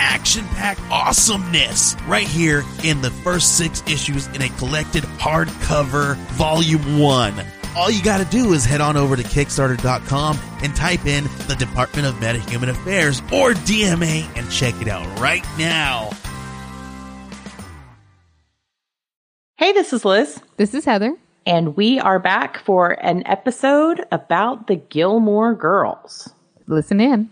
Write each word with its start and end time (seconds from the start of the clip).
action 0.00 0.44
packed 0.46 0.80
awesomeness 0.90 1.94
right 2.08 2.26
here 2.26 2.64
in 2.82 3.02
the 3.02 3.10
first 3.10 3.58
six 3.58 3.82
issues 3.86 4.26
in 4.28 4.42
a 4.42 4.48
collected 4.56 5.04
hardcover 5.04 6.16
volume 6.32 6.98
one. 6.98 7.34
All 7.76 7.90
you 7.90 8.02
got 8.02 8.18
to 8.18 8.24
do 8.24 8.52
is 8.52 8.64
head 8.64 8.80
on 8.80 8.96
over 8.96 9.14
to 9.14 9.22
Kickstarter.com 9.22 10.38
and 10.62 10.74
type 10.74 11.06
in 11.06 11.24
the 11.46 11.54
Department 11.56 12.08
of 12.08 12.14
Metahuman 12.14 12.70
Affairs 12.70 13.20
or 13.32 13.52
DMA 13.52 14.26
and 14.36 14.50
check 14.50 14.74
it 14.80 14.88
out 14.88 15.06
right 15.20 15.44
now. 15.56 16.10
Hey, 19.56 19.72
this 19.72 19.92
is 19.92 20.04
Liz. 20.04 20.40
This 20.56 20.74
is 20.74 20.84
Heather. 20.84 21.14
And 21.46 21.76
we 21.76 22.00
are 22.00 22.18
back 22.18 22.58
for 22.64 22.92
an 23.04 23.22
episode 23.26 24.04
about 24.10 24.66
the 24.66 24.76
Gilmore 24.76 25.54
Girls. 25.54 26.30
Listen 26.66 27.00
in. 27.00 27.30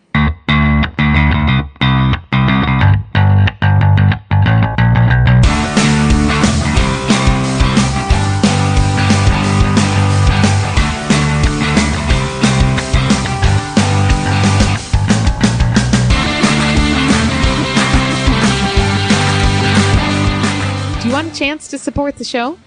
Chance 21.39 21.69
to 21.69 21.79
support 21.79 22.17
the 22.17 22.25
show? 22.25 22.59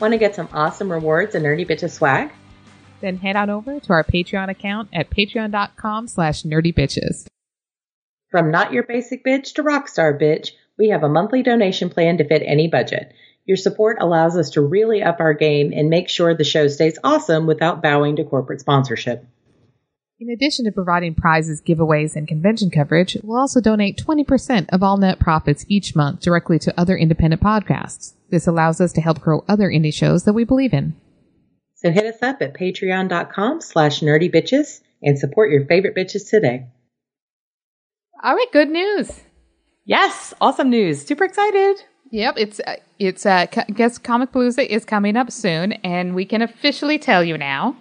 Want 0.00 0.12
to 0.12 0.18
get 0.18 0.34
some 0.34 0.48
awesome 0.52 0.92
rewards 0.92 1.34
and 1.34 1.44
nerdy 1.44 1.66
bitches 1.66 1.92
swag? 1.92 2.30
Then 3.00 3.16
head 3.16 3.36
on 3.36 3.48
over 3.48 3.80
to 3.80 3.92
our 3.92 4.04
Patreon 4.04 4.50
account 4.50 4.90
at 4.92 5.10
patreon.com 5.10 6.08
slash 6.08 6.42
nerdybitches. 6.42 7.26
From 8.30 8.50
not 8.50 8.72
your 8.72 8.82
basic 8.82 9.24
bitch 9.24 9.54
to 9.54 9.62
rockstar 9.62 10.20
bitch, 10.20 10.50
we 10.76 10.90
have 10.90 11.02
a 11.02 11.08
monthly 11.08 11.42
donation 11.42 11.88
plan 11.88 12.18
to 12.18 12.28
fit 12.28 12.42
any 12.44 12.68
budget. 12.68 13.12
Your 13.46 13.56
support 13.56 13.96
allows 14.00 14.36
us 14.36 14.50
to 14.50 14.60
really 14.60 15.02
up 15.02 15.20
our 15.20 15.32
game 15.32 15.72
and 15.74 15.88
make 15.88 16.10
sure 16.10 16.34
the 16.34 16.44
show 16.44 16.68
stays 16.68 16.98
awesome 17.02 17.46
without 17.46 17.82
bowing 17.82 18.16
to 18.16 18.24
corporate 18.24 18.60
sponsorship. 18.60 19.24
In 20.20 20.30
addition 20.30 20.64
to 20.64 20.72
providing 20.72 21.14
prizes, 21.14 21.62
giveaways, 21.62 22.16
and 22.16 22.26
convention 22.26 22.70
coverage, 22.70 23.16
we'll 23.22 23.38
also 23.38 23.60
donate 23.60 24.02
20% 24.04 24.68
of 24.70 24.82
all 24.82 24.96
net 24.96 25.20
profits 25.20 25.64
each 25.68 25.94
month 25.94 26.22
directly 26.22 26.58
to 26.58 26.74
other 26.76 26.96
independent 26.96 27.40
podcasts. 27.40 28.14
This 28.28 28.48
allows 28.48 28.80
us 28.80 28.92
to 28.94 29.00
help 29.00 29.20
grow 29.20 29.44
other 29.48 29.68
indie 29.68 29.94
shows 29.94 30.24
that 30.24 30.32
we 30.32 30.42
believe 30.42 30.74
in. 30.74 30.96
So 31.76 31.92
hit 31.92 32.04
us 32.04 32.20
up 32.20 32.42
at 32.42 32.54
patreon.com 32.54 33.60
slash 33.60 34.00
nerdybitches 34.00 34.80
and 35.04 35.16
support 35.16 35.52
your 35.52 35.64
favorite 35.66 35.94
bitches 35.94 36.28
today. 36.28 36.66
All 38.20 38.34
right, 38.34 38.52
good 38.52 38.70
news. 38.70 39.20
Yes, 39.84 40.34
awesome 40.40 40.68
news. 40.68 41.06
Super 41.06 41.22
excited. 41.22 41.84
Yep, 42.10 42.34
it's 42.38 42.60
uh, 42.66 42.76
it's 42.98 43.24
uh, 43.24 43.46
guess 43.72 44.00
Comicpalooza 44.00 44.66
is 44.66 44.84
coming 44.84 45.16
up 45.16 45.30
soon, 45.30 45.74
and 45.84 46.16
we 46.16 46.24
can 46.24 46.42
officially 46.42 46.98
tell 46.98 47.22
you 47.22 47.38
now 47.38 47.76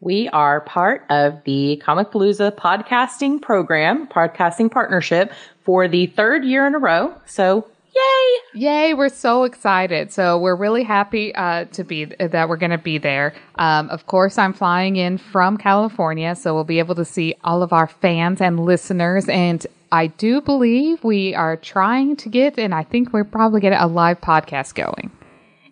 we 0.00 0.28
are 0.30 0.62
part 0.62 1.04
of 1.10 1.44
the 1.44 1.80
Comicpalooza 1.86 2.52
podcasting 2.52 3.40
program, 3.40 4.06
podcasting 4.06 4.70
partnership 4.70 5.32
for 5.62 5.88
the 5.88 6.06
third 6.06 6.44
year 6.44 6.66
in 6.66 6.74
a 6.74 6.78
row. 6.78 7.14
So 7.26 7.66
Yay! 7.94 8.60
Yay! 8.62 8.94
We're 8.94 9.08
so 9.08 9.42
excited. 9.42 10.12
So 10.12 10.38
we're 10.38 10.54
really 10.54 10.84
happy 10.84 11.34
uh, 11.34 11.64
to 11.72 11.82
be 11.82 12.04
that 12.04 12.48
we're 12.48 12.56
going 12.56 12.70
to 12.70 12.78
be 12.78 12.98
there. 12.98 13.34
Um, 13.56 13.90
of 13.90 14.06
course, 14.06 14.38
I'm 14.38 14.52
flying 14.52 14.94
in 14.94 15.18
from 15.18 15.56
California, 15.56 16.36
so 16.36 16.54
we'll 16.54 16.62
be 16.62 16.78
able 16.78 16.94
to 16.94 17.04
see 17.04 17.34
all 17.42 17.64
of 17.64 17.72
our 17.72 17.88
fans 17.88 18.40
and 18.40 18.60
listeners. 18.60 19.28
And 19.28 19.66
I 19.90 20.06
do 20.06 20.40
believe 20.40 21.02
we 21.02 21.34
are 21.34 21.56
trying 21.56 22.14
to 22.16 22.28
get, 22.28 22.60
and 22.60 22.72
I 22.72 22.84
think 22.84 23.12
we're 23.12 23.24
probably 23.24 23.60
getting 23.60 23.80
a 23.80 23.88
live 23.88 24.20
podcast 24.20 24.74
going. 24.74 25.10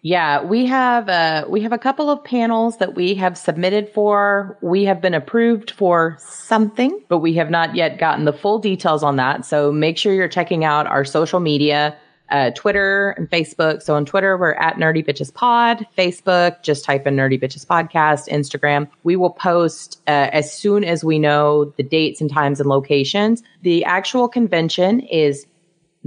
Yeah, 0.03 0.43
we 0.45 0.67
have 0.67 1.09
uh, 1.09 1.45
we 1.49 1.61
have 1.63 1.73
a 1.73 1.79
couple 1.79 2.09
of 2.09 2.23
panels 2.23 2.79
that 2.79 2.95
we 2.95 3.15
have 3.17 3.37
submitted 3.37 3.89
for. 3.89 4.57
We 4.61 4.85
have 4.85 5.01
been 5.01 5.15
approved 5.15 5.73
for 5.73 6.17
something, 6.21 7.03
but 7.09 7.19
we 7.19 7.35
have 7.35 7.51
not 7.51 7.75
yet 7.75 7.99
gotten 7.99 8.25
the 8.25 8.33
full 8.33 8.59
details 8.59 9.03
on 9.03 9.17
that. 9.17 9.45
So 9.45 9.73
make 9.73 9.99
sure 9.99 10.13
you're 10.13 10.29
checking 10.29 10.65
out 10.65 10.87
our 10.87 11.05
social 11.05 11.41
media, 11.41 11.97
uh, 12.31 12.51
Twitter 12.53 13.11
and 13.17 13.29
Facebook. 13.29 13.83
So 13.83 13.95
on 13.97 14.05
Twitter, 14.05 14.37
we're 14.37 14.53
at 14.55 14.77
Nerdy 14.77 15.05
Bitches 15.05 15.35
Pod. 15.35 15.85
Facebook, 15.97 16.63
just 16.63 16.85
type 16.85 17.07
in 17.07 17.17
Nerdy 17.17 17.41
Bitches 17.41 17.67
Podcast. 17.67 18.29
Instagram, 18.29 18.89
we 19.03 19.17
will 19.17 19.31
post 19.31 20.01
uh, 20.07 20.31
as 20.33 20.53
soon 20.53 20.85
as 20.85 21.03
we 21.03 21.19
know 21.19 21.73
the 21.77 21.83
dates 21.83 22.21
and 22.21 22.31
times 22.31 22.61
and 22.61 22.69
locations. 22.69 23.43
The 23.63 23.85
actual 23.85 24.29
convention 24.29 25.01
is 25.01 25.47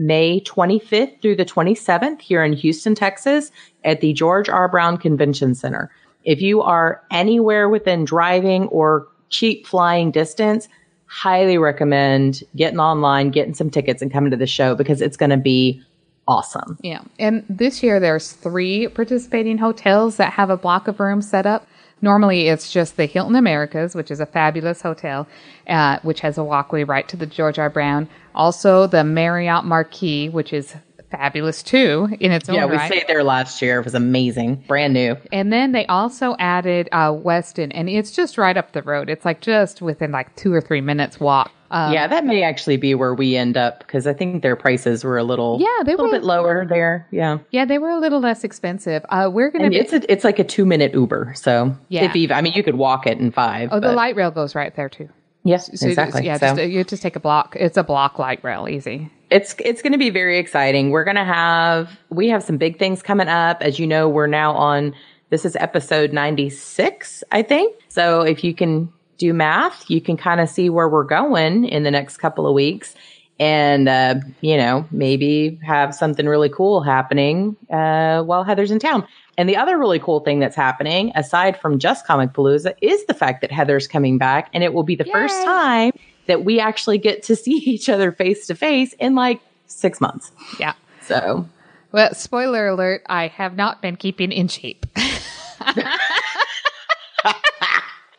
May 0.02 0.42
25th 0.42 1.22
through 1.22 1.36
the 1.36 1.46
27th 1.46 2.22
here 2.22 2.44
in 2.44 2.54
Houston, 2.54 2.96
Texas 2.96 3.52
at 3.84 4.02
the 4.02 4.14
George 4.14 4.50
R. 4.50 4.68
Brown 4.68 4.98
Convention 4.98 5.54
Center. 5.54 5.92
If 6.24 6.42
you 6.42 6.62
are 6.62 7.04
anywhere 7.12 7.70
within 7.70 8.04
driving 8.04 8.68
or 8.68 9.08
cheap 9.30 9.68
flying 9.68 10.12
distance, 10.12 10.68
highly 11.06 11.58
recommend 11.58 12.44
getting 12.56 12.80
online, 12.80 13.30
getting 13.30 13.54
some 13.54 13.70
tickets 13.70 14.02
and 14.02 14.12
coming 14.12 14.32
to 14.32 14.38
the 14.38 14.48
show 14.48 14.76
because 14.76 15.02
it's 15.02 15.18
going 15.18 15.30
to 15.30 15.38
be 15.38 15.82
awesome. 16.28 16.78
Yeah. 16.82 17.02
And 17.20 17.46
this 17.50 17.84
year 17.84 18.00
there's 18.00 18.32
three 18.32 18.88
participating 18.88 19.58
hotels 19.58 20.18
that 20.18 20.34
have 20.34 20.50
a 20.50 20.58
block 20.58 20.88
of 20.88 21.00
rooms 21.00 21.30
set 21.30 21.46
up. 21.46 21.68
Normally, 22.02 22.48
it's 22.48 22.72
just 22.72 22.98
the 22.98 23.06
Hilton 23.06 23.36
Americas, 23.36 23.96
which 23.96 24.10
is 24.10 24.20
a 24.20 24.26
fabulous 24.26 24.82
hotel, 24.82 25.28
uh, 25.68 26.00
which 26.02 26.22
has 26.22 26.38
a 26.38 26.44
walkway 26.44 26.84
right 26.84 27.08
to 27.10 27.18
the 27.18 27.26
George 27.26 27.60
R. 27.60 27.70
Brown. 27.70 28.10
Also, 28.34 28.88
the 28.88 29.04
Marriott 29.04 29.66
Marquis, 29.66 30.30
which 30.30 30.54
is 30.54 30.76
fabulous 31.12 31.62
too 31.62 32.08
in 32.20 32.32
its 32.32 32.50
own 32.50 32.56
yeah, 32.56 32.62
right. 32.64 32.72
Yeah, 32.72 32.82
we 32.84 32.88
stayed 32.88 33.08
there 33.08 33.24
last 33.24 33.62
year. 33.62 33.80
It 33.80 33.86
was 33.86 33.94
amazing, 33.94 34.64
brand 34.68 34.94
new. 34.94 35.18
And 35.32 35.52
then 35.52 35.74
they 35.74 35.86
also 35.88 36.36
added 36.40 36.90
uh, 36.92 37.12
Westin, 37.12 37.72
and 37.74 37.90
it's 37.90 38.12
just 38.12 38.38
right 38.38 38.56
up 38.58 38.72
the 38.72 38.82
road. 38.82 39.10
It's 39.10 39.26
like 39.26 39.42
just 39.42 39.82
within 39.82 40.12
like 40.12 40.36
two 40.36 40.54
or 40.54 40.62
three 40.62 40.82
minutes 40.82 41.20
walk. 41.20 41.52
Um, 41.72 41.94
yeah, 41.94 42.08
that 42.08 42.26
may 42.26 42.44
actually 42.44 42.78
be 42.78 42.94
where 42.96 43.14
we 43.14 43.36
end 43.36 43.56
up 43.56 43.80
because 43.80 44.06
I 44.06 44.14
think 44.14 44.44
their 44.44 44.56
prices 44.56 45.04
were 45.04 45.18
a 45.18 45.24
little 45.24 45.58
yeah 45.62 45.84
they 45.86 45.96
were 45.96 46.02
a 46.02 46.04
little 46.04 46.20
bit 46.20 46.24
lower 46.24 46.66
there. 46.66 47.08
Yeah, 47.12 47.40
yeah, 47.52 47.66
they 47.66 47.78
were 47.78 47.90
a 47.90 48.00
little 48.00 48.20
less 48.20 48.44
expensive. 48.44 49.06
Uh, 49.10 49.30
we're 49.32 49.50
gonna 49.50 49.70
be, 49.70 49.78
it's 49.78 49.94
a, 49.94 50.12
it's 50.12 50.24
like 50.24 50.38
a 50.38 50.44
two 50.44 50.66
minute 50.66 50.94
Uber, 50.94 51.34
so 51.36 51.76
yeah, 51.88 52.04
if 52.04 52.16
even, 52.16 52.36
I 52.36 52.42
mean 52.42 52.54
you 52.54 52.64
could 52.64 52.76
walk 52.76 53.08
it 53.08 53.18
in 53.18 53.32
five. 53.32 53.70
Oh, 53.72 53.80
but. 53.80 53.88
the 53.88 53.94
light 53.94 54.16
rail 54.16 54.32
goes 54.32 54.54
right 54.54 54.76
there 54.76 54.90
too. 54.90 55.10
Yes, 55.44 55.72
so 55.80 55.88
exactly. 55.88 56.26
Yeah, 56.26 56.38
so. 56.38 56.56
just, 56.56 56.70
you 56.70 56.84
just 56.84 57.02
take 57.02 57.16
a 57.16 57.20
block. 57.20 57.56
It's 57.60 57.78
a 57.78 57.84
block 57.84 58.20
light 58.20 58.44
rail, 58.44 58.68
easy. 58.70 59.10
It's 59.32 59.56
it's 59.60 59.82
going 59.82 59.94
to 59.94 59.98
be 59.98 60.10
very 60.10 60.38
exciting. 60.38 60.92
We're 60.92 61.04
going 61.04 61.16
to 61.16 61.24
have 61.24 61.98
we 62.10 62.28
have 62.28 62.44
some 62.44 62.58
big 62.58 62.78
things 62.78 63.02
coming 63.02 63.28
up. 63.28 63.62
As 63.62 63.80
you 63.80 63.88
know, 63.88 64.08
we're 64.08 64.28
now 64.28 64.54
on 64.54 64.94
this 65.30 65.46
is 65.46 65.56
episode 65.56 66.12
96, 66.12 67.24
I 67.32 67.42
think. 67.42 67.76
So 67.88 68.22
if 68.22 68.44
you 68.44 68.54
can 68.54 68.92
do 69.22 69.34
math, 69.34 69.90
you 69.90 70.02
can 70.02 70.18
kind 70.18 70.42
of 70.42 70.50
see 70.50 70.70
where 70.70 70.90
we're 70.90 71.04
going 71.04 71.66
in 71.66 71.84
the 71.84 71.92
next 71.92 72.18
couple 72.18 72.48
of 72.48 72.54
weeks 72.56 72.96
and 73.40 73.88
uh, 73.88 74.16
you 74.42 74.58
know 74.58 74.86
maybe 74.92 75.60
have 75.64 75.94
something 75.94 76.28
really 76.28 76.50
cool 76.50 76.82
happening 76.82 77.56
uh, 77.72 78.24
while 78.24 78.44
Heather's 78.44 78.72
in 78.72 78.80
town. 78.80 79.08
And 79.38 79.48
the 79.48 79.56
other 79.56 79.78
really 79.78 80.00
cool 80.00 80.20
thing 80.20 80.40
that's 80.40 80.56
happening, 80.56 81.12
aside 81.16 81.60
from 81.60 81.80
just 81.80 82.06
Comicpalooza, 82.06 82.74
is 82.82 83.06
the 83.06 83.14
fact 83.14 83.42
that 83.42 83.52
Heather's 83.52 83.88
coming 83.88 84.18
back, 84.18 84.50
and 84.54 84.64
it 84.64 84.74
will 84.74 84.84
be 84.84 84.96
the 84.96 85.06
Yay. 85.06 85.12
first 85.12 85.44
time 85.44 85.92
that 86.28 86.44
we 86.44 86.60
actually 86.60 86.98
get 86.98 87.24
to 87.24 87.36
see 87.36 87.58
each 87.66 87.90
other 87.90 88.12
face 88.12 88.48
to 88.48 88.56
face 88.56 88.94
in 88.94 89.14
like 89.16 89.40
six 89.68 90.02
months. 90.02 90.32
Yeah. 90.60 90.74
So, 91.02 91.48
well, 91.92 92.14
spoiler 92.16 92.68
alert: 92.68 93.04
I 93.08 93.28
have 93.28 93.56
not 93.56 93.84
been 93.84 93.98
keeping 93.98 94.32
in 94.32 94.48
shape. 94.48 94.86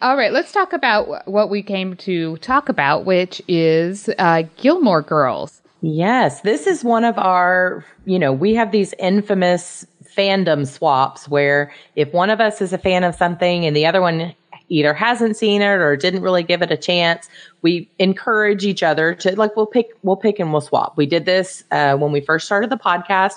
All 0.03 0.17
right, 0.17 0.33
let's 0.33 0.51
talk 0.51 0.73
about 0.73 1.29
what 1.29 1.49
we 1.49 1.63
came 1.63 1.95
to 1.99 2.37
talk 2.39 2.69
about, 2.69 3.05
which 3.05 3.41
is 3.47 4.11
uh, 4.19 4.43
Gilmore 4.57 5.01
Girls. 5.01 5.63
Yes, 5.81 6.41
this 6.41 6.67
is 6.67 6.83
one 6.83 7.05
of 7.05 7.17
our, 7.19 7.85
you 8.05 8.19
know, 8.19 8.33
we 8.33 8.53
have 8.55 8.73
these 8.73 8.95
infamous 8.99 9.87
fandom 10.17 10.67
swaps 10.67 11.29
where 11.29 11.73
if 11.95 12.13
one 12.13 12.31
of 12.31 12.41
us 12.41 12.61
is 12.61 12.73
a 12.73 12.79
fan 12.79 13.05
of 13.05 13.15
something 13.15 13.65
and 13.65 13.77
the 13.77 13.87
other 13.87 14.01
one 14.01 14.35
either 14.69 14.93
hasn't 14.93 15.37
seen 15.37 15.63
it 15.63 15.67
or 15.67 15.97
didn't 15.97 16.23
really 16.23 16.43
give 16.43 16.63
it 16.63 16.73
a 16.73 16.77
chance, 16.77 17.29
we 17.63 17.89
encourage 18.01 18.65
each 18.65 18.83
other 18.83 19.15
to 19.15 19.37
like 19.37 19.55
we'll 19.55 19.67
pick 19.67 19.91
we'll 20.03 20.17
pick 20.17 20.41
and 20.41 20.51
we'll 20.51 20.61
swap. 20.61 20.97
We 20.97 21.07
did 21.07 21.27
this 21.27 21.63
uh, 21.71 21.97
when 21.97 22.11
we 22.11 22.21
first 22.21 22.47
started 22.47 22.71
the 22.71 22.77
podcast. 22.77 23.35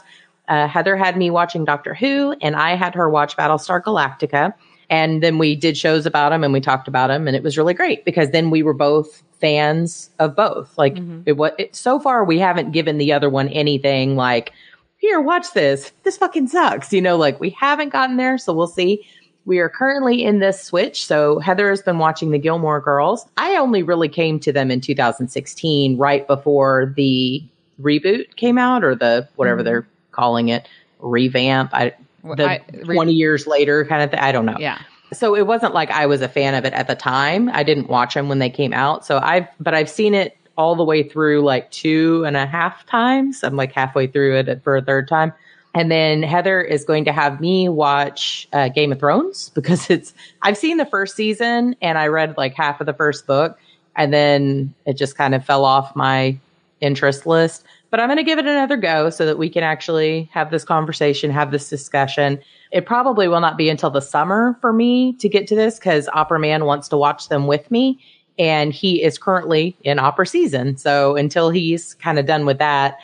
uh, 0.47 0.67
Heather 0.67 0.95
had 0.95 1.15
me 1.15 1.29
watching 1.29 1.63
Doctor 1.63 1.93
Who, 1.93 2.35
and 2.41 2.55
I 2.55 2.75
had 2.75 2.95
her 2.95 3.07
watch 3.07 3.37
Battlestar 3.37 3.83
Galactica. 3.83 4.53
And 4.89 5.23
then 5.23 5.37
we 5.37 5.55
did 5.55 5.77
shows 5.77 6.05
about 6.05 6.29
them 6.29 6.43
and 6.43 6.53
we 6.53 6.61
talked 6.61 6.87
about 6.87 7.07
them, 7.07 7.27
and 7.27 7.35
it 7.35 7.43
was 7.43 7.57
really 7.57 7.73
great 7.73 8.05
because 8.05 8.31
then 8.31 8.49
we 8.49 8.63
were 8.63 8.73
both 8.73 9.23
fans 9.39 10.09
of 10.19 10.35
both. 10.35 10.77
Like 10.77 10.95
mm-hmm. 10.95 11.21
it 11.25 11.33
was 11.33 11.51
so 11.71 11.99
far, 11.99 12.23
we 12.23 12.39
haven't 12.39 12.71
given 12.71 12.97
the 12.97 13.13
other 13.13 13.29
one 13.29 13.49
anything 13.49 14.15
like, 14.15 14.53
"Here, 14.97 15.19
watch 15.19 15.53
this. 15.53 15.91
This 16.03 16.17
fucking 16.17 16.47
sucks." 16.47 16.93
You 16.93 17.01
know, 17.01 17.17
like 17.17 17.39
we 17.39 17.49
haven't 17.51 17.89
gotten 17.89 18.17
there, 18.17 18.37
so 18.37 18.53
we'll 18.53 18.67
see. 18.67 19.05
We 19.45 19.59
are 19.59 19.69
currently 19.69 20.23
in 20.23 20.39
this 20.39 20.63
switch. 20.63 21.05
So 21.05 21.37
Heather 21.39 21.69
has 21.69 21.81
been 21.83 21.99
watching 21.99 22.31
the 22.31 22.39
Gilmore 22.39 22.81
Girls. 22.81 23.27
I 23.37 23.57
only 23.57 23.83
really 23.83 24.09
came 24.09 24.39
to 24.39 24.51
them 24.51 24.71
in 24.71 24.81
2016, 24.81 25.97
right 25.97 26.25
before 26.25 26.93
the 26.95 27.43
reboot 27.79 28.35
came 28.37 28.57
out 28.57 28.83
or 28.83 28.95
the 28.95 29.27
whatever 29.35 29.57
mm-hmm. 29.57 29.65
they're 29.65 29.87
calling 30.11 30.49
it 30.49 30.67
revamp. 30.99 31.71
I, 31.73 31.93
the 32.35 32.49
I, 32.49 32.61
re- 32.85 32.95
20 32.95 33.13
years 33.13 33.47
later 33.47 33.85
kind 33.85 34.01
of 34.01 34.11
thing. 34.11 34.19
I 34.19 34.31
don't 34.31 34.45
know. 34.45 34.57
Yeah. 34.59 34.79
So 35.13 35.35
it 35.35 35.47
wasn't 35.47 35.73
like 35.73 35.91
I 35.91 36.05
was 36.05 36.21
a 36.21 36.29
fan 36.29 36.55
of 36.55 36.65
it 36.65 36.73
at 36.73 36.87
the 36.87 36.95
time. 36.95 37.49
I 37.49 37.63
didn't 37.63 37.89
watch 37.89 38.15
them 38.15 38.27
when 38.27 38.39
they 38.39 38.49
came 38.49 38.73
out. 38.73 39.05
So 39.05 39.19
I've, 39.19 39.47
but 39.59 39.73
I've 39.73 39.89
seen 39.89 40.13
it 40.13 40.37
all 40.57 40.75
the 40.75 40.83
way 40.83 41.03
through 41.03 41.41
like 41.41 41.69
two 41.71 42.23
and 42.25 42.35
a 42.35 42.45
half 42.45 42.85
times. 42.85 43.43
I'm 43.43 43.55
like 43.55 43.71
halfway 43.71 44.07
through 44.07 44.37
it 44.37 44.63
for 44.63 44.77
a 44.77 44.81
third 44.81 45.07
time. 45.07 45.33
And 45.73 45.91
then 45.91 46.23
Heather 46.23 46.61
is 46.61 46.85
going 46.85 47.03
to 47.05 47.11
have 47.11 47.41
me 47.41 47.67
watch 47.67 48.47
uh, 48.53 48.69
Game 48.69 48.93
of 48.93 48.99
Thrones 48.99 49.49
because 49.55 49.89
it's, 49.89 50.13
I've 50.41 50.57
seen 50.57 50.77
the 50.77 50.85
first 50.85 51.15
season 51.15 51.75
and 51.81 51.97
I 51.97 52.07
read 52.07 52.37
like 52.37 52.53
half 52.53 52.79
of 52.79 52.85
the 52.85 52.93
first 52.93 53.27
book 53.27 53.59
and 53.95 54.13
then 54.13 54.73
it 54.85 54.93
just 54.93 55.17
kind 55.17 55.35
of 55.35 55.45
fell 55.45 55.65
off 55.65 55.95
my 55.95 56.37
interest 56.81 57.25
list. 57.25 57.65
But 57.91 57.99
I'm 57.99 58.07
going 58.07 58.17
to 58.17 58.23
give 58.23 58.39
it 58.39 58.45
another 58.45 58.77
go 58.77 59.09
so 59.09 59.25
that 59.25 59.37
we 59.37 59.49
can 59.49 59.63
actually 59.63 60.29
have 60.33 60.51
this 60.51 60.65
conversation, 60.65 61.31
have 61.31 61.51
this 61.51 61.69
discussion. 61.69 62.39
It 62.71 62.85
probably 62.85 63.27
will 63.27 63.39
not 63.39 63.57
be 63.57 63.69
until 63.69 63.89
the 63.89 64.01
summer 64.01 64.57
for 64.59 64.73
me 64.73 65.13
to 65.13 65.29
get 65.29 65.47
to 65.47 65.55
this 65.55 65.79
because 65.79 66.09
Opera 66.13 66.39
Man 66.39 66.65
wants 66.65 66.87
to 66.89 66.97
watch 66.97 67.29
them 67.29 67.47
with 67.47 67.69
me. 67.71 67.99
And 68.37 68.73
he 68.73 69.01
is 69.01 69.17
currently 69.17 69.77
in 69.83 69.97
opera 69.97 70.27
season. 70.27 70.75
So 70.75 71.15
until 71.15 71.49
he's 71.51 71.93
kind 71.93 72.19
of 72.19 72.25
done 72.25 72.45
with 72.45 72.57
that, 72.57 72.97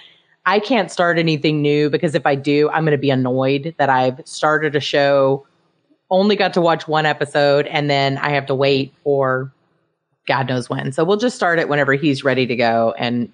I 0.45 0.60
can't 0.60 0.92
start 0.92 1.18
anything 1.18 1.62
new 1.62 1.89
because 1.89 2.16
if 2.16 2.25
I 2.25 2.36
do, 2.36 2.69
I'm 2.69 2.83
going 2.83 2.92
to 2.92 2.98
be 2.98 3.12
annoyed 3.12 3.75
that 3.78 3.89
I've 3.89 4.19
started 4.25 4.75
a 4.75 4.80
show, 4.80 5.45
only 6.10 6.36
got 6.36 6.54
to 6.56 6.62
watch 6.62 6.88
one 6.88 7.06
episode, 7.06 7.68
and 7.68 7.89
then 7.89 8.18
I 8.18 8.31
have 8.31 8.48
to 8.48 8.56
wait 8.56 8.94
for 9.04 9.54
God 10.28 10.50
knows 10.50 10.69
when. 10.69 10.92
So 10.92 11.04
we'll 11.04 11.18
just 11.18 11.36
start 11.36 11.60
it 11.60 11.69
whenever 11.69 11.94
he's 11.94 12.24
ready 12.24 12.45
to 12.48 12.56
go. 12.56 12.94
And 12.98 13.31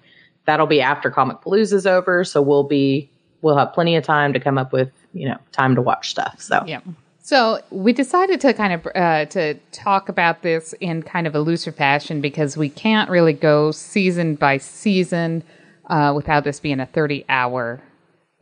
that'll 0.48 0.66
be 0.66 0.80
after 0.80 1.10
Comicpalooza 1.10 1.74
is 1.74 1.86
over. 1.86 2.24
So 2.24 2.40
we'll 2.40 2.64
be, 2.64 3.10
we'll 3.42 3.58
have 3.58 3.74
plenty 3.74 3.96
of 3.96 4.02
time 4.02 4.32
to 4.32 4.40
come 4.40 4.56
up 4.56 4.72
with, 4.72 4.90
you 5.12 5.28
know, 5.28 5.36
time 5.52 5.74
to 5.74 5.82
watch 5.82 6.08
stuff. 6.08 6.40
So, 6.40 6.64
yeah. 6.66 6.80
So 7.20 7.60
we 7.70 7.92
decided 7.92 8.40
to 8.40 8.54
kind 8.54 8.72
of 8.72 8.86
uh, 8.94 9.26
to 9.26 9.54
talk 9.72 10.08
about 10.08 10.40
this 10.40 10.72
in 10.80 11.02
kind 11.02 11.26
of 11.26 11.34
a 11.34 11.40
looser 11.40 11.70
fashion 11.70 12.22
because 12.22 12.56
we 12.56 12.70
can't 12.70 13.10
really 13.10 13.34
go 13.34 13.70
season 13.72 14.36
by 14.36 14.56
season 14.56 15.44
uh, 15.90 16.14
without 16.16 16.44
this 16.44 16.60
being 16.60 16.80
a 16.80 16.86
30 16.86 17.26
hour 17.28 17.82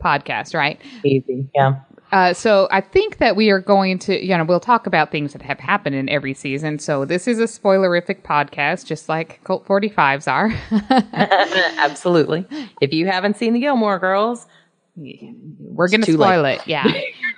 podcast, 0.01 0.55
right? 0.55 0.79
Easy, 1.03 1.49
yeah. 1.53 1.81
Uh, 2.11 2.33
so 2.33 2.67
I 2.71 2.81
think 2.81 3.17
that 3.17 3.35
we 3.35 3.49
are 3.49 3.59
going 3.59 3.99
to, 3.99 4.25
you 4.25 4.37
know, 4.37 4.45
we'll 4.45 4.59
talk 4.59 4.87
about 4.87 5.11
things 5.11 5.33
that 5.33 5.41
have 5.41 5.59
happened 5.59 5.95
in 5.95 6.07
every 6.07 6.33
season. 6.33 6.79
So 6.79 7.03
this 7.03 7.27
is 7.27 7.39
a 7.39 7.43
spoilerific 7.43 8.21
podcast, 8.23 8.85
just 8.85 9.09
like 9.09 9.43
Cult 9.43 9.65
45s 9.65 10.31
are. 10.31 10.51
Absolutely. 11.77 12.45
If 12.81 12.93
you 12.93 13.07
haven't 13.07 13.35
seen 13.35 13.53
the 13.53 13.59
Gilmore 13.59 13.99
Girls, 13.99 14.47
we're 14.95 15.89
going 15.89 16.01
to 16.01 16.13
spoil 16.13 16.43
late. 16.43 16.61
it. 16.61 16.67
Yeah. 16.67 16.89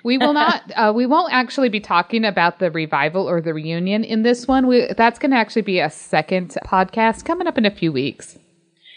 we 0.04 0.18
will 0.18 0.34
not, 0.34 0.72
uh, 0.76 0.94
we 0.96 1.06
won't 1.06 1.34
actually 1.34 1.70
be 1.70 1.80
talking 1.80 2.24
about 2.24 2.60
the 2.60 2.72
revival 2.72 3.28
or 3.28 3.42
the 3.42 3.54
reunion 3.54 4.04
in 4.04 4.22
this 4.24 4.48
one. 4.48 4.68
We, 4.68 4.88
that's 4.96 5.20
going 5.20 5.32
to 5.32 5.38
actually 5.38 5.64
be 5.64 5.80
a 5.80 5.90
second 5.90 6.56
podcast 6.66 7.26
coming 7.26 7.48
up 7.48 7.58
in 7.58 7.66
a 7.66 7.72
few 7.72 7.92
weeks. 7.92 8.38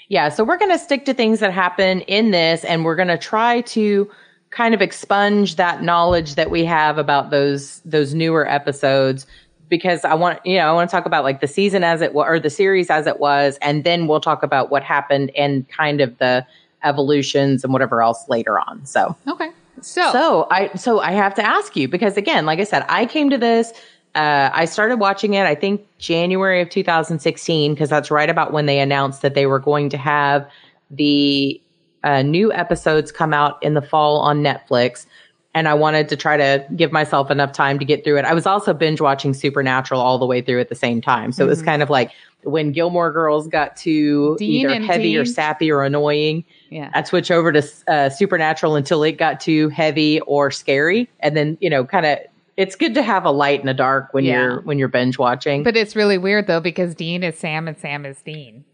Yeah, 0.08 0.28
so 0.28 0.44
we're 0.44 0.58
going 0.58 0.70
to 0.70 0.78
stick 0.78 1.06
to 1.06 1.14
things 1.14 1.40
that 1.40 1.52
happen 1.52 2.02
in 2.02 2.30
this 2.30 2.64
and 2.64 2.84
we're 2.84 2.96
going 2.96 3.08
to 3.08 3.16
try 3.16 3.62
to 3.62 4.10
kind 4.52 4.74
of 4.74 4.80
expunge 4.80 5.56
that 5.56 5.82
knowledge 5.82 6.36
that 6.36 6.50
we 6.50 6.64
have 6.64 6.98
about 6.98 7.30
those 7.30 7.80
those 7.84 8.14
newer 8.14 8.48
episodes 8.48 9.26
because 9.68 10.04
I 10.04 10.14
want 10.14 10.44
you 10.44 10.56
know 10.58 10.68
I 10.68 10.72
want 10.72 10.88
to 10.88 10.94
talk 10.94 11.06
about 11.06 11.24
like 11.24 11.40
the 11.40 11.48
season 11.48 11.82
as 11.82 12.00
it 12.00 12.14
was 12.14 12.26
or 12.28 12.38
the 12.38 12.50
series 12.50 12.90
as 12.90 13.06
it 13.06 13.18
was 13.18 13.58
and 13.62 13.82
then 13.82 14.06
we'll 14.06 14.20
talk 14.20 14.42
about 14.42 14.70
what 14.70 14.82
happened 14.82 15.30
and 15.36 15.68
kind 15.68 16.00
of 16.00 16.18
the 16.18 16.46
evolutions 16.84 17.64
and 17.64 17.72
whatever 17.72 18.02
else 18.02 18.28
later 18.28 18.60
on. 18.60 18.84
So 18.86 19.16
Okay. 19.26 19.50
So 19.80 20.12
So 20.12 20.46
I 20.50 20.74
so 20.74 21.00
I 21.00 21.12
have 21.12 21.34
to 21.36 21.44
ask 21.44 21.74
you 21.74 21.88
because 21.88 22.16
again, 22.16 22.46
like 22.46 22.60
I 22.60 22.64
said, 22.64 22.84
I 22.88 23.06
came 23.06 23.30
to 23.30 23.38
this 23.38 23.72
uh, 24.14 24.50
I 24.52 24.66
started 24.66 24.96
watching 24.96 25.34
it, 25.34 25.46
I 25.46 25.54
think 25.54 25.86
January 25.96 26.60
of 26.60 26.68
2016, 26.68 27.72
because 27.72 27.88
that's 27.88 28.10
right 28.10 28.28
about 28.28 28.52
when 28.52 28.66
they 28.66 28.78
announced 28.78 29.22
that 29.22 29.32
they 29.32 29.46
were 29.46 29.58
going 29.58 29.88
to 29.88 29.96
have 29.96 30.46
the 30.90 31.61
uh, 32.04 32.22
new 32.22 32.52
episodes 32.52 33.12
come 33.12 33.32
out 33.32 33.62
in 33.62 33.74
the 33.74 33.82
fall 33.82 34.18
on 34.18 34.42
Netflix. 34.42 35.06
And 35.54 35.68
I 35.68 35.74
wanted 35.74 36.08
to 36.08 36.16
try 36.16 36.38
to 36.38 36.66
give 36.74 36.92
myself 36.92 37.30
enough 37.30 37.52
time 37.52 37.78
to 37.78 37.84
get 37.84 38.04
through 38.04 38.18
it. 38.18 38.24
I 38.24 38.32
was 38.32 38.46
also 38.46 38.72
binge 38.72 39.02
watching 39.02 39.34
Supernatural 39.34 40.00
all 40.00 40.18
the 40.18 40.24
way 40.24 40.40
through 40.40 40.60
at 40.60 40.70
the 40.70 40.74
same 40.74 41.02
time. 41.02 41.30
So 41.30 41.42
mm-hmm. 41.42 41.46
it 41.46 41.50
was 41.50 41.58
mm-hmm. 41.58 41.66
kind 41.66 41.82
of 41.82 41.90
like 41.90 42.10
when 42.44 42.72
Gilmore 42.72 43.12
Girls 43.12 43.48
got 43.48 43.76
to 43.78 44.34
Dean 44.38 44.70
either 44.70 44.82
heavy 44.84 45.12
Dean. 45.12 45.18
or 45.18 45.24
sappy 45.26 45.70
or 45.70 45.84
annoying. 45.84 46.44
Yeah. 46.70 46.90
I'd 46.94 47.06
switch 47.06 47.30
over 47.30 47.52
to 47.52 47.62
uh, 47.86 48.08
Supernatural 48.08 48.76
until 48.76 49.02
it 49.02 49.18
got 49.18 49.40
too 49.40 49.68
heavy 49.68 50.20
or 50.20 50.50
scary. 50.50 51.10
And 51.20 51.36
then, 51.36 51.58
you 51.60 51.68
know, 51.68 51.84
kind 51.84 52.06
of 52.06 52.18
it's 52.56 52.76
good 52.76 52.94
to 52.94 53.02
have 53.02 53.24
a 53.24 53.30
light 53.30 53.60
in 53.60 53.66
the 53.66 53.74
dark 53.74 54.12
when 54.12 54.24
yeah. 54.24 54.32
you're 54.32 54.60
when 54.62 54.78
you're 54.78 54.88
binge 54.88 55.18
watching. 55.18 55.62
But 55.62 55.76
it's 55.76 55.96
really 55.96 56.18
weird 56.18 56.46
though 56.46 56.60
because 56.60 56.94
Dean 56.94 57.22
is 57.22 57.38
Sam 57.38 57.68
and 57.68 57.78
Sam 57.78 58.04
is 58.06 58.20
Dean. 58.22 58.64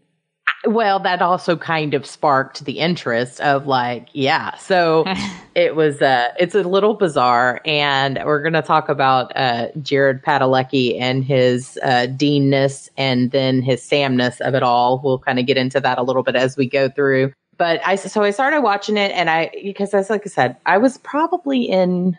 Well, 0.65 0.99
that 0.99 1.21
also 1.21 1.55
kind 1.55 1.93
of 1.93 2.05
sparked 2.05 2.65
the 2.65 2.79
interest 2.79 3.39
of 3.39 3.65
like, 3.65 4.09
yeah. 4.13 4.55
So 4.57 5.05
it 5.55 5.75
was 5.75 6.01
uh 6.01 6.29
it's 6.37 6.53
a 6.53 6.63
little 6.63 6.95
bizarre 6.95 7.61
and 7.65 8.19
we're 8.25 8.41
going 8.41 8.53
to 8.53 8.61
talk 8.61 8.89
about 8.89 9.35
uh 9.35 9.67
Jared 9.81 10.21
Padalecki 10.23 10.99
and 10.99 11.23
his 11.23 11.79
uh 11.81 12.07
Deanness 12.09 12.89
and 12.97 13.31
then 13.31 13.61
his 13.61 13.81
Samness 13.81 14.41
of 14.41 14.53
it 14.53 14.63
all. 14.63 15.01
We'll 15.03 15.19
kind 15.19 15.39
of 15.39 15.45
get 15.45 15.57
into 15.57 15.79
that 15.79 15.97
a 15.97 16.03
little 16.03 16.23
bit 16.23 16.35
as 16.35 16.57
we 16.57 16.67
go 16.67 16.89
through. 16.89 17.31
But 17.57 17.81
I 17.85 17.95
so 17.95 18.23
I 18.23 18.31
started 18.31 18.61
watching 18.61 18.97
it 18.97 19.11
and 19.11 19.29
I 19.29 19.51
because 19.63 19.93
as 19.93 20.09
like 20.09 20.23
I 20.25 20.29
said, 20.29 20.57
I 20.65 20.77
was 20.77 20.97
probably 20.97 21.63
in 21.63 22.17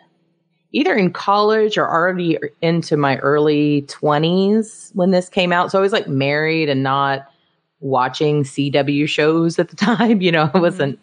either 0.71 0.95
in 0.95 1.11
college 1.11 1.77
or 1.77 1.89
already 1.89 2.37
into 2.61 2.97
my 2.97 3.17
early 3.17 3.83
20s 3.83 4.95
when 4.95 5.11
this 5.11 5.29
came 5.29 5.51
out. 5.51 5.71
So 5.71 5.77
I 5.77 5.81
was 5.81 5.91
like 5.91 6.07
married 6.07 6.69
and 6.69 6.81
not 6.81 7.30
watching 7.81 8.43
CW 8.43 9.07
shows 9.07 9.59
at 9.59 9.69
the 9.69 9.75
time. 9.97 10.21
You 10.21 10.31
know, 10.31 10.43
I 10.43 10.47
mm-hmm. 10.47 10.61
wasn't, 10.61 10.99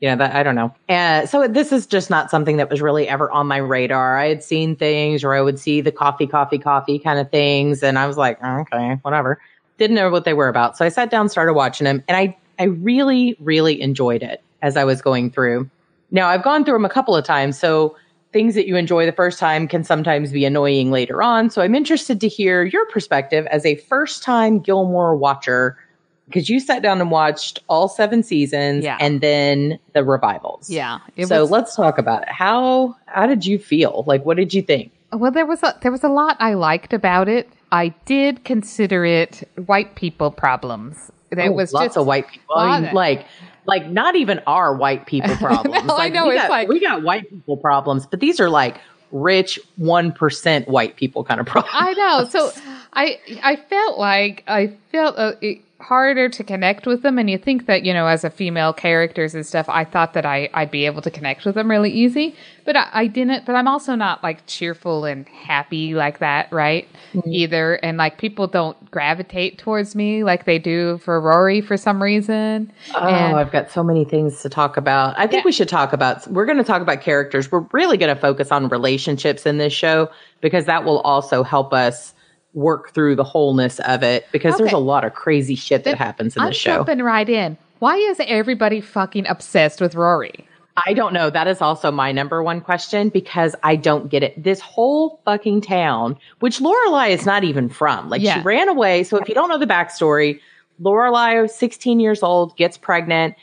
you 0.00 0.08
know, 0.08 0.16
that 0.16 0.34
I 0.34 0.42
don't 0.42 0.54
know. 0.54 0.74
And 0.88 1.28
so 1.28 1.46
this 1.46 1.72
is 1.72 1.86
just 1.86 2.10
not 2.10 2.30
something 2.30 2.56
that 2.56 2.68
was 2.70 2.80
really 2.80 3.08
ever 3.08 3.30
on 3.30 3.46
my 3.46 3.58
radar. 3.58 4.18
I 4.18 4.28
had 4.28 4.42
seen 4.42 4.74
things 4.74 5.22
or 5.22 5.34
I 5.34 5.40
would 5.40 5.58
see 5.58 5.80
the 5.80 5.92
coffee, 5.92 6.26
coffee, 6.26 6.58
coffee 6.58 6.98
kind 6.98 7.18
of 7.18 7.30
things. 7.30 7.82
And 7.82 7.98
I 7.98 8.06
was 8.06 8.16
like, 8.16 8.38
oh, 8.42 8.60
okay, 8.60 8.98
whatever. 9.02 9.40
Didn't 9.78 9.96
know 9.96 10.10
what 10.10 10.24
they 10.24 10.34
were 10.34 10.48
about. 10.48 10.76
So 10.76 10.84
I 10.84 10.88
sat 10.88 11.10
down, 11.10 11.28
started 11.28 11.54
watching 11.54 11.84
them 11.84 12.02
and 12.08 12.16
I, 12.16 12.36
I 12.58 12.64
really, 12.64 13.36
really 13.40 13.80
enjoyed 13.80 14.22
it 14.22 14.42
as 14.60 14.76
I 14.76 14.84
was 14.84 15.00
going 15.02 15.30
through. 15.30 15.68
Now 16.10 16.28
I've 16.28 16.42
gone 16.42 16.64
through 16.64 16.74
them 16.74 16.84
a 16.84 16.90
couple 16.90 17.16
of 17.16 17.24
times. 17.24 17.58
So 17.58 17.96
things 18.32 18.54
that 18.54 18.66
you 18.66 18.76
enjoy 18.76 19.06
the 19.06 19.12
first 19.12 19.38
time 19.38 19.68
can 19.68 19.84
sometimes 19.84 20.32
be 20.32 20.44
annoying 20.44 20.90
later 20.90 21.22
on. 21.22 21.50
So 21.50 21.62
I'm 21.62 21.74
interested 21.74 22.20
to 22.20 22.28
hear 22.28 22.64
your 22.64 22.86
perspective 22.86 23.46
as 23.46 23.64
a 23.66 23.76
first 23.76 24.22
time 24.22 24.58
Gilmore 24.58 25.16
watcher 25.16 25.76
because 26.26 26.48
you 26.48 26.60
sat 26.60 26.82
down 26.82 27.00
and 27.00 27.10
watched 27.10 27.60
all 27.68 27.88
seven 27.88 28.22
seasons 28.22 28.84
yeah. 28.84 28.96
and 29.00 29.20
then 29.20 29.78
the 29.92 30.04
revivals. 30.04 30.70
Yeah. 30.70 31.00
So 31.26 31.42
was, 31.42 31.50
let's 31.50 31.76
talk 31.76 31.98
about 31.98 32.22
it. 32.22 32.28
How 32.28 32.96
how 33.06 33.26
did 33.26 33.44
you 33.44 33.58
feel? 33.58 34.04
Like 34.06 34.24
what 34.24 34.36
did 34.36 34.54
you 34.54 34.62
think? 34.62 34.92
Well, 35.12 35.30
there 35.30 35.46
was 35.46 35.62
a 35.62 35.76
there 35.82 35.92
was 35.92 36.04
a 36.04 36.08
lot 36.08 36.36
I 36.40 36.54
liked 36.54 36.92
about 36.92 37.28
it. 37.28 37.48
I 37.70 37.88
did 38.04 38.44
consider 38.44 39.04
it 39.04 39.48
white 39.66 39.94
people 39.94 40.30
problems. 40.30 41.10
There 41.30 41.50
oh, 41.50 41.52
was 41.52 41.72
lots 41.72 41.86
just 41.86 41.96
of 41.96 42.06
white 42.06 42.28
people. 42.28 42.56
I 42.56 42.80
mean, 42.80 42.94
like 42.94 43.26
like 43.66 43.88
not 43.88 44.16
even 44.16 44.40
our 44.46 44.74
white 44.74 45.06
people 45.06 45.34
problems. 45.36 45.84
no, 45.84 45.94
like, 45.94 46.12
I 46.12 46.14
know 46.14 46.28
we 46.28 46.34
it's 46.34 46.42
got, 46.42 46.50
like 46.50 46.68
we 46.68 46.80
got 46.80 47.02
white 47.02 47.28
people 47.28 47.56
problems, 47.56 48.06
but 48.06 48.20
these 48.20 48.40
are 48.40 48.50
like 48.50 48.80
rich 49.10 49.58
one 49.76 50.12
percent 50.12 50.68
white 50.68 50.96
people 50.96 51.24
kind 51.24 51.40
of 51.40 51.46
problems. 51.52 51.74
I 51.74 51.92
know. 51.94 52.28
So 52.28 52.52
I 52.92 53.18
I 53.42 53.56
felt 53.56 53.98
like 53.98 54.44
I 54.46 54.74
felt 54.90 55.16
uh, 55.18 55.32
it, 55.40 55.62
harder 55.82 56.28
to 56.28 56.44
connect 56.44 56.86
with 56.86 57.02
them. 57.02 57.18
And 57.18 57.28
you 57.28 57.38
think 57.38 57.66
that 57.66 57.84
you 57.84 57.92
know 57.92 58.06
as 58.06 58.24
a 58.24 58.30
female 58.30 58.72
characters 58.72 59.34
and 59.34 59.44
stuff 59.44 59.68
i 59.68 59.84
thought 59.84 60.12
that 60.14 60.24
I, 60.24 60.48
i'd 60.54 60.70
be 60.70 60.86
able 60.86 61.02
to 61.02 61.10
connect 61.10 61.44
with 61.44 61.54
them 61.54 61.70
really 61.70 61.90
easy. 61.90 62.34
But 62.64 62.76
I, 62.76 62.88
I 62.92 63.06
didn't 63.08 63.44
but 63.44 63.54
i'm 63.54 63.68
also 63.68 63.94
not 63.94 64.22
like 64.22 64.46
cheerful 64.46 65.04
and 65.04 65.28
happy 65.28 65.94
like 65.94 66.20
that 66.20 66.50
right? 66.52 66.88
Mm-hmm. 67.12 67.32
either. 67.32 67.74
And 67.74 67.98
like 67.98 68.18
people 68.18 68.46
don't 68.46 68.90
gravitate 68.90 69.58
towards 69.58 69.94
me 69.94 70.24
like 70.24 70.44
they 70.44 70.58
do 70.58 70.98
for 70.98 71.20
rory 71.20 71.60
for 71.60 71.76
some 71.76 72.02
reason. 72.02 72.72
Oh 72.94 73.06
and, 73.06 73.36
i've 73.36 73.52
got 73.52 73.70
so 73.70 73.82
many 73.82 74.04
things 74.04 74.40
to 74.42 74.48
talk 74.48 74.76
about. 74.76 75.18
I 75.18 75.26
think 75.26 75.42
yeah. 75.42 75.46
we 75.46 75.52
should 75.52 75.68
talk 75.68 75.92
about 75.92 76.26
we're 76.28 76.46
going 76.46 76.58
to 76.58 76.64
talk 76.64 76.82
about 76.82 77.00
characters. 77.00 77.50
We're 77.50 77.66
really 77.72 77.96
going 77.96 78.14
to 78.14 78.20
focus 78.20 78.52
on 78.52 78.68
relationships 78.68 79.46
in 79.46 79.58
this 79.58 79.72
show 79.72 80.10
because 80.40 80.66
that 80.66 80.84
will 80.84 81.00
also 81.00 81.42
help 81.42 81.72
us 81.72 82.14
work 82.54 82.92
through 82.92 83.16
the 83.16 83.24
wholeness 83.24 83.78
of 83.80 84.02
it 84.02 84.26
because 84.32 84.54
okay. 84.54 84.64
there's 84.64 84.72
a 84.72 84.78
lot 84.78 85.04
of 85.04 85.14
crazy 85.14 85.54
shit 85.54 85.84
that 85.84 85.96
happens 85.96 86.36
in 86.36 86.42
I'm 86.42 86.48
the 86.48 86.54
show. 86.54 86.76
Jumping 86.76 87.00
right 87.00 87.28
in. 87.28 87.56
Why 87.78 87.96
is 87.96 88.20
everybody 88.20 88.80
fucking 88.80 89.26
obsessed 89.26 89.80
with 89.80 89.94
Rory? 89.94 90.46
I 90.86 90.94
don't 90.94 91.12
know. 91.12 91.28
That 91.28 91.48
is 91.48 91.60
also 91.60 91.90
my 91.90 92.12
number 92.12 92.42
one 92.42 92.60
question 92.60 93.10
because 93.10 93.54
I 93.62 93.76
don't 93.76 94.08
get 94.08 94.22
it. 94.22 94.42
This 94.42 94.60
whole 94.60 95.20
fucking 95.24 95.62
town, 95.62 96.18
which 96.40 96.60
Lorelai 96.60 97.10
is 97.10 97.26
not 97.26 97.44
even 97.44 97.68
from, 97.68 98.08
like 98.08 98.22
yeah. 98.22 98.38
she 98.38 98.40
ran 98.40 98.68
away. 98.68 99.04
So 99.04 99.18
if 99.18 99.28
you 99.28 99.34
don't 99.34 99.48
know 99.48 99.58
the 99.58 99.66
backstory, 99.66 100.40
Lorelai, 100.80 101.50
16 101.50 102.00
years 102.00 102.22
old, 102.22 102.56
gets 102.56 102.78
pregnant 102.78 103.34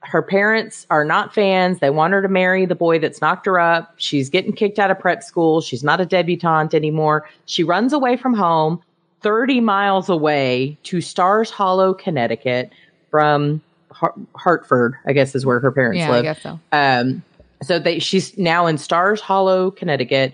her 0.00 0.22
parents 0.22 0.86
are 0.90 1.04
not 1.04 1.34
fans. 1.34 1.80
They 1.80 1.90
want 1.90 2.12
her 2.12 2.22
to 2.22 2.28
marry 2.28 2.64
the 2.66 2.74
boy 2.74 2.98
that's 2.98 3.20
knocked 3.20 3.46
her 3.46 3.58
up. 3.58 3.94
She's 3.96 4.30
getting 4.30 4.52
kicked 4.52 4.78
out 4.78 4.90
of 4.90 4.98
prep 4.98 5.22
school. 5.22 5.60
She's 5.60 5.82
not 5.82 6.00
a 6.00 6.06
debutante 6.06 6.74
anymore. 6.74 7.28
She 7.46 7.64
runs 7.64 7.92
away 7.92 8.16
from 8.16 8.34
home 8.34 8.82
30 9.22 9.60
miles 9.60 10.08
away 10.08 10.78
to 10.84 11.00
Stars 11.00 11.50
Hollow, 11.50 11.94
Connecticut 11.94 12.70
from 13.10 13.62
Hartford, 14.34 14.94
I 15.06 15.12
guess 15.12 15.34
is 15.34 15.44
where 15.46 15.58
her 15.58 15.72
parents 15.72 15.98
yeah, 15.98 16.10
live. 16.10 16.20
I 16.20 16.22
guess 16.22 16.42
so. 16.42 16.60
Um, 16.72 17.22
so 17.62 17.78
they, 17.78 17.98
she's 17.98 18.36
now 18.36 18.66
in 18.66 18.78
Stars 18.78 19.20
Hollow, 19.20 19.70
Connecticut, 19.70 20.32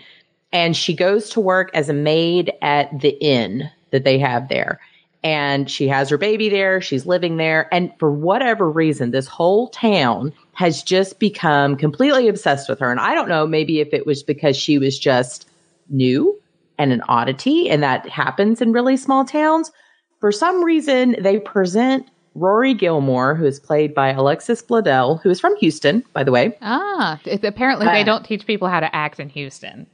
and 0.52 0.76
she 0.76 0.95
goes 0.95 1.31
to 1.31 1.40
work 1.40 1.71
as 1.73 1.88
a 1.88 1.95
maid 1.95 2.52
at 2.61 3.00
the 3.00 3.11
inn 3.23 3.71
that 3.90 4.04
they 4.04 4.19
have 4.19 4.49
there 4.49 4.81
and 5.24 5.70
she 5.70 5.88
has 5.88 6.08
her 6.08 6.18
baby 6.18 6.48
there. 6.48 6.80
She's 6.80 7.06
living 7.06 7.36
there. 7.36 7.72
And 7.72 7.92
for 7.98 8.10
whatever 8.10 8.68
reason, 8.68 9.10
this 9.10 9.28
whole 9.28 9.68
town 9.68 10.32
has 10.54 10.82
just 10.82 11.18
become 11.18 11.76
completely 11.76 12.28
obsessed 12.28 12.68
with 12.68 12.80
her. 12.80 12.90
And 12.90 13.00
I 13.00 13.14
don't 13.14 13.28
know, 13.28 13.46
maybe 13.46 13.80
if 13.80 13.92
it 13.92 14.06
was 14.06 14.22
because 14.22 14.56
she 14.56 14.78
was 14.78 14.98
just 14.98 15.48
new 15.88 16.38
and 16.78 16.92
an 16.92 17.02
oddity, 17.08 17.70
and 17.70 17.82
that 17.82 18.08
happens 18.08 18.60
in 18.60 18.72
really 18.72 18.96
small 18.96 19.24
towns. 19.24 19.70
For 20.20 20.32
some 20.32 20.64
reason, 20.64 21.16
they 21.20 21.38
present 21.38 22.08
Rory 22.34 22.74
Gilmore, 22.74 23.34
who 23.34 23.44
is 23.44 23.60
played 23.60 23.94
by 23.94 24.08
Alexis 24.08 24.62
Bledel, 24.62 25.20
who 25.22 25.30
is 25.30 25.38
from 25.38 25.54
Houston, 25.56 26.02
by 26.12 26.24
the 26.24 26.32
way. 26.32 26.56
Ah, 26.62 27.20
apparently 27.42 27.86
uh, 27.86 27.92
they 27.92 28.04
don't 28.04 28.24
teach 28.24 28.46
people 28.46 28.68
how 28.68 28.80
to 28.80 28.94
act 28.94 29.20
in 29.20 29.28
Houston. 29.28 29.86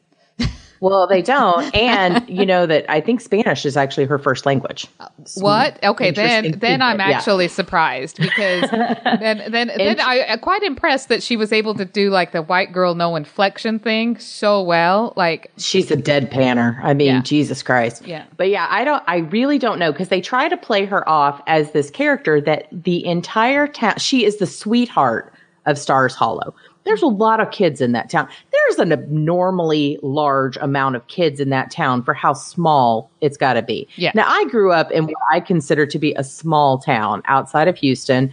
Well, 0.80 1.06
they 1.06 1.22
don't, 1.22 1.74
and 1.74 2.28
you 2.28 2.46
know 2.46 2.66
that 2.66 2.84
I 2.88 3.00
think 3.00 3.20
Spanish 3.20 3.66
is 3.66 3.76
actually 3.76 4.06
her 4.06 4.18
first 4.18 4.46
language. 4.46 4.86
Uh, 5.00 5.08
what? 5.36 5.82
Okay, 5.84 6.10
then 6.10 6.58
then 6.58 6.82
I'm 6.82 7.00
actually 7.00 7.46
yeah. 7.46 7.52
surprised 7.52 8.18
because 8.18 8.70
then 8.70 9.50
then 9.50 9.70
then 9.76 10.00
I 10.00 10.24
am 10.26 10.38
quite 10.40 10.62
impressed 10.62 11.08
that 11.08 11.22
she 11.22 11.36
was 11.36 11.52
able 11.52 11.74
to 11.74 11.84
do 11.84 12.10
like 12.10 12.32
the 12.32 12.42
white 12.42 12.72
girl 12.72 12.94
no 12.94 13.16
inflection 13.16 13.78
thing 13.78 14.18
so 14.18 14.62
well. 14.62 15.12
Like 15.16 15.50
she's 15.56 15.90
a 15.90 15.96
deadpanner. 15.96 16.80
I 16.82 16.94
mean, 16.94 17.06
yeah. 17.08 17.22
Jesus 17.22 17.62
Christ. 17.62 18.06
Yeah. 18.06 18.24
But 18.36 18.48
yeah, 18.48 18.66
I 18.70 18.84
don't. 18.84 19.02
I 19.06 19.18
really 19.18 19.58
don't 19.58 19.78
know 19.78 19.92
because 19.92 20.08
they 20.08 20.20
try 20.20 20.48
to 20.48 20.56
play 20.56 20.84
her 20.84 21.08
off 21.08 21.42
as 21.46 21.72
this 21.72 21.90
character 21.90 22.40
that 22.42 22.68
the 22.72 23.04
entire 23.04 23.66
town. 23.66 23.94
She 23.98 24.24
is 24.24 24.36
the 24.36 24.46
sweetheart 24.46 25.32
of 25.66 25.78
Stars 25.78 26.14
Hollow 26.14 26.54
there's 26.88 27.02
a 27.02 27.06
lot 27.06 27.38
of 27.38 27.50
kids 27.50 27.82
in 27.82 27.92
that 27.92 28.08
town. 28.08 28.26
There's 28.50 28.78
an 28.78 28.92
abnormally 28.92 29.98
large 30.02 30.56
amount 30.56 30.96
of 30.96 31.06
kids 31.06 31.38
in 31.38 31.50
that 31.50 31.70
town 31.70 32.02
for 32.02 32.14
how 32.14 32.32
small 32.32 33.10
it's 33.20 33.36
got 33.36 33.52
to 33.52 33.62
be. 33.62 33.86
Yeah. 33.96 34.12
Now, 34.14 34.26
I 34.26 34.46
grew 34.46 34.72
up 34.72 34.90
in 34.90 35.04
what 35.04 35.14
I 35.30 35.40
consider 35.40 35.84
to 35.84 35.98
be 35.98 36.14
a 36.14 36.24
small 36.24 36.78
town 36.78 37.22
outside 37.26 37.68
of 37.68 37.76
Houston, 37.76 38.32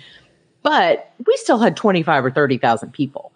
but 0.64 1.12
we 1.28 1.36
still 1.36 1.60
had 1.60 1.76
25 1.76 2.26
or 2.26 2.32
30,000 2.32 2.94
people. 2.94 3.34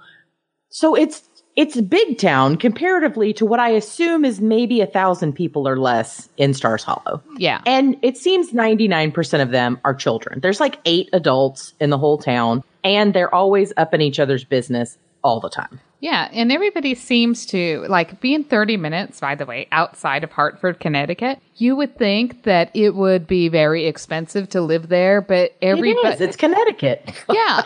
So 0.70 0.96
it's 0.96 1.28
it's 1.56 1.76
a 1.76 1.82
big 1.82 2.18
town 2.18 2.56
comparatively 2.56 3.34
to 3.34 3.46
what 3.46 3.60
I 3.60 3.70
assume 3.72 4.24
is 4.24 4.40
maybe 4.40 4.80
a 4.80 4.86
thousand 4.86 5.34
people 5.34 5.68
or 5.68 5.78
less 5.78 6.30
in 6.38 6.54
Stars 6.54 6.84
Hollow. 6.84 7.22
Yeah. 7.36 7.62
And 7.66 7.98
it 8.02 8.16
seems 8.16 8.54
99% 8.54 9.42
of 9.42 9.52
them 9.52 9.78
are 9.84 9.94
children. 9.94 10.40
There's 10.40 10.62
like 10.62 10.80
eight 10.86 11.10
adults 11.12 11.74
in 11.82 11.90
the 11.90 11.98
whole 11.98 12.18
town, 12.18 12.64
and 12.86 13.14
they're 13.14 13.34
always 13.34 13.74
up 13.76 13.94
in 13.94 14.00
each 14.00 14.22
other's 14.22 14.46
business 14.46 14.98
all 15.24 15.40
the 15.40 15.50
time. 15.50 15.80
Yeah, 16.02 16.30
and 16.32 16.50
everybody 16.52 16.96
seems 16.96 17.46
to 17.48 17.86
like 17.90 18.22
being 18.22 18.46
30 18.46 18.78
minutes, 18.78 19.20
by 19.20 19.36
the 19.36 19.46
way, 19.46 19.68
outside 19.72 20.24
of 20.24 20.32
Hartford, 20.32 20.80
Connecticut. 20.80 21.40
You 21.58 21.76
would 21.76 21.98
think 21.98 22.44
that 22.44 22.72
it 22.74 22.96
would 22.96 23.28
be 23.28 23.50
very 23.50 23.86
expensive 23.86 24.48
to 24.50 24.62
live 24.62 24.88
there, 24.88 25.20
but 25.20 25.56
everybody. 25.62 26.08
It 26.08 26.14
is. 26.16 26.22
It's 26.22 26.36
Connecticut. 26.38 27.12
Yeah. 27.34 27.64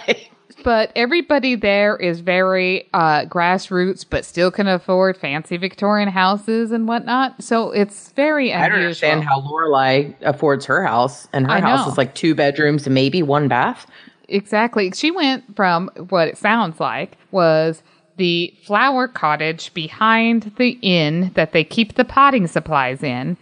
but 0.64 0.92
everybody 0.96 1.56
there 1.56 1.96
is 1.96 2.22
very 2.22 2.90
uh, 2.94 3.26
grassroots, 3.26 4.06
but 4.08 4.26
still 4.26 4.50
can 4.50 4.68
afford 4.68 5.18
fancy 5.18 5.58
Victorian 5.58 6.10
houses 6.10 6.72
and 6.72 6.88
whatnot. 6.88 7.42
So 7.44 7.72
it's 7.72 8.12
very 8.14 8.50
unusual. 8.50 8.64
I 8.64 8.70
don't 8.70 8.80
understand 8.80 9.24
how 9.24 9.42
Lorelai 9.42 10.16
affords 10.22 10.66
her 10.66 10.84
house, 10.84 11.28
and 11.34 11.46
her 11.50 11.60
house 11.60 11.88
is 11.88 11.98
like 11.98 12.16
two 12.16 12.34
bedrooms 12.34 12.86
and 12.88 12.94
maybe 12.96 13.22
one 13.22 13.48
bath. 13.48 13.86
Exactly. 14.30 14.92
She 14.92 15.12
went 15.12 15.56
from 15.56 15.90
what 16.10 16.28
it 16.28 16.38
sounds 16.38 16.80
like 16.80 17.18
was 17.32 17.84
the 18.18 18.54
flower 18.66 19.08
cottage 19.08 19.74
behind 19.74 20.52
the 20.58 20.78
inn 20.82 21.32
that 21.36 21.52
they 21.52 21.64
keep 21.64 21.96
the 21.96 22.06
potting 22.06 22.48
supplies 22.48 23.02
in 23.04 23.38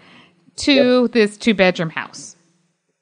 to 0.58 1.04
yep. 1.04 1.12
this 1.12 1.38
two 1.38 1.54
bedroom 1.54 1.90
house. 1.90 2.36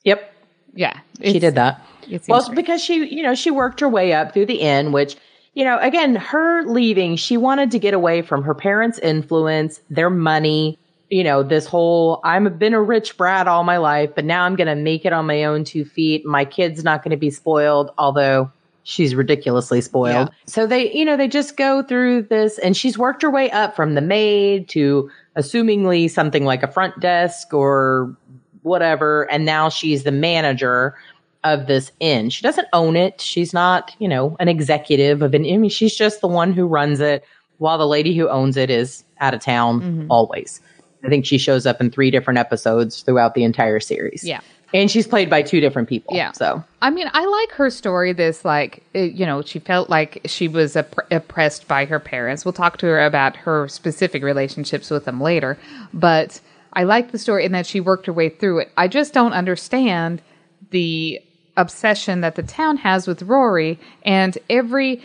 Yep. 0.04 0.34
Yeah. 0.74 1.00
She 1.24 1.40
did 1.40 1.56
that. 1.56 1.82
Well, 2.28 2.46
great. 2.46 2.56
because 2.56 2.84
she, 2.84 3.16
you 3.16 3.22
know, 3.22 3.36
she 3.36 3.52
worked 3.52 3.82
her 3.82 3.90
way 3.90 4.14
up 4.14 4.34
through 4.34 4.48
the 4.48 4.62
inn, 4.62 4.92
which, 4.92 5.16
you 5.54 5.64
know, 5.64 5.78
again, 5.80 6.16
her 6.16 6.64
leaving, 6.64 7.16
she 7.18 7.38
wanted 7.38 7.72
to 7.72 7.80
get 7.80 7.94
away 7.94 8.24
from 8.24 8.44
her 8.44 8.56
parents' 8.56 8.98
influence, 8.98 9.82
their 9.90 10.10
money, 10.10 10.79
you 11.10 11.24
know, 11.24 11.44
this 11.44 11.66
whole 11.66 12.22
I've 12.24 12.60
been 12.60 12.74
a 12.74 12.82
rich 12.82 13.18
brat 13.18 13.48
all 13.48 13.64
my 13.64 13.78
life, 13.78 14.12
but 14.16 14.26
now 14.26 14.44
I'm 14.44 14.56
going 14.56 14.68
to 14.68 14.76
make 14.76 15.06
it 15.06 15.14
on 15.14 15.26
my 15.26 15.44
own 15.44 15.64
two 15.64 15.86
feet. 15.86 16.26
My 16.26 16.46
kid's 16.46 16.84
not 16.84 17.04
going 17.04 17.12
to 17.12 17.18
be 17.18 17.32
spoiled, 17.32 17.92
although 17.98 18.52
she's 18.84 19.16
ridiculously 19.16 19.82
spoiled. 19.82 20.30
Yeah. 20.30 20.36
So 20.46 20.68
they, 20.68 20.92
you 20.92 21.06
know, 21.06 21.18
they 21.18 21.28
just 21.28 21.58
go 21.58 21.84
through 21.84 22.24
this 22.24 22.58
and 22.60 22.76
she's 22.76 22.98
worked 22.98 23.22
her 23.22 23.30
way 23.30 23.50
up 23.52 23.76
from 23.76 23.96
the 23.96 24.02
maid 24.02 24.70
to 24.70 25.10
assumingly 25.36 26.10
something 26.10 26.46
like 26.46 26.64
a 26.64 26.68
front 26.68 27.00
desk 27.00 27.54
or 27.54 28.16
whatever. 28.64 29.30
And 29.32 29.46
now 29.46 29.70
she's 29.70 30.04
the 30.04 30.12
manager 30.12 30.96
of 31.44 31.68
this 31.68 31.92
inn. 32.00 32.30
She 32.30 32.42
doesn't 32.42 32.68
own 32.74 32.96
it. 32.96 33.22
She's 33.22 33.54
not, 33.54 33.96
you 34.00 34.08
know, 34.08 34.36
an 34.40 34.48
executive 34.48 35.22
of 35.22 35.34
an 35.34 35.46
inn. 35.46 35.56
I 35.56 35.58
mean, 35.58 35.70
she's 35.70 35.96
just 35.96 36.22
the 36.22 36.28
one 36.28 36.52
who 36.52 36.66
runs 36.66 37.00
it 37.00 37.24
while 37.58 37.78
the 37.78 37.88
lady 37.88 38.16
who 38.16 38.28
owns 38.28 38.58
it 38.58 38.70
is 38.70 39.04
out 39.20 39.34
of 39.34 39.42
town 39.42 39.82
mm-hmm. 39.82 40.12
always. 40.12 40.62
I 41.04 41.10
think 41.10 41.26
she 41.26 41.38
shows 41.38 41.66
up 41.66 41.80
in 41.82 41.92
three 41.92 42.12
different 42.12 42.40
episodes 42.40 43.02
throughout 43.02 43.34
the 43.34 43.44
entire 43.44 43.80
series. 43.80 44.24
Yeah. 44.24 44.42
And 44.74 44.92
she's 44.92 45.08
played 45.08 45.30
by 45.30 45.42
two 45.42 45.60
different 45.62 45.90
people. 45.90 46.16
Yeah. 46.16 46.32
So, 46.34 46.64
I 46.82 46.92
mean, 46.92 47.10
I 47.14 47.26
like 47.26 47.52
her 47.54 47.70
story. 47.70 48.14
This, 48.14 48.46
like, 48.46 48.84
eh, 48.94 49.06
you 49.06 49.26
know, 49.26 49.42
she 49.42 49.60
felt 49.60 49.90
like 49.90 50.22
she 50.26 50.48
was 50.48 50.78
opp- 50.78 51.12
oppressed 51.12 51.68
by 51.68 51.86
her 51.86 52.00
parents. 52.00 52.46
We'll 52.46 52.54
talk 52.54 52.78
to 52.80 52.86
her 52.86 53.04
about 53.04 53.36
her 53.38 53.68
specific 53.68 54.22
relationships 54.22 54.92
with 54.92 55.06
them 55.06 55.20
later. 55.20 55.58
But 55.94 56.40
I 56.74 56.84
like 56.84 57.12
the 57.12 57.18
story 57.18 57.46
in 57.46 57.52
that 57.54 57.66
she 57.66 57.80
worked 57.80 58.06
her 58.06 58.14
way 58.14 58.30
through 58.30 58.60
it. 58.60 58.72
I 58.78 58.88
just 58.88 59.12
don't 59.12 59.34
understand 59.34 60.22
the 60.70 61.20
obsession 61.58 62.22
that 62.22 62.36
the 62.36 62.44
town 62.44 62.78
has 62.78 63.08
with 63.08 63.24
Rory 63.24 63.80
and 64.04 64.38
every 64.50 65.02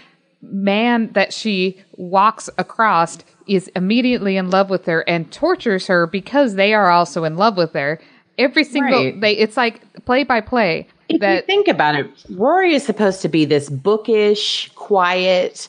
man 0.50 1.12
that 1.12 1.32
she 1.32 1.82
walks 1.96 2.48
across 2.58 3.18
is 3.46 3.68
immediately 3.76 4.36
in 4.36 4.50
love 4.50 4.70
with 4.70 4.86
her 4.86 5.00
and 5.08 5.30
tortures 5.32 5.86
her 5.86 6.06
because 6.06 6.54
they 6.54 6.74
are 6.74 6.90
also 6.90 7.24
in 7.24 7.36
love 7.36 7.56
with 7.56 7.72
her. 7.72 8.00
Every 8.38 8.64
single 8.64 9.04
right. 9.04 9.20
they 9.20 9.32
it's 9.32 9.56
like 9.56 9.80
play 10.04 10.24
by 10.24 10.40
play. 10.40 10.88
If 11.08 11.20
that, 11.20 11.34
you 11.36 11.42
think 11.42 11.68
about 11.68 11.94
it, 11.94 12.10
Rory 12.30 12.74
is 12.74 12.84
supposed 12.84 13.22
to 13.22 13.28
be 13.28 13.44
this 13.44 13.68
bookish, 13.68 14.70
quiet. 14.74 15.68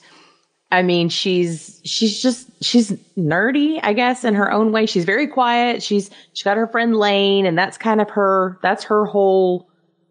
I 0.72 0.82
mean, 0.82 1.10
she's 1.10 1.80
she's 1.84 2.22
just 2.22 2.50
she's 2.64 2.92
nerdy, 3.18 3.80
I 3.84 3.94
guess, 3.94 4.24
in 4.24 4.34
her 4.34 4.52
own 4.52 4.72
way. 4.72 4.88
She's 4.88 5.06
very 5.06 5.28
quiet. 5.28 5.84
She's 5.84 6.10
she's 6.34 6.44
got 6.44 6.58
her 6.58 6.68
friend 6.68 6.96
Lane, 6.96 7.46
and 7.46 7.58
that's 7.58 7.78
kind 7.78 8.02
of 8.02 8.10
her 8.10 8.58
that's 8.64 8.84
her 8.86 9.06
whole 9.06 9.70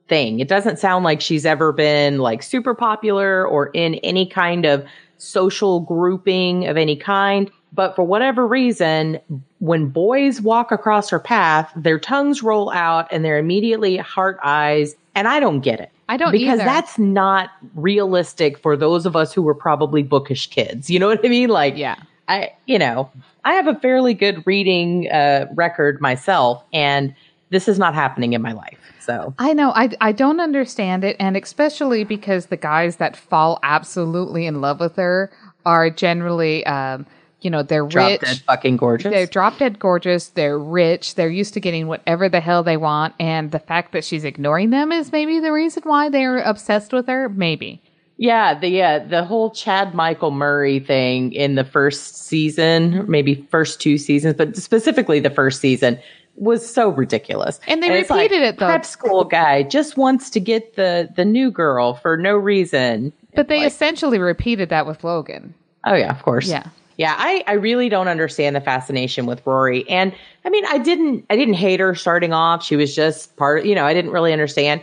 thing. 0.08 0.40
It 0.40 0.48
doesn't 0.48 0.78
sound 0.78 1.04
like 1.04 1.20
she's 1.20 1.46
ever 1.46 1.72
been 1.72 2.18
like 2.18 2.42
super 2.42 2.74
popular 2.74 3.46
or 3.46 3.68
in 3.68 3.94
any 3.96 4.26
kind 4.26 4.64
of 4.64 4.84
social 5.18 5.80
grouping 5.80 6.66
of 6.66 6.76
any 6.76 6.96
kind. 6.96 7.50
But 7.72 7.96
for 7.96 8.04
whatever 8.04 8.46
reason, 8.46 9.18
when 9.58 9.86
boys 9.86 10.40
walk 10.40 10.70
across 10.70 11.10
her 11.10 11.18
path, 11.18 11.72
their 11.74 11.98
tongues 11.98 12.42
roll 12.42 12.70
out 12.70 13.08
and 13.10 13.24
they're 13.24 13.38
immediately 13.38 13.96
heart 13.96 14.38
eyes. 14.44 14.94
And 15.14 15.26
I 15.26 15.40
don't 15.40 15.60
get 15.60 15.80
it. 15.80 15.90
I 16.08 16.16
don't 16.16 16.32
because 16.32 16.60
either. 16.60 16.64
that's 16.64 16.98
not 16.98 17.50
realistic 17.74 18.58
for 18.58 18.76
those 18.76 19.06
of 19.06 19.16
us 19.16 19.32
who 19.32 19.42
were 19.42 19.54
probably 19.54 20.02
bookish 20.02 20.48
kids. 20.48 20.90
You 20.90 20.98
know 20.98 21.08
what 21.08 21.24
I 21.24 21.28
mean? 21.28 21.48
Like, 21.48 21.76
Yeah. 21.76 21.96
I, 22.28 22.52
you 22.66 22.78
know, 22.78 23.10
I 23.44 23.54
have 23.54 23.66
a 23.66 23.74
fairly 23.74 24.14
good 24.14 24.46
reading 24.46 25.10
uh, 25.10 25.46
record 25.54 26.00
myself, 26.00 26.64
and 26.72 27.14
this 27.54 27.68
is 27.68 27.78
not 27.78 27.94
happening 27.94 28.32
in 28.32 28.42
my 28.42 28.52
life. 28.52 28.78
So 29.00 29.32
I 29.38 29.52
know. 29.52 29.70
I, 29.70 29.90
I 30.00 30.10
don't 30.12 30.40
understand 30.40 31.04
it. 31.04 31.16
And 31.20 31.36
especially 31.36 32.02
because 32.02 32.46
the 32.46 32.56
guys 32.56 32.96
that 32.96 33.16
fall 33.16 33.60
absolutely 33.62 34.44
in 34.44 34.60
love 34.60 34.80
with 34.80 34.96
her 34.96 35.30
are 35.64 35.88
generally, 35.88 36.66
um, 36.66 37.06
you 37.42 37.50
know, 37.50 37.62
they're 37.62 37.86
drop 37.86 38.10
rich. 38.10 38.20
dead 38.22 38.42
fucking 38.46 38.76
gorgeous. 38.76 39.12
They're 39.12 39.26
drop 39.26 39.58
dead 39.58 39.78
gorgeous. 39.78 40.28
They're 40.28 40.58
rich. 40.58 41.14
They're 41.14 41.30
used 41.30 41.54
to 41.54 41.60
getting 41.60 41.86
whatever 41.86 42.28
the 42.28 42.40
hell 42.40 42.64
they 42.64 42.76
want. 42.76 43.14
And 43.20 43.52
the 43.52 43.60
fact 43.60 43.92
that 43.92 44.04
she's 44.04 44.24
ignoring 44.24 44.70
them 44.70 44.90
is 44.90 45.12
maybe 45.12 45.38
the 45.38 45.52
reason 45.52 45.84
why 45.84 46.08
they're 46.08 46.40
obsessed 46.40 46.92
with 46.92 47.06
her. 47.06 47.28
Maybe. 47.28 47.82
Yeah, 48.16 48.58
the 48.58 48.82
uh, 48.82 48.98
the 49.00 49.24
whole 49.24 49.50
Chad 49.50 49.92
Michael 49.92 50.30
Murray 50.30 50.78
thing 50.78 51.32
in 51.32 51.56
the 51.56 51.64
first 51.64 52.26
season, 52.26 53.04
maybe 53.10 53.46
first 53.50 53.80
two 53.80 53.98
seasons, 53.98 54.34
but 54.34 54.56
specifically 54.56 55.18
the 55.18 55.30
first 55.30 55.60
season 55.60 55.98
was 56.36 56.68
so 56.68 56.88
ridiculous. 56.88 57.60
And 57.66 57.82
they 57.82 58.00
it's 58.00 58.10
repeated 58.10 58.42
it, 58.42 58.58
though. 58.58 58.66
Prep 58.66 58.84
school 58.84 59.24
guy 59.24 59.62
just 59.62 59.96
wants 59.96 60.30
to 60.30 60.40
get 60.40 60.76
the 60.76 61.08
the 61.14 61.24
new 61.24 61.50
girl 61.50 61.94
for 61.94 62.16
no 62.16 62.36
reason. 62.36 63.12
But 63.34 63.48
they 63.48 63.60
Like- 63.60 63.68
essentially 63.68 64.18
repeated 64.18 64.68
that 64.70 64.86
with 64.86 65.04
Logan. 65.04 65.54
Oh 65.86 65.94
yeah, 65.94 66.10
of 66.10 66.22
course. 66.22 66.48
Yeah. 66.48 66.66
Yeah, 66.96 67.16
I, 67.18 67.42
I 67.48 67.54
really 67.54 67.88
don't 67.88 68.06
understand 68.06 68.54
the 68.54 68.60
fascination 68.60 69.26
with 69.26 69.44
Rory. 69.44 69.88
And 69.88 70.14
I 70.44 70.50
mean, 70.50 70.64
I 70.66 70.78
didn't 70.78 71.26
I 71.28 71.36
didn't 71.36 71.54
hate 71.54 71.80
her 71.80 71.94
starting 71.96 72.32
off. 72.32 72.64
She 72.64 72.76
was 72.76 72.94
just 72.94 73.36
part, 73.36 73.64
you 73.64 73.74
know, 73.74 73.84
I 73.84 73.92
didn't 73.94 74.12
really 74.12 74.32
understand. 74.32 74.80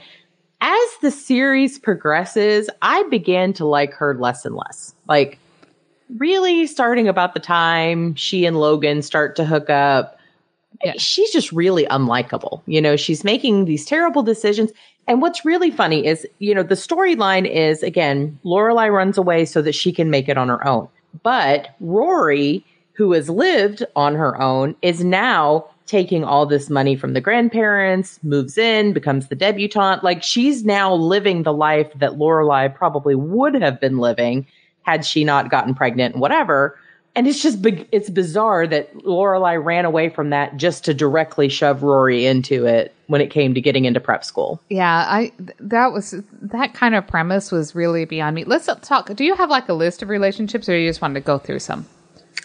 As 0.59 0.89
the 1.01 1.09
series 1.09 1.79
progresses, 1.79 2.69
I 2.81 3.03
began 3.03 3.53
to 3.53 3.65
like 3.65 3.93
her 3.93 4.15
less 4.19 4.45
and 4.45 4.55
less. 4.55 4.93
Like 5.07 5.39
really 6.17 6.67
starting 6.67 7.07
about 7.07 7.33
the 7.33 7.39
time 7.39 8.13
she 8.15 8.45
and 8.45 8.59
Logan 8.59 9.01
start 9.01 9.35
to 9.37 9.45
hook 9.45 9.69
up. 9.69 10.17
Yeah. 10.83 10.93
She's 10.97 11.31
just 11.31 11.51
really 11.51 11.85
unlikable. 11.85 12.61
You 12.65 12.81
know, 12.81 12.95
she's 12.95 13.23
making 13.23 13.65
these 13.65 13.85
terrible 13.85 14.23
decisions. 14.23 14.71
And 15.07 15.21
what's 15.21 15.45
really 15.45 15.71
funny 15.71 16.05
is, 16.05 16.25
you 16.39 16.55
know, 16.55 16.63
the 16.63 16.75
storyline 16.75 17.49
is 17.49 17.83
again, 17.83 18.39
Lorelai 18.45 18.91
runs 18.91 19.17
away 19.17 19.45
so 19.45 19.61
that 19.61 19.75
she 19.75 19.91
can 19.91 20.09
make 20.09 20.29
it 20.29 20.37
on 20.37 20.49
her 20.49 20.65
own. 20.65 20.87
But 21.23 21.75
Rory, 21.79 22.65
who 22.93 23.11
has 23.13 23.29
lived 23.29 23.83
on 23.95 24.15
her 24.15 24.39
own, 24.41 24.75
is 24.81 25.03
now 25.03 25.65
taking 25.85 26.23
all 26.23 26.45
this 26.45 26.69
money 26.69 26.95
from 26.95 27.13
the 27.13 27.19
grandparents, 27.21 28.17
moves 28.23 28.57
in, 28.57 28.93
becomes 28.93 29.27
the 29.27 29.35
debutante. 29.35 30.03
Like 30.03 30.23
she's 30.23 30.63
now 30.63 30.93
living 30.93 31.43
the 31.43 31.53
life 31.53 31.91
that 31.99 32.11
Lorelai 32.11 32.73
probably 32.73 33.13
would 33.13 33.55
have 33.55 33.81
been 33.81 33.97
living 33.97 34.47
had 34.83 35.05
she 35.05 35.23
not 35.23 35.51
gotten 35.51 35.75
pregnant 35.75 36.13
and 36.13 36.21
whatever. 36.21 36.79
And 37.13 37.27
it's 37.27 37.41
just 37.41 37.59
it's 37.91 38.09
bizarre 38.09 38.65
that 38.67 38.93
Lorelai 38.99 39.61
ran 39.63 39.83
away 39.83 40.09
from 40.09 40.29
that 40.29 40.55
just 40.55 40.85
to 40.85 40.93
directly 40.93 41.49
shove 41.49 41.83
Rory 41.83 42.25
into 42.25 42.65
it 42.65 42.95
when 43.07 43.19
it 43.19 43.29
came 43.29 43.53
to 43.53 43.59
getting 43.59 43.83
into 43.83 43.99
prep 43.99 44.23
school. 44.23 44.61
Yeah, 44.69 45.05
I 45.07 45.33
that 45.59 45.91
was 45.91 46.15
that 46.41 46.73
kind 46.73 46.95
of 46.95 47.05
premise 47.05 47.51
was 47.51 47.75
really 47.75 48.05
beyond 48.05 48.35
me. 48.35 48.45
Let's 48.45 48.69
talk. 48.81 49.13
Do 49.13 49.25
you 49.25 49.35
have 49.35 49.49
like 49.49 49.67
a 49.67 49.73
list 49.73 50.01
of 50.01 50.07
relationships, 50.07 50.69
or 50.69 50.77
you 50.77 50.89
just 50.89 51.01
wanted 51.01 51.15
to 51.15 51.25
go 51.25 51.37
through 51.37 51.59
some? 51.59 51.85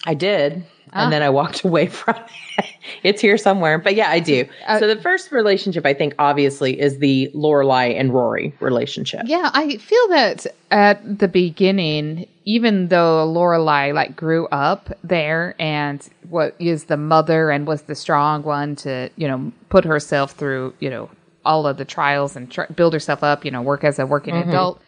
I 0.05 0.15
did. 0.15 0.65
Ah. 0.97 1.05
And 1.05 1.13
then 1.13 1.23
I 1.23 1.31
walked 1.31 1.65
away 1.65 1.87
from 1.87 2.17
it. 2.59 2.67
it's 3.03 3.21
here 3.21 3.37
somewhere. 3.37 3.79
But 3.79 3.95
yeah, 3.95 4.11
I 4.11 4.19
do. 4.21 4.47
Uh, 4.67 4.79
so 4.79 4.87
the 4.87 5.01
first 5.01 5.31
relationship 5.31 5.85
I 5.85 5.95
think 5.95 6.15
obviously 6.19 6.81
is 6.81 6.99
the 6.99 7.31
Lorelai 7.35 7.99
and 7.99 8.13
Rory 8.13 8.55
relationship. 8.61 9.23
Yeah, 9.27 9.51
I 9.53 9.77
feel 9.77 10.09
that 10.09 10.47
at 10.71 11.19
the 11.19 11.29
beginning, 11.29 12.27
even 12.45 12.89
though 12.89 13.27
Lorelai 13.27 13.93
like 13.93 14.17
grew 14.17 14.47
up 14.49 14.91
there 15.05 15.55
and 15.59 16.07
what 16.29 16.57
is 16.59 16.85
the 16.85 16.97
mother 16.97 17.51
and 17.51 17.67
was 17.67 17.83
the 17.83 17.95
strong 17.95 18.43
one 18.43 18.75
to 18.77 19.11
you 19.17 19.29
know 19.29 19.53
put 19.69 19.85
herself 19.85 20.33
through 20.33 20.75
you 20.81 20.91
know 20.91 21.11
all 21.45 21.67
of 21.67 21.77
the 21.77 21.85
trials 21.85 22.35
and 22.35 22.51
tr- 22.51 22.73
build 22.75 22.93
herself 22.93 23.23
up, 23.23 23.45
you 23.45 23.51
know, 23.53 23.63
work 23.63 23.85
as 23.85 23.99
a 24.01 24.07
working 24.07 24.35
adult. 24.35 24.83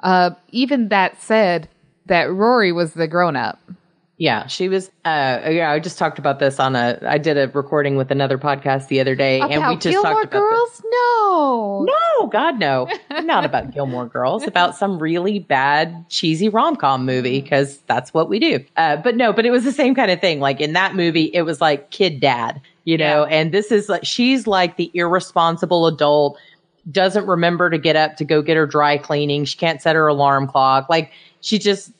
Uh, 0.00 0.30
even 0.52 0.88
that 0.90 1.20
said, 1.20 1.68
that 2.06 2.30
Rory 2.30 2.70
was 2.70 2.94
the 2.94 3.08
grown 3.08 3.34
up. 3.34 3.58
Yeah, 4.16 4.46
she 4.46 4.68
was 4.68 4.90
uh 5.04 5.40
yeah, 5.50 5.72
I 5.72 5.80
just 5.80 5.98
talked 5.98 6.20
about 6.20 6.38
this 6.38 6.60
on 6.60 6.76
a 6.76 6.98
I 7.02 7.18
did 7.18 7.36
a 7.36 7.48
recording 7.48 7.96
with 7.96 8.12
another 8.12 8.38
podcast 8.38 8.86
the 8.86 9.00
other 9.00 9.16
day 9.16 9.40
and 9.40 9.66
we 9.68 9.74
just 9.74 9.88
Gilmore 9.88 10.22
talked 10.22 10.34
about 10.34 10.50
this. 10.50 10.80
Girls? 10.80 10.82
No. 10.84 11.86
No, 11.88 12.26
God, 12.28 12.60
no. 12.60 12.88
Not 13.22 13.44
about 13.44 13.70
Gilmore 13.74 14.06
Girls. 14.06 14.46
About 14.46 14.76
some 14.76 15.00
really 15.00 15.40
bad, 15.40 16.08
cheesy 16.10 16.48
rom 16.48 16.76
com 16.76 17.04
movie 17.04 17.40
because 17.40 17.78
that's 17.88 18.14
what 18.14 18.28
we 18.28 18.38
do. 18.38 18.64
Uh, 18.76 18.96
but 18.96 19.16
no, 19.16 19.32
but 19.32 19.46
it 19.46 19.50
was 19.50 19.64
the 19.64 19.72
same 19.72 19.96
kind 19.96 20.12
of 20.12 20.20
thing. 20.20 20.38
Like 20.38 20.60
in 20.60 20.74
that 20.74 20.94
movie, 20.94 21.30
it 21.34 21.42
was 21.42 21.60
like 21.60 21.90
kid 21.90 22.20
dad, 22.20 22.60
you 22.84 22.96
know, 22.96 23.24
and 23.24 23.52
this 23.52 23.72
is 23.72 23.88
like, 23.88 24.04
she's 24.04 24.46
like 24.46 24.76
the 24.76 24.92
irresponsible 24.94 25.88
adult, 25.88 26.38
doesn't 26.92 27.26
remember 27.26 27.68
to 27.68 27.78
get 27.78 27.96
up 27.96 28.16
to 28.16 28.24
go 28.24 28.42
get 28.42 28.56
her 28.56 28.66
dry 28.66 28.96
cleaning. 28.96 29.44
She 29.44 29.56
can't 29.56 29.82
set 29.82 29.96
her 29.96 30.06
alarm 30.06 30.46
clock. 30.46 30.88
Like 30.88 31.10
she 31.40 31.58
just 31.58 31.90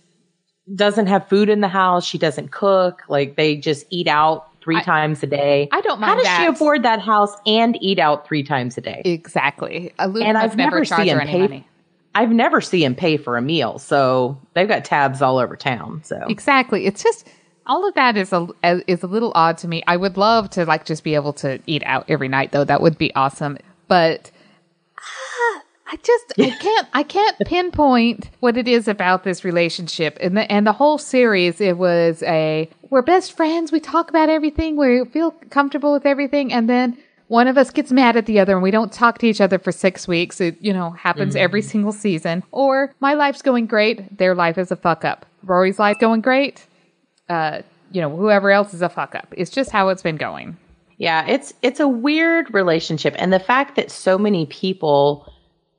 doesn't 0.74 1.06
have 1.06 1.28
food 1.28 1.48
in 1.48 1.60
the 1.60 1.68
house. 1.68 2.04
She 2.06 2.18
doesn't 2.18 2.50
cook. 2.50 3.02
Like 3.08 3.36
they 3.36 3.56
just 3.56 3.86
eat 3.90 4.06
out 4.06 4.48
three 4.62 4.76
I- 4.76 4.82
times 4.82 5.22
a 5.22 5.26
day. 5.26 5.68
I 5.72 5.80
don't 5.82 6.00
How 6.00 6.14
mind 6.14 6.22
does 6.24 6.36
she 6.38 6.46
afford 6.46 6.82
that 6.84 7.00
house 7.00 7.34
and 7.46 7.76
eat 7.82 7.98
out 7.98 8.26
three 8.26 8.42
times 8.42 8.78
a 8.78 8.80
day? 8.80 9.02
Exactly. 9.04 9.92
And 9.98 10.38
I've 10.38 10.56
never 10.56 10.84
seen 10.84 11.06
him 11.08 11.20
pay. 11.20 11.40
money. 11.40 11.68
I've 12.14 12.30
never 12.30 12.60
seen 12.60 12.82
him 12.82 12.94
pay 12.94 13.16
for 13.16 13.36
a 13.36 13.42
meal, 13.42 13.78
so 13.80 14.40
they've 14.54 14.68
got 14.68 14.84
tabs 14.84 15.20
all 15.20 15.38
over 15.38 15.56
town. 15.56 16.00
So 16.04 16.24
Exactly. 16.28 16.86
It's 16.86 17.02
just 17.02 17.28
all 17.66 17.86
of 17.88 17.94
that 17.94 18.16
is 18.16 18.32
a 18.32 18.46
is 18.86 19.02
a 19.02 19.06
little 19.06 19.32
odd 19.34 19.58
to 19.58 19.68
me. 19.68 19.82
I 19.86 19.96
would 19.96 20.16
love 20.16 20.48
to 20.50 20.64
like 20.64 20.84
just 20.84 21.02
be 21.02 21.14
able 21.14 21.32
to 21.34 21.60
eat 21.66 21.82
out 21.84 22.04
every 22.08 22.28
night 22.28 22.52
though. 22.52 22.64
That 22.64 22.80
would 22.80 22.96
be 22.98 23.14
awesome. 23.14 23.58
But 23.88 24.30
ah, 24.98 25.62
I 25.86 25.96
just 25.96 26.32
I 26.38 26.50
can't 26.50 26.88
I 26.94 27.02
can't 27.02 27.38
pinpoint 27.46 28.30
what 28.40 28.56
it 28.56 28.66
is 28.66 28.88
about 28.88 29.24
this 29.24 29.44
relationship. 29.44 30.16
And 30.20 30.36
the 30.36 30.50
and 30.50 30.66
the 30.66 30.72
whole 30.72 30.98
series 30.98 31.60
it 31.60 31.76
was 31.76 32.22
a 32.22 32.68
we're 32.90 33.02
best 33.02 33.36
friends, 33.36 33.70
we 33.70 33.80
talk 33.80 34.08
about 34.08 34.28
everything, 34.28 34.76
we 34.76 35.04
feel 35.04 35.32
comfortable 35.50 35.92
with 35.92 36.06
everything 36.06 36.52
and 36.52 36.68
then 36.68 36.96
one 37.28 37.48
of 37.48 37.56
us 37.56 37.70
gets 37.70 37.90
mad 37.90 38.16
at 38.16 38.26
the 38.26 38.38
other 38.38 38.52
and 38.52 38.62
we 38.62 38.70
don't 38.70 38.92
talk 38.92 39.18
to 39.18 39.26
each 39.26 39.40
other 39.40 39.58
for 39.58 39.72
six 39.72 40.06
weeks. 40.06 40.40
It, 40.40 40.56
you 40.60 40.72
know, 40.72 40.90
happens 40.90 41.34
every 41.36 41.62
single 41.62 41.92
season. 41.92 42.42
Or 42.52 42.94
my 43.00 43.14
life's 43.14 43.42
going 43.42 43.66
great. 43.66 44.16
Their 44.18 44.34
life 44.34 44.58
is 44.58 44.70
a 44.70 44.76
fuck 44.76 45.04
up. 45.04 45.24
Rory's 45.42 45.78
life 45.78 45.98
going 45.98 46.20
great. 46.20 46.66
Uh, 47.28 47.62
you 47.92 48.00
know, 48.00 48.14
whoever 48.14 48.50
else 48.50 48.74
is 48.74 48.82
a 48.82 48.88
fuck 48.88 49.14
up. 49.14 49.32
It's 49.36 49.50
just 49.50 49.70
how 49.70 49.88
it's 49.88 50.02
been 50.02 50.16
going. 50.16 50.56
yeah, 50.98 51.26
it's 51.26 51.54
it's 51.62 51.80
a 51.80 51.88
weird 51.88 52.52
relationship, 52.54 53.14
and 53.18 53.32
the 53.32 53.40
fact 53.40 53.76
that 53.76 53.90
so 53.90 54.18
many 54.18 54.46
people 54.46 55.32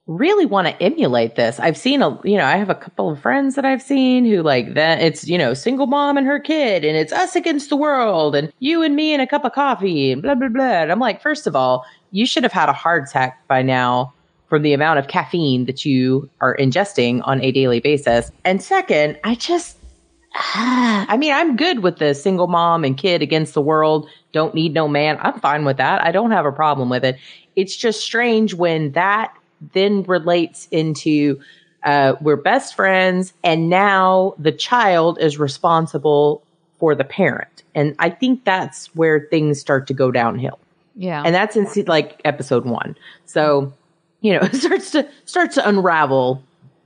really 0.08 0.46
want 0.46 0.68
to 0.68 0.84
emulate 0.84 1.36
this. 1.36 1.60
I've 1.60 1.78
seen 1.78 2.02
a 2.02 2.20
you 2.24 2.38
know 2.38 2.46
I 2.46 2.58
have 2.58 2.70
a 2.70 2.76
couple 2.76 3.10
of 3.10 3.20
friends 3.20 3.56
that 3.56 3.66
I've 3.66 3.82
seen 3.82 4.26
who 4.26 4.42
like 4.44 4.76
that. 4.76 5.02
It's 5.02 5.28
you 5.28 5.38
know 5.38 5.54
single 5.54 5.88
mom 5.88 6.18
and 6.18 6.28
her 6.28 6.40
kid, 6.40 6.86
and 6.86 6.98
it's 6.98 7.14
us 7.14 7.36
against 7.36 7.70
the 7.70 7.76
world, 7.76 8.36
and 8.36 8.52
you 8.60 8.84
and 8.84 8.96
me 8.96 9.14
and 9.14 9.22
a 9.22 9.28
cup 9.28 9.46
of 9.46 9.54
coffee, 9.54 10.12
and 10.12 10.22
blah 10.22 10.36
blah 10.36 10.50
blah. 10.50 10.64
And 10.84 10.92
I'm 10.92 11.00
like, 11.00 11.22
first 11.22 11.48
of 11.48 11.56
all, 11.56 11.86
you 12.12 12.26
should 12.26 12.44
have 12.44 12.54
had 12.54 12.70
a 12.70 12.74
heart 12.74 13.08
attack 13.10 13.46
by 13.48 13.62
now 13.62 14.14
from 14.48 14.62
the 14.62 14.74
amount 14.74 15.00
of 15.00 15.08
caffeine 15.08 15.66
that 15.66 15.86
you 15.86 16.30
are 16.40 16.56
ingesting 16.58 17.22
on 17.26 17.42
a 17.42 17.52
daily 17.52 17.80
basis. 17.80 18.32
And 18.44 18.62
second, 18.62 19.18
I 19.24 19.36
just 19.36 19.78
ah, 20.36 21.06
I 21.10 21.18
mean, 21.18 21.34
I'm 21.34 21.56
good 21.56 21.80
with 21.80 21.98
the 21.98 22.14
single 22.14 22.48
mom 22.48 22.84
and 22.84 22.96
kid 22.96 23.24
against 23.24 23.56
the 23.56 23.62
world, 23.62 24.08
don't 24.34 24.54
need 24.54 24.74
no 24.74 24.88
man. 24.88 25.18
I'm 25.22 25.40
fine 25.40 25.66
with 25.66 25.78
that. 25.78 26.04
I 26.04 26.12
don't 26.12 26.32
have 26.32 26.46
a 26.46 26.52
problem 26.52 26.90
with 26.90 27.04
it. 27.04 27.18
It's 27.56 27.76
just 27.76 28.02
strange 28.02 28.54
when 28.54 28.92
that 28.92 29.34
then 29.74 30.04
relates 30.04 30.68
into 30.72 31.40
uh, 31.84 32.16
we're 32.20 32.36
best 32.36 32.76
friends 32.76 33.34
and 33.44 33.70
now 33.70 34.34
the 34.40 34.52
child 34.52 35.20
is 35.20 35.38
responsible 35.38 36.42
for 36.80 36.96
the 36.96 37.04
parent. 37.04 37.64
And 37.74 37.96
I 38.00 38.10
think 38.10 38.44
that's 38.44 38.88
where 38.96 39.28
things 39.30 39.60
start 39.60 39.88
to 39.88 39.94
go 39.94 40.12
downhill. 40.12 40.60
Yeah. 40.96 41.22
And 41.24 41.36
that's 41.36 41.56
in 41.56 41.68
like 41.88 42.22
episode 42.26 42.66
one. 42.66 42.96
So, 43.26 43.74
you 44.22 44.34
know, 44.34 44.40
it 44.44 44.56
starts 44.56 44.92
to 44.92 45.08
starts 45.26 45.56
to 45.56 45.68
unravel 45.68 46.44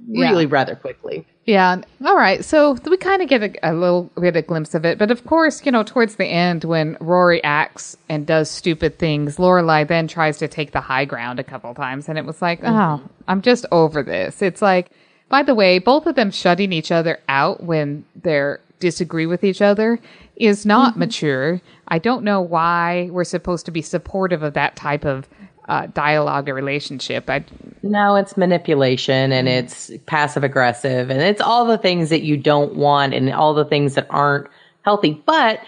really 0.07 0.45
Yeah. 0.45 0.49
rather 0.51 0.75
quickly. 0.75 1.25
Yeah. 1.45 1.81
All 2.05 2.15
right. 2.15 2.45
So 2.45 2.77
we 2.85 2.97
kind 2.97 3.21
of 3.21 3.27
get 3.27 3.41
a, 3.41 3.71
a 3.71 3.73
little 3.73 4.11
bit 4.19 4.35
a 4.35 4.41
glimpse 4.43 4.75
of 4.75 4.85
it, 4.85 4.99
but 4.99 5.09
of 5.09 5.25
course, 5.25 5.65
you 5.65 5.71
know, 5.71 5.81
towards 5.83 6.15
the 6.15 6.25
end, 6.25 6.63
when 6.63 6.95
Rory 6.99 7.43
acts 7.43 7.97
and 8.07 8.27
does 8.27 8.51
stupid 8.51 8.99
things, 8.99 9.37
Lorelai 9.37 9.87
then 9.87 10.07
tries 10.07 10.37
to 10.37 10.47
take 10.47 10.71
the 10.71 10.81
high 10.81 11.05
ground 11.05 11.39
a 11.39 11.43
couple 11.43 11.73
times, 11.73 12.07
and 12.07 12.19
it 12.19 12.25
was 12.25 12.41
like, 12.41 12.61
mm-hmm. 12.61 12.75
oh, 12.75 13.09
I'm 13.27 13.41
just 13.41 13.65
over 13.71 14.03
this. 14.03 14.41
It's 14.43 14.61
like, 14.61 14.91
by 15.27 15.41
the 15.41 15.55
way, 15.55 15.79
both 15.79 16.05
of 16.05 16.15
them 16.15 16.29
shutting 16.29 16.71
each 16.71 16.91
other 16.91 17.19
out 17.27 17.63
when 17.63 18.05
they're 18.15 18.61
disagree 18.79 19.25
with 19.25 19.43
each 19.43 19.61
other 19.61 19.99
is 20.35 20.65
not 20.65 20.91
mm-hmm. 20.91 20.99
mature. 20.99 21.61
I 21.87 21.99
don't 21.99 22.23
know 22.23 22.41
why 22.41 23.09
we're 23.11 23.23
supposed 23.23 23.65
to 23.65 23.71
be 23.71 23.81
supportive 23.81 24.43
of 24.43 24.53
that 24.53 24.75
type 24.75 25.05
of 25.05 25.27
uh, 25.69 25.85
dialogue 25.93 26.49
or 26.49 26.53
relationship. 26.53 27.29
I, 27.29 27.45
No, 27.83 28.15
it's 28.15 28.35
manipulation 28.35 29.31
and 29.31 29.47
it's 29.47 29.91
passive 30.07 30.43
aggressive 30.43 31.09
and 31.11 31.21
it's 31.21 31.39
all 31.39 31.65
the 31.65 31.77
things 31.77 32.09
that 32.09 32.23
you 32.23 32.35
don't 32.35 32.75
want 32.75 33.13
and 33.13 33.31
all 33.31 33.53
the 33.53 33.63
things 33.63 33.93
that 33.93 34.07
aren't 34.09 34.47
healthy. 34.81 35.21
But 35.25 35.61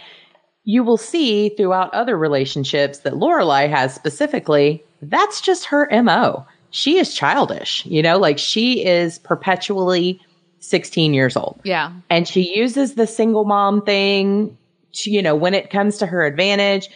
you 0.64 0.84
will 0.84 0.98
see 0.98 1.50
throughout 1.50 1.94
other 1.94 2.18
relationships 2.18 3.00
that 3.00 3.14
Lorelai 3.14 3.70
has 3.70 3.94
specifically, 3.94 4.84
that's 5.04 5.40
just 5.40 5.66
her 5.66 5.88
MO. 6.02 6.46
She 6.72 6.98
is 6.98 7.14
childish, 7.14 7.86
you 7.86 8.02
know, 8.02 8.18
like 8.18 8.40
she 8.40 8.84
is 8.86 9.20
perpetually 9.20 10.20
16 10.62 11.14
years 11.14 11.38
old. 11.38 11.60
yeah. 11.64 11.92
And 12.10 12.28
she 12.28 12.56
uses 12.56 12.96
the 12.96 13.08
single 13.08 13.46
mom 13.46 13.84
thing, 13.84 14.58
to, 14.94 15.12
you 15.12 15.22
know, 15.22 15.36
when 15.36 15.54
it 15.54 15.70
comes 15.70 15.98
to 15.98 16.06
her 16.06 16.26
advantage. 16.26 16.90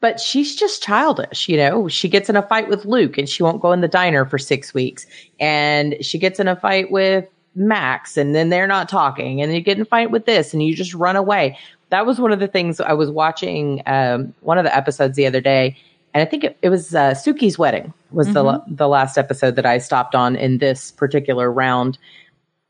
But 0.00 0.18
she's 0.18 0.56
just 0.56 0.82
childish, 0.82 1.48
you 1.48 1.56
know. 1.56 1.86
She 1.88 2.08
gets 2.08 2.30
in 2.30 2.36
a 2.36 2.42
fight 2.42 2.68
with 2.68 2.86
Luke 2.86 3.18
and 3.18 3.28
she 3.28 3.42
won't 3.42 3.60
go 3.60 3.72
in 3.72 3.82
the 3.82 3.88
diner 3.88 4.24
for 4.24 4.38
six 4.38 4.72
weeks. 4.72 5.06
And 5.38 5.96
she 6.00 6.18
gets 6.18 6.40
in 6.40 6.48
a 6.48 6.56
fight 6.56 6.90
with 6.90 7.26
Max 7.54 8.16
and 8.16 8.34
then 8.34 8.48
they're 8.48 8.66
not 8.66 8.88
talking. 8.88 9.42
And 9.42 9.52
you 9.52 9.60
get 9.60 9.76
in 9.76 9.82
a 9.82 9.86
fight 9.86 10.10
with 10.10 10.24
this 10.24 10.54
and 10.54 10.62
you 10.62 10.74
just 10.74 10.94
run 10.94 11.16
away. 11.16 11.58
That 11.90 12.06
was 12.06 12.18
one 12.18 12.32
of 12.32 12.40
the 12.40 12.48
things 12.48 12.80
I 12.80 12.94
was 12.94 13.10
watching 13.10 13.82
um, 13.86 14.32
one 14.40 14.58
of 14.58 14.64
the 14.64 14.74
episodes 14.74 15.16
the 15.16 15.26
other 15.26 15.40
day. 15.40 15.76
And 16.14 16.22
I 16.22 16.24
think 16.24 16.44
it, 16.44 16.56
it 16.62 16.70
was 16.70 16.94
uh, 16.94 17.12
Sookie's 17.12 17.58
wedding 17.58 17.92
was 18.10 18.32
the 18.32 18.62
the 18.66 18.88
last 18.88 19.16
episode 19.16 19.54
that 19.56 19.66
I 19.66 19.78
stopped 19.78 20.14
on 20.14 20.34
in 20.34 20.58
this 20.58 20.90
particular 20.90 21.52
round. 21.52 21.98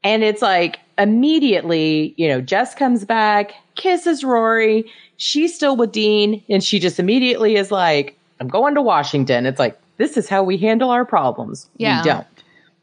And 0.02 0.22
it's 0.22 0.42
like 0.42 0.80
immediately, 0.98 2.14
you 2.16 2.28
know, 2.28 2.40
Jess 2.40 2.74
comes 2.74 3.04
back, 3.04 3.52
kisses 3.80 4.22
Rory. 4.22 4.90
She's 5.16 5.54
still 5.54 5.76
with 5.76 5.90
Dean. 5.92 6.42
And 6.48 6.62
she 6.62 6.78
just 6.78 6.98
immediately 7.00 7.56
is 7.56 7.70
like, 7.72 8.16
I'm 8.38 8.48
going 8.48 8.74
to 8.74 8.82
Washington. 8.82 9.46
It's 9.46 9.58
like, 9.58 9.78
this 9.96 10.16
is 10.16 10.28
how 10.28 10.42
we 10.42 10.56
handle 10.56 10.90
our 10.90 11.04
problems. 11.04 11.68
Yeah. 11.76 12.00
We 12.02 12.08
don't. 12.08 12.26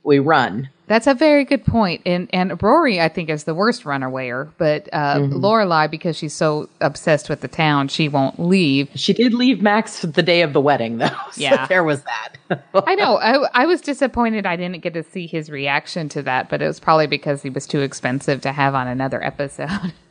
We 0.04 0.20
run. 0.20 0.70
That's 0.88 1.06
a 1.08 1.14
very 1.14 1.44
good 1.44 1.66
point. 1.66 2.02
And 2.06 2.30
and 2.32 2.64
Rory, 2.64 3.02
I 3.02 3.10
think, 3.10 3.30
is 3.30 3.44
the 3.44 3.54
worst 3.54 3.84
runawayer. 3.84 4.50
But 4.58 4.88
uh, 4.94 5.18
Lorelai, 5.18 5.92
because 5.92 6.16
she's 6.16 6.34
so 6.34 6.70
obsessed 6.80 7.28
with 7.28 7.42
the 7.42 7.50
town, 7.50 7.90
she 7.90 8.08
won't 8.08 8.40
leave. 8.40 8.88
She 8.96 9.12
did 9.12 9.34
leave 9.34 9.62
Max 9.62 10.00
the 10.04 10.24
day 10.24 10.44
of 10.44 10.54
the 10.54 10.62
wedding, 10.62 11.00
though. 11.00 11.10
So 11.34 11.42
Yeah. 11.42 11.66
there 11.68 11.84
was 11.84 12.04
that. 12.04 12.62
I 12.74 12.96
know. 12.96 13.18
I, 13.18 13.50
I 13.54 13.66
was 13.66 13.82
disappointed 13.82 14.46
I 14.46 14.56
didn't 14.56 14.80
get 14.82 14.94
to 14.94 15.04
see 15.04 15.28
his 15.28 15.50
reaction 15.50 16.08
to 16.10 16.22
that, 16.22 16.50
but 16.50 16.62
it 16.62 16.68
was 16.68 16.80
probably 16.80 17.08
because 17.08 17.42
he 17.42 17.50
was 17.50 17.68
too 17.68 17.82
expensive 17.82 18.40
to 18.42 18.54
have 18.54 18.74
on 18.74 18.88
another 18.88 19.22
episode. 19.22 19.92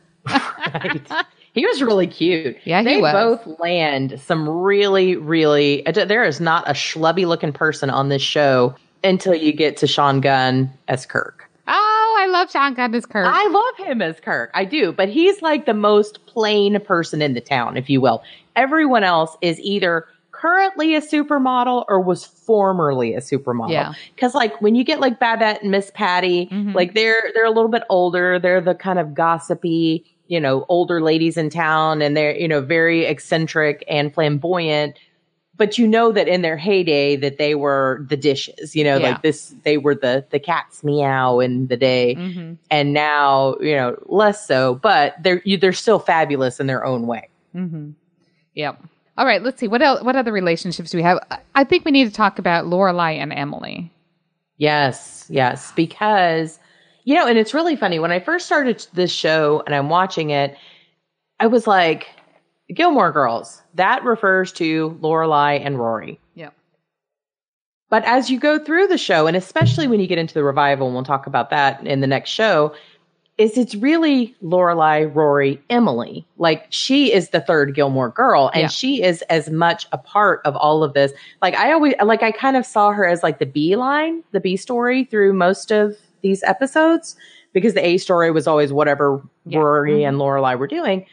He 1.52 1.64
was 1.64 1.80
really 1.82 2.06
cute. 2.06 2.56
Yeah, 2.64 2.80
he 2.80 2.84
they 2.84 3.00
was. 3.00 3.12
both 3.14 3.58
land 3.60 4.20
some 4.20 4.46
really, 4.46 5.16
really. 5.16 5.82
There 5.86 6.24
is 6.24 6.38
not 6.40 6.68
a 6.68 6.72
schlubby 6.72 7.26
looking 7.26 7.52
person 7.52 7.88
on 7.88 8.10
this 8.10 8.20
show 8.20 8.74
until 9.02 9.34
you 9.34 9.52
get 9.54 9.78
to 9.78 9.86
Sean 9.86 10.20
Gunn 10.20 10.70
as 10.88 11.06
Kirk. 11.06 11.48
oh, 11.66 12.16
I 12.20 12.26
love 12.26 12.50
Sean 12.50 12.74
Gunn 12.74 12.94
as 12.94 13.06
Kirk. 13.06 13.26
I 13.26 13.48
love 13.48 13.86
him 13.88 14.02
as 14.02 14.20
Kirk. 14.20 14.50
I 14.52 14.66
do, 14.66 14.92
but 14.92 15.08
he's 15.08 15.40
like 15.40 15.64
the 15.64 15.72
most 15.74 16.26
plain 16.26 16.78
person 16.80 17.22
in 17.22 17.32
the 17.32 17.40
town, 17.40 17.78
if 17.78 17.88
you 17.88 18.00
will. 18.02 18.22
Everyone 18.54 19.02
else 19.02 19.34
is 19.40 19.58
either 19.60 20.06
currently 20.32 20.94
a 20.94 21.00
supermodel 21.00 21.86
or 21.88 21.98
was 22.00 22.24
formerly 22.24 23.14
a 23.14 23.20
supermodel. 23.20 23.70
Yeah. 23.70 23.94
Cause 24.18 24.34
like 24.34 24.60
when 24.60 24.74
you 24.74 24.84
get 24.84 25.00
like 25.00 25.18
Babette 25.18 25.62
and 25.62 25.70
Miss 25.70 25.90
Patty, 25.94 26.46
Mhm. 26.52 26.74
like 26.74 26.92
they're 26.94 27.30
they're 27.34 27.46
a 27.46 27.50
little 27.50 27.70
bit 27.70 27.84
older. 27.88 28.38
They're 28.38 28.60
the 28.60 28.74
kind 28.74 28.98
of 28.98 29.14
gossipy, 29.14 30.04
you 30.28 30.40
know, 30.40 30.64
older 30.68 31.00
ladies 31.00 31.36
in 31.36 31.50
town 31.50 32.02
and 32.02 32.16
they're, 32.16 32.36
you 32.36 32.48
know, 32.48 32.60
very 32.60 33.04
eccentric 33.06 33.84
and 33.88 34.12
flamboyant. 34.12 34.96
But 35.58 35.78
you 35.78 35.88
know 35.88 36.12
that 36.12 36.28
in 36.28 36.42
their 36.42 36.58
heyday 36.58 37.16
that 37.16 37.38
they 37.38 37.54
were 37.54 38.04
the 38.10 38.16
dishes, 38.16 38.76
you 38.76 38.84
know, 38.84 38.98
Yeah. 38.98 39.10
like 39.12 39.22
this 39.22 39.54
they 39.64 39.78
were 39.78 39.94
the 39.94 40.24
the 40.30 40.38
cats 40.38 40.84
meow 40.84 41.40
in 41.40 41.66
the 41.68 41.76
day 41.78 42.14
hmm 42.14 42.54
and 42.70 42.92
now 42.92 43.54
you 43.60 43.74
know 43.76 43.96
less 44.06 44.46
so 44.46 44.74
but 44.74 45.14
they're 45.22 45.40
you, 45.44 45.56
they're 45.56 45.72
still 45.72 45.98
fabulous 46.00 46.58
in 46.60 46.66
their 46.66 46.84
own 46.84 47.06
way 47.06 47.28
hmm 47.52 47.90
Yep. 48.54 48.82
All 49.18 49.24
right. 49.24 49.42
Let's 49.42 49.58
see. 49.60 49.68
What 49.68 49.80
else? 49.80 50.02
What 50.02 50.14
other 50.16 50.32
relationships 50.32 50.90
do 50.90 50.98
we 50.98 51.02
have? 51.02 51.18
I- 51.30 51.38
I 51.54 51.64
think 51.64 51.84
we 51.86 51.90
need 51.90 52.06
to 52.08 52.12
talk 52.12 52.38
about 52.38 52.66
Lorelai 52.66 53.14
and 53.16 53.32
Emily. 53.32 53.90
yes 54.58 55.26
yes 55.30 55.72
because 55.72 56.58
you 57.06 57.14
know 57.14 57.26
and 57.26 57.38
it's 57.38 57.54
really 57.54 57.76
funny 57.76 57.98
when 57.98 58.12
i 58.12 58.20
first 58.20 58.44
started 58.44 58.86
this 58.92 59.10
show 59.10 59.62
and 59.64 59.74
i'm 59.74 59.88
watching 59.88 60.28
it 60.30 60.54
i 61.40 61.46
was 61.46 61.66
like 61.66 62.08
gilmore 62.74 63.10
girls 63.12 63.62
that 63.74 64.04
refers 64.04 64.52
to 64.52 64.98
lorelai 65.00 65.58
and 65.64 65.78
rory 65.78 66.20
Yeah. 66.34 66.50
But 67.88 68.04
as 68.04 68.28
you 68.30 68.38
go 68.40 68.58
through 68.58 68.88
the 68.88 68.98
show, 68.98 69.28
and 69.28 69.36
especially 69.36 69.86
when 69.86 70.00
you 70.00 70.08
get 70.08 70.18
into 70.18 70.34
the 70.34 70.42
revival, 70.42 70.88
and 70.88 70.94
we'll 70.96 71.04
talk 71.04 71.28
about 71.28 71.50
that 71.50 71.86
in 71.86 72.00
the 72.00 72.08
next 72.08 72.30
show, 72.30 72.74
is 73.38 73.56
it's 73.56 73.76
really 73.76 74.34
Lorelai, 74.42 75.14
Rory, 75.14 75.62
Emily. 75.70 76.26
Like 76.36 76.66
she 76.70 77.12
is 77.12 77.28
the 77.30 77.40
third 77.40 77.76
Gilmore 77.76 78.08
girl, 78.08 78.50
and 78.54 78.62
Yeah. 78.62 78.68
she 78.68 79.02
is 79.04 79.22
as 79.30 79.50
much 79.50 79.86
a 79.92 79.98
part 79.98 80.40
of 80.44 80.56
all 80.56 80.82
of 80.82 80.94
this. 80.94 81.12
Like 81.40 81.54
I 81.54 81.70
always, 81.70 81.94
like 82.02 82.24
I 82.24 82.32
kind 82.32 82.56
of 82.56 82.66
saw 82.66 82.90
her 82.90 83.06
as 83.06 83.22
like 83.22 83.38
the 83.38 83.46
B 83.46 83.76
line, 83.76 84.24
the 84.32 84.40
B 84.40 84.56
story 84.56 85.04
through 85.04 85.32
most 85.34 85.70
of 85.70 85.96
these 86.22 86.42
episodes, 86.42 87.16
because 87.52 87.74
the 87.74 87.84
A 87.84 87.98
story 87.98 88.30
was 88.30 88.46
always 88.46 88.72
whatever 88.72 89.22
Yeah. 89.46 89.60
Rory 89.60 90.04
and 90.04 90.18
Lorelai 90.18 90.58
were 90.58 90.66
doing. 90.66 91.06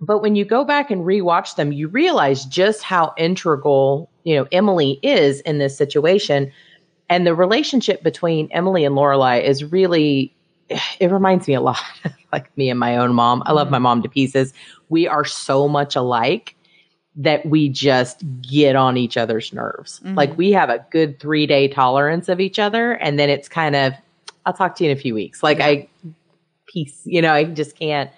But 0.00 0.20
when 0.22 0.34
you 0.34 0.44
go 0.46 0.64
back 0.64 0.90
and 0.90 1.04
rewatch 1.04 1.56
them, 1.56 1.72
you 1.72 1.88
realize 1.88 2.44
just 2.46 2.82
how 2.82 3.12
integral, 3.18 4.10
you 4.24 4.34
know, 4.36 4.46
Emily 4.50 4.98
is 5.02 5.40
in 5.42 5.58
this 5.58 5.76
situation. 5.76 6.50
And 7.10 7.26
the 7.26 7.34
relationship 7.34 8.02
between 8.02 8.48
Emily 8.52 8.84
and 8.84 8.94
Lorelai 8.96 9.42
is 9.42 9.62
really, 9.64 10.34
it 11.00 11.10
reminds 11.10 11.46
me 11.46 11.54
a 11.54 11.60
lot 11.60 11.80
like 12.32 12.56
me 12.56 12.70
and 12.70 12.80
my 12.80 12.96
own 12.96 13.12
mom. 13.12 13.42
I 13.44 13.52
love 13.52 13.70
my 13.70 13.78
mom 13.78 14.02
to 14.02 14.08
pieces. 14.08 14.54
We 14.88 15.06
are 15.06 15.24
so 15.24 15.68
much 15.68 15.96
alike 15.96 16.54
that 17.16 17.44
we 17.44 17.68
just 17.68 18.22
get 18.40 18.76
on 18.76 18.96
each 18.96 19.16
other's 19.16 19.52
nerves. 19.52 20.00
Mhm. 20.04 20.16
Like 20.16 20.38
we 20.38 20.52
have 20.52 20.70
a 20.70 20.86
good 20.90 21.18
three 21.20 21.46
day 21.46 21.68
tolerance 21.68 22.28
of 22.30 22.40
each 22.40 22.58
other. 22.58 22.92
And 22.92 23.18
then 23.18 23.28
it's 23.28 23.48
kind 23.48 23.76
of, 23.76 23.92
I'll 24.46 24.52
talk 24.52 24.76
to 24.76 24.84
you 24.84 24.90
in 24.90 24.96
a 24.96 25.00
few 25.00 25.14
weeks. 25.14 25.42
Like 25.42 25.60
I, 25.60 25.88
peace, 26.66 27.00
you 27.04 27.22
know, 27.22 27.32
I 27.32 27.44
just 27.44 27.78
can't 27.78 28.10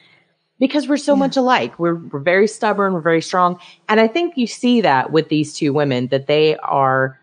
because 0.63 0.87
we're 0.87 0.97
so 0.97 1.17
much 1.17 1.37
alike. 1.37 1.77
We're, 1.79 1.97
we're 1.97 2.21
very 2.21 2.47
stubborn. 2.47 2.93
We're 2.93 3.01
very 3.01 3.21
strong. 3.21 3.59
And 3.89 3.99
I 3.99 4.07
think 4.07 4.37
you 4.37 4.47
see 4.47 4.81
that 4.83 5.11
with 5.11 5.29
these 5.29 5.55
two 5.55 5.73
women 5.73 6.07
that 6.09 6.29
they 6.29 6.57
are, 6.59 7.19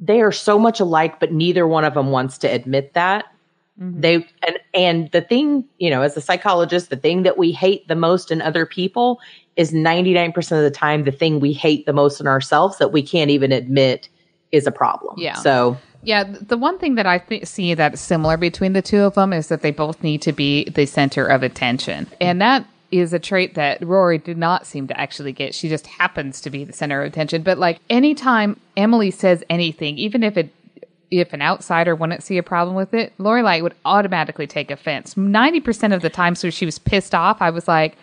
they 0.00 0.20
are 0.20 0.32
so 0.32 0.58
much 0.58 0.80
alike, 0.80 1.20
but 1.20 1.32
neither 1.32 1.68
one 1.68 1.84
of 1.84 1.94
them 1.94 2.10
wants 2.10 2.36
to 2.38 2.48
admit 2.48 2.94
that. 2.94 3.26
Mhm. 3.80 4.00
They, 4.00 4.14
and, 4.42 4.58
and 4.74 5.10
the 5.12 5.20
thing, 5.20 5.64
you 5.78 5.88
know, 5.88 6.02
as 6.02 6.16
a 6.16 6.20
psychologist, 6.20 6.90
the 6.90 6.96
thing 6.96 7.22
that 7.22 7.38
we 7.38 7.52
hate 7.52 7.86
the 7.86 7.94
most 7.94 8.32
in 8.32 8.42
other 8.42 8.66
people 8.66 9.20
is 9.54 9.72
99% 9.72 10.36
of 10.36 10.62
the 10.62 10.70
time 10.70 11.04
the 11.04 11.12
thing 11.12 11.38
we 11.38 11.52
hate 11.52 11.86
the 11.86 11.92
most 11.92 12.20
in 12.20 12.26
ourselves 12.26 12.78
that 12.78 12.90
we 12.90 13.02
can't 13.02 13.30
even 13.30 13.52
admit 13.52 14.08
is 14.50 14.66
a 14.66 14.72
problem. 14.72 15.14
Yeah. 15.16 15.34
So 15.34 15.78
Yeah, 16.02 16.24
the 16.24 16.56
one 16.56 16.78
thing 16.78 16.94
that 16.94 17.06
I 17.06 17.18
th- 17.18 17.46
see 17.46 17.74
that's 17.74 18.00
similar 18.00 18.36
between 18.36 18.72
the 18.72 18.82
two 18.82 19.00
of 19.00 19.14
them 19.14 19.32
is 19.32 19.48
that 19.48 19.62
they 19.62 19.70
both 19.70 20.02
need 20.02 20.22
to 20.22 20.32
be 20.32 20.64
the 20.64 20.86
center 20.86 21.26
of 21.26 21.42
attention. 21.42 22.06
And 22.20 22.40
that 22.40 22.66
is 22.90 23.12
a 23.12 23.18
trait 23.18 23.54
that 23.54 23.84
Rory 23.86 24.18
did 24.18 24.38
not 24.38 24.66
seem 24.66 24.88
to 24.88 25.00
actually 25.00 25.32
get. 25.32 25.54
She 25.54 25.68
just 25.68 25.86
happens 25.86 26.40
to 26.40 26.50
be 26.50 26.64
the 26.64 26.72
center 26.72 27.02
of 27.02 27.12
attention. 27.12 27.42
But 27.42 27.58
like 27.58 27.80
anytime 27.88 28.58
Emily 28.76 29.10
says 29.10 29.44
anything, 29.48 29.98
even 29.98 30.22
if 30.22 30.36
it 30.36 30.52
if 31.10 31.32
an 31.32 31.42
outsider 31.42 31.94
wouldn't 31.94 32.22
see 32.22 32.38
a 32.38 32.42
problem 32.42 32.76
with 32.76 32.94
it, 32.94 33.12
Lorelai 33.18 33.62
would 33.62 33.74
automatically 33.84 34.46
take 34.46 34.70
offense. 34.70 35.16
Ninety 35.16 35.60
percent 35.60 35.92
of 35.92 36.02
the 36.02 36.10
times 36.10 36.42
when 36.42 36.52
she 36.52 36.64
was 36.64 36.78
pissed 36.78 37.14
off, 37.14 37.42
I 37.42 37.50
was 37.50 37.68
like, 37.68 37.96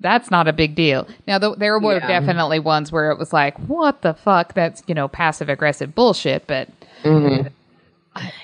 "That's 0.00 0.30
not 0.30 0.48
a 0.48 0.52
big 0.52 0.74
deal." 0.74 1.06
Now, 1.26 1.38
th- 1.38 1.58
there 1.58 1.78
were 1.78 1.94
Yeah. 1.98 2.06
definitely 2.06 2.58
ones 2.58 2.90
where 2.92 3.10
it 3.10 3.18
was 3.18 3.32
like, 3.32 3.56
"What 3.68 4.02
the 4.02 4.14
fuck?" 4.14 4.54
That's 4.54 4.82
you 4.86 4.94
know 4.94 5.08
passive 5.08 5.48
aggressive 5.48 5.94
bullshit. 5.94 6.46
But 6.46 6.68
mm-hmm. 7.02 7.48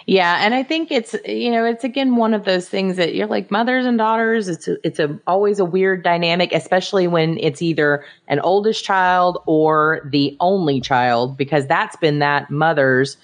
Yeah, 0.06 0.44
and 0.44 0.54
I 0.54 0.62
think 0.62 0.90
it's 0.90 1.14
you 1.24 1.50
know 1.50 1.64
it's 1.64 1.84
again 1.84 2.16
one 2.16 2.34
of 2.34 2.44
those 2.44 2.68
things 2.68 2.96
that 2.96 3.14
you're 3.14 3.26
like 3.26 3.50
mothers 3.50 3.86
and 3.86 3.98
daughters. 3.98 4.48
It's 4.48 4.68
a, 4.68 4.76
it's 4.86 4.98
a 4.98 5.18
always 5.26 5.58
a 5.58 5.64
weird 5.64 6.02
dynamic, 6.04 6.52
especially 6.52 7.06
when 7.06 7.38
it's 7.38 7.62
either 7.62 8.04
an 8.28 8.40
oldest 8.40 8.84
child 8.84 9.42
or 9.46 10.08
the 10.10 10.36
only 10.40 10.80
child, 10.80 11.36
because 11.36 11.66
that's 11.66 11.96
been 11.96 12.20
that 12.20 12.50
mother's 12.50 13.16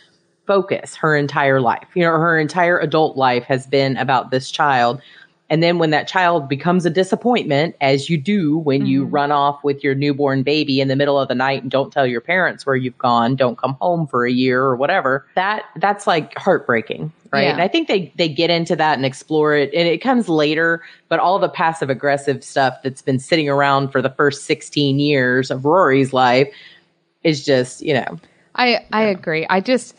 focus 0.46 0.96
her 0.96 1.14
entire 1.16 1.60
life. 1.60 1.86
You 1.94 2.04
know, 2.04 2.12
her 2.12 2.38
entire 2.38 2.78
adult 2.78 3.16
life 3.16 3.44
has 3.44 3.66
been 3.66 3.96
about 3.96 4.30
this 4.30 4.50
child. 4.50 5.00
And 5.50 5.64
then 5.64 5.78
when 5.78 5.90
that 5.90 6.06
child 6.06 6.48
becomes 6.48 6.86
a 6.86 6.90
disappointment, 6.90 7.74
as 7.80 8.08
you 8.08 8.16
do 8.16 8.56
when 8.56 8.86
you 8.86 9.04
run 9.04 9.32
off 9.32 9.62
with 9.64 9.82
your 9.82 9.96
newborn 9.96 10.44
baby 10.44 10.80
in 10.80 10.86
the 10.86 10.94
middle 10.94 11.18
of 11.18 11.26
the 11.26 11.34
night 11.34 11.62
and 11.62 11.70
don't 11.70 11.92
tell 11.92 12.06
your 12.06 12.20
parents 12.20 12.64
where 12.64 12.76
you've 12.76 12.96
gone, 12.96 13.34
don't 13.34 13.58
come 13.58 13.76
home 13.80 14.06
for 14.06 14.24
a 14.24 14.30
year 14.30 14.62
or 14.62 14.76
whatever, 14.76 15.26
that 15.34 15.64
that's 15.76 16.06
like 16.06 16.38
heartbreaking. 16.38 17.12
right? 17.32 17.42
Yeah. 17.42 17.52
And 17.52 17.60
I 17.60 17.66
think 17.66 17.88
they 17.88 18.12
they 18.16 18.28
get 18.28 18.50
into 18.50 18.76
that 18.76 18.96
and 18.96 19.04
explore 19.04 19.56
it, 19.56 19.74
and 19.74 19.88
it 19.88 19.98
comes 19.98 20.28
later. 20.28 20.84
But 21.08 21.18
all 21.18 21.40
the 21.40 21.48
passive 21.48 21.90
aggressive 21.90 22.44
stuff 22.44 22.78
that's 22.84 23.02
been 23.02 23.18
sitting 23.18 23.48
around 23.48 23.90
for 23.90 24.00
the 24.00 24.10
first 24.10 24.44
sixteen 24.44 25.00
years 25.00 25.50
of 25.50 25.64
Rory's 25.64 26.12
life 26.12 26.48
is 27.24 27.44
just 27.44 27.82
you 27.82 27.94
know 27.94 28.18
I 28.54 28.86
I 28.92 29.02
agree. 29.02 29.46
I 29.50 29.60
just 29.60 29.96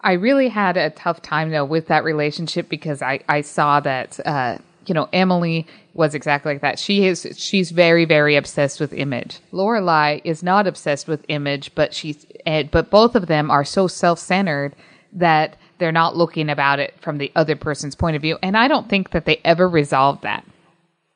I 0.00 0.12
really 0.12 0.48
had 0.48 0.76
a 0.76 0.90
tough 0.90 1.22
time 1.22 1.50
though 1.50 1.64
with 1.64 1.88
that 1.88 2.04
relationship 2.04 2.68
because 2.68 3.02
I 3.02 3.20
I 3.28 3.40
saw 3.40 3.80
that 3.80 4.20
uh 4.24 4.58
you 4.86 4.94
know 4.94 5.08
Emily 5.12 5.66
was 5.94 6.14
exactly 6.14 6.52
like 6.52 6.62
that. 6.62 6.78
She 6.78 7.06
is 7.06 7.26
she's 7.36 7.70
very 7.70 8.04
very 8.04 8.36
obsessed 8.36 8.80
with 8.80 8.92
image. 8.92 9.38
Lorelai 9.52 10.20
is 10.24 10.42
not 10.42 10.66
obsessed 10.66 11.08
with 11.08 11.24
image, 11.28 11.74
but 11.74 11.94
she's 11.94 12.26
eh, 12.46 12.64
but 12.70 12.90
both 12.90 13.14
of 13.14 13.26
them 13.26 13.50
are 13.50 13.64
so 13.64 13.86
self-centered 13.86 14.74
that 15.12 15.56
they're 15.78 15.92
not 15.92 16.16
looking 16.16 16.48
about 16.48 16.78
it 16.78 16.94
from 17.00 17.18
the 17.18 17.30
other 17.34 17.56
person's 17.56 17.94
point 17.94 18.16
of 18.16 18.22
view 18.22 18.38
and 18.42 18.56
I 18.56 18.68
don't 18.68 18.88
think 18.88 19.10
that 19.10 19.24
they 19.24 19.40
ever 19.44 19.68
resolved 19.68 20.22
that. 20.22 20.44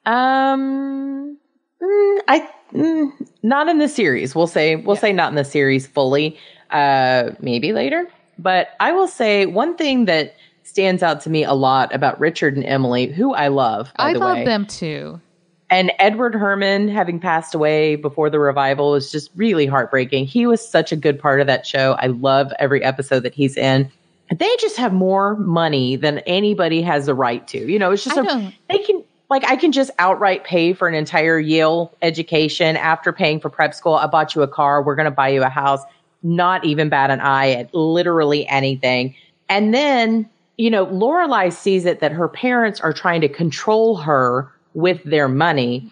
Um, 0.04 1.38
mm, 1.82 2.18
I 2.28 2.48
mm, 2.72 3.12
not 3.42 3.68
in 3.68 3.78
the 3.78 3.88
series. 3.88 4.34
We'll 4.34 4.46
say 4.46 4.76
we'll 4.76 4.96
say 4.96 5.12
not 5.12 5.30
in 5.30 5.36
the 5.36 5.44
series 5.44 5.86
fully. 5.86 6.38
Uh, 6.70 7.30
maybe 7.40 7.72
later. 7.72 8.08
But 8.38 8.70
I 8.80 8.92
will 8.92 9.08
say 9.08 9.46
one 9.46 9.76
thing 9.76 10.06
that 10.06 10.34
stands 10.66 11.02
out 11.02 11.20
to 11.22 11.30
me 11.30 11.44
a 11.44 11.52
lot 11.52 11.94
about 11.94 12.18
Richard 12.18 12.56
and 12.56 12.64
Emily, 12.64 13.06
who 13.06 13.32
I 13.34 13.48
love. 13.48 13.92
By 13.96 14.10
I 14.10 14.12
the 14.12 14.18
love 14.18 14.38
way. 14.38 14.44
them 14.44 14.66
too. 14.66 15.20
And 15.68 15.92
Edward 15.98 16.34
Herrmann, 16.34 16.88
having 16.88 17.18
passed 17.18 17.54
away 17.54 17.96
before 17.96 18.30
the 18.30 18.38
revival, 18.38 18.94
is 18.94 19.10
just 19.10 19.30
really 19.34 19.66
heartbreaking. 19.66 20.26
He 20.26 20.46
was 20.46 20.66
such 20.66 20.92
a 20.92 20.96
good 20.96 21.18
part 21.18 21.40
of 21.40 21.48
that 21.48 21.66
show. 21.66 21.96
I 21.98 22.06
love 22.06 22.52
every 22.58 22.84
episode 22.84 23.20
that 23.24 23.34
he's 23.34 23.56
in. 23.56 23.90
They 24.30 24.56
just 24.60 24.76
have 24.76 24.92
more 24.92 25.36
money 25.36 25.96
than 25.96 26.18
anybody 26.20 26.82
has 26.82 27.06
the 27.06 27.14
right 27.14 27.46
to. 27.48 27.58
You 27.58 27.78
know, 27.78 27.92
it's 27.92 28.04
just 28.04 28.16
a, 28.16 28.52
they 28.68 28.78
can 28.78 29.02
like 29.28 29.44
I 29.44 29.56
can 29.56 29.72
just 29.72 29.90
outright 29.98 30.44
pay 30.44 30.72
for 30.72 30.88
an 30.88 30.94
entire 30.94 31.38
Yale 31.38 31.92
education 32.02 32.76
after 32.76 33.12
paying 33.12 33.40
for 33.40 33.50
prep 33.50 33.74
school. 33.74 33.94
I 33.94 34.06
bought 34.06 34.34
you 34.34 34.42
a 34.42 34.48
car. 34.48 34.82
We're 34.82 34.94
going 34.94 35.06
to 35.06 35.10
buy 35.10 35.28
you 35.28 35.42
a 35.42 35.48
house. 35.48 35.80
Not 36.22 36.64
even 36.64 36.88
bat 36.88 37.10
an 37.10 37.20
eye 37.20 37.52
at 37.52 37.74
literally 37.74 38.46
anything. 38.48 39.14
And 39.48 39.72
then, 39.72 40.28
you 40.56 40.70
know, 40.70 40.86
Lorelai 40.86 41.52
sees 41.52 41.84
it 41.84 42.00
that 42.00 42.12
her 42.12 42.28
parents 42.28 42.80
are 42.80 42.92
trying 42.92 43.20
to 43.20 43.28
control 43.28 43.96
her 43.96 44.50
with 44.74 45.02
their 45.04 45.28
money. 45.28 45.90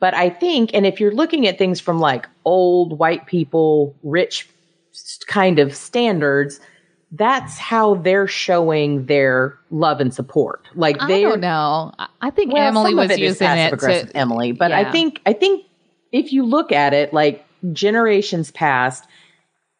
But 0.00 0.14
I 0.14 0.28
think, 0.28 0.70
and 0.74 0.84
if 0.84 1.00
you're 1.00 1.14
looking 1.14 1.46
at 1.46 1.56
things 1.56 1.80
from 1.80 1.98
like 1.98 2.28
old 2.44 2.98
white 2.98 3.26
people, 3.26 3.94
rich 4.02 4.48
kind 5.26 5.58
of 5.58 5.74
standards, 5.74 6.60
that's 7.12 7.58
how 7.58 7.94
they're 7.94 8.26
showing 8.26 9.06
their 9.06 9.56
love 9.70 10.00
and 10.00 10.12
support. 10.12 10.62
Like 10.74 10.98
they 11.06 11.22
don't 11.22 11.40
know. 11.40 11.92
I- 12.20 12.30
think 12.30 12.52
well, 12.52 12.66
Emily 12.66 12.94
was 12.94 13.10
it 13.10 13.20
using 13.20 13.48
it 13.48 13.72
aggressive 13.72 14.10
to 14.10 14.16
Emily, 14.16 14.52
but 14.52 14.72
I 14.72 14.90
think 14.90 15.20
I 15.24 15.32
think 15.32 15.64
if 16.12 16.32
you 16.32 16.44
look 16.44 16.72
at 16.72 16.92
it 16.92 17.12
like 17.12 17.44
generations 17.72 18.50
past, 18.50 19.04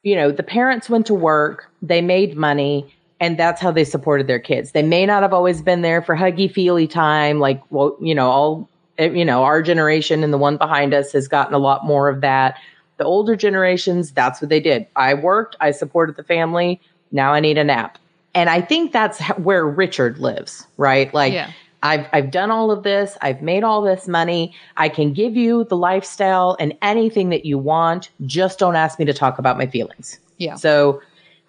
you 0.02 0.14
know, 0.14 0.30
the 0.30 0.42
parents 0.42 0.88
went 0.88 1.06
to 1.06 1.14
work, 1.14 1.70
they 1.82 2.00
made 2.00 2.36
money, 2.36 2.94
and 3.24 3.38
that's 3.38 3.58
how 3.58 3.70
they 3.70 3.84
supported 3.84 4.26
their 4.26 4.38
kids. 4.38 4.72
They 4.72 4.82
may 4.82 5.06
not 5.06 5.22
have 5.22 5.32
always 5.32 5.62
been 5.62 5.80
there 5.80 6.02
for 6.02 6.14
huggy 6.14 6.52
feely 6.52 6.86
time, 6.86 7.40
like 7.40 7.62
well, 7.70 7.96
you 7.98 8.14
know, 8.14 8.28
all 8.30 8.68
eh, 8.98 9.08
you 9.08 9.24
know, 9.24 9.44
our 9.44 9.62
generation 9.62 10.22
and 10.22 10.30
the 10.30 10.36
one 10.36 10.58
behind 10.58 10.92
us 10.92 11.12
has 11.12 11.26
gotten 11.26 11.54
a 11.54 11.58
lot 11.58 11.86
more 11.86 12.10
of 12.10 12.20
that. 12.20 12.58
The 12.98 13.04
older 13.04 13.34
generations, 13.34 14.12
that's 14.12 14.42
what 14.42 14.50
they 14.50 14.60
did. 14.60 14.86
I 14.94 15.14
worked, 15.14 15.56
I 15.58 15.70
supported 15.70 16.16
the 16.16 16.22
family. 16.22 16.82
Now 17.12 17.32
I 17.32 17.40
need 17.40 17.56
a 17.56 17.64
nap. 17.64 17.96
And 18.34 18.50
I 18.50 18.60
think 18.60 18.92
that's 18.92 19.22
where 19.38 19.66
Richard 19.66 20.18
lives, 20.18 20.66
right? 20.76 21.12
Like 21.14 21.32
Yeah. 21.32 21.50
I've 21.82 22.06
I've 22.12 22.30
done 22.30 22.50
all 22.50 22.70
of 22.70 22.82
this. 22.82 23.16
I've 23.22 23.40
made 23.40 23.64
all 23.64 23.80
this 23.80 24.06
money. 24.06 24.54
I 24.76 24.90
can 24.90 25.14
give 25.14 25.34
you 25.34 25.64
the 25.64 25.78
lifestyle 25.78 26.58
and 26.60 26.76
anything 26.82 27.30
that 27.30 27.46
you 27.46 27.56
want. 27.56 28.10
Just 28.26 28.58
don't 28.58 28.76
ask 28.76 28.98
me 28.98 29.06
to 29.06 29.14
talk 29.14 29.38
about 29.38 29.56
my 29.56 29.66
feelings. 29.66 30.18
Yeah. 30.36 30.56
So 30.56 31.00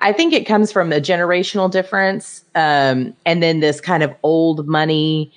I 0.01 0.11
think 0.13 0.33
it 0.33 0.45
comes 0.45 0.71
from 0.71 0.91
a 0.91 0.99
generational 1.01 1.71
difference, 1.71 2.43
um, 2.53 3.13
and 3.25 3.41
then 3.41 3.59
this 3.59 3.81
kind 3.81 4.03
of 4.03 4.13
old 4.23 4.67
money 4.67 5.31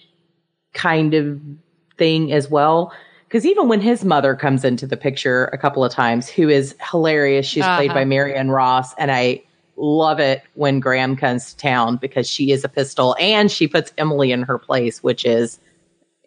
kind 0.75 1.15
of 1.15 1.41
thing 1.97 2.33
as 2.33 2.51
well. 2.51 2.93
Because 3.27 3.45
even 3.47 3.69
when 3.69 3.81
his 3.81 4.05
mother 4.05 4.35
comes 4.35 4.65
into 4.65 4.87
the 4.87 4.97
picture 4.97 5.47
a 5.47 5.59
couple 5.59 5.85
of 5.85 5.93
times, 5.93 6.29
who 6.29 6.49
is 6.49 6.75
hilarious, 6.91 7.47
she's 7.47 7.65
played 7.65 7.91
Uh-huh. 7.91 8.01
by 8.01 8.05
Marion 8.05 8.51
Ross, 8.51 8.95
and 8.95 9.11
I 9.11 9.43
love 9.77 10.19
it 10.19 10.43
when 10.55 10.81
Gran 10.81 11.15
comes 11.15 11.53
to 11.53 11.57
town 11.57 11.97
because 11.99 12.29
she 12.29 12.51
is 12.51 12.65
a 12.65 12.69
pistol 12.69 13.15
and 13.21 13.51
she 13.51 13.69
puts 13.69 13.93
Emily 13.97 14.33
in 14.33 14.43
her 14.43 14.59
place, 14.59 15.03
which 15.03 15.25
is 15.25 15.61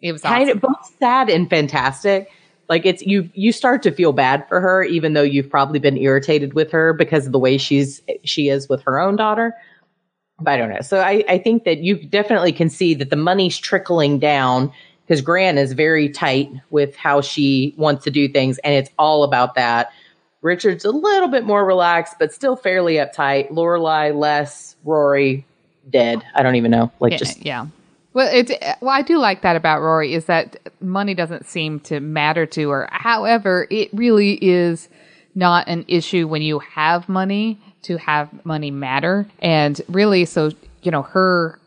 It 0.00 0.12
was 0.12 0.22
kind 0.22 0.44
awesome. 0.48 0.56
of 0.56 0.62
both 0.62 0.94
sad 0.98 1.28
and 1.28 1.50
fantastic. 1.50 2.30
Like 2.72 2.86
it's 2.86 3.02
you 3.02 3.28
you 3.34 3.52
start 3.52 3.82
to 3.82 3.90
feel 3.90 4.14
bad 4.14 4.48
for 4.48 4.58
her, 4.58 4.82
even 4.82 5.12
though 5.12 5.22
you've 5.22 5.50
probably 5.50 5.78
been 5.78 5.98
irritated 5.98 6.54
with 6.54 6.70
her 6.72 6.94
because 6.94 7.26
of 7.26 7.32
the 7.32 7.38
way 7.38 7.58
she's 7.58 8.00
she 8.24 8.48
is 8.48 8.66
with 8.66 8.80
her 8.84 8.98
own 8.98 9.14
daughter. 9.16 9.54
But 10.40 10.52
I 10.52 10.56
don't 10.56 10.70
know. 10.70 10.80
So 10.80 10.98
I, 11.00 11.22
I 11.28 11.36
think 11.36 11.64
that 11.64 11.80
you 11.80 12.02
definitely 12.02 12.50
can 12.50 12.70
see 12.70 12.94
that 12.94 13.10
the 13.10 13.16
money's 13.16 13.58
trickling 13.58 14.18
down 14.18 14.72
because 15.04 15.20
Gran 15.20 15.58
is 15.58 15.74
very 15.74 16.08
tight 16.08 16.50
with 16.70 16.96
how 16.96 17.20
she 17.20 17.74
wants 17.76 18.04
to 18.04 18.10
do 18.10 18.26
things, 18.26 18.56
and 18.60 18.72
it's 18.72 18.88
all 18.98 19.22
about 19.22 19.54
that. 19.56 19.92
Richard's 20.40 20.86
a 20.86 20.92
little 20.92 21.28
bit 21.28 21.44
more 21.44 21.66
relaxed, 21.66 22.14
but 22.18 22.32
still 22.32 22.56
fairly 22.56 22.94
uptight. 22.94 23.50
Lorelai 23.50 24.18
less. 24.18 24.76
Rory 24.82 25.44
dead. 25.90 26.22
I 26.34 26.42
don't 26.42 26.54
even 26.54 26.70
know. 26.70 26.90
Like 27.00 27.12
yeah, 27.12 27.18
just 27.18 27.44
yeah. 27.44 27.66
Well, 28.14 28.28
it's 28.32 28.52
well, 28.80 28.90
I 28.94 29.02
do 29.02 29.18
like 29.18 29.42
that 29.42 29.56
about 29.56 29.80
Rory 29.80 30.14
is 30.14 30.26
that 30.26 30.56
money 30.80 31.14
doesn't 31.14 31.46
seem 31.46 31.80
to 31.80 32.00
matter 32.00 32.46
to 32.46 32.70
her. 32.70 32.88
However, 32.90 33.66
it 33.70 33.88
really 33.92 34.34
is 34.34 34.88
not 35.34 35.66
an 35.68 35.84
issue 35.88 36.28
when 36.28 36.42
you 36.42 36.58
have 36.58 37.08
money 37.08 37.58
to 37.82 37.96
have 37.96 38.44
money 38.44 38.70
matter, 38.70 39.26
and 39.40 39.80
really, 39.88 40.24
so 40.24 40.50
you 40.82 40.90
know, 40.90 41.02
her 41.02 41.58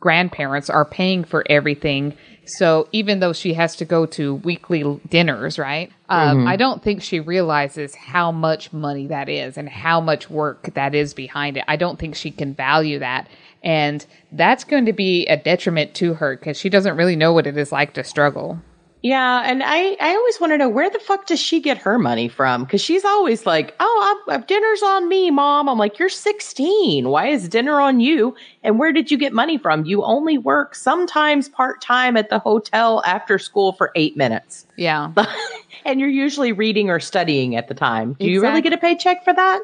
grandparents 0.00 0.70
are 0.70 0.84
paying 0.84 1.24
for 1.24 1.44
everything. 1.50 2.16
So 2.46 2.88
even 2.92 3.20
though 3.20 3.34
she 3.34 3.52
has 3.54 3.76
to 3.76 3.84
go 3.84 4.06
to 4.06 4.36
weekly 4.36 5.00
dinners, 5.08 5.58
right? 5.58 5.92
Um, 6.08 6.46
I 6.46 6.56
don't 6.56 6.82
think 6.82 7.02
she 7.02 7.20
realizes 7.20 7.94
how 7.94 8.32
much 8.32 8.72
money 8.72 9.08
that 9.08 9.28
is 9.28 9.58
and 9.58 9.68
how 9.68 10.00
much 10.00 10.30
work 10.30 10.70
that 10.72 10.94
is 10.94 11.12
behind 11.12 11.58
it. 11.58 11.64
I 11.68 11.76
don't 11.76 11.98
think 11.98 12.14
she 12.14 12.30
can 12.30 12.54
value 12.54 13.00
that. 13.00 13.28
And 13.68 14.06
that's 14.32 14.64
going 14.64 14.86
to 14.86 14.94
be 14.94 15.26
a 15.26 15.36
detriment 15.36 15.92
to 15.96 16.14
her 16.14 16.36
because 16.38 16.56
she 16.56 16.70
doesn't 16.70 16.96
really 16.96 17.16
know 17.16 17.34
what 17.34 17.46
it 17.46 17.58
is 17.58 17.70
like 17.70 17.92
to 17.94 18.02
struggle. 18.02 18.62
Yeah, 19.02 19.42
and 19.44 19.62
I 19.62 19.94
I 20.00 20.14
always 20.14 20.40
want 20.40 20.54
to 20.54 20.58
know 20.58 20.70
where 20.70 20.88
the 20.88 20.98
fuck 20.98 21.26
does 21.26 21.38
she 21.38 21.60
get 21.60 21.76
her 21.78 21.98
money 21.98 22.28
from? 22.28 22.64
Because 22.64 22.80
she's 22.80 23.04
always 23.04 23.44
like, 23.44 23.74
"Oh, 23.78 24.24
I'm, 24.26 24.32
I'm- 24.32 24.44
dinner's 24.48 24.82
on 24.82 25.06
me, 25.08 25.30
mom." 25.30 25.68
I'm 25.68 25.76
like, 25.78 25.98
"You're 25.98 26.08
16. 26.08 27.08
Why 27.10 27.28
is 27.28 27.48
dinner 27.48 27.78
on 27.78 28.00
you? 28.00 28.34
And 28.64 28.78
where 28.78 28.90
did 28.90 29.10
you 29.10 29.18
get 29.18 29.32
money 29.34 29.58
from? 29.58 29.84
You 29.84 30.02
only 30.02 30.38
work 30.38 30.74
sometimes 30.74 31.48
part 31.50 31.82
time 31.82 32.16
at 32.16 32.30
the 32.30 32.38
hotel 32.38 33.02
after 33.06 33.38
school 33.38 33.72
for 33.72 33.92
eight 33.94 34.16
minutes, 34.16 34.66
Yeah. 34.76 35.12
and 35.84 36.00
you're 36.00 36.08
usually 36.08 36.52
reading 36.52 36.88
or 36.90 36.98
studying 37.00 37.54
at 37.54 37.68
the 37.68 37.74
time. 37.74 38.16
Do 38.18 38.26
you 38.26 38.40
really 38.40 38.62
get 38.62 38.72
a 38.72 38.78
paycheck 38.78 39.24
for 39.24 39.34
that?" 39.34 39.60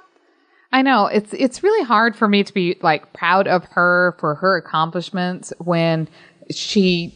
I 0.75 0.83
know 0.83 1.07
it's 1.07 1.33
it's 1.33 1.63
really 1.63 1.85
hard 1.85 2.17
for 2.17 2.27
me 2.27 2.43
to 2.43 2.53
be 2.53 2.77
like 2.83 3.13
proud 3.13 3.47
of 3.47 3.65
her 3.67 4.17
for 4.19 4.35
her 4.35 4.57
accomplishments 4.57 5.53
when 5.59 6.09
she 6.51 7.15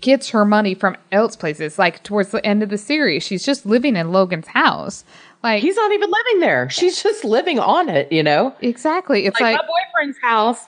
gets 0.00 0.30
her 0.30 0.46
money 0.46 0.74
from 0.74 0.96
else 1.12 1.36
places. 1.36 1.78
Like 1.78 2.02
towards 2.04 2.30
the 2.30 2.44
end 2.44 2.62
of 2.62 2.70
the 2.70 2.78
series, 2.78 3.22
she's 3.22 3.44
just 3.44 3.66
living 3.66 3.96
in 3.96 4.12
Logan's 4.12 4.46
house. 4.46 5.04
Like 5.42 5.60
He's 5.60 5.76
not 5.76 5.92
even 5.92 6.10
living 6.10 6.40
there. 6.40 6.70
She's 6.70 7.02
just 7.02 7.22
living 7.22 7.58
on 7.58 7.90
it. 7.90 8.10
You 8.10 8.22
know, 8.22 8.56
exactly, 8.62 9.26
it's 9.26 9.38
like, 9.38 9.58
like, 9.58 9.60
my 9.60 9.68
boyfriend's 9.68 10.18
house. 10.22 10.64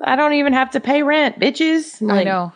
I 0.00 0.14
don't 0.14 0.34
even 0.34 0.52
have 0.52 0.70
to 0.70 0.80
pay 0.80 1.02
rent, 1.02 1.40
bitches. 1.40 2.00
I 2.08 2.22
know 2.22 2.52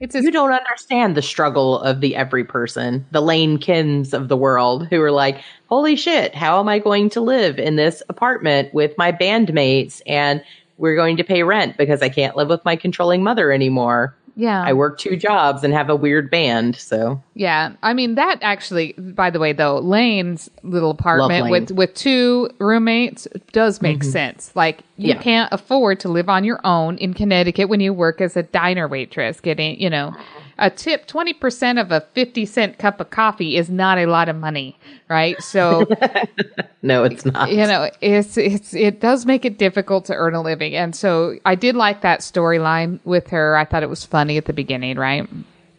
it's 0.00 0.14
just, 0.14 0.24
You 0.24 0.32
don't 0.32 0.50
understand 0.50 1.14
the 1.14 1.22
struggle 1.22 1.80
of 1.80 2.00
the 2.00 2.16
every 2.16 2.42
person, 2.42 3.06
the 3.10 3.20
Lane 3.20 3.58
Kims 3.58 4.14
of 4.14 4.28
the 4.28 4.36
world, 4.36 4.88
who 4.88 5.00
are 5.02 5.12
like, 5.12 5.42
holy 5.68 5.94
shit, 5.94 6.34
how 6.34 6.58
am 6.58 6.68
I 6.68 6.78
going 6.78 7.10
to 7.10 7.20
live 7.20 7.58
in 7.58 7.76
this 7.76 8.02
apartment 8.08 8.72
with 8.72 8.96
my 8.96 9.12
bandmates? 9.12 10.00
And 10.06 10.42
we're 10.78 10.96
going 10.96 11.18
to 11.18 11.24
pay 11.24 11.42
rent 11.42 11.76
because 11.76 12.00
I 12.00 12.08
can't 12.08 12.36
live 12.36 12.48
with 12.48 12.64
my 12.64 12.74
controlling 12.74 13.22
mother 13.22 13.52
anymore. 13.52 14.16
Yeah. 14.40 14.62
I 14.64 14.72
work 14.72 14.98
two 14.98 15.16
jobs 15.16 15.62
and 15.62 15.74
have 15.74 15.90
a 15.90 15.96
weird 15.96 16.30
band. 16.30 16.76
So, 16.76 17.22
Yeah, 17.34 17.72
I 17.82 17.92
mean 17.92 18.14
that 18.14 18.38
actually. 18.40 18.94
By 18.94 19.28
the 19.28 19.38
way, 19.38 19.52
though, 19.52 19.78
Lane's 19.78 20.50
little 20.62 20.90
apartment 20.90 21.44
Lane. 21.44 21.50
with 21.50 21.70
with 21.72 21.94
two 21.94 22.50
roommates 22.58 23.28
does 23.52 23.82
make 23.82 23.98
mm-hmm. 23.98 24.10
sense. 24.10 24.52
Like 24.54 24.78
you 24.96 25.08
Yeah. 25.08 25.22
can't 25.22 25.52
afford 25.52 26.00
to 26.00 26.08
live 26.08 26.30
on 26.30 26.44
your 26.44 26.60
own 26.64 26.96
in 26.98 27.12
Connecticut 27.12 27.68
when 27.68 27.80
you 27.80 27.92
work 27.92 28.22
as 28.22 28.36
a 28.36 28.42
diner 28.42 28.88
waitress, 28.88 29.40
getting 29.40 29.78
you 29.78 29.90
know, 29.90 30.08
uh-huh. 30.08 30.39
A 30.60 30.70
tip 30.70 31.08
20% 31.08 31.80
of 31.80 31.90
a 31.90 32.02
50 32.12 32.46
cent 32.46 32.78
cup 32.78 33.00
of 33.00 33.10
coffee 33.10 33.56
is 33.56 33.70
not 33.70 33.98
a 33.98 34.06
lot 34.06 34.28
of 34.28 34.36
money, 34.36 34.78
right? 35.08 35.42
So, 35.42 35.86
no, 36.82 37.04
it's 37.04 37.24
not. 37.24 37.50
you 37.50 37.56
know, 37.56 37.90
it's, 38.00 38.36
it's, 38.36 38.74
it 38.74 39.00
does 39.00 39.26
make 39.26 39.44
it 39.44 39.58
difficult 39.58 40.04
to 40.04 40.14
earn 40.14 40.34
a 40.34 40.42
living. 40.42 40.76
And 40.76 40.94
so 40.94 41.36
I 41.46 41.54
did 41.54 41.74
like 41.74 42.02
that 42.02 42.20
storyline 42.20 43.00
with 43.04 43.28
her. 43.28 43.56
I 43.56 43.64
thought 43.64 43.82
it 43.82 43.88
was 43.88 44.04
funny 44.04 44.36
at 44.36 44.44
the 44.44 44.52
beginning, 44.52 44.96
right? 44.96 45.28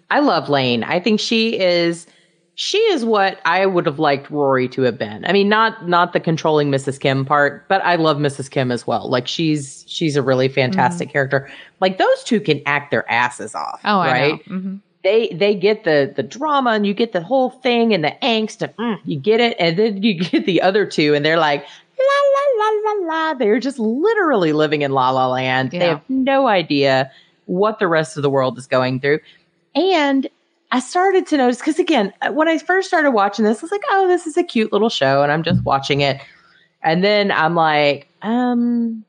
I 0.10 0.20
love 0.20 0.50
Lane. 0.50 0.84
I 0.84 1.00
think 1.00 1.20
she 1.20 1.60
is 1.60 2.08
she 2.62 2.78
is 2.78 3.04
what 3.04 3.39
I 3.43 3.65
would 3.65 3.88
have 3.88 3.97
liked 3.97 4.30
Rory 4.30 4.67
to 4.67 4.84
have 4.84 4.95
been. 4.95 5.26
I 5.26 5.34
mean, 5.34 5.50
not 5.50 5.88
not 5.88 6.13
the 6.13 6.19
controlling 6.19 6.69
Mrs. 6.69 7.00
Kim 7.00 7.26
part, 7.26 7.67
but 7.67 7.84
I 7.84 7.95
love 7.95 8.17
Mrs. 8.17 8.52
Kim 8.52 8.71
as 8.71 8.86
well. 8.86 9.10
Like 9.10 9.28
she's 9.28 9.84
she's 9.88 10.15
a 10.15 10.21
really 10.21 10.47
fantastic 10.47 11.08
mm-hmm. 11.08 11.13
character. 11.13 11.50
Like 11.80 11.97
those 11.97 12.24
two 12.24 12.39
can 12.39 12.62
act 12.67 12.91
their 12.91 13.10
asses 13.10 13.56
off. 13.56 13.82
Oh, 13.84 13.97
right. 14.02 14.45
Mm-hmm. 14.45 14.76
They 15.04 15.30
they 15.30 15.56
get 15.56 15.86
the 15.86 16.13
the 16.15 16.21
drama 16.21 16.74
and 16.74 16.86
you 16.86 16.93
get 16.93 17.13
the 17.13 17.24
whole 17.24 17.50
thing 17.50 17.95
and 17.95 18.04
the 18.04 18.15
angst 18.21 18.62
and 18.62 18.76
mm, 18.76 19.00
you 19.06 19.19
get 19.19 19.39
it, 19.39 19.58
and 19.60 19.76
then 19.80 20.04
you 20.04 20.19
get 20.24 20.45
the 20.45 20.62
other 20.62 20.86
two 20.86 21.15
and 21.15 21.26
they're 21.26 21.39
like 21.39 21.65
la 21.97 22.06
la 22.36 22.67
la 22.67 22.91
la 22.91 23.08
la. 23.08 23.34
They're 23.34 23.60
just 23.60 23.80
literally 23.80 24.54
living 24.54 24.84
in 24.84 24.91
la 24.91 25.10
la 25.10 25.28
land. 25.30 25.74
Yeah. 25.74 25.80
They 25.80 25.88
have 25.88 26.04
no 26.10 26.47
idea 26.47 27.12
what 27.47 27.80
the 27.80 27.88
rest 27.88 28.17
of 28.17 28.21
the 28.21 28.30
world 28.30 28.60
is 28.60 28.67
going 28.67 29.00
through. 29.00 29.21
And 29.74 30.30
I 30.71 30.79
started 30.79 31.27
to 31.27 31.38
notice 31.38 31.57
because 31.57 31.79
again, 31.79 32.13
when 32.31 32.47
I 32.47 32.57
first 32.57 32.88
started 32.88 33.12
watching 33.12 33.45
this, 33.45 33.60
I 33.60 33.62
was 33.62 33.71
like, 33.71 33.84
"Oh, 33.89 34.07
this 34.07 34.25
is 34.25 34.38
a 34.38 34.43
cute 34.43 34.71
little 34.71 34.89
show," 34.89 35.21
and 35.21 35.31
I'm 35.31 35.43
just 35.43 35.63
watching 35.63 36.01
it. 36.01 36.21
And 36.81 37.03
then 37.03 37.31
I'm 37.31 37.55
like, 37.55 38.07
um, 38.21 39.03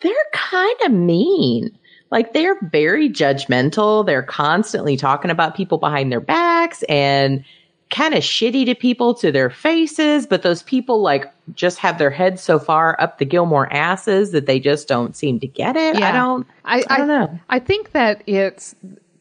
they're 0.00 0.12
kind 0.32 0.76
of 0.84 0.92
mean. 0.92 1.76
Like 2.10 2.32
they're 2.32 2.58
very 2.62 3.08
judgmental. 3.08 4.04
They're 4.04 4.22
constantly 4.22 4.96
talking 4.96 5.30
about 5.30 5.54
people 5.54 5.78
behind 5.78 6.12
their 6.12 6.20
backs 6.20 6.82
and 6.84 7.44
kind 7.90 8.14
of 8.14 8.22
shitty 8.22 8.66
to 8.66 8.74
people 8.74 9.14
to 9.14 9.32
their 9.32 9.50
faces. 9.50 10.26
But 10.26 10.42
those 10.42 10.62
people 10.62 11.00
like 11.00 11.32
just 11.54 11.78
have 11.78 11.98
their 11.98 12.10
heads 12.10 12.42
so 12.42 12.58
far 12.58 13.00
up 13.00 13.18
the 13.18 13.24
Gilmore 13.24 13.72
asses 13.72 14.32
that 14.32 14.46
they 14.46 14.60
just 14.60 14.88
don't 14.88 15.16
seem 15.16 15.40
to 15.40 15.46
get 15.46 15.76
it. 15.76 15.98
Yeah. 15.98 16.08
I 16.08 16.12
don't. 16.12 16.46
I, 16.64 16.84
I 16.88 16.98
don't 16.98 17.08
know. 17.08 17.40
I 17.48 17.58
think 17.58 17.92
that 17.92 18.22
it's 18.26 18.74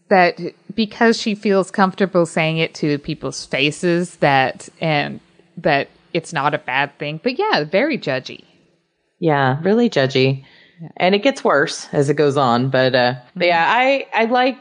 that 0.10 0.38
because 0.76 1.20
she 1.20 1.36
feels 1.36 1.72
comfortable 1.72 2.26
saying 2.26 2.58
it 2.58 2.74
to 2.76 2.98
people's 3.00 3.46
faces 3.46 4.18
that 4.18 4.70
and 4.80 5.20
that 5.58 5.90
it's 6.14 6.34
not 6.34 6.54
a 6.54 6.58
bad 6.58 6.98
thing. 6.98 7.20
But 7.24 7.38
yeah, 7.38 7.64
very 7.64 7.98
judgy. 7.98 8.44
Yeah, 9.20 9.60
really 9.62 9.90
judgy. 9.90 10.44
Yeah. 10.82 10.90
And 10.98 11.16
it 11.16 11.20
gets 11.20 11.44
worse 11.44 11.88
as 11.92 12.10
it 12.10 12.16
goes 12.16 12.38
on, 12.38 12.70
but 12.70 12.96
uh 12.96 13.14
mm-hmm. 13.14 13.40
but 13.40 13.48
yeah, 13.48 13.66
I 13.68 14.08
I 14.14 14.26
like 14.26 14.58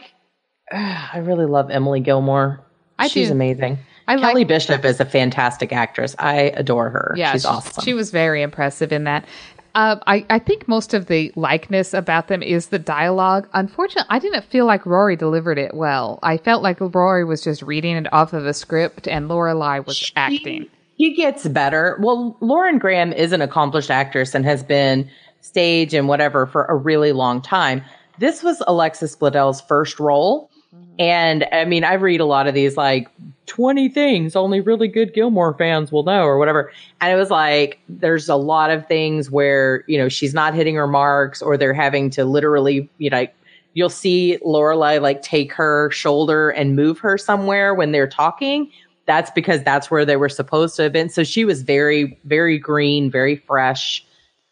uh, 0.73 1.09
I 1.12 1.18
really 1.18 1.46
love 1.46 1.70
Emily 1.70 2.01
Gilmore. 2.01 2.64
I 2.99 3.09
She's 3.09 3.29
do. 3.29 3.33
amazing. 3.33 3.79
I 4.07 4.16
Kelly 4.16 4.40
like, 4.40 4.49
Bishop 4.49 4.85
is 4.85 4.99
a 4.99 5.05
fantastic 5.05 5.73
actress. 5.73 6.16
I 6.18 6.35
adore 6.35 6.90
her. 6.90 7.14
Yeah, 7.16 7.33
she's 7.33 7.44
awesome. 7.44 7.85
She 7.85 7.94
was 7.94 8.11
very 8.11 8.42
impressive 8.42 8.92
in 8.92 9.05
that. 9.05 9.25
Uh, 9.74 9.96
I, 10.06 10.26
I 10.28 10.38
think 10.38 10.66
most 10.66 10.94
of 10.94 11.06
the 11.06 11.33
likeness 11.37 11.94
about 11.94 12.28
them 12.28 12.42
is 12.42 12.68
the 12.68 12.78
dialogue. 12.78 13.48
Unfortunately, 13.52 14.09
I 14.11 14.18
didn't 14.18 14.44
feel 14.44 14.66
like 14.66 14.85
Rory 14.85 15.16
delivered 15.16 15.59
it 15.59 15.74
well. 15.74 16.18
I 16.22 16.38
felt 16.38 16.62
like 16.62 16.78
Rory 16.80 17.24
was 17.24 17.42
just 17.42 17.62
reading 17.62 17.96
it 17.96 18.12
off 18.12 18.33
of 18.33 18.46
a 18.46 18.54
script 18.54 19.06
and 19.06 19.28
Lorelai 19.28 19.85
was 19.87 19.96
she, 19.96 20.12
acting. 20.16 20.66
He 20.96 21.14
gets 21.14 21.46
better. 21.48 21.98
Well, 22.00 22.37
Lauren 22.40 22.78
Graham 22.78 23.12
is 23.12 23.33
an 23.33 23.40
accomplished 23.40 23.90
actress 23.90 24.35
and 24.35 24.44
has 24.44 24.62
been 24.62 25.09
stage 25.40 25.94
and 25.94 26.09
whatever 26.09 26.46
for 26.46 26.64
a 26.64 26.74
really 26.74 27.12
long 27.12 27.40
time. 27.40 27.83
This 28.18 28.42
was 28.42 28.62
Alexis 28.66 29.16
Bledel's 29.16 29.62
first 29.62 29.98
role. 29.98 30.49
Mm-hmm. 30.74 30.94
And 30.98 31.46
I 31.52 31.64
mean, 31.64 31.85
I 31.85 31.94
read 31.94 32.20
a 32.20 32.24
lot 32.24 32.46
of 32.46 32.54
these 32.54 32.76
like 32.76 33.09
20 33.46 33.88
things 33.88 34.37
only 34.37 34.61
really 34.61 34.87
good 34.87 35.12
Gilmore 35.12 35.54
fans 35.54 35.90
will 35.90 36.04
know 36.04 36.22
or 36.22 36.38
whatever. 36.38 36.72
And 37.00 37.12
it 37.12 37.16
was 37.16 37.30
like, 37.30 37.80
there's 37.88 38.28
a 38.28 38.37
lot 38.37 38.70
of 38.70 38.87
things 38.87 39.30
where, 39.30 39.85
you 39.88 39.98
know, 39.98 40.09
she's 40.09 40.35
not 40.35 40.54
hitting 40.54 40.76
her 40.76 40.87
marks 40.87 41.42
or 41.42 41.56
they're 41.56 41.74
having 41.74 42.11
to 42.11 42.24
literally, 42.24 42.88
you 42.98 43.11
know, 43.11 43.26
you'll 43.74 43.88
see 43.88 44.38
Lorelai 44.44 45.00
like 45.00 45.22
take 45.22 45.52
her 45.52 45.90
shoulder 45.90 46.50
and 46.50 46.76
move 46.76 46.98
her 47.00 47.18
somewhere 47.18 47.74
when 47.74 47.92
they're 47.92 48.09
talking. 48.09 48.70
That's 49.06 49.30
because 49.33 49.64
that's 49.64 49.90
where 49.90 50.04
they 50.04 50.16
were 50.16 50.28
supposed 50.28 50.76
to 50.76 50.85
have 50.85 50.92
been. 50.92 51.09
So 51.09 51.24
she 51.24 51.44
was 51.44 51.62
very, 51.62 52.16
very 52.24 52.59
green, 52.59 53.11
very 53.11 53.37
fresh, 53.37 54.04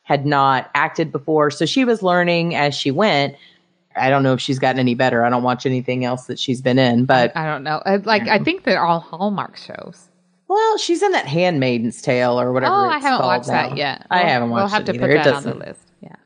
had 0.03 0.27
not 0.27 0.71
acted 0.75 1.13
before. 1.13 1.51
So 1.51 1.67
she 1.67 1.85
was 1.85 2.03
learning 2.03 2.55
as 2.55 2.75
she 2.75 2.91
went. 2.91 3.37
I 3.99 4.11
don't 4.11 4.23
know 4.23 4.33
if 4.33 4.41
she's 4.41 4.59
gotten 4.59 4.79
any 4.79 4.95
better. 4.95 5.25
I 5.25 5.31
don't 5.31 5.43
watch 5.43 5.67
anything 5.67 6.05
else 6.05 6.27
that 6.27 6.39
she's 6.39 6.61
been 6.61 6.79
in, 6.79 7.05
but 7.05 7.37
I 7.37 7.47
don't 7.47 7.63
know. 7.63 7.83
Like 8.05 8.29
I 8.29 8.39
think 8.39 8.65
they're 8.65 8.85
all 8.85 9.01
Hallmark 9.01 9.57
shows. 9.57 10.09
Well, 10.49 10.79
she's 10.79 11.03
in 11.03 11.13
that 11.13 11.27
Handmaid's 11.27 12.01
Tale 12.01 12.41
or 12.41 12.53
whatever. 12.53 12.75
Oh, 12.75 12.89
I 12.89 12.99
haven't 12.99 13.27
watched 13.27 13.49
now. 13.49 13.69
that 13.69 13.77
yet. 13.77 14.07
I 14.11 14.21
haven't 14.21 14.51
watched. 14.51 14.61
We'll 14.61 14.69
have 14.69 14.85
to 14.87 14.95
either. 14.95 15.17
put 15.17 15.25
that 15.25 15.35
on 15.35 15.43
the 15.43 15.55
list. 15.55 15.81
Yeah, 16.01 16.17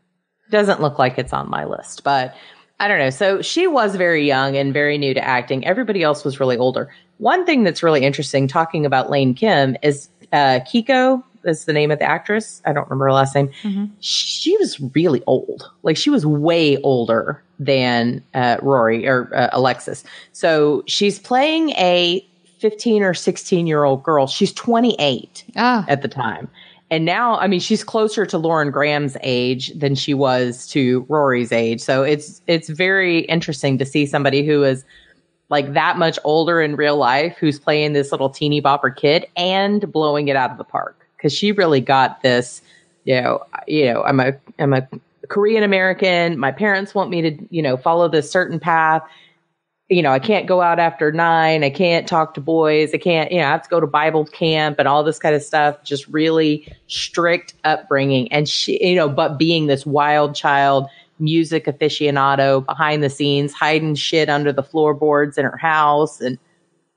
doesn't 0.50 0.80
look 0.80 0.98
like 0.98 1.18
it's 1.18 1.32
on 1.32 1.50
my 1.50 1.64
list, 1.64 2.04
but 2.04 2.34
I 2.78 2.88
don't 2.88 2.98
know. 2.98 3.10
So 3.10 3.42
she 3.42 3.66
was 3.66 3.96
very 3.96 4.26
young 4.26 4.56
and 4.56 4.72
very 4.72 4.98
new 4.98 5.14
to 5.14 5.24
acting. 5.24 5.64
Everybody 5.64 6.02
else 6.02 6.24
was 6.24 6.40
really 6.40 6.56
older. 6.56 6.92
One 7.18 7.46
thing 7.46 7.62
that's 7.62 7.82
really 7.82 8.02
interesting, 8.04 8.48
talking 8.48 8.84
about 8.84 9.10
Lane 9.10 9.34
Kim, 9.34 9.76
is 9.82 10.08
uh, 10.32 10.60
Kiko 10.60 11.22
is 11.44 11.64
the 11.64 11.72
name 11.72 11.90
of 11.90 11.98
the 11.98 12.04
actress. 12.04 12.62
I 12.64 12.72
don't 12.72 12.84
remember 12.84 13.06
her 13.06 13.12
last 13.12 13.34
name. 13.34 13.50
Mm-hmm. 13.62 13.86
She 14.00 14.56
was 14.58 14.80
really 14.94 15.22
old. 15.26 15.70
Like 15.82 15.96
she 15.96 16.10
was 16.10 16.24
way 16.26 16.76
older 16.78 17.42
than 17.64 18.22
uh, 18.34 18.56
Rory 18.62 19.06
or 19.06 19.34
uh, 19.34 19.50
Alexis. 19.52 20.04
So 20.32 20.82
she's 20.86 21.18
playing 21.18 21.70
a 21.70 22.26
15 22.58 23.02
or 23.02 23.14
16 23.14 23.66
year 23.66 23.84
old 23.84 24.02
girl. 24.02 24.26
She's 24.26 24.52
28 24.52 25.44
ah. 25.56 25.84
at 25.88 26.02
the 26.02 26.08
time. 26.08 26.48
And 26.90 27.06
now, 27.06 27.38
I 27.38 27.46
mean, 27.46 27.60
she's 27.60 27.82
closer 27.82 28.26
to 28.26 28.36
Lauren 28.36 28.70
Graham's 28.70 29.16
age 29.22 29.72
than 29.72 29.94
she 29.94 30.12
was 30.12 30.66
to 30.68 31.06
Rory's 31.08 31.50
age. 31.50 31.80
So 31.80 32.02
it's 32.02 32.42
it's 32.46 32.68
very 32.68 33.20
interesting 33.20 33.78
to 33.78 33.86
see 33.86 34.04
somebody 34.04 34.44
who 34.44 34.62
is 34.62 34.84
like 35.48 35.72
that 35.72 35.96
much 35.96 36.18
older 36.22 36.60
in 36.60 36.76
real 36.76 36.98
life 36.98 37.36
who's 37.38 37.58
playing 37.58 37.94
this 37.94 38.12
little 38.12 38.28
teeny 38.28 38.60
bopper 38.60 38.94
kid 38.94 39.26
and 39.36 39.90
blowing 39.90 40.28
it 40.28 40.36
out 40.36 40.50
of 40.50 40.58
the 40.58 40.64
park 40.64 41.08
because 41.16 41.32
she 41.32 41.50
really 41.52 41.80
got 41.80 42.22
this. 42.22 42.60
You 43.04 43.22
know, 43.22 43.44
you 43.66 43.86
know, 43.86 44.02
I'm 44.02 44.20
a 44.20 44.34
I'm 44.58 44.74
a 44.74 44.86
Korean 45.32 45.62
American. 45.62 46.38
My 46.38 46.52
parents 46.52 46.94
want 46.94 47.08
me 47.08 47.22
to, 47.22 47.46
you 47.48 47.62
know, 47.62 47.78
follow 47.78 48.06
this 48.06 48.30
certain 48.30 48.60
path. 48.60 49.02
You 49.88 50.02
know, 50.02 50.10
I 50.10 50.18
can't 50.18 50.46
go 50.46 50.60
out 50.60 50.78
after 50.78 51.10
nine. 51.10 51.64
I 51.64 51.70
can't 51.70 52.06
talk 52.06 52.34
to 52.34 52.40
boys. 52.42 52.90
I 52.92 52.98
can't, 52.98 53.32
you 53.32 53.38
know, 53.38 53.46
I 53.46 53.50
have 53.50 53.62
to 53.62 53.68
go 53.70 53.80
to 53.80 53.86
Bible 53.86 54.26
camp 54.26 54.78
and 54.78 54.86
all 54.86 55.02
this 55.02 55.18
kind 55.18 55.34
of 55.34 55.42
stuff. 55.42 55.82
Just 55.84 56.06
really 56.08 56.70
strict 56.86 57.54
upbringing. 57.64 58.30
And 58.30 58.46
she, 58.46 58.78
you 58.86 58.94
know, 58.94 59.08
but 59.08 59.38
being 59.38 59.68
this 59.68 59.86
wild 59.86 60.34
child, 60.34 60.86
music 61.18 61.64
aficionado 61.64 62.64
behind 62.66 63.02
the 63.02 63.08
scenes, 63.08 63.54
hiding 63.54 63.94
shit 63.94 64.28
under 64.28 64.52
the 64.52 64.62
floorboards 64.62 65.38
in 65.38 65.46
her 65.46 65.56
house 65.56 66.20
and, 66.20 66.38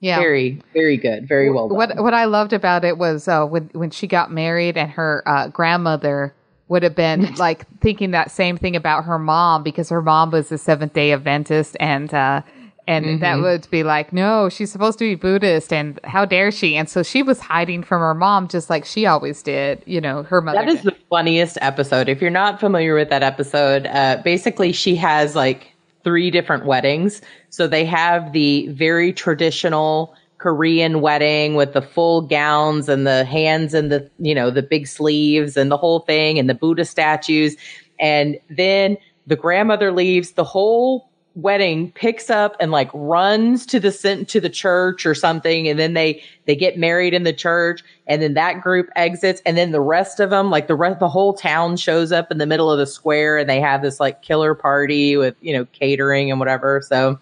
yeah. 0.02 0.20
Very, 0.20 0.62
very 0.74 0.98
good. 0.98 1.26
Very 1.26 1.50
well 1.50 1.70
done. 1.70 1.78
What 1.78 1.96
what 1.96 2.14
I 2.14 2.26
loved 2.26 2.52
about 2.54 2.84
it 2.84 2.98
was 2.98 3.28
uh, 3.30 3.46
when 3.46 3.70
when 3.72 3.90
she 3.90 4.06
got 4.08 4.30
married 4.30 4.78
and 4.78 4.92
her 4.92 5.24
uh, 5.26 5.48
grandmother 5.48 6.36
would 6.68 6.84
have 6.84 6.96
been 6.96 7.36
like 7.36 7.66
thinking 7.80 8.12
that 8.12 8.32
same 8.32 8.58
thing 8.58 8.76
about 8.76 9.06
her 9.06 9.20
mom 9.20 9.64
because 9.64 9.90
her 9.90 10.02
mom 10.02 10.32
was 10.32 10.52
a 10.52 10.58
Seventh 10.58 10.94
Day 10.94 11.12
Adventist 11.12 11.78
and 11.80 12.14
uh, 12.14 12.42
and 12.88 13.06
mm-hmm. 13.06 13.20
that 13.22 13.40
would 13.40 13.68
be 13.72 13.84
like, 13.84 14.14
no, 14.14 14.48
she's 14.50 14.72
supposed 14.72 15.00
to 15.00 15.06
be 15.06 15.16
Buddhist, 15.16 15.74
and 15.74 16.00
how 16.04 16.24
dare 16.24 16.52
she? 16.52 16.76
And 16.76 16.88
so 16.88 17.02
she 17.02 17.24
was 17.24 17.40
hiding 17.40 17.82
from 17.82 18.00
her 18.02 18.14
mom, 18.14 18.48
just 18.48 18.70
like 18.70 18.86
she 18.86 19.06
always 19.06 19.42
did. 19.42 19.82
You 19.86 20.02
know, 20.02 20.24
her 20.24 20.42
mother. 20.42 20.60
That 20.60 20.68
is 20.70 20.82
did. 20.82 20.94
the 20.94 20.98
funniest 21.10 21.58
episode. 21.62 22.10
If 22.10 22.22
you're 22.22 22.30
not 22.30 22.60
familiar 22.60 22.94
with 22.94 23.10
that 23.10 23.24
episode, 23.24 23.88
uh, 23.88 24.22
basically 24.24 24.72
she 24.72 24.96
has 24.98 25.36
like 25.36 25.72
three 26.04 26.30
different 26.30 26.66
weddings. 26.66 27.22
So 27.50 27.68
they 27.68 27.86
have 27.86 28.34
the 28.34 28.68
very 28.68 29.12
traditional 29.12 30.14
Korean 30.46 31.02
wedding 31.02 31.56
with 31.56 31.74
the 31.74 31.82
full 31.82 32.22
gowns 32.22 32.88
and 32.88 33.08
the 33.08 33.26
hands 33.26 33.74
and 33.74 33.92
the, 33.92 34.08
you 34.20 34.36
know, 34.36 34.52
the 34.52 34.62
big 34.62 34.86
sleeves 34.86 35.58
and 35.58 35.72
the 35.72 35.78
whole 35.78 36.02
thing 36.02 36.38
and 36.38 36.48
the 36.48 36.54
Buddha 36.54 36.86
statues. 36.86 37.56
And 38.00 38.38
then 38.48 38.96
the 39.26 39.36
grandmother 39.36 39.92
leaves 39.92 40.34
the 40.34 40.44
whole 40.44 41.10
wedding 41.34 41.92
picks 41.94 42.30
up 42.30 42.56
and 42.60 42.72
like 42.72 42.92
runs 42.94 43.66
to 43.66 43.80
the 43.80 43.92
sent 43.92 44.30
to 44.30 44.40
the 44.40 44.52
church 44.52 45.04
or 45.04 45.16
something. 45.16 45.68
And 45.68 45.80
then 45.80 45.96
they 45.96 46.22
they 46.46 46.56
get 46.56 46.78
married 46.78 47.16
in 47.16 47.24
the 47.24 47.34
church 47.34 47.82
and 48.06 48.22
then 48.22 48.36
that 48.36 48.62
group 48.62 48.88
exits. 48.96 49.42
And 49.48 49.58
then 49.58 49.72
the 49.72 49.82
rest 49.82 50.20
of 50.20 50.30
them 50.30 50.52
like 50.52 50.68
the 50.68 50.76
rest 50.76 51.00
the 51.00 51.10
whole 51.10 51.34
town 51.34 51.76
shows 51.78 52.12
up 52.12 52.32
in 52.32 52.38
the 52.38 52.46
middle 52.46 52.72
of 52.72 52.78
the 52.78 52.86
square 52.86 53.40
and 53.40 53.50
they 53.50 53.60
have 53.60 53.82
this 53.82 54.00
like 54.00 54.22
killer 54.22 54.54
party 54.54 55.18
with 55.18 55.36
you 55.42 55.54
know 55.54 55.66
catering 55.74 56.30
and 56.30 56.40
whatever. 56.40 56.84
So 56.88 57.20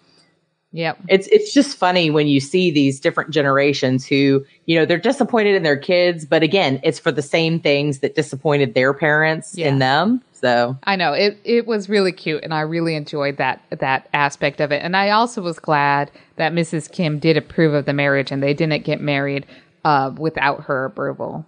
Yep. 0.74 0.98
It's 1.08 1.28
it's 1.28 1.54
just 1.54 1.76
funny 1.76 2.10
when 2.10 2.26
you 2.26 2.40
see 2.40 2.68
these 2.72 2.98
different 2.98 3.30
generations 3.30 4.04
who, 4.04 4.44
you 4.66 4.76
know, 4.76 4.84
they're 4.84 4.98
disappointed 4.98 5.54
in 5.54 5.62
their 5.62 5.76
kids, 5.76 6.24
but 6.24 6.42
again, 6.42 6.80
it's 6.82 6.98
for 6.98 7.12
the 7.12 7.22
same 7.22 7.60
things 7.60 8.00
that 8.00 8.16
disappointed 8.16 8.74
their 8.74 8.92
parents 8.92 9.56
Yeah. 9.56 9.68
in 9.68 9.78
them. 9.78 10.20
So 10.32 10.76
I 10.82 10.96
know 10.96 11.12
it. 11.12 11.38
It 11.44 11.68
was 11.68 11.88
really 11.88 12.10
cute, 12.10 12.42
and 12.42 12.52
I 12.52 12.62
really 12.62 12.96
enjoyed 12.96 13.36
that 13.36 13.62
that 13.70 14.08
aspect 14.12 14.60
of 14.60 14.72
it. 14.72 14.82
And 14.82 14.96
I 14.96 15.10
also 15.10 15.40
was 15.42 15.60
glad 15.60 16.10
that 16.36 16.52
Mrs. 16.52 16.90
Kim 16.90 17.20
did 17.20 17.36
approve 17.36 17.72
of 17.72 17.84
the 17.86 17.92
marriage, 17.92 18.32
and 18.32 18.42
they 18.42 18.52
didn't 18.52 18.82
get 18.84 19.00
married 19.00 19.46
uh, 19.84 20.10
without 20.18 20.64
her 20.64 20.86
approval. 20.86 21.46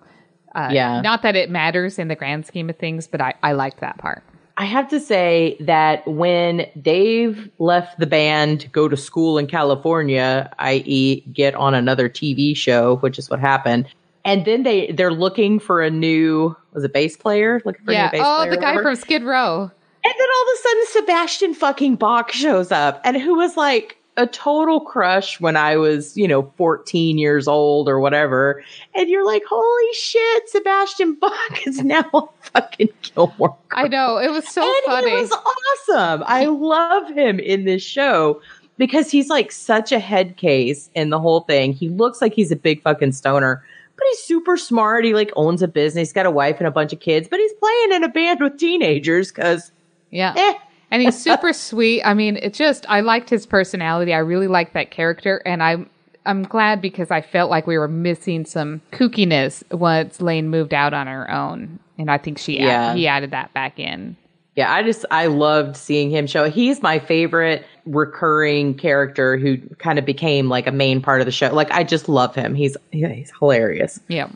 Uh, 0.55 0.70
Yeah. 0.72 1.01
Not 1.01 1.22
that 1.22 1.35
it 1.35 1.51
matters 1.51 1.99
in 1.99 2.07
the 2.07 2.14
grand 2.14 2.47
scheme 2.47 2.70
of 2.70 2.77
things, 2.77 3.09
but 3.09 3.20
I 3.20 3.35
I 3.43 3.53
liked 3.53 3.81
that 3.81 3.99
part. 3.99 4.22
I 4.59 4.65
have 4.65 4.89
to 4.89 5.01
say 5.01 5.57
that 5.61 6.07
when 6.07 6.67
Dave 6.81 7.51
left 7.59 7.99
the 7.99 8.07
band 8.07 8.61
to 8.63 8.69
go 8.69 8.89
to 8.89 8.97
school 8.97 9.37
in 9.37 9.47
California, 9.47 10.51
i.e., 10.59 11.21
get 11.33 11.55
on 11.55 11.75
another 11.75 12.09
TV 12.09 12.57
show, 12.57 12.97
which 12.97 13.19
is 13.19 13.29
what 13.29 13.39
happened, 13.39 13.87
and 14.25 14.45
then 14.45 14.63
they 14.63 14.91
they're 14.93 15.13
looking 15.13 15.59
for 15.59 15.83
a 15.83 15.91
new 15.91 16.57
was 16.73 16.85
it 16.85 16.93
bass 16.93 17.17
player? 17.17 17.61
Looking 17.65 17.85
for 17.85 17.91
a 17.91 17.95
yeah. 17.95 18.05
new 18.07 18.13
bass 18.13 18.21
Oh, 18.25 18.37
player 18.37 18.49
Oh, 18.49 18.55
the 18.55 18.61
guy 18.61 18.83
from 18.83 18.97
Skid 18.97 19.23
Row. 19.23 19.71
And 20.05 20.15
then 20.19 20.29
all 20.37 20.43
of 20.43 20.49
a 20.49 20.63
sudden, 20.63 20.85
Sebastian 20.89 21.55
fucking 21.55 21.97
Bach 21.97 22.33
shows 22.33 22.73
up, 22.73 23.01
and 23.05 23.17
who 23.17 23.37
was 23.37 23.57
like 23.57 23.99
a 24.17 24.27
total 24.27 24.81
crush 24.81 25.41
when 25.41 25.57
I 25.57 25.77
was, 25.77 26.17
you 26.17 26.27
know, 26.27 26.51
14 26.57 27.19
years 27.19 27.47
old 27.47 27.89
or 27.89 28.01
whatever. 28.01 28.62
And 28.95 29.09
you're 29.09 29.27
like, 29.27 29.43
holy 29.49 29.93
shit, 29.95 30.49
Sebastian 30.49 31.14
Bach 31.14 31.35
is 31.67 31.83
now 31.83 32.09
a 32.14 32.23
fucking 32.53 32.89
Gilmore. 33.03 33.57
I 33.73 33.89
know 33.89 34.19
it 34.19 34.31
was 34.31 34.49
so 34.49 34.62
and 34.62 34.85
funny. 34.87 35.11
It 35.11 35.21
was 35.21 35.33
awesome. 35.33 36.25
I 36.27 36.47
love 36.47 37.09
him 37.11 37.39
in 37.39 37.64
this 37.64 37.83
show 37.83 38.41
because 38.79 39.11
he's 39.11 39.29
like 39.29 39.53
such 39.53 39.93
a 39.93 39.99
head 39.99 40.37
case 40.37 40.91
in 40.95 41.11
the 41.11 41.21
whole 41.21 41.41
thing. 41.41 41.73
He 41.73 41.89
looks 41.89 42.21
like 42.21 42.35
he's 42.35 42.51
a 42.51 42.57
big 42.57 42.83
fucking 42.83 43.12
stoner. 43.12 43.64
But 43.97 44.05
he's 44.11 44.19
super 44.25 44.59
smart. 44.59 45.05
He 45.07 45.14
like 45.14 45.33
owns 45.37 45.62
a 45.62 45.69
business. 45.69 46.09
He's 46.09 46.12
got 46.12 46.27
a 46.27 46.31
wife 46.31 46.57
and 46.59 46.67
a 46.67 46.71
bunch 46.71 46.93
of 46.93 47.01
kids. 47.01 47.29
But 47.29 47.41
he's 47.41 47.53
playing 47.55 47.93
in 47.93 48.05
a 48.05 48.09
band 48.09 48.41
with 48.41 48.59
teenagers 48.59 49.33
because 49.33 49.73
yeah. 50.11 50.35
eh, 50.37 50.55
and 50.91 51.03
he's 51.03 51.20
super 51.20 51.53
sweet. 51.55 52.03
I 52.05 52.14
mean, 52.14 52.37
it 52.37 52.55
just 52.55 52.87
I 52.89 53.01
liked 53.01 53.30
his 53.30 53.47
personality. 53.47 54.12
I 54.14 54.18
really 54.18 54.49
liked 54.49 54.74
that 54.74 54.91
character, 54.91 55.43
and 55.47 55.62
I'm 55.62 55.91
I'm 56.24 56.43
glad 56.43 56.80
because 56.82 57.11
I 57.11 57.20
felt 57.20 57.51
like 57.51 57.66
we 57.66 57.78
were 57.78 57.89
missing 57.89 58.45
some 58.45 58.80
kookiness 58.93 59.62
once 59.76 60.20
Lane 60.20 60.49
moved 60.49 60.74
out 60.74 60.93
on 60.95 61.07
her 61.07 61.30
own, 61.30 61.78
and 61.99 62.11
I 62.11 62.18
think 62.18 62.39
she 62.39 62.59
Yeah. 62.59 62.95
he 62.95 63.07
added 63.07 63.30
that 63.30 63.53
back 63.55 63.78
in. 63.78 64.16
Yeah, 64.57 64.72
I 64.72 64.82
just 64.82 65.05
I 65.11 65.26
loved 65.26 65.76
seeing 65.76 66.11
him 66.11 66.26
show. 66.26 66.49
He's 66.49 66.80
my 66.82 66.99
favorite 66.99 67.66
recurring 67.84 68.74
character 68.74 69.37
who 69.37 69.59
kind 69.78 69.99
of 69.99 70.07
became 70.07 70.49
like 70.49 70.66
a 70.66 70.72
main 70.72 71.03
part 71.03 71.20
of 71.20 71.26
the 71.26 71.30
show. 71.32 71.53
Like 71.53 71.70
I 71.72 71.84
just 71.84 72.09
love 72.09 72.34
him. 72.34 72.55
He's 72.55 72.74
he's 72.91 73.30
hilarious. 73.39 74.01
Yeah. 74.09 74.28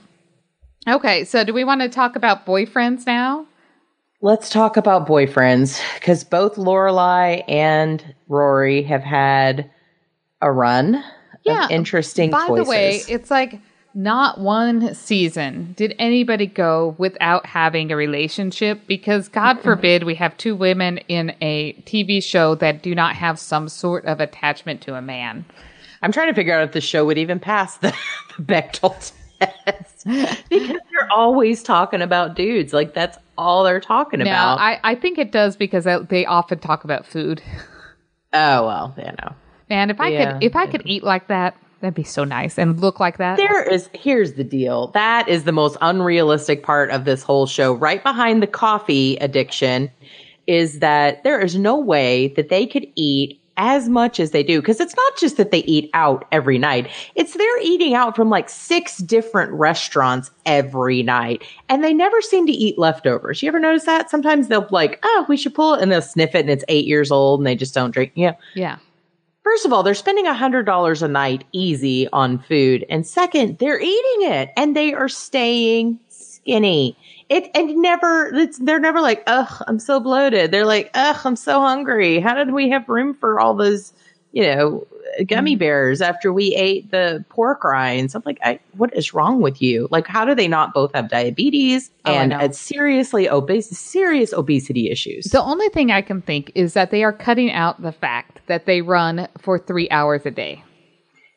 Okay, 0.89 1.25
so 1.25 1.43
do 1.45 1.53
we 1.53 1.65
want 1.65 1.81
to 1.83 1.89
talk 1.89 2.17
about 2.17 2.47
boyfriends 2.47 3.07
now? 3.07 3.47
Let's 4.23 4.51
talk 4.51 4.77
about 4.77 5.07
boyfriends 5.07 5.81
because 5.95 6.25
both 6.25 6.57
Lorelai 6.57 7.43
and 7.49 8.15
Rory 8.29 8.83
have 8.83 9.03
had 9.03 9.71
a 10.43 10.53
run 10.53 11.03
Yeah, 11.45 11.65
of 11.65 11.71
interesting 11.71 12.31
By 12.31 12.47
choices. 12.47 12.65
the 12.65 12.71
way, 12.71 13.03
it's 13.09 13.31
like 13.31 13.61
not 13.95 14.39
one 14.39 14.95
season 14.95 15.73
did 15.77 15.95
anybody 15.99 16.47
go 16.47 16.95
without 16.99 17.47
having 17.47 17.91
a 17.91 17.97
relationship 17.97 18.83
because 18.87 19.29
God 19.29 19.61
forbid 19.63 20.05
we 20.05 20.15
have 20.17 20.37
two 20.37 20.55
women 20.55 20.99
in 21.09 21.35
a 21.41 21.73
TV 21.87 22.23
show 22.23 22.55
that 22.57 22.83
do 22.83 22.95
not 22.95 23.17
have 23.17 23.39
some 23.39 23.69
sort 23.69 24.05
of 24.05 24.21
attachment 24.21 24.83
to 24.83 24.95
a 24.97 25.03
man. 25.03 25.47
I'm 26.03 26.13
trying 26.13 26.29
to 26.29 26.35
figure 26.35 26.55
out 26.55 26.63
if 26.69 26.73
the 26.73 26.81
show 26.83 27.07
would 27.07 27.19
even 27.19 27.41
pass 27.41 27.79
the, 27.79 27.95
the 28.37 28.43
Bechdel 28.43 29.13
test 29.41 30.07
because 30.51 30.69
they're 30.91 31.11
always 31.11 31.63
talking 31.63 32.03
about 32.03 32.37
dudes. 32.37 32.73
Like 32.75 32.93
that's 32.95 33.19
all 33.41 33.65
they're 33.65 33.81
talking 33.81 34.21
about. 34.21 34.59
I, 34.61 34.79
I 34.85 34.95
think 34.95 35.19
it 35.19 35.33
does 35.33 35.57
because 35.57 35.85
they 36.09 36.27
often 36.27 36.59
talk 36.59 36.85
about 36.85 37.07
food. 37.07 37.43
oh 38.33 38.67
well, 38.67 38.95
you 38.97 39.05
know. 39.05 39.35
Man, 39.69 39.91
if 39.91 40.01
I 40.01 40.11
Yeah, 40.11 40.35
could 40.35 40.45
if 40.45 40.57
I 40.57 40.67
could 40.67 40.83
eat 40.85 41.03
like 41.03 41.29
that, 41.29 41.57
that'd 41.81 41.95
be 41.95 42.05
so 42.05 42.25
nice 42.25 42.59
and 42.59 42.79
look 42.81 43.01
like 43.01 43.19
that. 43.19 43.37
There 43.37 43.63
is 43.63 43.89
here's 43.95 44.35
the 44.35 44.45
deal. 44.45 44.89
That 44.89 45.29
is 45.29 45.45
the 45.45 45.53
most 45.53 45.77
unrealistic 45.81 46.63
part 46.63 46.91
of 46.91 47.05
this 47.05 47.23
whole 47.23 47.47
show. 47.47 47.73
Right 47.73 48.03
behind 48.03 48.43
the 48.43 48.47
coffee 48.47 49.17
addiction 49.17 49.91
is 50.47 50.81
that 50.81 51.23
there 51.23 51.41
is 51.41 51.57
no 51.57 51.79
way 51.79 52.29
that 52.37 52.49
they 52.49 52.67
could 52.67 52.87
eat 52.97 53.40
as 53.61 53.91
much 53.91 54.19
as 54.19 54.31
they 54.31 54.43
do 54.43 54.61
because 54.61 54.81
it's 54.81 54.97
not 54.97 55.17
just 55.19 55.37
that 55.37 55.51
they 55.51 55.59
eat 55.65 55.91
out 55.93 56.27
every 56.33 56.57
night. 56.57 56.91
It's 57.15 57.35
they're 57.35 57.63
eating 57.63 57.95
out 57.95 58.17
from 58.17 58.31
like 58.31 58.49
six 58.49 58.97
different 58.97 59.53
restaurants 59.53 60.31
every 60.47 61.03
night 61.03 61.45
and 61.69 61.85
they 61.85 61.93
never 61.93 62.23
seem 62.23 62.47
to 62.47 62.53
eat 62.53 62.79
leftovers. 62.79 63.43
You 63.43 63.49
ever 63.49 63.61
notice 63.61 63.85
that? 63.85 64.09
Sometimes 64.09 64.49
they'll 64.49 64.67
like, 64.71 64.99
"Oh, 65.03 65.27
we 65.29 65.37
should 65.37 65.55
pull 65.55 65.75
it." 65.75 65.83
and 65.83 65.93
they'll 65.93 66.01
sniff 66.01 66.35
it 66.35 66.41
and 66.41 66.51
it's 66.51 66.65
8 66.69 66.87
years 66.87 67.11
old 67.11 67.41
and 67.41 67.47
they 67.47 67.55
just 67.55 67.75
don't 67.75 67.91
drink. 67.91 68.13
Yeah. 68.15 68.35
yeah. 68.55 68.79
First 69.43 69.67
of 69.67 69.73
all, 69.73 69.83
they're 69.83 69.95
spending 69.95 70.27
a 70.27 70.35
hundred 70.35 70.65
dollars 70.65 71.03
a 71.03 71.09
night 71.09 71.45
easy 71.53 72.09
on 72.13 72.39
food, 72.39 72.85
and 72.89 73.07
second, 73.07 73.59
they're 73.59 73.81
eating 73.81 74.31
it 74.31 74.51
and 74.57 74.77
they 74.77 74.93
are 74.93 75.09
staying 75.09 75.99
skinny. 76.09 76.97
It 77.31 77.49
and 77.55 77.77
never, 77.77 78.35
it's, 78.35 78.59
they're 78.59 78.81
never 78.81 79.01
like, 79.01 79.23
ugh, 79.29 79.63
I'm 79.69 79.79
so 79.79 80.01
bloated. 80.01 80.51
They're 80.51 80.67
like, 80.67 80.91
ugh, 80.95 81.21
I'm 81.25 81.37
so 81.37 81.61
hungry. 81.61 82.19
How 82.19 82.35
did 82.35 82.53
we 82.53 82.71
have 82.71 82.89
room 82.89 83.15
for 83.15 83.39
all 83.39 83.55
those, 83.55 83.93
you 84.33 84.43
know, 84.43 84.85
gummy 85.29 85.55
bears 85.55 86.03
after 86.03 86.33
we 86.33 86.57
ate 86.57 86.91
the 86.91 87.25
pork 87.29 87.63
rinds? 87.63 88.17
I'm 88.17 88.23
like, 88.27 88.41
I, 88.43 88.59
what 88.77 88.93
is 88.97 89.15
wrong 89.15 89.41
with 89.41 89.63
you? 89.63 89.87
Like, 89.93 90.09
how 90.09 90.25
do 90.25 90.35
they 90.35 90.49
not 90.49 90.75
both 90.75 90.93
have 90.93 91.09
diabetes 91.09 91.93
Oh, 92.05 92.13
and 92.13 92.33
uh, 92.33 92.51
seriously 92.51 93.31
obese, 93.31 93.71
serious 93.79 94.33
obesity 94.33 94.91
issues? 94.91 95.27
The 95.27 95.41
only 95.41 95.69
thing 95.69 95.93
I 95.93 96.03
can 96.03 96.23
think 96.23 96.51
is 96.57 96.75
that 96.75 96.91
they 96.91 97.05
are 97.05 97.13
cutting 97.13 97.53
out 97.53 97.81
the 97.81 97.93
fact 97.93 98.41
that 98.49 98.67
they 98.67 98.83
run 98.83 99.29
for 99.39 99.57
three 99.57 99.89
hours 99.91 100.27
a 100.27 100.33
day. 100.33 100.65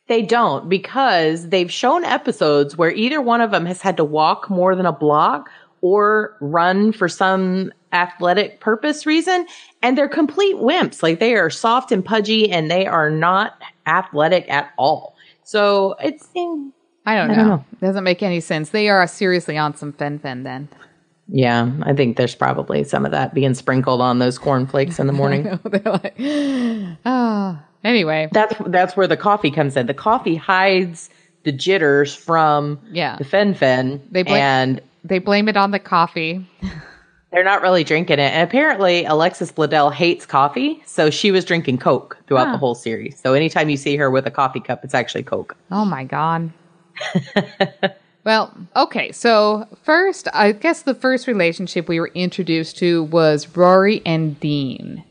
They 0.08 0.22
don't 0.22 0.68
because 0.68 1.48
they've 1.48 1.72
shown 1.72 2.04
episodes 2.04 2.76
where 2.76 2.92
either 2.92 3.22
one 3.22 3.40
of 3.40 3.52
them 3.52 3.66
has 3.66 3.82
had 3.82 3.98
to 3.98 4.04
walk 4.04 4.50
more 4.50 4.76
than 4.76 4.86
a 4.86 4.92
block 4.92 5.50
or 5.84 6.38
run 6.40 6.94
for 6.94 7.10
some 7.10 7.72
athletic 7.92 8.62
purpose 8.62 9.06
reason. 9.06 9.46
And 9.82 9.98
they're 9.98 10.08
complete 10.08 10.56
wimps. 10.56 11.04
Like 11.04 11.20
they 11.20 11.36
are 11.36 11.50
soft 11.50 11.92
and 11.92 12.04
pudgy 12.04 12.50
and 12.50 12.72
they 12.72 12.88
are 12.88 13.10
not 13.10 13.62
athletic 13.86 14.50
at 14.50 14.72
all. 14.78 15.16
So 15.44 15.96
it's, 16.02 16.30
I 16.36 16.40
don't 16.40 16.72
I 17.06 17.18
know. 17.28 17.36
don't 17.36 17.48
know. 17.50 17.66
Doesn't 17.82 18.06
make 18.06 18.24
any 18.24 18.40
sense. 18.40 18.70
They 18.70 18.88
are 18.88 19.06
seriously 19.08 19.58
on 19.58 19.76
some 19.76 19.92
fen-phen 19.92 20.44
then. 20.46 20.70
yeah, 21.28 21.70
I 21.84 21.92
think 21.94 22.16
there's 22.16 22.34
probably 22.36 22.86
some 22.86 23.06
of 23.06 23.12
that 23.12 23.34
being 23.34 23.54
sprinkled 23.54 24.00
on 24.00 24.20
those 24.20 24.38
cornflakes 24.38 25.00
in 25.00 25.08
the 25.08 25.14
morning. 25.22 25.60
They're 25.66 25.82
like, 25.84 26.16
ah. 27.06 27.62
Anyway, 27.84 28.30
that's, 28.32 28.56
that's 28.68 28.96
where 28.96 29.08
the 29.08 29.18
coffee 29.18 29.52
comes 29.52 29.76
in. 29.76 29.88
The 29.88 29.94
coffee 29.94 30.38
hides 30.38 31.10
the 31.44 31.52
jitters 31.52 32.16
from 32.16 32.80
Yeah. 32.94 33.18
the 33.18 33.26
fen-phen 33.26 34.00
They 34.10 34.24
blame- 34.24 34.42
and 34.42 34.82
they 35.04 35.20
blame 35.20 35.48
it 35.50 35.58
on 35.58 35.72
the 35.72 35.80
coffee. 35.80 36.46
They're 37.32 37.44
not 37.44 37.62
really 37.64 37.84
drinking 37.84 38.20
it. 38.20 38.32
And 38.32 38.48
apparently, 38.48 39.06
Alexis 39.06 39.52
Bledel 39.52 39.92
hates 39.92 40.26
coffee. 40.26 40.84
So 40.86 41.10
she 41.10 41.32
was 41.32 41.44
drinking 41.46 41.80
Coke 41.80 42.18
throughout 42.28 42.46
Huh. 42.48 42.52
the 42.54 42.58
whole 42.60 42.76
series. 42.76 43.20
So 43.20 43.34
anytime 43.34 43.70
you 43.70 43.78
see 43.78 43.96
her 43.98 44.12
with 44.12 44.28
a 44.28 44.32
coffee 44.32 44.60
cup, 44.60 44.84
it's 44.84 44.94
actually 44.94 45.24
Coke. 45.24 45.58
Oh 45.72 45.84
my 45.84 46.04
god. 46.04 46.52
well, 48.24 48.56
okay. 48.76 49.12
So 49.12 49.68
first, 49.84 50.28
I 50.34 50.52
guess 50.52 50.84
the 50.84 50.94
first 50.94 51.26
relationship 51.26 51.88
we 51.88 52.00
were 52.00 52.12
introduced 52.14 52.78
to 52.78 53.04
was 53.06 53.48
Rory 53.58 54.02
and 54.06 54.40
Dean. 54.40 55.04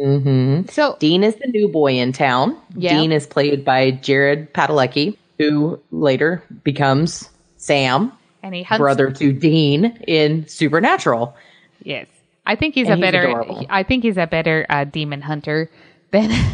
Mm-hmm. 0.00 0.68
So 0.70 0.96
Dean 1.00 1.24
is 1.24 1.34
the 1.36 1.48
new 1.48 1.68
boy 1.68 1.94
in 1.94 2.12
town. 2.12 2.56
Yeah. 2.76 2.94
Dean 2.98 3.12
is 3.12 3.26
played 3.26 3.64
by 3.64 3.90
Jared 3.90 4.52
Padalecki, 4.54 5.16
who 5.38 5.80
later 5.90 6.44
becomes 6.64 7.28
Sam, 7.56 8.12
and 8.46 8.54
he 8.54 8.64
brother 8.76 9.10
to 9.10 9.32
Dean 9.32 9.84
in 10.06 10.46
Supernatural. 10.46 11.36
Yes, 11.82 12.06
I 12.46 12.54
think 12.56 12.74
he's 12.74 12.88
And 12.88 12.94
a 12.94 12.96
he's 13.06 13.12
better. 13.12 13.26
adorable. 13.28 13.66
I 13.68 13.82
think 13.82 14.04
he's 14.04 14.16
a 14.16 14.26
better 14.26 14.64
uh, 14.68 14.84
demon 14.84 15.20
hunter 15.22 15.70
than. 16.12 16.30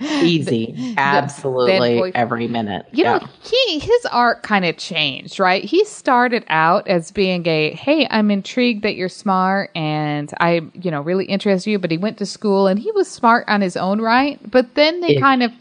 Easy. 0.00 0.94
Absolutely. 0.98 2.10
every 2.14 2.48
minute. 2.48 2.86
You 2.90 3.04
Yeah. 3.04 3.18
know, 3.18 3.28
he 3.44 3.78
his 3.78 4.06
arc 4.10 4.42
kind 4.42 4.64
of 4.64 4.76
changed, 4.76 5.38
right? 5.38 5.62
He 5.62 5.84
started 5.84 6.44
out 6.48 6.88
as 6.88 7.12
being 7.12 7.46
a, 7.46 7.70
"Hey, 7.70 8.08
I'm 8.10 8.32
intrigued 8.32 8.82
that 8.82 8.96
you're 8.96 9.08
smart 9.08 9.70
and 9.76 10.32
I, 10.40 10.62
you 10.74 10.90
know, 10.90 11.00
really 11.00 11.26
interest 11.26 11.68
you." 11.68 11.78
But 11.78 11.92
he 11.92 11.98
went 11.98 12.18
to 12.18 12.26
school 12.26 12.66
and 12.66 12.78
he 12.80 12.90
was 12.90 13.08
smart 13.08 13.44
on 13.48 13.60
his 13.60 13.76
own 13.76 14.00
right. 14.00 14.40
But 14.50 14.74
then 14.74 15.00
they 15.00 15.14
kind 15.20 15.44
of 15.44 15.52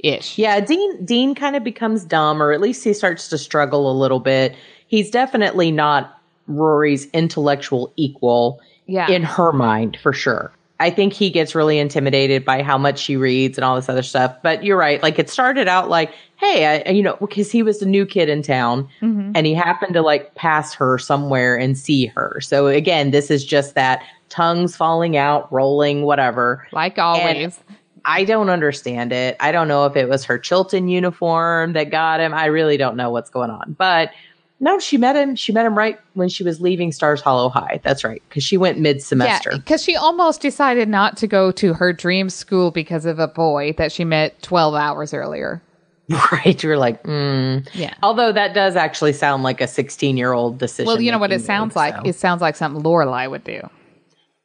Ish. 0.00 0.38
Yeah, 0.38 0.60
Dean 0.60 1.04
Dean 1.04 1.34
kind 1.34 1.56
of 1.56 1.64
becomes 1.64 2.04
dumb, 2.04 2.42
or 2.42 2.52
at 2.52 2.60
least 2.60 2.84
he 2.84 2.92
starts 2.92 3.28
to 3.28 3.38
struggle 3.38 3.90
a 3.90 3.94
little 3.96 4.20
bit. 4.20 4.54
He's 4.88 5.10
definitely 5.10 5.70
not 5.72 6.20
Rory's 6.46 7.06
intellectual 7.12 7.92
equal 7.96 8.60
Yeah. 8.86 9.10
in 9.10 9.22
her 9.22 9.52
mind, 9.52 9.98
for 10.02 10.12
sure. 10.12 10.52
I 10.78 10.90
think 10.90 11.14
he 11.14 11.30
gets 11.30 11.54
really 11.54 11.78
intimidated 11.78 12.44
by 12.44 12.62
how 12.62 12.76
much 12.76 12.98
she 12.98 13.16
reads 13.16 13.56
and 13.56 13.64
all 13.64 13.76
this 13.76 13.88
other 13.88 14.02
stuff. 14.02 14.36
But 14.42 14.62
you're 14.62 14.76
right. 14.76 15.02
Like 15.02 15.18
it 15.18 15.30
started 15.30 15.68
out 15.68 15.88
like, 15.88 16.12
hey, 16.36 16.82
I, 16.86 16.90
you 16.90 17.02
know, 17.02 17.16
because 17.18 17.50
he 17.50 17.62
was 17.62 17.80
a 17.80 17.86
new 17.86 18.04
kid 18.04 18.28
in 18.28 18.42
town 18.42 18.86
Mm-hmm. 19.00 19.32
and 19.34 19.46
he 19.46 19.54
happened 19.54 19.94
to 19.94 20.02
like 20.02 20.34
pass 20.34 20.74
her 20.74 20.98
somewhere 20.98 21.56
and 21.56 21.78
see 21.78 22.06
her. 22.08 22.40
So 22.42 22.66
again, 22.66 23.10
this 23.10 23.30
is 23.30 23.42
just 23.42 23.74
that 23.74 24.02
tongues 24.28 24.76
falling 24.76 25.16
out, 25.16 25.50
rolling, 25.50 26.02
whatever. 26.02 26.66
Like 26.72 26.98
always. 26.98 27.58
I 28.06 28.24
don't 28.24 28.48
understand 28.48 29.12
it. 29.12 29.36
I 29.40 29.50
don't 29.50 29.66
know 29.66 29.84
if 29.84 29.96
it 29.96 30.08
was 30.08 30.24
her 30.24 30.38
Chilton 30.38 30.88
uniform 30.88 31.72
that 31.72 31.90
got 31.90 32.20
him. 32.20 32.32
I 32.32 32.46
really 32.46 32.76
don't 32.76 32.96
know 32.96 33.10
what's 33.10 33.30
going 33.30 33.50
on. 33.50 33.74
But 33.76 34.12
no, 34.60 34.78
she 34.78 34.96
met 34.96 35.16
him. 35.16 35.34
She 35.34 35.52
met 35.52 35.66
him 35.66 35.76
right 35.76 35.98
when 36.14 36.28
she 36.28 36.44
was 36.44 36.60
leaving 36.60 36.92
Stars 36.92 37.20
Hollow 37.20 37.48
High. 37.48 37.80
That's 37.82 38.04
right. 38.04 38.22
Because 38.28 38.44
she 38.44 38.56
went 38.56 38.78
mid 38.78 38.96
yeah, 38.96 39.02
semester. 39.02 39.50
because 39.56 39.82
she 39.82 39.96
almost 39.96 40.40
decided 40.40 40.88
not 40.88 41.16
to 41.18 41.26
go 41.26 41.50
to 41.52 41.74
her 41.74 41.92
dream 41.92 42.30
school 42.30 42.70
because 42.70 43.04
of 43.04 43.18
a 43.18 43.28
boy 43.28 43.74
that 43.76 43.92
she 43.92 44.04
met 44.04 44.40
12 44.42 44.74
hours 44.74 45.12
earlier. 45.12 45.60
right. 46.32 46.62
You're 46.62 46.78
like, 46.78 47.02
mm. 47.02 47.68
Yeah. 47.74 47.94
Although 48.02 48.32
that 48.32 48.54
does 48.54 48.76
actually 48.76 49.12
sound 49.12 49.42
like 49.42 49.60
a 49.60 49.66
16 49.66 50.16
year 50.16 50.32
old 50.32 50.58
decision. 50.58 50.86
Well, 50.86 51.00
you 51.00 51.10
know 51.10 51.18
what 51.18 51.32
it 51.32 51.42
sounds 51.42 51.70
move, 51.70 51.76
like? 51.76 51.96
so. 51.96 52.02
It 52.04 52.14
sounds 52.14 52.40
like 52.40 52.54
something 52.54 52.82
Lorelai 52.82 53.28
would 53.28 53.42
do. 53.42 53.68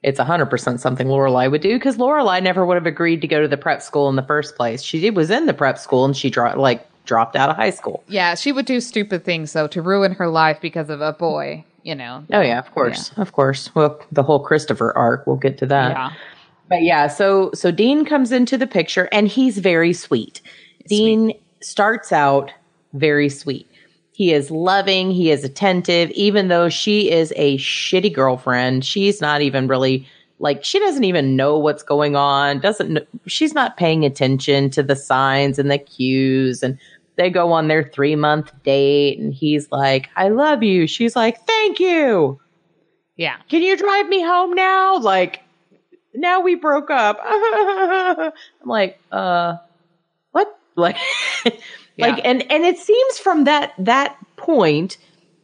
It's 0.03 0.19
100% 0.19 0.79
something 0.79 1.07
Lorelai 1.07 1.49
would 1.49 1.61
do 1.61 1.77
because 1.77 1.97
Lorelai 1.97 2.41
never 2.41 2.65
would 2.65 2.75
have 2.75 2.87
agreed 2.87 3.21
to 3.21 3.27
go 3.27 3.41
to 3.41 3.47
the 3.47 3.57
prep 3.57 3.81
school 3.81 4.09
in 4.09 4.15
the 4.15 4.23
first 4.23 4.55
place. 4.55 4.81
She 4.81 4.99
did, 4.99 5.15
was 5.15 5.29
in 5.29 5.45
the 5.45 5.53
prep 5.53 5.77
school 5.77 6.05
and 6.05 6.17
she 6.17 6.29
dro- 6.29 6.59
like 6.59 6.87
dropped 7.05 7.35
out 7.35 7.49
of 7.49 7.55
high 7.55 7.69
school. 7.69 8.03
Yeah, 8.07 8.35
she 8.35 8.51
would 8.51 8.65
do 8.65 8.81
stupid 8.81 9.23
things 9.23 9.53
though 9.53 9.67
to 9.67 9.81
ruin 9.81 10.13
her 10.13 10.27
life 10.27 10.59
because 10.61 10.89
of 10.89 11.01
a 11.01 11.13
boy. 11.13 11.65
You 11.83 11.95
know. 11.95 12.23
Oh 12.31 12.41
yeah, 12.41 12.59
of 12.59 12.71
course, 12.71 13.11
of 13.17 13.33
course. 13.33 13.73
Well, 13.73 13.99
the 14.11 14.21
whole 14.21 14.39
Christopher 14.39 14.95
arc, 14.95 15.25
we'll 15.25 15.35
get 15.35 15.57
to 15.59 15.65
that. 15.65 15.91
Yeah. 15.91 16.11
But 16.69 16.83
yeah, 16.83 17.07
so 17.07 17.49
so 17.53 17.71
Dean 17.71 18.05
comes 18.05 18.31
into 18.31 18.55
the 18.55 18.67
picture 18.67 19.09
and 19.11 19.27
he's 19.27 19.57
very 19.57 19.91
sweet. 19.91 20.41
Dean 20.87 21.33
starts 21.59 22.11
out 22.11 22.51
very 22.93 23.29
sweet. 23.29 23.67
He 24.21 24.33
is 24.33 24.51
loving, 24.51 25.09
he 25.09 25.31
is 25.31 25.43
attentive, 25.43 26.11
even 26.11 26.47
though 26.47 26.69
she 26.69 27.09
is 27.09 27.33
a 27.35 27.57
shitty 27.57 28.13
girlfriend. 28.13 28.85
She's 28.85 29.19
not 29.19 29.41
even 29.41 29.67
really 29.67 30.07
like 30.37 30.63
she 30.63 30.77
doesn't 30.77 31.05
even 31.05 31.35
know 31.35 31.57
what's 31.57 31.81
going 31.81 32.15
on. 32.15 32.59
Doesn't 32.59 32.99
she's 33.25 33.55
not 33.55 33.77
paying 33.77 34.05
attention 34.05 34.69
to 34.69 34.83
the 34.83 34.95
signs 34.95 35.57
and 35.57 35.71
the 35.71 35.79
cues 35.79 36.61
and 36.61 36.77
they 37.15 37.31
go 37.31 37.51
on 37.51 37.67
their 37.67 37.83
3 37.83 38.15
month 38.15 38.51
date 38.61 39.17
and 39.17 39.33
he's 39.33 39.71
like, 39.71 40.07
"I 40.15 40.29
love 40.29 40.61
you." 40.61 40.85
She's 40.85 41.15
like, 41.15 41.43
"Thank 41.47 41.79
you." 41.79 42.39
Yeah. 43.17 43.37
can 43.49 43.63
you 43.63 43.75
drive 43.75 44.07
me 44.07 44.21
home 44.21 44.53
now? 44.53 44.99
Like, 44.99 45.41
now 46.13 46.41
we 46.41 46.53
broke 46.53 46.91
up. 46.91 47.19
I'm 47.25 48.31
like, 48.67 48.99
uh, 49.11 49.55
what? 50.29 50.55
Like, 50.75 50.97
like, 51.97 52.17
Yeah. 52.17 52.23
and, 52.23 52.51
and 52.51 52.63
it 52.63 52.77
seems 52.77 53.19
from 53.19 53.43
that, 53.45 53.73
that 53.77 54.17
point, 54.35 54.97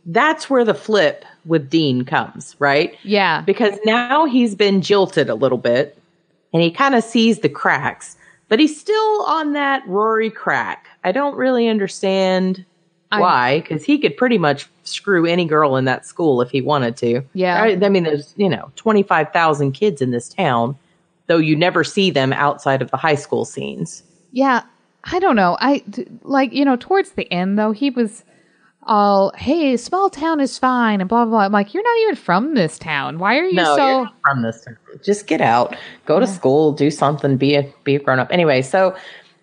that's 0.06 0.50
where 0.50 0.64
the 0.64 0.74
flip 0.74 1.26
with 1.46 1.70
Dean 1.70 2.06
comes, 2.06 2.56
right? 2.60 2.98
Yeah. 3.04 3.42
Because 3.42 3.78
now 3.86 4.26
he's 4.26 4.56
been 4.56 4.82
jilted 4.82 5.30
a 5.30 5.36
little 5.36 5.58
bit 5.58 5.98
and 6.54 6.62
he 6.62 6.72
kind 6.72 6.96
of 6.96 7.04
sees 7.04 7.40
the 7.40 7.50
cracks, 7.50 8.18
but 8.48 8.60
he's 8.60 8.80
still 8.80 9.22
on 9.24 9.54
that 9.54 9.86
Rory 9.88 10.30
crack. 10.30 10.88
I 11.04 11.12
don't 11.12 11.36
really 11.36 11.68
understand 11.68 12.66
why, 13.10 13.62
because 13.62 13.84
he 13.84 14.00
could 14.00 14.18
pretty 14.18 14.38
much 14.38 14.68
screw 14.84 15.26
any 15.26 15.46
girl 15.46 15.78
in 15.78 15.86
that 15.86 16.06
school 16.06 16.42
if 16.42 16.50
he 16.52 16.62
wanted 16.62 16.98
to. 16.98 17.22
Yeah. 17.34 17.62
I, 17.62 17.68
I 17.82 17.90
mean, 17.90 18.04
there's, 18.04 18.34
you 18.38 18.50
know, 18.50 18.72
25,000 18.76 19.72
kids 19.72 20.02
in 20.02 20.12
this 20.12 20.28
town, 20.30 20.78
though 21.28 21.38
you 21.38 21.56
never 21.56 21.84
see 21.86 22.10
them 22.12 22.34
outside 22.34 22.82
of 22.82 22.92
the 22.92 22.98
high 22.98 23.16
school 23.16 23.46
scenes. 23.46 24.04
Yeah, 24.34 24.64
I 25.12 25.20
don't 25.20 25.36
know. 25.36 25.58
I 25.60 25.84
like 26.24 26.54
you 26.54 26.66
know 26.66 26.76
towards 26.76 27.12
the 27.12 27.32
end 27.32 27.58
though 27.58 27.72
he 27.72 27.90
was 27.90 28.24
all 28.84 29.34
hey 29.36 29.76
small 29.78 30.10
town 30.10 30.40
is 30.40 30.58
fine 30.58 31.02
and 31.02 31.10
blah 31.10 31.26
blah. 31.26 31.32
blah. 31.32 31.40
I'm 31.42 31.52
like 31.52 31.74
you're 31.74 31.84
not 31.84 31.98
even 32.04 32.16
from 32.16 32.56
this 32.56 32.78
town. 32.80 33.20
Why 33.20 33.38
are 33.38 33.46
you 33.46 33.56
No, 33.56 33.76
so? 33.76 34.08
from 34.26 34.42
this 34.44 34.64
town. 34.64 34.78
Just 35.04 35.28
get 35.28 35.42
out, 35.42 35.76
go 36.06 36.20
to 36.20 36.28
school, 36.28 36.72
do 36.72 36.90
something, 36.90 37.38
be 37.38 37.56
a 37.56 37.74
be 37.84 37.96
a 37.96 38.00
grown 38.00 38.20
up. 38.20 38.30
Anyway, 38.32 38.62
so 38.62 38.96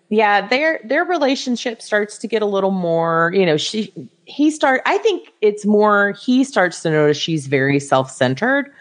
yeah, 0.09 0.47
their 0.47 0.79
their 0.83 1.03
relationship 1.03 1.81
starts 1.81 2.17
to 2.19 2.27
get 2.27 2.41
a 2.41 2.45
little 2.45 2.71
more. 2.71 3.31
You 3.33 3.45
know, 3.45 3.57
she 3.57 3.91
he 4.25 4.51
start. 4.51 4.81
I 4.85 4.97
think 4.99 5.31
it's 5.41 5.65
more. 5.65 6.11
He 6.11 6.43
starts 6.43 6.81
to 6.83 6.91
notice 6.91 7.17
she's 7.17 7.47
very 7.47 7.79
self 7.79 8.11
centered. 8.11 8.71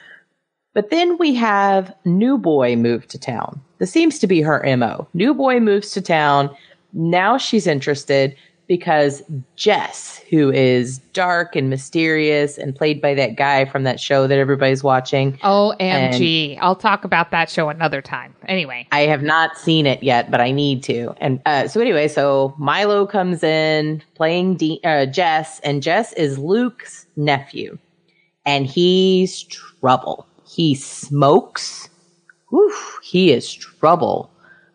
But 0.74 0.90
then 0.90 1.16
we 1.18 1.34
have 1.36 1.94
New 2.04 2.36
Boy 2.36 2.74
move 2.74 3.06
to 3.08 3.18
town. 3.18 3.60
This 3.78 3.92
seems 3.92 4.18
to 4.18 4.26
be 4.26 4.42
her 4.42 4.62
MO. 4.76 5.06
New 5.14 5.32
Boy 5.32 5.60
moves 5.60 5.92
to 5.92 6.00
town. 6.02 6.54
Now 6.94 7.36
she's 7.36 7.66
interested 7.66 8.36
because 8.66 9.22
Jess, 9.56 10.22
who 10.30 10.50
is 10.50 10.98
dark 11.12 11.54
and 11.54 11.68
mysterious 11.68 12.56
and 12.56 12.74
played 12.74 13.00
by 13.00 13.14
that 13.14 13.36
guy 13.36 13.64
from 13.66 13.82
that 13.84 14.00
show 14.00 14.26
that 14.26 14.38
everybody's 14.38 14.82
watching, 14.82 15.34
Omg! 15.38 16.58
I'll 16.60 16.76
talk 16.76 17.04
about 17.04 17.30
that 17.30 17.50
show 17.50 17.68
another 17.68 18.00
time. 18.00 18.34
Anyway, 18.46 18.86
I 18.90 19.00
have 19.00 19.22
not 19.22 19.58
seen 19.58 19.86
it 19.86 20.02
yet, 20.02 20.30
but 20.30 20.40
I 20.40 20.50
need 20.50 20.82
to. 20.84 21.14
And 21.18 21.42
uh, 21.44 21.68
so 21.68 21.80
anyway, 21.80 22.08
so 22.08 22.54
Milo 22.58 23.06
comes 23.06 23.42
in 23.42 24.02
playing 24.14 24.56
De- 24.56 24.80
uh, 24.82 25.06
Jess, 25.06 25.60
and 25.60 25.82
Jess 25.82 26.12
is 26.14 26.38
Luke's 26.38 27.06
nephew, 27.16 27.78
and 28.46 28.66
he's 28.66 29.42
trouble. 29.42 30.26
He 30.46 30.74
smokes. 30.74 31.88
Whew, 32.48 32.74
he 33.02 33.30
is 33.32 33.52
trouble 33.52 34.30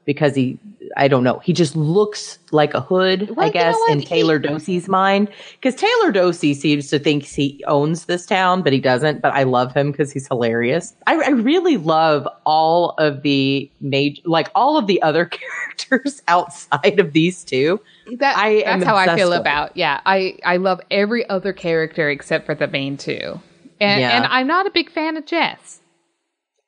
because 0.06 0.36
he. 0.36 0.60
I 0.98 1.08
don't 1.08 1.24
know. 1.24 1.40
He 1.40 1.54
just 1.54 1.76
looks 1.76 2.40
like 2.52 2.74
a 2.74 2.82
hood, 2.82 3.30
Well, 3.30 3.42
I 3.44 3.46
you 3.48 3.54
guess, 3.54 3.74
know 3.74 3.80
what? 3.80 3.92
in 3.92 4.00
He- 4.00 4.06
Taylor 4.06 4.40
Dosey's 4.40 4.88
mind. 4.88 5.30
Because 5.62 5.76
Taylor 5.76 6.12
Dosey 6.12 6.56
seems 6.56 6.88
to 6.90 7.00
think 7.00 7.24
he 7.24 7.64
owns 7.68 8.06
this 8.06 8.26
town, 8.26 8.62
but 8.64 8.74
he 8.74 8.80
doesn't. 8.80 9.22
But 9.22 9.34
I 9.34 9.44
love 9.44 9.74
him 9.74 9.92
because 9.92 10.12
he's 10.12 10.28
hilarious. 10.28 10.96
I, 11.08 11.16
I 11.22 11.30
really 11.30 11.78
love 11.78 12.28
all 12.46 12.92
of 12.98 13.22
the 13.22 13.70
major, 13.82 14.22
like 14.26 14.50
all 14.56 14.78
of 14.78 14.88
the 14.88 15.02
other 15.02 15.26
characters 15.80 16.22
outside 16.28 17.00
of 17.00 17.14
these 17.14 17.44
two. 17.44 17.80
that 18.18 18.36
I 18.38 18.64
that's 18.66 18.84
how 18.84 18.96
I 18.96 19.16
feel 19.16 19.30
with 19.30 19.40
about. 19.40 19.78
Yeah, 19.78 20.02
I 20.06 20.38
I 20.44 20.58
love 20.58 20.82
every 20.90 21.28
other 21.30 21.54
character 21.54 22.10
except 22.10 22.46
for 22.48 22.56
the 22.56 22.68
main 22.68 22.98
two, 22.98 23.40
and 23.80 24.02
Yeah. 24.02 24.18
and 24.18 24.26
I'm 24.26 24.48
not 24.48 24.66
a 24.66 24.72
big 24.72 24.90
fan 24.92 25.18
of 25.18 25.26
Jess. 25.26 25.80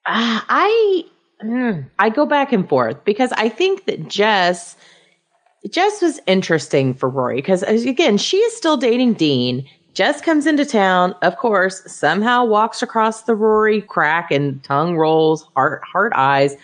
Ah, 0.08 0.46
I 0.50 1.06
mm, 1.44 1.86
I 2.00 2.10
go 2.10 2.26
back 2.26 2.52
and 2.52 2.68
forth 2.68 3.04
because 3.04 3.32
I 3.34 3.50
think 3.50 3.86
that 3.86 4.08
Jess 4.08 4.76
Jess 5.70 6.02
was 6.02 6.20
interesting 6.26 6.94
for 6.94 7.10
Rory 7.10 7.38
because 7.38 7.64
again 7.64 8.18
she 8.18 8.38
is 8.38 8.56
still 8.56 8.78
dating 8.78 9.14
Dean. 9.14 9.68
Jess 9.94 10.22
comes 10.22 10.48
into 10.48 10.66
town, 10.66 11.14
of 11.22 11.36
course, 11.36 11.84
somehow 11.92 12.46
walks 12.46 12.82
across 12.82 13.24
the 13.24 13.36
Rory 13.36 13.82
crack 13.82 14.32
and 14.32 14.64
tongue 14.64 14.96
rolls, 14.96 15.46
heart 15.56 15.84
heart 15.84 16.14
eyes, 16.16 16.56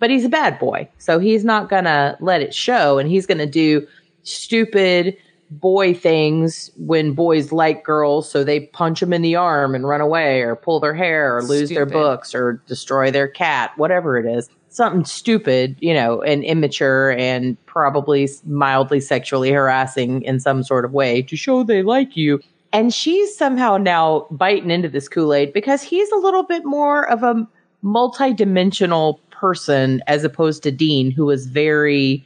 but 0.00 0.10
he's 0.10 0.24
a 0.24 0.28
bad 0.28 0.58
boy, 0.58 0.88
so 0.98 1.20
he's 1.20 1.44
not 1.44 1.68
gonna 1.68 2.16
let 2.20 2.42
it 2.42 2.52
show, 2.52 2.98
and 2.98 3.08
he's 3.08 3.24
gonna 3.24 3.46
do 3.46 3.86
stupid 4.24 5.16
boy 5.60 5.94
things 5.94 6.70
when 6.76 7.12
boys 7.12 7.52
like 7.52 7.84
girls, 7.84 8.30
so 8.30 8.42
they 8.44 8.60
punch 8.60 9.00
them 9.00 9.12
in 9.12 9.22
the 9.22 9.36
arm 9.36 9.74
and 9.74 9.86
run 9.86 10.00
away, 10.00 10.40
or 10.40 10.56
pull 10.56 10.80
their 10.80 10.94
hair, 10.94 11.36
or 11.36 11.42
lose 11.42 11.68
their 11.68 11.86
books, 11.86 12.34
or 12.34 12.62
destroy 12.66 13.10
their 13.10 13.28
cat, 13.28 13.72
whatever 13.76 14.18
it 14.18 14.26
is. 14.26 14.48
Something 14.68 15.04
stupid, 15.04 15.76
you 15.80 15.92
know, 15.92 16.22
and 16.22 16.42
immature 16.42 17.12
and 17.12 17.56
probably 17.66 18.28
mildly 18.46 19.00
sexually 19.00 19.52
harassing 19.52 20.22
in 20.22 20.40
some 20.40 20.62
sort 20.62 20.84
of 20.84 20.92
way 20.92 21.22
to 21.22 21.36
show 21.36 21.62
they 21.62 21.82
like 21.82 22.16
you. 22.16 22.40
And 22.72 22.94
she's 22.94 23.36
somehow 23.36 23.76
now 23.76 24.26
biting 24.30 24.70
into 24.70 24.88
this 24.88 25.08
Kool 25.08 25.34
Aid 25.34 25.52
because 25.52 25.82
he's 25.82 26.10
a 26.10 26.16
little 26.16 26.42
bit 26.42 26.64
more 26.64 27.06
of 27.10 27.22
a 27.22 27.46
multi-dimensional 27.82 29.20
person 29.30 30.00
as 30.06 30.24
opposed 30.24 30.62
to 30.62 30.70
Dean, 30.70 31.10
who 31.10 31.28
is 31.28 31.46
very, 31.46 32.24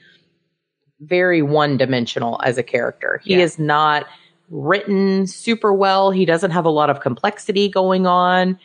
very 1.01 1.43
one-dimensional 1.43 2.41
as 2.45 2.59
a 2.59 2.63
character. 2.63 3.21
He 3.25 3.35
Yeah. 3.37 3.43
is 3.45 3.59
not 3.59 4.07
written 4.51 5.27
super 5.27 5.73
well. 5.73 6.11
He 6.11 6.25
doesn't 6.25 6.53
have 6.53 6.65
a 6.65 6.71
lot 6.71 6.89
of 6.91 7.01
complexity 7.01 7.69
going 7.69 8.07
on, 8.07 8.59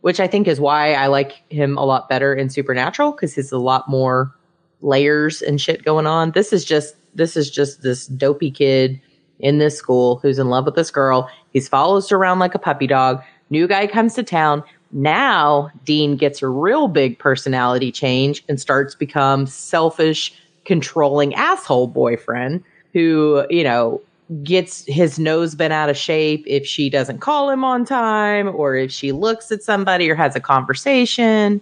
which 0.00 0.20
I 0.20 0.26
think 0.26 0.48
is 0.48 0.60
why 0.60 0.94
I 0.94 1.06
like 1.06 1.42
him 1.50 1.78
a 1.78 1.84
lot 1.84 2.08
better 2.08 2.34
in 2.34 2.50
Supernatural 2.50 3.12
because 3.12 3.34
he's 3.34 3.52
a 3.52 3.58
lot 3.58 3.88
more 3.88 4.32
layers 4.80 5.42
and 5.42 5.60
shit 5.60 5.84
going 5.84 6.06
on. 6.06 6.32
This 6.32 6.52
is 6.52 6.64
just 6.64 6.94
this 7.14 7.36
is 7.36 7.50
just 7.50 7.82
this 7.82 8.06
dopey 8.06 8.50
kid 8.50 9.00
in 9.40 9.58
this 9.58 9.76
school 9.76 10.18
who's 10.22 10.38
in 10.38 10.48
love 10.50 10.66
with 10.66 10.74
this 10.76 10.90
girl. 10.90 11.28
He's 11.52 11.68
follows 11.68 12.12
around 12.12 12.38
like 12.38 12.54
a 12.54 12.58
puppy 12.60 12.86
dog. 12.86 13.22
New 13.50 13.66
guy 13.66 13.86
comes 13.86 14.14
to 14.14 14.22
town. 14.22 14.62
Now 14.92 15.70
Dean 15.84 16.16
gets 16.16 16.42
a 16.42 16.48
real 16.48 16.86
big 16.88 17.18
personality 17.18 17.90
change 17.90 18.44
and 18.48 18.60
starts 18.60 18.94
become 18.94 19.46
selfish, 19.46 20.32
controlling 20.68 21.34
asshole 21.34 21.88
boyfriend 21.88 22.62
who, 22.92 23.44
you 23.50 23.64
know, 23.64 24.00
gets 24.44 24.84
his 24.86 25.18
nose 25.18 25.54
bent 25.56 25.72
out 25.72 25.88
of 25.88 25.96
shape 25.96 26.44
if 26.46 26.66
she 26.66 26.90
doesn't 26.90 27.18
call 27.18 27.50
him 27.50 27.64
on 27.64 27.84
time 27.84 28.46
or 28.54 28.76
if 28.76 28.92
she 28.92 29.10
looks 29.10 29.50
at 29.50 29.62
somebody 29.62 30.08
or 30.10 30.14
has 30.14 30.36
a 30.36 30.40
conversation. 30.40 31.60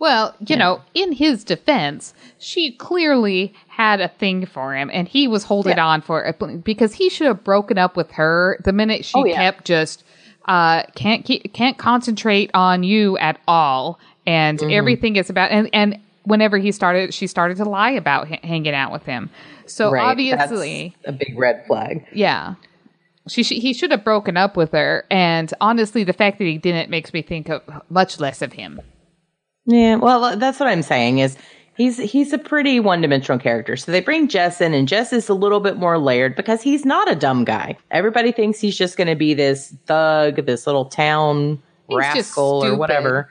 Well, 0.00 0.34
you 0.46 0.56
know, 0.56 0.80
in 0.94 1.12
his 1.12 1.44
defense, 1.44 2.14
she 2.38 2.72
clearly 2.72 3.52
had 3.68 4.00
a 4.00 4.08
thing 4.08 4.46
for 4.46 4.74
him 4.74 4.90
and 4.92 5.06
he 5.08 5.28
was 5.28 5.44
holding 5.44 5.76
Yeah. 5.76 5.86
on 5.86 6.00
for 6.02 6.24
it 6.24 6.64
because 6.64 6.94
he 6.94 7.10
should 7.10 7.26
have 7.26 7.44
broken 7.44 7.76
up 7.78 7.96
with 7.96 8.10
her 8.12 8.58
the 8.64 8.72
minute 8.72 9.04
she 9.04 9.18
Oh, 9.18 9.24
yeah. 9.26 9.34
kept 9.36 9.64
just 9.66 10.04
uh 10.46 10.84
can't 10.94 11.24
keep, 11.26 11.52
can't 11.52 11.76
concentrate 11.78 12.50
on 12.54 12.82
you 12.84 13.18
at 13.18 13.38
all 13.46 13.98
and 14.26 14.58
Mm-hmm. 14.60 14.70
everything 14.70 15.16
is 15.16 15.28
about 15.30 15.50
and 15.50 15.68
and 15.74 15.98
whenever 16.28 16.58
he 16.58 16.70
started 16.72 17.12
she 17.12 17.26
started 17.26 17.56
to 17.56 17.64
lie 17.64 17.90
about 17.90 18.30
h- 18.30 18.40
hanging 18.44 18.74
out 18.74 18.92
with 18.92 19.04
him. 19.04 19.30
So 19.66 19.90
Right, 19.90 20.02
obviously, 20.04 20.94
that's 21.04 21.14
a 21.14 21.18
big 21.18 21.38
red 21.38 21.64
flag. 21.66 22.06
yeah. 22.12 22.54
She 23.28 23.42
sh- 23.42 23.60
he 23.60 23.74
should 23.74 23.90
have 23.90 24.04
broken 24.04 24.36
up 24.38 24.56
with 24.56 24.72
her 24.72 25.04
and 25.10 25.52
honestly 25.60 26.02
the 26.04 26.12
fact 26.14 26.38
that 26.38 26.44
he 26.44 26.56
didn't 26.56 26.88
makes 26.90 27.12
me 27.12 27.20
think 27.22 27.48
of 27.50 27.62
much 27.90 28.18
less 28.20 28.40
of 28.40 28.52
him. 28.54 28.80
Yeah, 29.66 29.96
well, 29.96 30.24
uh, 30.24 30.36
that's 30.36 30.58
what 30.58 30.68
I'm 30.68 30.80
saying 30.82 31.18
is 31.18 31.36
he's 31.76 31.98
he's 31.98 32.32
a 32.32 32.38
pretty 32.38 32.80
one-dimensional 32.80 33.38
character. 33.38 33.76
So 33.76 33.92
they 33.92 34.00
bring 34.00 34.28
Jess 34.28 34.62
in, 34.62 34.72
and 34.72 34.88
Jess 34.88 35.12
is 35.12 35.28
a 35.28 35.34
little 35.34 35.60
bit 35.60 35.76
more 35.76 35.98
layered 35.98 36.36
because 36.36 36.62
he's 36.62 36.86
not 36.86 37.10
a 37.10 37.14
dumb 37.14 37.44
guy. 37.44 37.76
Everybody 37.90 38.32
thinks 38.32 38.60
he's 38.60 38.78
just 38.78 38.96
going 38.96 39.08
to 39.08 39.14
be 39.14 39.34
this 39.34 39.74
thug, 39.84 40.46
this 40.46 40.66
little 40.66 40.86
town 40.86 41.62
He's 41.88 41.98
rascal 41.98 42.64
or 42.64 42.76
whatever. 42.78 43.30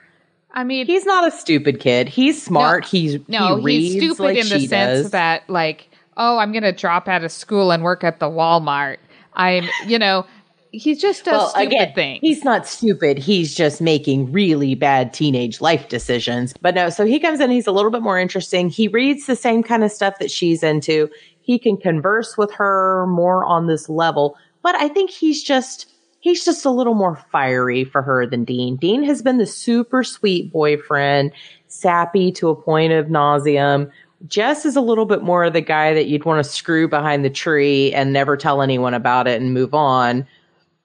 I 0.57 0.63
mean, 0.63 0.87
He's 0.87 1.05
not 1.05 1.27
a 1.27 1.29
stupid 1.29 1.79
kid. 1.79 2.09
He's 2.09 2.41
smart. 2.41 2.83
No, 2.83 2.87
he's 2.89 3.29
no, 3.29 3.57
he 3.57 3.63
reads 3.63 3.93
he's 3.93 4.03
stupid 4.03 4.23
like 4.23 4.37
in 4.37 4.49
the 4.49 4.67
sense 4.67 5.03
does. 5.03 5.11
that 5.11 5.47
like, 5.47 5.87
oh, 6.17 6.39
I'm 6.39 6.51
gonna 6.51 6.71
drop 6.73 7.07
out 7.07 7.23
of 7.23 7.31
school 7.31 7.71
and 7.71 7.83
work 7.83 8.03
at 8.03 8.19
the 8.19 8.25
Walmart. 8.25 8.97
I'm, 9.35 9.65
you 9.85 9.99
know, 9.99 10.25
he's 10.71 10.99
just 10.99 11.25
does 11.25 11.33
well, 11.33 11.49
stupid 11.49 11.67
again, 11.67 11.93
things. 11.93 12.19
he's 12.21 12.43
not 12.43 12.65
stupid. 12.65 13.19
He's 13.19 13.53
just 13.53 13.81
making 13.81 14.31
really 14.31 14.73
bad 14.73 15.13
teenage 15.13 15.61
life 15.61 15.89
decisions. 15.89 16.55
But 16.59 16.73
no, 16.73 16.89
so 16.89 17.05
he 17.05 17.19
comes 17.19 17.39
in, 17.39 17.51
he's 17.51 17.67
a 17.67 17.71
little 17.71 17.91
bit 17.91 18.01
more 18.01 18.17
interesting. 18.17 18.67
He 18.67 18.87
reads 18.87 19.27
the 19.27 19.35
same 19.35 19.61
kind 19.61 19.83
of 19.83 19.91
stuff 19.91 20.17
that 20.17 20.31
she's 20.31 20.63
into. 20.63 21.07
He 21.39 21.59
can 21.59 21.77
converse 21.77 22.35
with 22.35 22.51
her 22.53 23.05
more 23.05 23.45
on 23.45 23.67
this 23.67 23.89
level. 23.89 24.35
But 24.63 24.73
I 24.73 24.87
think 24.87 25.11
he's 25.11 25.43
just 25.43 25.85
he's 26.27 26.43
just 26.43 26.65
a 26.65 26.69
little 26.69 26.93
more 26.93 27.15
fiery 27.31 27.83
for 27.83 28.01
her 28.01 28.25
than 28.25 28.43
Dean. 28.43 28.75
Dean 28.75 29.03
has 29.03 29.21
been 29.21 29.37
the 29.37 29.45
super 29.45 30.03
sweet 30.03 30.51
boyfriend, 30.51 31.31
sappy 31.67 32.31
to 32.33 32.49
a 32.49 32.55
point 32.55 32.93
of 32.93 33.07
nauseum. 33.07 33.89
Jess 34.27 34.65
is 34.65 34.75
a 34.75 34.81
little 34.81 35.05
bit 35.05 35.21
more 35.21 35.45
of 35.45 35.53
the 35.53 35.61
guy 35.61 35.93
that 35.93 36.07
you'd 36.07 36.25
want 36.25 36.43
to 36.43 36.49
screw 36.49 36.87
behind 36.87 37.23
the 37.23 37.29
tree 37.29 37.93
and 37.93 38.11
never 38.11 38.35
tell 38.35 38.61
anyone 38.61 38.93
about 38.93 39.27
it 39.27 39.39
and 39.41 39.53
move 39.53 39.73
on. 39.73 40.27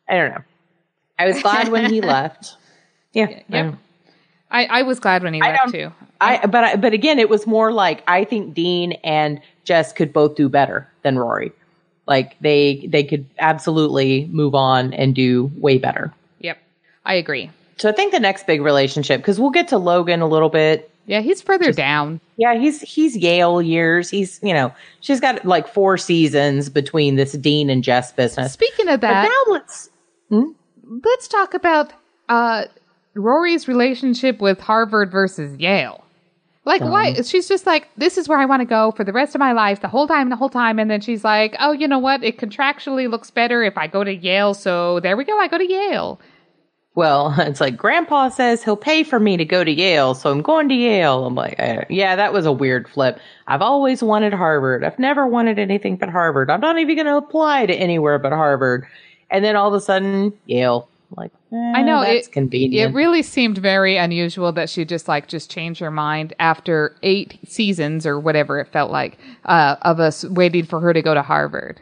I 0.09 0.15
don't 0.17 0.31
know. 0.31 0.43
I 1.19 1.27
was 1.27 1.43
glad 1.43 1.69
when 1.69 1.91
he 1.91 2.01
left. 2.03 2.57
Yeah. 3.13 3.27
I 3.27 3.45
Yep. 3.49 3.75
I, 4.51 4.67
I 4.67 4.83
was 4.83 5.01
glad 5.01 5.23
when 5.23 5.33
he 5.33 5.41
I 5.41 5.53
left 5.53 5.73
too. 5.73 5.93
I 6.21 6.47
but 6.47 6.65
I, 6.65 6.77
but 6.77 6.93
again, 6.93 7.19
it 7.19 7.31
was 7.31 7.47
more 7.47 7.73
like 7.73 8.05
I 8.07 8.25
think 8.25 8.55
Dean 8.55 8.93
and 9.03 9.41
Jess 9.65 9.95
could 9.95 10.13
both 10.13 10.37
do 10.37 10.51
better 10.51 10.87
than 11.03 11.19
Rory. 11.19 11.53
Like 12.07 12.39
they 12.41 12.87
they 12.89 13.05
could 13.05 13.27
absolutely 13.39 14.27
move 14.27 14.55
on 14.55 14.93
and 14.93 15.15
do 15.15 15.51
way 15.57 15.79
better. 15.79 16.13
Yep, 16.41 16.59
I 17.05 17.15
agree. 17.15 17.51
So 17.77 17.89
I 17.89 17.93
think 17.93 18.13
the 18.13 18.21
next 18.21 18.47
big 18.47 18.61
relationship 18.61 19.21
because 19.21 19.41
we'll 19.41 19.51
get 19.51 19.69
to 19.69 19.79
Logan 19.79 20.21
a 20.21 20.27
little 20.27 20.49
bit. 20.49 20.91
Yeah, 21.07 21.21
he's 21.21 21.43
further 21.43 21.73
down. 21.73 22.21
Yeah, 22.37 22.55
he's 22.55 22.81
he's 22.81 23.17
Yale 23.17 23.63
years. 23.63 24.11
He's 24.11 24.41
you 24.43 24.55
know 24.55 24.73
she's 25.01 25.21
got 25.21 25.45
like 25.45 25.69
four 25.69 25.99
seasons 25.99 26.69
between 26.69 27.17
this 27.17 27.33
Dean 27.33 27.71
and 27.71 27.83
Jess 27.83 28.13
business. 28.13 28.53
Speaking 28.53 28.89
of 28.89 29.01
But 29.01 29.09
that, 29.09 29.25
now 29.25 29.53
let's 29.53 29.91
let's 31.05 31.29
talk 31.29 31.55
about 31.55 31.93
uh, 32.29 32.65
Rory's 33.15 33.69
relationship 33.69 34.41
with 34.41 34.61
Harvard 34.61 35.11
versus 35.11 35.59
Yale. 35.59 36.02
Like, 36.65 36.81
why? 36.81 37.15
She's 37.23 37.49
just 37.49 37.67
like, 37.67 37.89
this 37.97 38.17
is 38.17 38.29
where 38.29 38.39
I 38.39 38.45
want 38.45 38.61
to 38.61 38.67
go 38.67 38.93
for 38.93 39.03
the 39.03 39.13
rest 39.13 39.35
of 39.35 39.41
my 39.41 39.53
life, 39.53 39.81
the 39.81 39.89
whole 39.89 40.07
time, 40.07 40.29
the 40.29 40.37
whole 40.37 40.49
time. 40.49 40.79
And 40.79 40.89
then 40.89 41.01
she's 41.01 41.25
like, 41.25 41.57
oh, 41.59 41.73
you 41.73 41.89
know 41.89 41.99
what? 41.99 42.23
It 42.23 42.39
contractually 42.39 43.11
looks 43.11 43.33
better 43.33 43.65
if 43.65 43.77
I 43.77 43.89
go 43.89 44.05
to 44.05 44.15
Yale. 44.15 44.55
So 44.55 45.01
there 45.01 45.17
we 45.17 45.25
go. 45.25 45.37
I 45.39 45.49
go 45.49 45.59
to 45.59 45.69
Yale. 45.69 46.21
Well, 46.95 47.35
it's 47.39 47.61
like 47.61 47.77
Grandpa 47.77 48.29
says 48.29 48.63
he'll 48.63 48.77
pay 48.77 49.03
for 49.03 49.19
me 49.19 49.37
to 49.39 49.45
go 49.45 49.65
to 49.65 49.71
Yale, 49.71 50.15
so 50.15 50.31
I'm 50.31 50.43
going 50.43 50.69
to 50.69 50.75
Yale. 50.75 51.27
I'm 51.27 51.35
like, 51.35 51.57
eh, 51.59 51.85
yeah, 51.89 52.17
that 52.17 52.33
was 52.33 52.47
a 52.47 52.53
weird 52.53 52.89
flip. 52.89 53.19
I've 53.47 53.63
always 53.63 54.03
wanted 54.03 54.33
Harvard. 54.33 54.85
I've 54.85 54.99
never 54.99 55.27
wanted 55.27 55.59
anything 55.59 55.97
but 55.97 56.11
Harvard. 56.11 56.51
I'm 56.51 56.61
not 56.61 56.79
even 56.79 56.95
going 56.95 57.07
to 57.07 57.17
apply 57.17 57.67
to 57.67 57.75
anywhere 57.75 58.19
but 58.19 58.33
Harvard. 58.33 58.87
And 59.31 59.45
then 59.45 59.57
all 59.57 59.69
of 59.69 59.75
a 59.75 59.81
sudden, 59.81 60.35
Yale. 60.47 60.89
I'm 61.13 61.23
like, 61.23 61.33
eh, 61.53 61.73
I 61.79 61.83
know 61.83 62.01
it's 62.01 62.29
convenient. 62.29 62.91
It 62.91 62.95
really 62.95 63.23
seemed 63.23 63.59
very 63.59 63.97
unusual 63.97 64.53
that 64.53 64.71
she 64.71 64.85
just 64.85 65.09
like 65.09 65.29
just 65.29 65.51
changed 65.51 65.81
her 65.81 65.91
mind 65.91 66.35
after 66.39 66.97
eight 67.03 67.39
seasons 67.47 68.07
or 68.07 68.19
whatever 68.19 68.59
it 68.61 68.69
felt 68.69 68.91
like 68.91 69.19
uh, 69.45 69.77
of 69.83 70.01
us 70.01 70.25
waiting 70.25 70.65
for 70.65 70.81
her 70.81 70.93
to 70.93 71.03
go 71.03 71.15
to 71.15 71.23
Harvard. 71.23 71.81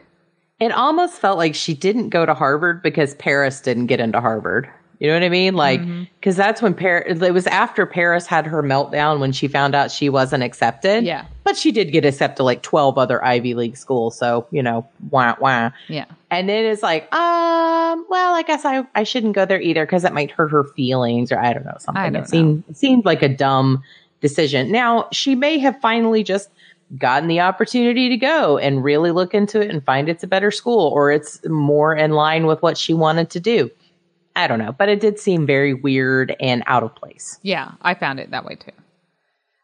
it 0.59 0.71
almost 0.71 1.19
felt 1.19 1.37
like 1.37 1.55
she 1.55 1.73
didn't 1.73 2.09
go 2.09 2.25
to 2.25 2.33
Harvard 2.33 2.83
because 2.83 3.15
Paris 3.15 3.61
didn't 3.61 3.87
get 3.87 3.99
into 3.99 4.19
Harvard. 4.21 4.69
You 5.01 5.07
know 5.07 5.15
what 5.15 5.23
I 5.23 5.29
mean? 5.29 5.55
Like, 5.55 5.81
Mm-hmm. 5.81 6.03
because 6.19 6.35
that's 6.35 6.61
when 6.61 6.75
Paris, 6.75 7.23
it 7.23 7.33
was 7.33 7.47
after 7.47 7.87
Paris 7.87 8.27
had 8.27 8.45
her 8.45 8.61
meltdown 8.61 9.19
when 9.19 9.31
she 9.31 9.47
found 9.47 9.73
out 9.73 9.89
she 9.89 10.09
wasn't 10.09 10.43
accepted. 10.43 11.03
Yeah. 11.05 11.25
But 11.43 11.57
she 11.57 11.71
did 11.71 11.91
get 11.91 12.05
accepted 12.05 12.37
to 12.37 12.43
like 12.43 12.61
12 12.61 12.99
other 12.99 13.23
Ivy 13.25 13.55
League 13.55 13.75
schools. 13.77 14.15
So, 14.15 14.45
you 14.51 14.61
know, 14.61 14.87
wah, 15.09 15.35
wah. 15.39 15.71
Yeah. 15.87 16.05
And 16.29 16.47
then 16.47 16.65
it's 16.65 16.83
like, 16.83 17.11
um, 17.15 18.05
well, 18.09 18.35
I 18.35 18.43
guess 18.45 18.63
I, 18.63 18.85
I 18.93 19.01
shouldn't 19.01 19.33
go 19.33 19.43
there 19.43 19.59
either 19.59 19.87
because 19.87 20.03
it 20.05 20.13
might 20.13 20.29
hurt 20.29 20.51
her 20.51 20.65
feelings 20.65 21.31
or 21.31 21.39
I 21.39 21.51
don't 21.53 21.65
know, 21.65 21.77
something. 21.79 21.99
I 22.03 22.09
don't 22.11 22.21
it 22.21 22.29
seemed, 22.29 22.63
it 22.69 22.77
seemed 22.77 23.03
like 23.03 23.23
a 23.23 23.29
dumb 23.29 23.81
decision. 24.19 24.71
Now, 24.71 25.07
she 25.11 25.33
may 25.33 25.57
have 25.57 25.81
finally 25.81 26.23
just 26.23 26.49
gotten 26.99 27.27
the 27.27 27.39
opportunity 27.39 28.07
to 28.09 28.17
go 28.17 28.59
and 28.59 28.83
really 28.83 29.09
look 29.09 29.33
into 29.33 29.61
it 29.61 29.71
and 29.71 29.83
find 29.83 30.09
it's 30.09 30.23
a 30.23 30.27
better 30.27 30.51
school 30.51 30.89
or 30.89 31.11
it's 31.11 31.43
more 31.47 31.95
in 31.95 32.11
line 32.11 32.45
with 32.45 32.61
what 32.61 32.77
she 32.77 32.93
wanted 32.93 33.31
to 33.31 33.39
do. 33.39 33.71
I 34.35 34.47
don't 34.47 34.59
know, 34.59 34.71
but 34.71 34.89
it 34.89 34.99
did 34.99 35.19
seem 35.19 35.45
very 35.45 35.73
weird 35.73 36.35
and 36.39 36.63
out 36.67 36.83
of 36.83 36.95
place. 36.95 37.39
Yeah, 37.41 37.71
I 37.81 37.93
found 37.93 38.19
it 38.19 38.31
that 38.31 38.45
way 38.45 38.55
too. 38.55 38.71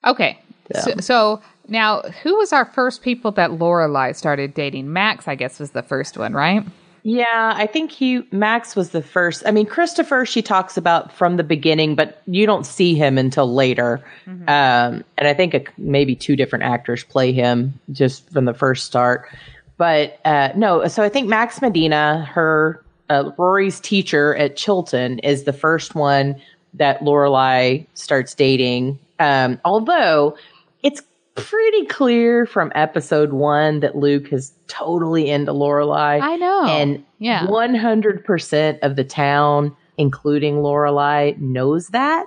Okay, 0.06 0.40
Yeah. 0.74 0.82
so, 0.82 0.94
so 1.00 1.42
now 1.68 2.02
who 2.24 2.36
was 2.38 2.54
our 2.54 2.66
first 2.66 3.02
people 3.02 3.32
that 3.32 3.52
Lorelai 3.52 4.16
started 4.16 4.54
dating? 4.54 4.92
Max, 4.92 5.28
I 5.28 5.36
guess, 5.36 5.60
was 5.60 5.72
the 5.72 5.84
first 5.84 6.18
one, 6.18 6.34
right? 6.34 6.64
Yeah, 7.04 7.54
I 7.56 7.68
think 7.68 7.92
he 7.92 8.24
Max 8.32 8.76
was 8.76 8.90
the 8.90 9.02
first. 9.02 9.44
I 9.46 9.52
mean, 9.52 9.66
Christopher 9.66 10.26
she 10.26 10.42
talks 10.42 10.76
about 10.76 11.10
from 11.14 11.38
the 11.38 11.44
beginning, 11.44 11.96
but 11.96 12.22
you 12.26 12.46
don't 12.46 12.66
see 12.66 12.96
him 12.96 13.18
until 13.18 13.54
later. 13.54 14.04
Um, 14.28 15.06
and 15.18 15.26
I 15.28 15.34
think 15.34 15.54
a, 15.54 15.64
maybe 15.78 16.16
two 16.18 16.36
different 16.36 16.66
actors 16.66 17.06
play 17.06 17.32
him 17.32 17.80
just 17.94 18.30
from 18.32 18.44
the 18.44 18.54
first 18.54 18.86
start. 18.86 19.30
But 19.78 20.20
uh, 20.26 20.50
no, 20.56 20.86
so 20.90 21.02
I 21.02 21.08
think 21.08 21.30
Max 21.30 21.62
Medina, 21.62 22.26
her 22.26 22.84
uh, 23.10 23.32
Rory's 23.38 23.80
teacher 23.80 24.36
at 24.36 24.56
Chilton, 24.56 25.20
is 25.20 25.44
the 25.44 25.54
first 25.54 25.96
one 25.96 26.36
that 26.74 27.02
Lorelai 27.02 27.86
starts 27.94 28.34
dating. 28.36 29.00
Um, 29.20 29.60
although 29.66 30.38
it's 30.84 31.02
pretty 31.36 31.86
clear 31.86 32.46
from 32.46 32.72
episode 32.76 33.32
one 33.34 33.80
that 33.80 33.96
Luke 33.96 34.34
is 34.34 34.54
totally 34.68 35.30
into 35.30 35.54
Lorelai. 35.54 36.22
I 36.22 36.36
know. 36.36 36.66
And 36.66 37.04
Yeah. 37.20 37.46
100% 37.48 38.80
of 38.82 38.96
the 38.96 39.04
town, 39.04 39.76
including 39.98 40.56
Lorelai, 40.58 41.38
knows 41.40 41.90
that. 41.90 42.26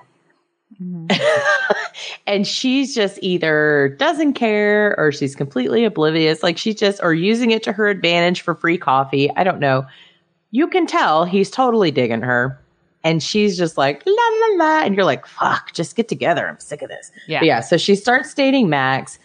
and 2.26 2.46
she's 2.46 2.94
just 2.94 3.18
either 3.20 3.94
doesn't 3.98 4.34
care 4.34 4.94
or 4.98 5.12
she's 5.12 5.36
completely 5.36 5.84
oblivious. 5.84 6.42
Like 6.42 6.56
she's 6.56 6.76
just, 6.76 7.00
or 7.02 7.12
using 7.12 7.50
it 7.50 7.62
to 7.64 7.72
her 7.72 7.88
advantage 7.88 8.40
for 8.40 8.54
free 8.54 8.78
coffee. 8.78 9.30
I 9.36 9.44
don't 9.44 9.60
know. 9.60 9.86
You 10.50 10.66
can 10.68 10.86
tell 10.86 11.24
he's 11.24 11.50
totally 11.50 11.90
digging 11.90 12.22
her. 12.22 12.58
And 13.02 13.22
she's 13.22 13.56
just 13.56 13.78
like, 13.78 14.02
la, 14.04 14.12
la, 14.12 14.56
la. 14.64 14.80
And 14.82 14.94
you're 14.94 15.06
like, 15.06 15.26
fuck, 15.26 15.72
just 15.72 15.96
get 15.96 16.06
together. 16.08 16.46
I'm 16.46 16.60
sick 16.60 16.82
of 16.82 16.88
this. 16.90 17.10
Yeah. 17.26 17.40
But 17.40 17.46
yeah. 17.46 17.60
So 17.60 17.76
she 17.78 17.94
starts 17.96 18.34
dating 18.34 18.68
Max. 18.68 19.18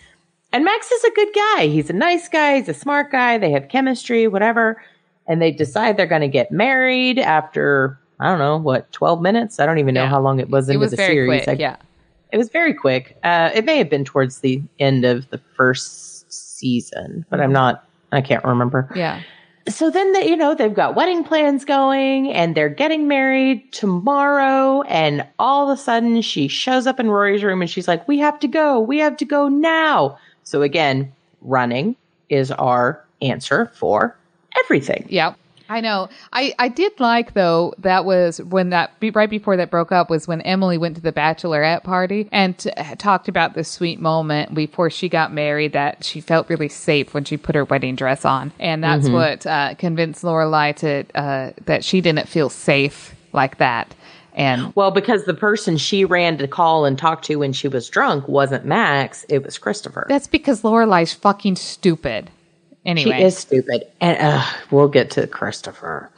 And 0.53 0.63
Max 0.63 0.89
is 0.89 1.03
a 1.03 1.11
good 1.11 1.27
guy. 1.35 1.67
He's 1.67 1.89
a 1.89 1.93
nice 1.93 2.29
guy. 2.29 2.57
He's 2.59 2.69
a 2.69 2.73
smart 2.73 3.11
guy. 3.11 3.37
They 3.37 3.51
have 3.51 3.67
chemistry, 3.67 4.27
whatever. 4.29 4.81
And 5.27 5.41
they 5.41 5.51
decide 5.51 5.97
they're 5.97 6.05
going 6.05 6.21
to 6.21 6.29
get 6.29 6.51
married 6.51 7.19
after, 7.19 7.99
I 8.21 8.29
don't 8.29 8.39
know, 8.39 8.55
what, 8.57 8.89
12 8.93 9.21
minutes? 9.21 9.59
I 9.59 9.65
don't 9.65 9.79
even 9.79 9.93
know 9.93 10.07
how 10.07 10.21
long 10.21 10.39
it 10.39 10.49
was 10.49 10.69
It 10.69 10.73
into 10.73 10.79
was 10.79 10.91
the 10.91 10.97
very 10.97 11.13
series. 11.15 11.43
quick. 11.43 11.57
I- 11.59 11.61
yeah. 11.61 11.75
It 12.31 12.37
was 12.37 12.49
very 12.49 12.73
quick. 12.73 13.17
Uh, 13.23 13.49
it 13.53 13.65
may 13.65 13.77
have 13.77 13.89
been 13.89 14.03
towards 14.05 14.39
the 14.39 14.61
end 14.79 15.03
of 15.05 15.29
the 15.29 15.37
first 15.55 16.31
season, 16.31 17.25
but 17.29 17.39
I'm 17.39 17.51
not, 17.51 17.87
I 18.11 18.21
can't 18.21 18.43
remember. 18.43 18.89
Yeah. 18.95 19.21
So 19.67 19.89
then, 19.89 20.13
they, 20.13 20.29
you 20.29 20.35
know, 20.35 20.53
they've 20.53 20.73
got 20.73 20.95
wedding 20.95 21.23
plans 21.23 21.65
going 21.65 22.31
and 22.31 22.55
they're 22.55 22.69
getting 22.69 23.07
married 23.07 23.71
tomorrow. 23.71 24.83
And 24.83 25.25
all 25.39 25.69
of 25.69 25.77
a 25.77 25.81
sudden 25.81 26.21
she 26.21 26.47
shows 26.47 26.85
up 26.85 26.99
in 26.99 27.09
Rory's 27.09 27.43
room 27.43 27.61
and 27.61 27.69
she's 27.69 27.87
like, 27.87 28.07
we 28.07 28.19
have 28.19 28.39
to 28.41 28.47
go. 28.47 28.79
We 28.79 28.99
have 28.99 29.17
to 29.17 29.25
go 29.25 29.47
now. 29.47 30.19
So 30.43 30.61
again, 30.61 31.11
running 31.41 31.95
is 32.29 32.51
our 32.51 33.03
answer 33.21 33.71
for 33.73 34.15
everything. 34.57 35.05
Yep. 35.09 35.35
I 35.67 35.81
know. 35.81 36.09
I, 36.31 36.53
I 36.59 36.67
did 36.67 36.99
like 36.99 37.33
though 37.33 37.73
that 37.79 38.05
was 38.05 38.41
when 38.41 38.69
that 38.69 38.91
right 39.13 39.29
before 39.29 39.57
that 39.57 39.71
broke 39.71 39.91
up 39.91 40.09
was 40.09 40.27
when 40.27 40.41
Emily 40.41 40.77
went 40.77 40.95
to 40.95 41.01
the 41.01 41.11
bachelorette 41.11 41.83
party 41.83 42.29
and 42.31 42.57
t- 42.57 42.71
talked 42.97 43.27
about 43.27 43.53
this 43.55 43.69
sweet 43.69 43.99
moment 43.99 44.53
before 44.53 44.89
she 44.89 45.09
got 45.09 45.33
married 45.33 45.73
that 45.73 46.03
she 46.03 46.21
felt 46.21 46.49
really 46.49 46.69
safe 46.69 47.13
when 47.13 47.23
she 47.23 47.37
put 47.37 47.55
her 47.55 47.65
wedding 47.65 47.95
dress 47.95 48.25
on, 48.25 48.51
and 48.59 48.83
that's 48.83 49.05
Mm-hmm. 49.05 49.13
what 49.13 49.45
uh, 49.47 49.75
convinced 49.75 50.23
Lorelai 50.23 50.75
to 50.77 51.03
uh, 51.19 51.51
that 51.65 51.83
she 51.83 52.01
didn't 52.01 52.27
feel 52.27 52.49
safe 52.49 53.15
like 53.33 53.57
that. 53.57 53.93
And 54.33 54.75
Well, 54.75 54.91
because 54.91 55.23
the 55.25 55.33
person 55.33 55.77
she 55.77 56.03
ran 56.03 56.37
to 56.39 56.47
call 56.47 56.83
and 56.85 56.97
talk 56.97 57.21
to 57.23 57.37
when 57.37 57.53
she 57.53 57.69
was 57.69 57.87
drunk 57.89 58.27
wasn't 58.27 58.65
Max, 58.65 59.25
it 59.29 59.43
was 59.43 59.57
Christopher. 59.57 60.05
that's 60.09 60.27
because 60.27 60.61
Lorelai's 60.61 61.13
fucking 61.13 61.55
stupid. 61.55 62.29
Anyway, 62.85 63.17
she 63.17 63.23
is 63.23 63.37
stupid, 63.37 63.87
and 63.99 64.17
uh, 64.19 64.45
we'll 64.69 64.87
get 64.87 65.09
to 65.11 65.25
Christopher. 65.25 66.09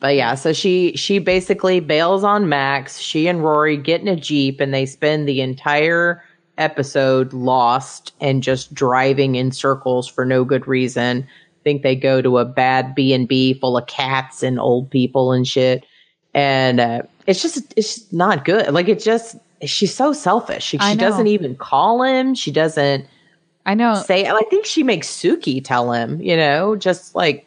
But 0.00 0.16
yeah, 0.16 0.34
so 0.34 0.52
she 0.52 0.94
she 0.96 1.18
basically 1.18 1.80
bails 1.80 2.24
on 2.24 2.48
Max. 2.48 2.98
She 2.98 3.26
and 3.26 3.42
Rory 3.42 3.76
get 3.76 4.00
in 4.00 4.08
a 4.08 4.16
jeep, 4.16 4.60
and 4.60 4.72
they 4.72 4.86
spend 4.86 5.28
the 5.28 5.40
entire 5.40 6.22
episode 6.58 7.32
lost 7.32 8.12
and 8.20 8.42
just 8.42 8.74
driving 8.74 9.34
in 9.34 9.50
circles 9.50 10.06
for 10.06 10.24
no 10.26 10.44
good 10.44 10.68
reason. 10.68 11.26
think 11.64 11.82
they 11.82 11.96
go 11.96 12.20
to 12.22 12.38
a 12.38 12.44
bad 12.44 12.94
B 12.94 13.14
and 13.14 13.26
B 13.26 13.54
full 13.54 13.76
of 13.76 13.86
cats 13.86 14.42
and 14.42 14.60
old 14.60 14.90
people 14.90 15.32
and 15.32 15.48
shit, 15.48 15.84
and 16.34 16.80
uh, 16.80 17.02
it's 17.26 17.40
just 17.40 17.72
it's 17.76 17.94
just 17.94 18.12
not 18.12 18.44
good. 18.44 18.72
Like 18.72 18.88
it 18.88 19.00
just 19.00 19.36
she's 19.64 19.94
so 19.94 20.12
selfish. 20.12 20.64
She, 20.64 20.78
she 20.78 20.96
doesn't 20.96 21.26
even 21.26 21.56
call 21.56 22.02
him. 22.02 22.34
She 22.34 22.50
doesn't 22.50 23.06
I 23.66 23.74
know. 23.74 23.94
say 23.94 24.26
I 24.26 24.40
think 24.50 24.64
she 24.66 24.82
makes 24.82 25.08
Sookie 25.08 25.62
tell 25.64 25.92
him, 25.92 26.20
you 26.20 26.36
know, 26.36 26.76
just 26.76 27.14
like 27.14 27.46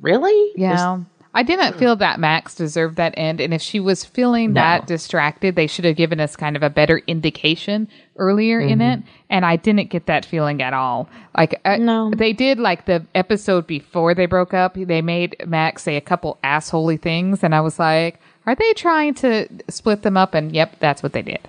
really? 0.00 0.52
Yeah. 0.56 1.00
I 1.36 1.42
didn't 1.42 1.76
feel 1.78 1.96
that 1.96 2.20
Max 2.20 2.54
deserved 2.54 2.94
that 2.96 3.12
end. 3.16 3.40
And 3.40 3.52
if 3.52 3.60
she 3.60 3.80
was 3.80 4.04
feeling 4.04 4.52
No. 4.52 4.60
that 4.60 4.86
distracted, 4.86 5.56
they 5.56 5.66
should 5.66 5.84
have 5.84 5.96
given 5.96 6.20
us 6.20 6.36
kind 6.36 6.54
of 6.54 6.62
a 6.62 6.70
better 6.70 6.98
indication 7.08 7.88
earlier 8.16 8.60
in 8.60 8.78
Mm-hmm. 8.78 9.00
it. 9.02 9.02
And 9.30 9.44
I 9.44 9.56
didn't 9.56 9.90
get 9.90 10.06
that 10.06 10.24
feeling 10.24 10.62
at 10.62 10.72
all. 10.74 11.08
Like, 11.36 11.60
uh, 11.64 11.76
No. 11.78 12.12
they 12.14 12.32
did 12.32 12.60
like 12.60 12.86
the 12.86 13.04
episode 13.16 13.66
before 13.66 14.14
they 14.14 14.26
broke 14.26 14.54
up, 14.54 14.74
they 14.74 15.02
made 15.02 15.34
Max 15.44 15.82
say 15.82 15.96
a 15.96 16.00
couple 16.00 16.38
assholey 16.44 17.00
things. 17.02 17.42
And 17.42 17.52
I 17.52 17.60
was 17.62 17.80
like, 17.80 18.20
are 18.46 18.54
they 18.54 18.72
trying 18.74 19.14
to 19.14 19.48
split 19.68 20.02
them 20.02 20.16
up? 20.16 20.34
And 20.34 20.52
yep, 20.52 20.76
that's 20.78 21.02
what 21.02 21.14
they 21.14 21.22
did. 21.22 21.40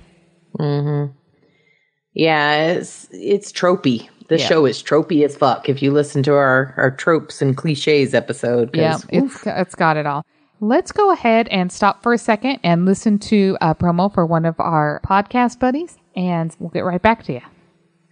Yeah, 2.15 2.63
it's 2.63 3.07
it's 3.11 3.51
tropey. 3.51 4.09
This 4.27 4.41
Yeah. 4.41 4.47
show 4.47 4.65
is 4.65 4.81
tropey 4.81 5.23
as 5.23 5.35
fuck. 5.35 5.69
If 5.69 5.83
you 5.83 5.91
listen 5.91 6.23
to 6.23 6.33
our 6.33 6.73
our 6.77 6.89
tropes 6.89 7.41
and 7.41 7.55
cliches 7.55 8.13
episode, 8.15 8.75
Yeah, 8.75 8.97
it's, 9.09 9.45
it's 9.45 9.75
got 9.75 9.97
it 9.97 10.05
all. 10.07 10.23
Let's 10.61 10.91
go 10.91 11.11
ahead 11.11 11.47
and 11.49 11.71
stop 11.71 12.01
for 12.01 12.13
a 12.13 12.17
second 12.17 12.59
and 12.63 12.85
listen 12.85 13.19
to 13.19 13.57
a 13.61 13.75
promo 13.75 14.11
for 14.11 14.25
one 14.25 14.45
of 14.45 14.55
our 14.59 15.01
podcast 15.05 15.59
buddies, 15.59 15.97
and 16.15 16.55
we'll 16.59 16.69
get 16.69 16.85
right 16.85 17.01
back 17.01 17.23
to 17.25 17.33
you. 17.33 17.41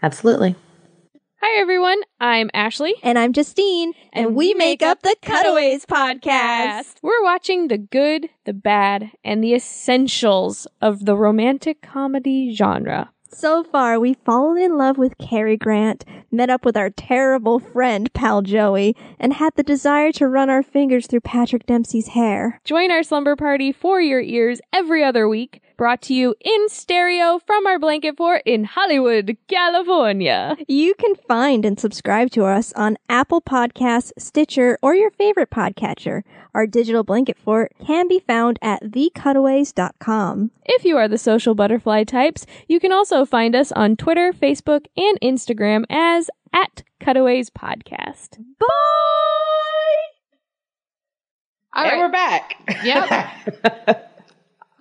absolutely. 0.04 0.56
Hi, 1.42 1.60
everyone. 1.60 2.00
I'm 2.22 2.50
Ashley. 2.54 2.96
And 3.04 3.18
I'm 3.20 3.34
Justine, 3.34 3.94
and, 4.14 4.34
we 4.36 4.54
make 4.54 4.82
up 4.82 5.02
the 5.02 5.16
Cutaways 5.22 5.86
podcast. 5.86 6.96
We're 7.02 7.24
watching 7.24 7.68
the 7.68 7.78
good, 7.78 8.30
the 8.46 8.54
bad, 8.54 9.12
and 9.26 9.44
the 9.44 9.54
essentials 9.54 10.68
of 10.82 11.04
the 11.06 11.18
romantic 11.18 11.82
comedy 11.82 12.54
genre. 12.54 13.12
So 13.36 13.64
far, 13.64 14.00
we've 14.00 14.18
fallen 14.24 14.62
in 14.62 14.78
love 14.78 15.00
with 15.00 15.18
Cary 15.18 15.58
Grant, 15.58 16.06
met 16.32 16.52
up 16.52 16.64
with 16.64 16.78
our 16.78 16.92
terrible 16.92 17.60
friend, 17.60 18.14
pal 18.14 18.44
Joey, 18.44 18.96
and 19.20 19.34
had 19.34 19.56
the 19.56 19.64
desire 19.64 20.12
to 20.14 20.28
run 20.28 20.52
our 20.52 20.62
fingers 20.62 21.08
through 21.08 21.22
Patrick 21.22 21.66
Dempsey's 21.66 22.10
hair. 22.10 22.62
Join 22.64 22.92
our 22.92 23.02
slumber 23.02 23.36
party 23.36 23.72
for 23.72 24.00
your 24.00 24.22
ears 24.22 24.62
every 24.72 25.04
other 25.04 25.28
week, 25.28 25.63
brought 25.78 26.02
to 26.04 26.14
you 26.14 26.36
in 26.42 26.70
stereo 26.70 27.40
from 27.46 27.66
our 27.66 27.80
blanket 27.80 28.18
fort 28.18 28.42
in 28.46 28.64
Hollywood, 28.64 29.38
California. 29.48 30.56
You 30.68 30.94
can 30.96 31.16
find 31.28 31.66
and 31.66 31.80
subscribe 31.80 32.32
to 32.32 32.46
us 32.46 32.74
on 32.74 32.98
Apple 33.10 33.42
Podcasts, 33.42 34.12
Stitcher, 34.18 34.78
or 34.82 34.96
your 34.96 35.12
favorite 35.12 35.50
podcatcher. 35.50 36.24
Our 36.54 36.68
digital 36.68 37.04
blanket 37.04 37.38
fort 37.38 37.74
can 37.86 38.08
be 38.08 38.20
found 38.20 38.60
at 38.62 38.84
thecutaways.com. 38.84 40.52
If 40.66 40.86
you 40.86 40.98
are 40.98 41.08
the 41.08 41.18
social 41.18 41.56
butterfly 41.56 42.04
types, 42.04 42.46
you 42.68 42.80
can 42.80 42.92
also 42.92 43.26
find 43.26 43.56
us 43.56 43.72
on 43.72 43.96
Twitter, 43.96 44.34
Facebook, 44.34 44.86
and 44.96 45.20
Instagram 45.22 45.86
as 45.90 46.30
at 46.54 46.84
Cutaways 47.00 47.50
Podcast. 47.50 48.40
All 51.76 51.84
and 51.84 51.92
right. 51.92 52.00
we're 52.00 52.12
back. 52.12 52.56
Yep. 52.84 54.10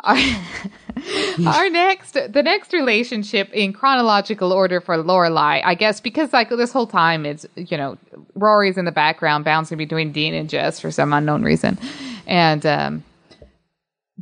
our, 0.04 0.16
our 1.46 1.70
next, 1.70 2.14
the 2.14 2.42
next 2.42 2.72
relationship 2.72 3.52
in 3.52 3.72
chronological 3.72 4.52
order 4.52 4.80
for 4.80 4.96
Lorelai, 4.96 5.62
I 5.64 5.74
guess, 5.74 6.00
because 6.00 6.32
like 6.32 6.48
this 6.50 6.72
whole 6.72 6.86
time 6.86 7.24
it's 7.26 7.46
you 7.56 7.76
know 7.76 7.98
Rory's 8.34 8.76
in 8.76 8.84
the 8.84 8.92
background 8.92 9.44
bouncing 9.44 9.78
between 9.78 10.12
Dean 10.12 10.34
and 10.34 10.48
Jess 10.48 10.80
for 10.80 10.90
some 10.90 11.12
unknown 11.12 11.42
reason, 11.42 11.78
and 12.26 12.64
um, 12.66 13.04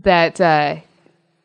that 0.02 0.40
uh, 0.40 0.76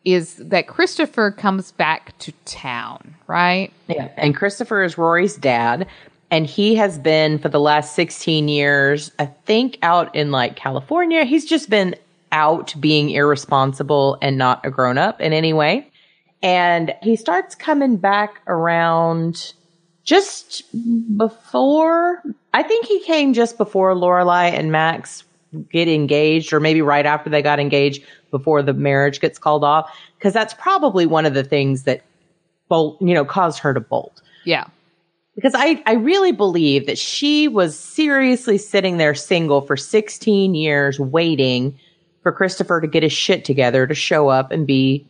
is 0.06 0.36
that 0.36 0.68
Christopher 0.68 1.32
comes 1.32 1.72
back 1.72 2.18
to 2.20 2.32
town, 2.46 3.16
right? 3.28 3.74
Yeah. 3.88 4.10
And 4.16 4.36
Christopher 4.36 4.84
is 4.84 4.98
Rory's 4.98 5.36
dad. 5.36 5.88
And 6.32 6.48
he 6.48 6.76
has 6.76 6.98
been 6.98 7.38
for 7.38 7.50
the 7.50 7.60
last 7.60 7.96
16 7.96 8.48
years, 8.48 9.12
I 9.20 9.28
think, 9.28 9.78
out 9.82 10.14
in 10.16 10.32
like 10.32 10.56
California. 10.56 11.24
He's 11.24 11.46
just 11.46 11.70
been 11.70 11.96
out 12.36 12.76
being 12.80 13.10
irresponsible 13.10 14.18
and 14.22 14.38
not 14.38 14.66
a 14.66 14.70
grown 14.70 14.98
up 14.98 15.22
in 15.22 15.32
any 15.32 15.54
way. 15.54 15.90
And 16.44 16.94
he 17.02 17.16
starts 17.16 17.56
coming 17.56 17.96
back 17.96 18.42
around 18.46 19.54
just 20.04 20.64
before, 21.18 22.22
I 22.54 22.62
think 22.62 22.86
he 22.86 23.00
came 23.04 23.34
just 23.34 23.58
before 23.58 23.94
Lorelai 23.96 24.52
and 24.52 24.72
Max 24.72 25.24
get 25.72 25.88
engaged, 25.88 26.52
or 26.52 26.60
maybe 26.60 26.82
right 26.82 27.06
after 27.06 27.30
they 27.30 27.42
got 27.42 27.60
engaged 27.60 28.04
before 28.30 28.62
the 28.62 28.74
marriage 28.74 29.22
gets 29.22 29.40
called 29.40 29.64
off. 29.64 29.90
Cause 30.20 30.34
that's 30.34 30.54
probably 30.54 31.06
one 31.06 31.26
of 31.26 31.34
the 31.34 31.44
things 31.44 31.84
that 31.84 32.04
bolt, 32.68 33.02
you 33.02 33.14
know, 33.14 33.24
caused 33.26 33.60
her 33.60 33.74
to 33.74 33.80
bolt 33.80 34.22
Yeah. 34.44 34.66
because 35.36 35.54
I, 35.56 35.82
I 35.86 35.94
really 35.94 36.34
believe 36.34 36.86
that 36.88 36.98
she 36.98 37.48
was 37.48 37.80
seriously 37.80 38.58
sitting 38.58 38.98
there 38.98 39.16
single 39.16 39.62
for 39.62 39.78
16 39.78 40.54
years 40.54 41.00
waiting 41.00 41.80
for 42.26 42.32
Christopher 42.32 42.82
to 42.82 42.88
get 42.88 43.04
his 43.04 43.14
shit 43.14 43.46
together 43.46 43.86
to 43.86 43.94
show 43.94 44.30
up 44.30 44.52
and 44.52 44.66
be 44.66 45.06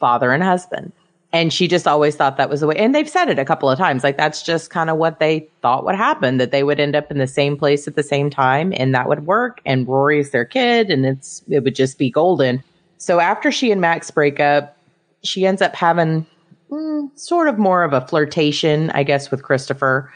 father 0.00 0.32
and 0.32 0.42
husband. 0.42 0.90
And 1.32 1.52
she 1.52 1.68
just 1.68 1.86
always 1.86 2.16
thought 2.16 2.36
that 2.36 2.50
was 2.50 2.62
the 2.62 2.66
way. 2.66 2.74
And 2.74 2.92
they've 2.92 3.08
said 3.08 3.28
it 3.28 3.38
a 3.38 3.44
couple 3.44 3.70
of 3.70 3.78
times. 3.78 4.02
Like 4.02 4.16
that's 4.16 4.42
just 4.42 4.68
kind 4.68 4.90
of 4.90 4.96
what 4.96 5.20
they 5.20 5.48
thought 5.62 5.84
would 5.84 5.94
happen, 5.94 6.38
that 6.38 6.50
they 6.50 6.64
would 6.64 6.80
end 6.80 6.96
up 6.96 7.12
in 7.12 7.18
the 7.18 7.28
same 7.28 7.56
place 7.56 7.86
at 7.86 7.94
the 7.94 8.02
same 8.02 8.28
time 8.28 8.72
and 8.76 8.92
that 8.92 9.08
would 9.08 9.24
work. 9.24 9.60
And 9.64 9.86
Rory's 9.86 10.32
their 10.32 10.44
kid 10.44 10.90
and 10.90 11.06
it's, 11.06 11.44
it 11.48 11.62
would 11.62 11.76
just 11.76 11.96
be 11.96 12.10
golden. 12.10 12.60
So 12.96 13.20
after 13.20 13.52
she 13.52 13.70
and 13.70 13.80
Max 13.80 14.10
break 14.10 14.40
up, 14.40 14.76
she 15.22 15.46
ends 15.46 15.62
up 15.62 15.76
having 15.76 16.26
mm, 16.72 17.16
sort 17.16 17.46
of 17.46 17.56
more 17.56 17.84
of 17.84 17.92
a 17.92 18.04
flirtation, 18.04 18.90
I 18.90 19.04
guess, 19.04 19.30
with 19.30 19.44
Christopher. 19.44 20.12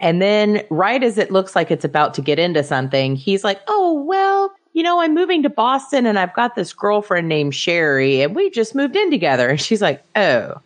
And 0.00 0.20
then, 0.20 0.62
right 0.68 1.02
as 1.02 1.16
it 1.16 1.30
looks 1.32 1.56
like 1.56 1.70
it's 1.70 1.84
about 1.86 2.12
to 2.14 2.20
get 2.20 2.38
into 2.38 2.62
something, 2.62 3.16
he's 3.16 3.42
like, 3.42 3.62
Oh, 3.66 4.04
well, 4.06 4.52
you 4.76 4.82
know, 4.82 5.00
I'm 5.00 5.14
moving 5.14 5.42
to 5.42 5.48
Boston 5.48 6.04
and 6.04 6.18
I've 6.18 6.34
got 6.34 6.54
this 6.54 6.74
girlfriend 6.74 7.30
named 7.30 7.54
Sherry 7.54 8.20
and 8.20 8.36
we 8.36 8.50
just 8.50 8.74
moved 8.74 8.94
in 8.94 9.10
together. 9.10 9.48
And 9.48 9.58
she's 9.58 9.80
like, 9.80 10.04
Oh, 10.14 10.60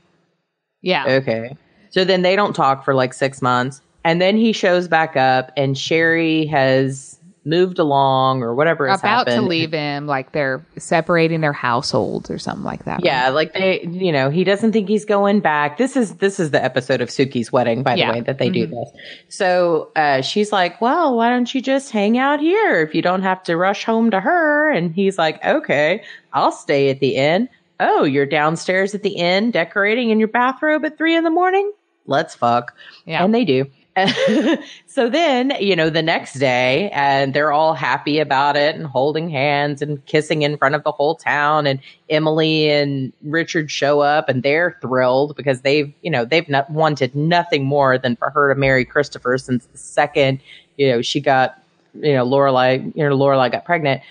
Yeah. 0.82 1.04
okay. 1.06 1.56
So 1.90 2.04
then 2.04 2.22
they 2.22 2.34
don't 2.34 2.52
talk 2.52 2.84
for 2.84 2.92
like 2.92 3.14
six 3.14 3.40
months. 3.40 3.80
And 4.04 4.20
then 4.20 4.36
he 4.36 4.52
shows 4.52 4.88
back 4.88 5.16
up 5.16 5.52
and 5.56 5.78
Sherry 5.78 6.44
has 6.46 7.19
moved 7.44 7.78
along 7.78 8.42
or 8.42 8.54
whatever 8.54 8.86
About 8.86 9.26
to 9.26 9.40
leave 9.40 9.72
him, 9.72 10.06
like 10.06 10.32
they're 10.32 10.64
separating 10.76 11.40
their 11.40 11.52
households 11.54 12.30
or 12.30 12.38
something 12.38 12.64
like 12.64 12.84
that. 12.84 13.02
Yeah, 13.02 13.30
like 13.30 13.54
they, 13.54 13.82
you 13.82 14.12
know, 14.12 14.28
he 14.28 14.44
doesn't 14.44 14.72
think 14.72 14.88
he's 14.88 15.04
going 15.06 15.40
back. 15.40 15.78
This 15.78 15.96
is 15.96 16.16
this 16.16 16.38
is 16.38 16.50
the 16.50 16.62
episode 16.62 17.00
of 17.00 17.08
Sookie's 17.08 17.50
wedding, 17.50 17.82
by 17.82 17.94
Yeah. 17.94 18.08
the 18.08 18.18
way, 18.18 18.20
that 18.22 18.38
they 18.38 18.50
do 18.50 18.66
this. 18.66 18.88
So 19.28 19.90
uh, 19.96 20.20
she's 20.20 20.52
like, 20.52 20.80
"Well, 20.80 21.16
why 21.16 21.30
don't 21.30 21.52
you 21.54 21.62
just 21.62 21.90
hang 21.90 22.18
out 22.18 22.40
here 22.40 22.82
if 22.82 22.94
you 22.94 23.00
don't 23.02 23.22
have 23.22 23.42
to 23.44 23.56
rush 23.56 23.84
home 23.84 24.10
to 24.10 24.20
her?" 24.20 24.70
And 24.70 24.92
he's 24.94 25.16
like, 25.16 25.42
"Okay, 25.44 26.02
I'll 26.34 26.52
stay 26.52 26.90
at 26.90 27.00
the 27.00 27.16
inn." 27.16 27.48
Oh, 27.82 28.04
you're 28.04 28.26
downstairs 28.26 28.94
at 28.94 29.02
the 29.02 29.16
inn 29.16 29.50
decorating 29.50 30.10
in 30.10 30.18
your 30.18 30.28
bathrobe 30.28 30.84
at 30.84 30.98
three 30.98 31.16
in 31.16 31.24
the 31.24 31.30
morning. 31.30 31.72
Let's 32.06 32.34
fuck. 32.34 32.76
Yeah. 33.06 33.24
And 33.24 33.34
they 33.34 33.44
do. 33.46 33.66
so 34.86 35.10
then, 35.10 35.52
you 35.60 35.74
know, 35.74 35.90
the 35.90 36.02
next 36.02 36.34
day, 36.34 36.90
and 36.90 37.34
they're 37.34 37.52
all 37.52 37.74
happy 37.74 38.18
about 38.18 38.56
it 38.56 38.74
and 38.76 38.86
holding 38.86 39.28
hands 39.28 39.82
and 39.82 40.04
kissing 40.06 40.42
in 40.42 40.56
front 40.56 40.74
of 40.74 40.84
the 40.84 40.92
whole 40.92 41.16
town. 41.16 41.66
And 41.66 41.80
Emily 42.08 42.70
and 42.70 43.12
Richard 43.22 43.70
show 43.70 44.00
up 44.00 44.28
and 44.28 44.42
they're 44.42 44.78
thrilled 44.80 45.36
because 45.36 45.62
they've, 45.62 45.92
you 46.02 46.10
know, 46.10 46.24
they've 46.24 46.48
not 46.48 46.70
wanted 46.70 47.14
nothing 47.14 47.64
more 47.64 47.98
than 47.98 48.16
for 48.16 48.30
her 48.30 48.52
to 48.52 48.58
marry 48.58 48.84
Christopher 48.84 49.38
since 49.38 49.66
the 49.66 49.78
second, 49.78 50.40
you 50.76 50.88
know, 50.90 51.02
she 51.02 51.20
got 51.20 51.60
you 51.94 52.12
know, 52.12 52.24
Lorelai, 52.24 52.94
you 52.94 53.08
know, 53.08 53.16
Lorelai 53.16 53.50
got 53.50 53.64
pregnant 53.64 54.02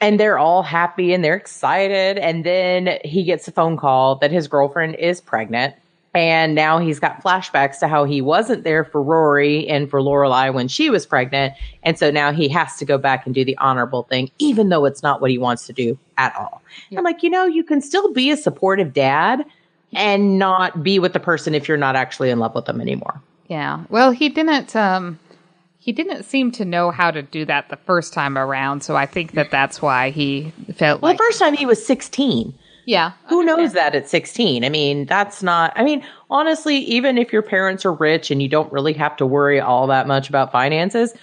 and 0.00 0.18
they're 0.18 0.38
all 0.38 0.62
happy 0.62 1.12
and 1.12 1.22
they're 1.22 1.36
excited. 1.36 2.18
And 2.18 2.44
then 2.44 2.98
he 3.04 3.22
gets 3.22 3.46
a 3.48 3.52
phone 3.52 3.76
call 3.76 4.16
that 4.16 4.30
his 4.30 4.48
girlfriend 4.48 4.94
is 4.96 5.20
pregnant. 5.20 5.74
And 6.12 6.56
now 6.56 6.78
he's 6.78 6.98
got 6.98 7.22
flashbacks 7.22 7.78
to 7.78 7.88
how 7.88 8.02
he 8.04 8.20
wasn't 8.20 8.64
there 8.64 8.84
for 8.84 9.00
Rory 9.00 9.68
and 9.68 9.88
for 9.88 10.00
Lorelai 10.00 10.52
when 10.52 10.66
she 10.66 10.90
was 10.90 11.06
pregnant. 11.06 11.54
And 11.84 11.96
so 11.98 12.10
now 12.10 12.32
he 12.32 12.48
has 12.48 12.76
to 12.78 12.84
go 12.84 12.98
back 12.98 13.26
and 13.26 13.34
do 13.34 13.44
the 13.44 13.56
honorable 13.58 14.02
thing, 14.02 14.28
even 14.40 14.70
though 14.70 14.86
it's 14.86 15.04
not 15.04 15.20
what 15.20 15.30
he 15.30 15.38
wants 15.38 15.66
to 15.68 15.72
do 15.72 15.96
at 16.18 16.34
all. 16.36 16.62
I'm 16.96 17.04
like, 17.04 17.22
you 17.22 17.30
know, 17.30 17.44
you 17.46 17.62
can 17.62 17.80
still 17.80 18.12
be 18.12 18.32
a 18.32 18.36
supportive 18.36 18.92
dad 18.92 19.44
and 19.92 20.36
not 20.38 20.82
be 20.82 20.98
with 20.98 21.12
the 21.12 21.20
person 21.20 21.54
if 21.54 21.68
you're 21.68 21.76
not 21.76 21.94
actually 21.94 22.30
in 22.30 22.40
love 22.40 22.56
with 22.56 22.64
them 22.64 22.80
anymore. 22.80 23.20
Yeah. 23.48 23.84
Well, 23.88 24.10
he 24.10 24.28
didn't. 24.28 24.74
Um, 24.74 25.18
he 25.78 25.92
didn't 25.92 26.24
seem 26.24 26.50
to 26.52 26.64
know 26.64 26.90
how 26.90 27.10
to 27.10 27.22
do 27.22 27.44
that 27.46 27.68
the 27.70 27.76
first 27.76 28.12
time 28.12 28.36
around, 28.36 28.82
so 28.82 28.96
I 28.96 29.06
think 29.06 29.32
that 29.32 29.50
that's 29.50 29.80
why 29.80 30.10
he 30.10 30.52
felt 30.74 31.00
Well, 31.02 31.12
like. 31.12 31.18
the 31.18 31.24
first 31.24 31.38
time 31.38 31.54
he 31.54 31.64
was 31.66 31.84
16. 31.84 32.52
Yeah. 32.90 33.12
Who 33.28 33.44
knows 33.44 33.72
that 33.74 33.94
at 33.94 34.08
16? 34.08 34.64
I 34.64 34.68
mean, 34.68 35.06
that's 35.06 35.44
not, 35.44 35.72
I 35.76 35.84
mean, 35.84 36.04
honestly, 36.28 36.78
even 36.78 37.18
if 37.18 37.32
your 37.32 37.40
parents 37.40 37.84
are 37.86 37.92
rich 37.92 38.32
and 38.32 38.42
you 38.42 38.48
don't 38.48 38.70
really 38.72 38.94
have 38.94 39.16
to 39.18 39.26
worry 39.26 39.60
all 39.60 39.86
that 39.86 40.08
much 40.08 40.28
about 40.28 40.50
finances, 40.50 41.14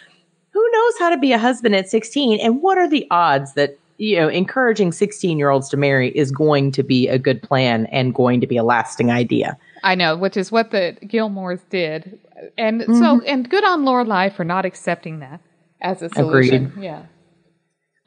who 0.52 0.72
knows 0.72 0.94
how 0.98 1.10
to 1.10 1.18
be 1.18 1.34
a 1.34 1.38
husband 1.38 1.76
at 1.76 1.90
16? 1.90 2.40
And 2.40 2.62
what 2.62 2.78
are 2.78 2.88
the 2.88 3.06
odds 3.12 3.54
that, 3.56 3.78
you 3.98 4.16
know, 4.16 4.30
encouraging 4.30 4.94
16 4.94 5.38
year 5.38 5.50
olds 5.50 5.68
to 5.68 5.76
marry 5.76 6.08
is 6.18 6.32
going 6.32 6.72
to 6.72 6.84
be 6.84 7.10
a 7.10 7.20
good 7.20 7.44
plan 7.44 7.86
and 7.88 8.16
going 8.16 8.40
to 8.40 8.48
be 8.48 8.56
a 8.56 8.64
lasting 8.64 9.12
idea? 9.12 9.58
I 9.84 9.96
know, 9.96 10.16
which 10.16 10.38
is 10.38 10.54
what 10.54 10.72
the 10.72 10.96
Gilmores 11.04 11.60
did, 11.70 12.18
and 12.58 12.82
so 12.84 12.88
mm-hmm. 12.88 13.28
and 13.28 13.50
good 13.50 13.66
on 13.66 13.84
Lorelai 13.84 14.34
for 14.34 14.46
not 14.46 14.66
accepting 14.66 15.20
that 15.20 15.42
as 15.82 16.02
a 16.02 16.10
solution. 16.10 16.74
Yeah. 16.80 17.04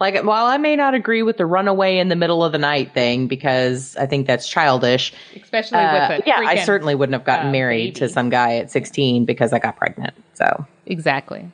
Like, 0.01 0.24
while 0.24 0.46
I 0.46 0.57
may 0.57 0.76
not 0.76 0.94
agree 0.94 1.22
with 1.22 1.36
the 1.36 1.44
runaway 1.44 1.98
in 1.98 2.09
the 2.09 2.16
middle 2.16 2.42
of 2.42 2.53
the 2.53 2.59
night 2.59 2.94
thing 2.94 3.28
because 3.28 3.96
I 3.96 4.07
think 4.07 4.26
that's 4.26 4.48
childish, 4.48 5.12
Especially 5.40 5.78
uh, 5.78 6.09
with 6.09 6.24
the 6.24 6.28
yeah, 6.28 6.38
I 6.38 6.64
certainly 6.64 6.94
wouldn't 6.94 7.12
have 7.12 7.24
gotten 7.24 7.48
uh, 7.48 7.53
married 7.53 7.96
to 7.96 8.09
some 8.09 8.30
guy 8.30 8.57
at 8.57 8.70
16 8.70 9.26
because 9.26 9.53
I 9.53 9.59
got 9.59 9.76
pregnant. 9.76 10.14
So, 10.34 10.66
Exactly. 10.86 11.53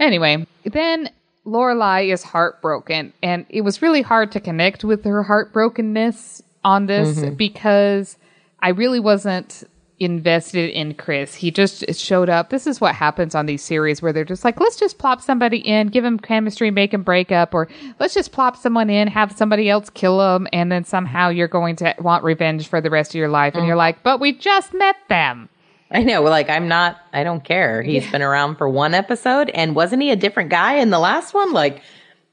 Anyway, 0.00 0.46
then 0.64 1.10
Lorelai 1.46 2.12
is 2.12 2.24
heartbroken, 2.24 3.12
and 3.22 3.46
it 3.48 3.60
was 3.60 3.80
really 3.82 4.02
hard 4.02 4.32
to 4.32 4.40
connect 4.40 4.82
with 4.82 5.04
her 5.04 5.24
heartbrokenness 5.24 6.42
on 6.64 6.86
this 6.86 7.20
because 7.36 8.16
I 8.60 8.70
really 8.70 9.00
wasn't 9.00 9.62
invested 10.00 10.70
in 10.70 10.94
Chris. 10.94 11.34
He 11.34 11.50
just 11.50 11.94
showed 11.94 12.30
up. 12.30 12.48
This 12.48 12.66
is 12.66 12.80
what 12.80 12.94
happens 12.94 13.34
on 13.34 13.46
these 13.46 13.62
series 13.62 14.00
where 14.00 14.12
they're 14.12 14.24
just 14.24 14.44
like, 14.44 14.58
let's 14.58 14.76
just 14.76 14.98
plop 14.98 15.20
somebody 15.20 15.58
in, 15.58 15.88
give 15.88 16.02
them 16.02 16.18
chemistry, 16.18 16.70
make 16.70 16.90
them 16.90 17.02
break 17.02 17.30
up, 17.30 17.54
or 17.54 17.68
let's 17.98 18.14
just 18.14 18.32
plop 18.32 18.56
someone 18.56 18.88
in, 18.88 19.08
have 19.08 19.36
somebody 19.36 19.68
else 19.68 19.90
kill 19.90 20.18
them, 20.18 20.48
and 20.52 20.72
then 20.72 20.84
somehow 20.84 21.28
you're 21.28 21.48
going 21.48 21.76
to 21.76 21.94
want 22.00 22.24
revenge 22.24 22.66
for 22.66 22.80
the 22.80 22.90
rest 22.90 23.10
of 23.10 23.16
your 23.16 23.28
life. 23.28 23.54
And 23.54 23.66
you're 23.66 23.76
mm. 23.76 23.78
like, 23.78 24.02
but 24.02 24.20
we 24.20 24.32
just 24.32 24.72
met 24.72 24.96
them. 25.08 25.50
I 25.92 26.02
know, 26.04 26.22
like 26.22 26.48
I'm 26.48 26.68
not 26.68 26.98
I 27.12 27.24
don't 27.24 27.42
care. 27.42 27.82
He's 27.82 28.08
been 28.12 28.22
around 28.22 28.56
for 28.56 28.68
one 28.68 28.94
episode 28.94 29.50
and 29.50 29.74
wasn't 29.74 30.02
he 30.02 30.10
a 30.12 30.16
different 30.16 30.48
guy 30.48 30.74
in 30.74 30.90
the 30.90 31.00
last 31.00 31.34
one? 31.34 31.52
Like 31.52 31.82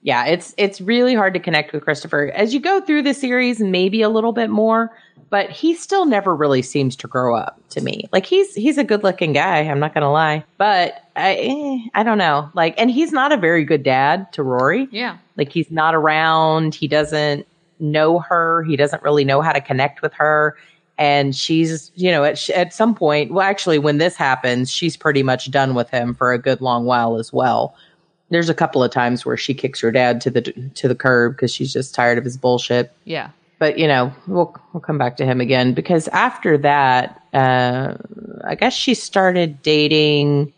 yeah, 0.01 0.25
it's 0.25 0.53
it's 0.57 0.79
really 0.79 1.15
hard 1.15 1.33
to 1.33 1.39
connect 1.39 1.73
with 1.73 1.83
Christopher. 1.83 2.31
As 2.33 2.53
you 2.53 2.59
go 2.59 2.79
through 2.81 3.03
the 3.03 3.13
series, 3.13 3.59
maybe 3.59 4.01
a 4.01 4.09
little 4.09 4.31
bit 4.31 4.49
more, 4.49 4.95
but 5.29 5.49
he 5.49 5.73
still 5.75 6.05
never 6.05 6.35
really 6.35 6.61
seems 6.61 6.95
to 6.97 7.07
grow 7.07 7.35
up 7.35 7.59
to 7.69 7.81
me. 7.81 8.05
Like 8.11 8.25
he's 8.25 8.53
he's 8.53 8.77
a 8.77 8.83
good-looking 8.83 9.33
guy, 9.33 9.59
I'm 9.59 9.79
not 9.79 9.93
going 9.93 10.03
to 10.03 10.09
lie. 10.09 10.43
But 10.57 11.03
I 11.15 11.35
eh, 11.35 11.89
I 11.93 12.03
don't 12.03 12.17
know. 12.17 12.49
Like 12.53 12.75
and 12.77 12.89
he's 12.89 13.11
not 13.11 13.31
a 13.31 13.37
very 13.37 13.65
good 13.65 13.83
dad 13.83 14.31
to 14.33 14.43
Rory. 14.43 14.87
Yeah. 14.91 15.17
Like 15.35 15.51
he's 15.51 15.71
not 15.71 15.95
around. 15.95 16.75
He 16.75 16.87
doesn't 16.87 17.47
know 17.79 18.19
her. 18.19 18.63
He 18.63 18.75
doesn't 18.75 19.03
really 19.03 19.25
know 19.25 19.41
how 19.41 19.51
to 19.51 19.61
connect 19.61 20.01
with 20.01 20.13
her. 20.13 20.55
And 20.99 21.35
she's, 21.35 21.91
you 21.95 22.09
know, 22.09 22.23
at, 22.23 22.49
at 22.49 22.73
some 22.73 22.95
point, 22.95 23.31
well, 23.31 23.45
actually, 23.45 23.77
when 23.77 23.99
this 23.99 24.15
happens, 24.15 24.71
she's 24.71 24.97
pretty 24.97 25.21
much 25.21 25.51
done 25.51 25.75
with 25.75 25.91
him 25.91 26.15
for 26.15 26.33
a 26.33 26.39
good 26.39 26.59
long 26.59 26.85
while 26.85 27.17
as 27.17 27.31
well. 27.31 27.75
There's 28.29 28.49
a 28.49 28.53
couple 28.53 28.83
of 28.83 28.91
times 28.91 29.25
where 29.25 29.37
she 29.37 29.53
kicks 29.53 29.79
her 29.81 29.91
dad 29.91 30.19
to 30.21 30.29
the 30.29 30.41
to 30.75 30.87
the 30.87 30.95
curb 30.95 31.33
because 31.35 31.53
she's 31.53 31.71
just 31.71 31.95
tired 31.95 32.17
of 32.17 32.23
his 32.23 32.37
bullshit. 32.37 32.91
Yeah. 33.05 33.29
But 33.59 33.77
you 33.79 33.87
know, 33.87 34.13
we'll 34.27 34.55
we'll 34.73 34.81
come 34.81 34.97
back 34.97 35.17
to 35.17 35.25
him 35.25 35.39
again 35.41 35.73
because 35.73 36.07
after 36.09 36.57
that, 36.59 37.21
uh, 37.33 37.95
I 38.45 38.55
guess 38.55 38.73
she 38.73 38.93
started 38.93 39.61
dating. 39.63 40.53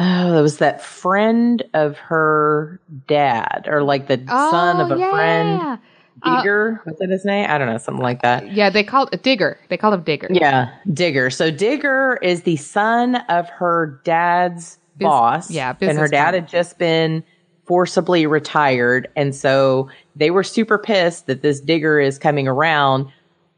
Oh, 0.00 0.32
there 0.32 0.42
was 0.42 0.58
that 0.58 0.80
friend 0.80 1.60
of 1.74 1.96
her 1.98 2.78
dad, 3.08 3.64
or 3.66 3.82
like 3.82 4.06
the 4.06 4.18
son 4.28 4.80
of 4.80 4.90
a 4.92 4.94
Oh, 5.04 5.10
friend. 5.10 5.60
yeah. 5.60 5.76
Uh, 6.22 6.36
Digger, 6.42 6.82
was 6.84 6.96
that 6.98 7.10
his 7.10 7.24
name? 7.24 7.46
I 7.48 7.58
don't 7.58 7.68
know, 7.68 7.78
something 7.78 8.02
like 8.02 8.22
that. 8.22 8.52
Yeah, 8.52 8.70
they 8.70 8.82
called 8.84 9.08
a 9.12 9.16
Digger. 9.16 9.58
They 9.68 9.76
call 9.76 9.92
him 9.92 10.02
Digger. 10.02 10.26
Yeah, 10.30 10.68
Digger. 10.92 11.30
So 11.30 11.50
Digger 11.50 12.18
is 12.22 12.42
the 12.42 12.56
son 12.56 13.16
of 13.28 13.48
her 13.50 14.00
dad's 14.04 14.78
boss. 14.98 15.50
yeah, 15.50 15.74
and 15.80 15.98
her 15.98 16.08
dad 16.08 16.34
had 16.34 16.48
just 16.48 16.78
been 16.78 17.22
forcibly 17.64 18.26
retired, 18.26 19.08
and 19.16 19.34
so 19.34 19.88
they 20.16 20.30
were 20.30 20.42
super 20.42 20.78
pissed 20.78 21.26
that 21.26 21.42
this 21.42 21.60
Digger 21.60 22.00
is 22.00 22.18
coming 22.18 22.48
around. 22.48 23.10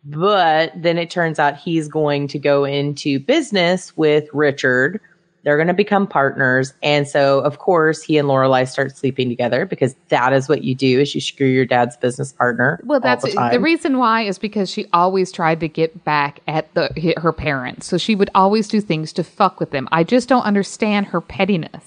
But 0.05 0.73
then 0.75 0.97
it 0.97 1.11
turns 1.11 1.39
out 1.39 1.57
he's 1.57 1.87
going 1.87 2.27
to 2.29 2.39
go 2.39 2.65
into 2.65 3.21
business 3.21 3.95
with 3.97 4.29
Richard. 4.33 5.01
They're 5.43 5.57
going 5.57 5.69
to 5.69 5.75
become 5.75 6.07
partners, 6.07 6.75
and 6.83 7.09
so 7.09 7.41
of 7.41 7.59
course 7.59 8.03
he 8.03 8.19
and 8.19 8.29
Lorelai 8.29 8.69
start 8.69 8.95
sleeping 8.95 9.31
together 9.31 9.65
because 9.65 9.95
that 10.09 10.35
is 10.35 10.49
what 10.49 10.65
you 10.65 10.75
do: 10.75 11.01
is 11.01 11.15
you 11.15 11.21
screw 11.21 11.47
your 11.47 11.65
dad's 11.65 11.97
business 11.97 12.33
partner. 12.33 12.79
Well, 12.85 13.01
that's 13.01 13.25
the, 13.25 13.49
the, 13.53 13.61
reason 13.61 13.97
why 13.97 14.23
is 14.23 14.39
because 14.39 14.69
she 14.71 14.87
always 14.93 15.33
tried 15.33 15.61
to 15.61 15.69
get 15.69 16.05
back 16.05 16.41
at 16.47 16.73
the 16.75 17.15
her 17.17 17.33
parents. 17.33 17.87
So 17.87 17.97
she 17.97 18.15
would 18.15 18.31
always 18.35 18.69
do 18.69 18.83
things 18.83 19.15
to 19.15 19.25
fuck 19.25 19.61
with 19.61 19.71
them. 19.71 19.89
I 19.91 20.05
just 20.05 20.29
don't 20.29 20.45
understand 20.45 21.07
her 21.07 21.23
pettiness. 21.23 21.85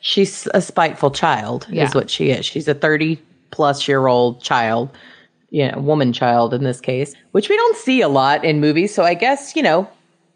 She's 0.00 0.48
a 0.54 0.62
spiteful 0.62 1.10
child, 1.10 1.66
Yeah. 1.68 1.84
is 1.84 1.94
what 1.94 2.08
she 2.08 2.30
is. 2.30 2.46
She's 2.46 2.68
a 2.68 2.74
30 2.74 3.20
plus 3.50 3.88
year 3.88 4.06
old 4.06 4.40
child, 4.40 4.90
you 5.50 5.70
know, 5.70 5.78
woman 5.78 6.12
child 6.12 6.54
in 6.54 6.62
this 6.64 6.80
case, 6.80 7.14
which 7.32 7.48
we 7.48 7.56
don't 7.56 7.76
see 7.76 8.00
a 8.00 8.08
lot 8.08 8.44
in 8.44 8.60
movies. 8.60 8.94
So 8.94 9.02
I 9.02 9.14
guess, 9.14 9.56
you 9.56 9.62
know, 9.62 9.88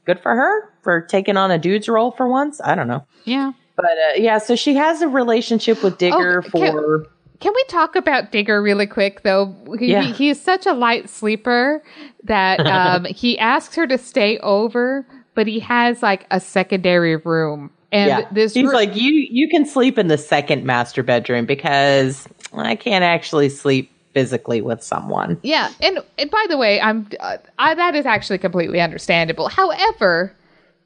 good 0.07 0.21
for 0.21 0.35
her 0.35 0.69
for 0.83 1.01
taking 1.03 1.37
on 1.37 1.51
a 1.51 1.59
dude's 1.59 1.89
role 1.89 2.11
for 2.11 2.29
once. 2.29 2.61
I 2.63 2.75
don't 2.75 2.89
know. 2.89 3.05
Yeah. 3.25 3.53
But 3.77 3.85
uh, 3.87 4.17
yeah, 4.17 4.39
so 4.39 4.57
she 4.57 4.75
has 4.75 5.01
a 5.03 5.09
relationship 5.09 5.83
with 5.83 5.99
Digger 5.99 6.43
Oh, 6.47 6.51
for. 6.51 7.07
Can 7.41 7.53
we 7.57 7.65
talk 7.69 7.97
about 7.97 8.33
Digger 8.33 8.61
really 8.63 8.87
quick 8.87 9.23
though? 9.23 9.55
He, 9.79 9.93
Yeah. 9.93 10.03
he, 10.03 10.13
he 10.13 10.29
is 10.29 10.41
such 10.41 10.67
a 10.67 10.73
light 10.75 11.09
sleeper 11.09 11.83
that 12.25 12.61
um, 12.67 13.05
he 13.07 13.39
asks 13.39 13.75
her 13.77 13.87
to 13.87 13.97
stay 13.97 14.39
over, 14.41 15.07
but 15.35 15.47
he 15.47 15.61
has 15.61 16.03
like 16.03 16.27
a 16.31 16.41
secondary 16.41 17.17
room. 17.17 17.71
And 17.93 18.09
yeah, 18.09 18.29
this 18.31 18.55
he's 18.55 18.67
roo- 18.67 18.73
like 18.75 18.95
you. 18.95 19.27
You 19.31 19.49
can 19.49 19.65
sleep 19.67 19.99
in 19.99 20.09
the 20.09 20.19
second 20.19 20.65
master 20.65 21.03
bedroom 21.03 21.45
because 21.47 22.29
I 22.53 22.77
can't 22.77 23.03
actually 23.03 23.49
sleep 23.49 23.91
physically 24.13 24.61
with 24.61 24.83
someone. 24.83 25.39
Yeah, 25.43 25.71
and, 25.81 26.01
and 26.19 26.31
by 26.31 26.47
the 26.49 26.57
way, 26.57 26.81
I'm 26.81 27.09
uh, 27.21 27.39
I, 27.59 27.75
that 27.75 27.95
is 27.95 28.07
actually 28.07 28.39
completely 28.39 28.81
understandable. 28.81 29.49
However, 29.49 30.35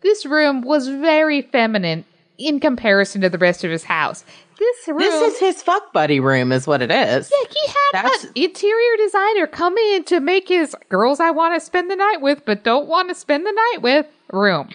this 0.02 0.26
room 0.26 0.62
was 0.62 0.88
very 0.88 1.42
feminine 1.42 2.04
in 2.36 2.60
comparison 2.60 3.20
to 3.22 3.28
the 3.30 3.38
rest 3.38 3.64
of 3.64 3.70
his 3.70 3.84
house. 3.84 4.24
This 4.58 4.88
room, 4.88 4.98
This 4.98 5.34
is 5.34 5.40
his 5.40 5.62
fuck 5.62 5.92
buddy 5.92 6.20
room, 6.20 6.52
is 6.52 6.66
what 6.66 6.80
it 6.82 6.90
is. 6.90 7.30
yeah, 7.32 7.48
he 7.50 7.66
had 7.66 8.04
That's- 8.04 8.24
an 8.24 8.30
interior 8.34 8.96
designer 8.98 9.46
come 9.46 9.76
in 9.76 10.04
to 10.04 10.20
make 10.20 10.48
his 10.48 10.76
girls 10.88 11.20
I 11.20 11.30
want 11.30 11.54
to 11.54 11.64
spend 11.64 11.90
the 11.90 11.96
night 11.96 12.20
with, 12.20 12.44
but 12.44 12.62
don't 12.64 12.86
want 12.88 13.08
to 13.08 13.14
spend 13.14 13.46
the 13.46 13.52
night 13.52 13.78
with 13.82 14.06
room. 14.32 14.68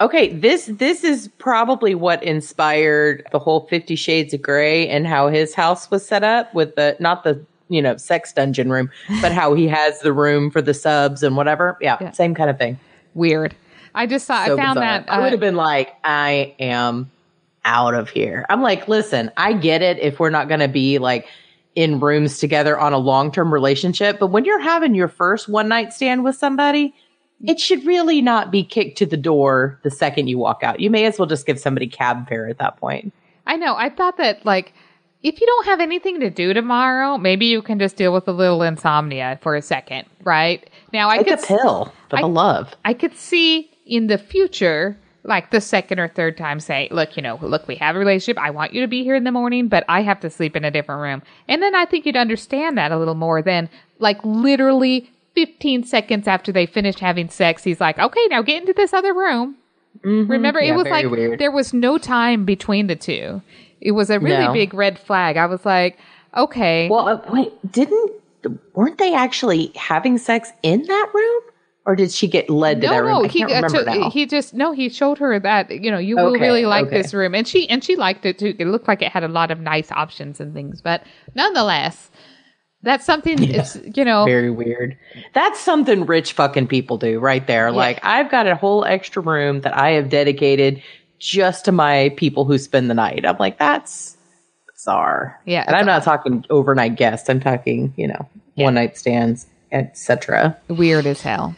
Okay, 0.00 0.32
this 0.32 0.66
this 0.66 1.02
is 1.04 1.28
probably 1.38 1.94
what 1.94 2.22
inspired 2.22 3.26
the 3.32 3.38
whole 3.38 3.66
50 3.66 3.96
shades 3.96 4.34
of 4.34 4.42
gray 4.42 4.88
and 4.88 5.06
how 5.06 5.28
his 5.28 5.54
house 5.54 5.90
was 5.90 6.06
set 6.06 6.22
up 6.22 6.52
with 6.54 6.74
the 6.76 6.96
not 7.00 7.24
the, 7.24 7.42
you 7.68 7.82
know, 7.82 7.96
sex 7.96 8.32
dungeon 8.32 8.70
room, 8.70 8.90
but 9.20 9.32
how 9.32 9.54
he 9.54 9.66
has 9.68 10.00
the 10.00 10.12
room 10.12 10.50
for 10.50 10.62
the 10.62 10.74
subs 10.74 11.22
and 11.22 11.36
whatever. 11.36 11.76
Yeah, 11.80 11.96
Yeah. 12.00 12.10
same 12.12 12.34
kind 12.34 12.50
of 12.50 12.58
thing. 12.58 12.78
Weird. 13.14 13.54
I 13.94 14.06
just 14.06 14.26
saw. 14.26 14.44
So 14.44 14.54
I 14.54 14.56
found 14.56 14.74
bizarre. 14.76 15.00
that. 15.00 15.04
I 15.10 15.18
would 15.18 15.28
uh, 15.28 15.30
have 15.30 15.40
been 15.40 15.56
like, 15.56 15.94
I 16.04 16.54
am 16.58 17.10
out 17.64 17.94
of 17.94 18.08
here. 18.10 18.46
I'm 18.48 18.62
like, 18.62 18.86
listen, 18.88 19.30
I 19.36 19.52
get 19.54 19.82
it 19.82 19.98
if 19.98 20.20
we're 20.20 20.30
not 20.30 20.48
going 20.48 20.60
to 20.60 20.68
be 20.68 20.98
like 20.98 21.26
in 21.74 21.98
rooms 22.00 22.38
together 22.38 22.78
on 22.78 22.92
a 22.92 22.98
long 22.98 23.32
term 23.32 23.52
relationship, 23.52 24.18
but 24.18 24.28
when 24.28 24.44
you're 24.44 24.60
having 24.60 24.94
your 24.94 25.08
first 25.08 25.48
one 25.48 25.68
night 25.68 25.92
stand 25.92 26.24
with 26.24 26.36
somebody, 26.36 26.94
it 27.44 27.58
should 27.60 27.84
really 27.84 28.22
not 28.22 28.50
be 28.50 28.62
kicked 28.62 28.96
to 28.98 29.06
the 29.06 29.16
door 29.16 29.78
the 29.82 29.90
second 29.90 30.28
you 30.28 30.38
walk 30.38 30.62
out. 30.62 30.80
You 30.80 30.90
may 30.90 31.04
as 31.04 31.18
well 31.18 31.26
just 31.26 31.44
give 31.44 31.58
somebody 31.58 31.86
cab 31.86 32.28
fare 32.28 32.48
at 32.48 32.58
that 32.58 32.78
point. 32.78 33.12
I 33.46 33.56
know. 33.56 33.76
I 33.76 33.90
thought 33.90 34.16
that 34.18 34.44
like 34.46 34.72
if 35.22 35.40
you 35.40 35.46
don't 35.46 35.66
have 35.66 35.80
anything 35.80 36.20
to 36.20 36.30
do 36.30 36.52
tomorrow, 36.54 37.18
maybe 37.18 37.46
you 37.46 37.62
can 37.62 37.78
just 37.78 37.96
deal 37.96 38.12
with 38.12 38.28
a 38.28 38.32
little 38.32 38.62
insomnia 38.62 39.38
for 39.42 39.56
a 39.56 39.62
second, 39.62 40.06
right? 40.22 40.68
Now 40.92 41.08
I 41.08 41.18
Take 41.18 41.26
could 41.28 41.38
a 41.40 41.46
pill 41.46 41.92
for 42.10 42.16
I- 42.18 42.22
the 42.22 42.28
love. 42.28 42.74
I 42.84 42.94
could 42.94 43.16
see 43.16 43.70
in 43.86 44.06
the 44.08 44.18
future 44.18 44.96
like 45.24 45.50
the 45.50 45.60
second 45.60 45.98
or 45.98 46.06
third 46.06 46.36
time 46.36 46.60
say, 46.60 46.86
look, 46.92 47.16
you 47.16 47.22
know, 47.22 47.36
look, 47.42 47.66
we 47.66 47.74
have 47.74 47.96
a 47.96 47.98
relationship. 47.98 48.38
I 48.40 48.50
want 48.50 48.72
you 48.72 48.80
to 48.82 48.86
be 48.86 49.02
here 49.02 49.16
in 49.16 49.24
the 49.24 49.32
morning, 49.32 49.66
but 49.66 49.84
I 49.88 50.02
have 50.02 50.20
to 50.20 50.30
sleep 50.30 50.54
in 50.54 50.64
a 50.64 50.70
different 50.70 51.00
room. 51.02 51.20
And 51.48 51.60
then 51.60 51.74
I 51.74 51.84
think 51.84 52.06
you'd 52.06 52.16
understand 52.16 52.78
that 52.78 52.92
a 52.92 52.96
little 52.98 53.16
more 53.16 53.42
than 53.42 53.68
like 53.98 54.18
literally 54.22 55.10
15 55.34 55.82
seconds 55.82 56.28
after 56.28 56.52
they 56.52 56.64
finished 56.64 57.00
having 57.00 57.28
sex. 57.28 57.64
He's 57.64 57.80
like, 57.80 57.98
okay, 57.98 58.24
now 58.30 58.42
get 58.42 58.60
into 58.60 58.72
this 58.72 58.92
other 58.92 59.12
room. 59.12 59.56
Remember, 60.04 60.60
it 60.60 60.64
Mm-hmm. 60.64 60.70
Yeah, 60.70 60.76
was 60.76 60.86
like 60.86 61.10
weird. 61.10 61.40
there 61.40 61.50
was 61.50 61.74
no 61.74 61.98
time 61.98 62.44
between 62.44 62.86
the 62.86 62.94
two. 62.96 63.42
It 63.80 63.92
was 63.92 64.10
a 64.10 64.18
really 64.18 64.46
No. 64.46 64.52
big 64.52 64.74
red 64.74 64.98
flag. 64.98 65.36
I 65.36 65.46
was 65.46 65.64
like, 65.64 65.98
okay. 66.36 66.88
Well, 66.88 67.08
uh, 67.08 67.20
wait, 67.30 67.52
didn't 67.70 68.12
weren't 68.74 68.98
they 68.98 69.14
actually 69.14 69.72
having 69.74 70.18
sex 70.18 70.52
in 70.62 70.82
that 70.82 71.10
room, 71.14 71.42
or 71.84 71.96
did 71.96 72.12
she 72.12 72.26
get 72.28 72.48
led 72.50 72.80
to 72.80 72.86
no, 72.86 72.92
that 72.92 73.02
room? 73.02 73.12
no, 73.12 73.24
I 73.24 73.28
he 73.28 73.38
can't 73.44 73.64
uh, 73.64 73.68
to- 73.68 73.84
now. 73.84 74.10
he 74.10 74.26
just 74.26 74.54
no, 74.54 74.72
he 74.72 74.88
showed 74.88 75.18
her 75.18 75.38
that 75.40 75.70
you 75.70 75.90
know 75.90 75.98
you 75.98 76.16
will 76.16 76.32
really 76.32 76.64
like 76.66 76.86
okay. 76.86 77.02
this 77.02 77.14
room, 77.14 77.34
and 77.34 77.46
she 77.46 77.68
and 77.68 77.82
she 77.82 77.96
liked 77.96 78.24
it 78.26 78.38
too. 78.38 78.54
It 78.58 78.66
looked 78.66 78.88
like 78.88 79.02
it 79.02 79.12
had 79.12 79.24
a 79.24 79.28
lot 79.28 79.50
of 79.50 79.60
nice 79.60 79.90
options 79.92 80.40
and 80.40 80.54
things, 80.54 80.80
but 80.80 81.02
nonetheless, 81.34 82.10
that's 82.82 83.04
something. 83.04 83.42
It's 83.42 83.76
you 83.94 84.04
know 84.04 84.24
Very 84.24 84.50
weird. 84.50 84.96
That's 85.32 85.58
something 85.60 86.06
rich 86.06 86.32
fucking 86.32 86.68
people 86.68 86.98
do 86.98 87.18
right 87.18 87.46
there. 87.46 87.72
Like 87.72 88.00
I've 88.04 88.30
got 88.30 88.46
a 88.46 88.54
whole 88.56 88.84
extra 88.84 89.22
room 89.22 89.62
that 89.62 89.76
I 89.76 89.90
have 89.90 90.08
dedicated 90.08 90.82
just 91.18 91.64
to 91.66 91.72
my 91.72 92.12
people 92.16 92.44
who 92.44 92.58
spend 92.58 92.90
the 92.90 92.94
night. 92.94 93.24
I'm 93.24 93.36
like, 93.38 93.58
that's 93.58 94.16
bizarre. 94.72 95.40
Yeah, 95.44 95.64
And 95.66 95.74
I'm 95.76 95.86
not 95.86 96.02
talking 96.02 96.44
overnight 96.50 96.96
guests. 96.96 97.28
I'm 97.28 97.40
talking, 97.40 97.92
you 97.96 98.08
know, 98.08 98.28
one 98.56 98.74
night 98.74 98.96
stands, 98.98 99.46
etc. 99.72 100.56
weird 100.68 101.06
as 101.06 101.20
hell. 101.20 101.54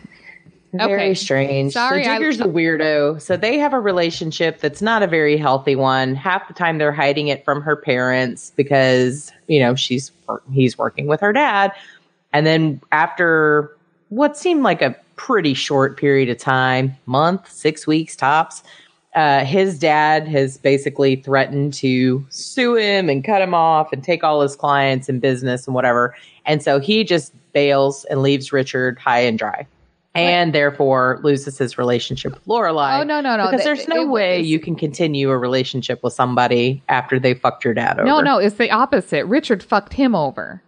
Very 0.74 0.92
Okay. 0.92 1.14
strange. 1.14 1.72
Sorry, 1.72 2.04
so 2.04 2.10
I- 2.10 2.18
Digger's 2.18 2.40
a 2.40 2.44
weirdo. 2.44 3.20
So 3.22 3.36
they 3.38 3.58
have 3.58 3.72
a 3.72 3.80
relationship 3.80 4.60
that's 4.60 4.82
not 4.82 5.02
a 5.02 5.06
very 5.06 5.36
healthy 5.38 5.74
one. 5.76 6.14
Half 6.14 6.46
the 6.46 6.52
time 6.54 6.76
they're 6.78 6.92
hiding 6.92 7.28
it 7.28 7.42
from 7.44 7.62
her 7.62 7.74
parents 7.74 8.52
because, 8.54 9.32
you 9.46 9.60
know, 9.60 9.74
she's 9.74 10.12
he's 10.52 10.76
working 10.76 11.06
with 11.06 11.20
her 11.22 11.32
dad. 11.32 11.72
And 12.34 12.46
then 12.46 12.82
after 12.92 13.74
what 14.10 14.36
seemed 14.36 14.62
like 14.62 14.82
a 14.82 14.94
pretty 15.16 15.54
short 15.54 15.96
period 15.96 16.28
of 16.28 16.36
time, 16.36 16.94
month, 17.06 17.50
6 17.50 17.86
weeks 17.86 18.14
tops, 18.14 18.62
uh, 19.18 19.44
his 19.44 19.80
dad 19.80 20.28
has 20.28 20.58
basically 20.58 21.16
threatened 21.16 21.74
to 21.74 22.24
sue 22.30 22.76
him 22.76 23.08
and 23.08 23.24
cut 23.24 23.42
him 23.42 23.52
off 23.52 23.92
and 23.92 24.04
take 24.04 24.22
all 24.22 24.40
his 24.40 24.54
clients 24.54 25.08
and 25.08 25.20
business 25.20 25.66
and 25.66 25.74
whatever. 25.74 26.14
And 26.46 26.62
so 26.62 26.78
he 26.78 27.02
just 27.02 27.32
bails 27.52 28.04
and 28.04 28.22
leaves 28.22 28.52
Richard 28.52 28.96
high 28.96 29.18
and 29.22 29.36
dry. 29.36 29.66
And 30.14 30.52
therefore 30.52 31.18
loses 31.24 31.58
his 31.58 31.78
relationship 31.78 32.34
with 32.34 32.44
Lorelai. 32.46 33.00
Oh, 33.00 33.02
no, 33.02 33.20
no, 33.20 33.36
no. 33.36 33.50
Because 33.50 33.64
there's 33.64 33.88
no 33.88 34.02
it 34.02 34.08
way 34.08 34.38
was- 34.38 34.46
you 34.46 34.60
can 34.60 34.76
continue 34.76 35.30
a 35.30 35.38
relationship 35.38 36.00
with 36.04 36.12
somebody 36.12 36.80
after 36.88 37.18
they 37.18 37.34
fucked 37.34 37.64
your 37.64 37.74
dad 37.74 37.98
over. 37.98 38.06
No, 38.06 38.20
no, 38.20 38.38
it's 38.38 38.54
the 38.54 38.70
opposite. 38.70 39.26
Richard 39.26 39.64
fucked 39.64 39.94
him 39.94 40.14
over. 40.14 40.62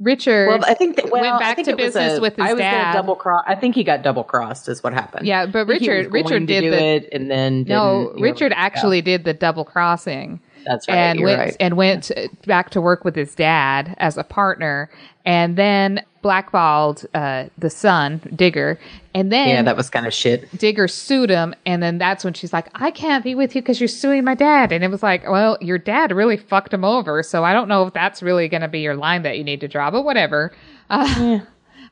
Richard 0.00 0.48
Well, 0.48 0.64
I 0.66 0.74
think 0.74 0.96
that 0.96 1.10
well, 1.10 1.20
went 1.22 1.38
back 1.38 1.62
to 1.62 1.76
business 1.76 2.18
a- 2.18 2.20
with 2.20 2.36
his 2.36 2.44
I 2.46 2.52
was 2.54 2.60
dad. 2.60 2.94
double 2.94 3.14
cross. 3.14 3.44
I 3.46 3.54
think 3.54 3.74
he 3.74 3.84
got 3.84 4.02
double 4.02 4.24
crossed. 4.24 4.68
Is 4.68 4.82
what 4.82 4.92
happened. 4.94 5.26
Yeah, 5.26 5.44
but 5.46 5.60
I 5.60 5.64
think 5.66 5.82
he 5.82 5.90
Richard- 5.90 6.12
Richard 6.12 6.46
did 6.46 6.72
the- 6.72 6.82
it, 6.82 7.08
and 7.12 7.30
then 7.30 7.64
no, 7.68 8.04
didn't, 8.04 8.16
you 8.16 8.22
know, 8.22 8.30
Richard 8.30 8.52
yeah. 8.52 8.58
actually 8.60 9.02
did 9.02 9.24
the 9.24 9.34
double 9.34 9.64
crossing. 9.64 10.40
That's 10.64 10.88
right. 10.88 10.96
and 10.96 11.22
went 11.22 11.38
right. 11.38 11.56
and 11.60 11.76
went 11.76 12.10
back 12.46 12.70
to 12.70 12.80
work 12.80 13.04
with 13.04 13.16
his 13.16 13.34
dad 13.34 13.94
as 13.98 14.16
a 14.16 14.24
partner, 14.24 14.90
and 15.24 15.56
then 15.56 16.04
blackballed 16.22 17.06
uh, 17.14 17.46
the 17.58 17.70
son 17.70 18.20
Digger, 18.34 18.78
and 19.14 19.32
then 19.32 19.48
yeah, 19.48 19.62
that 19.62 19.76
was 19.76 19.90
kind 19.90 20.06
of 20.06 20.12
shit. 20.12 20.50
Digger 20.56 20.88
sued 20.88 21.30
him, 21.30 21.54
and 21.66 21.82
then 21.82 21.98
that's 21.98 22.24
when 22.24 22.34
she's 22.34 22.52
like, 22.52 22.68
"I 22.74 22.90
can't 22.90 23.24
be 23.24 23.34
with 23.34 23.54
you 23.54 23.62
because 23.62 23.80
you're 23.80 23.88
suing 23.88 24.24
my 24.24 24.34
dad," 24.34 24.72
and 24.72 24.84
it 24.84 24.88
was 24.88 25.02
like, 25.02 25.28
"Well, 25.28 25.58
your 25.60 25.78
dad 25.78 26.12
really 26.12 26.36
fucked 26.36 26.74
him 26.74 26.84
over, 26.84 27.22
so 27.22 27.44
I 27.44 27.52
don't 27.52 27.68
know 27.68 27.86
if 27.86 27.94
that's 27.94 28.22
really 28.22 28.48
going 28.48 28.62
to 28.62 28.68
be 28.68 28.80
your 28.80 28.96
line 28.96 29.22
that 29.22 29.38
you 29.38 29.44
need 29.44 29.60
to 29.60 29.68
draw, 29.68 29.90
but 29.90 30.02
whatever." 30.02 30.52
Uh, 30.90 31.38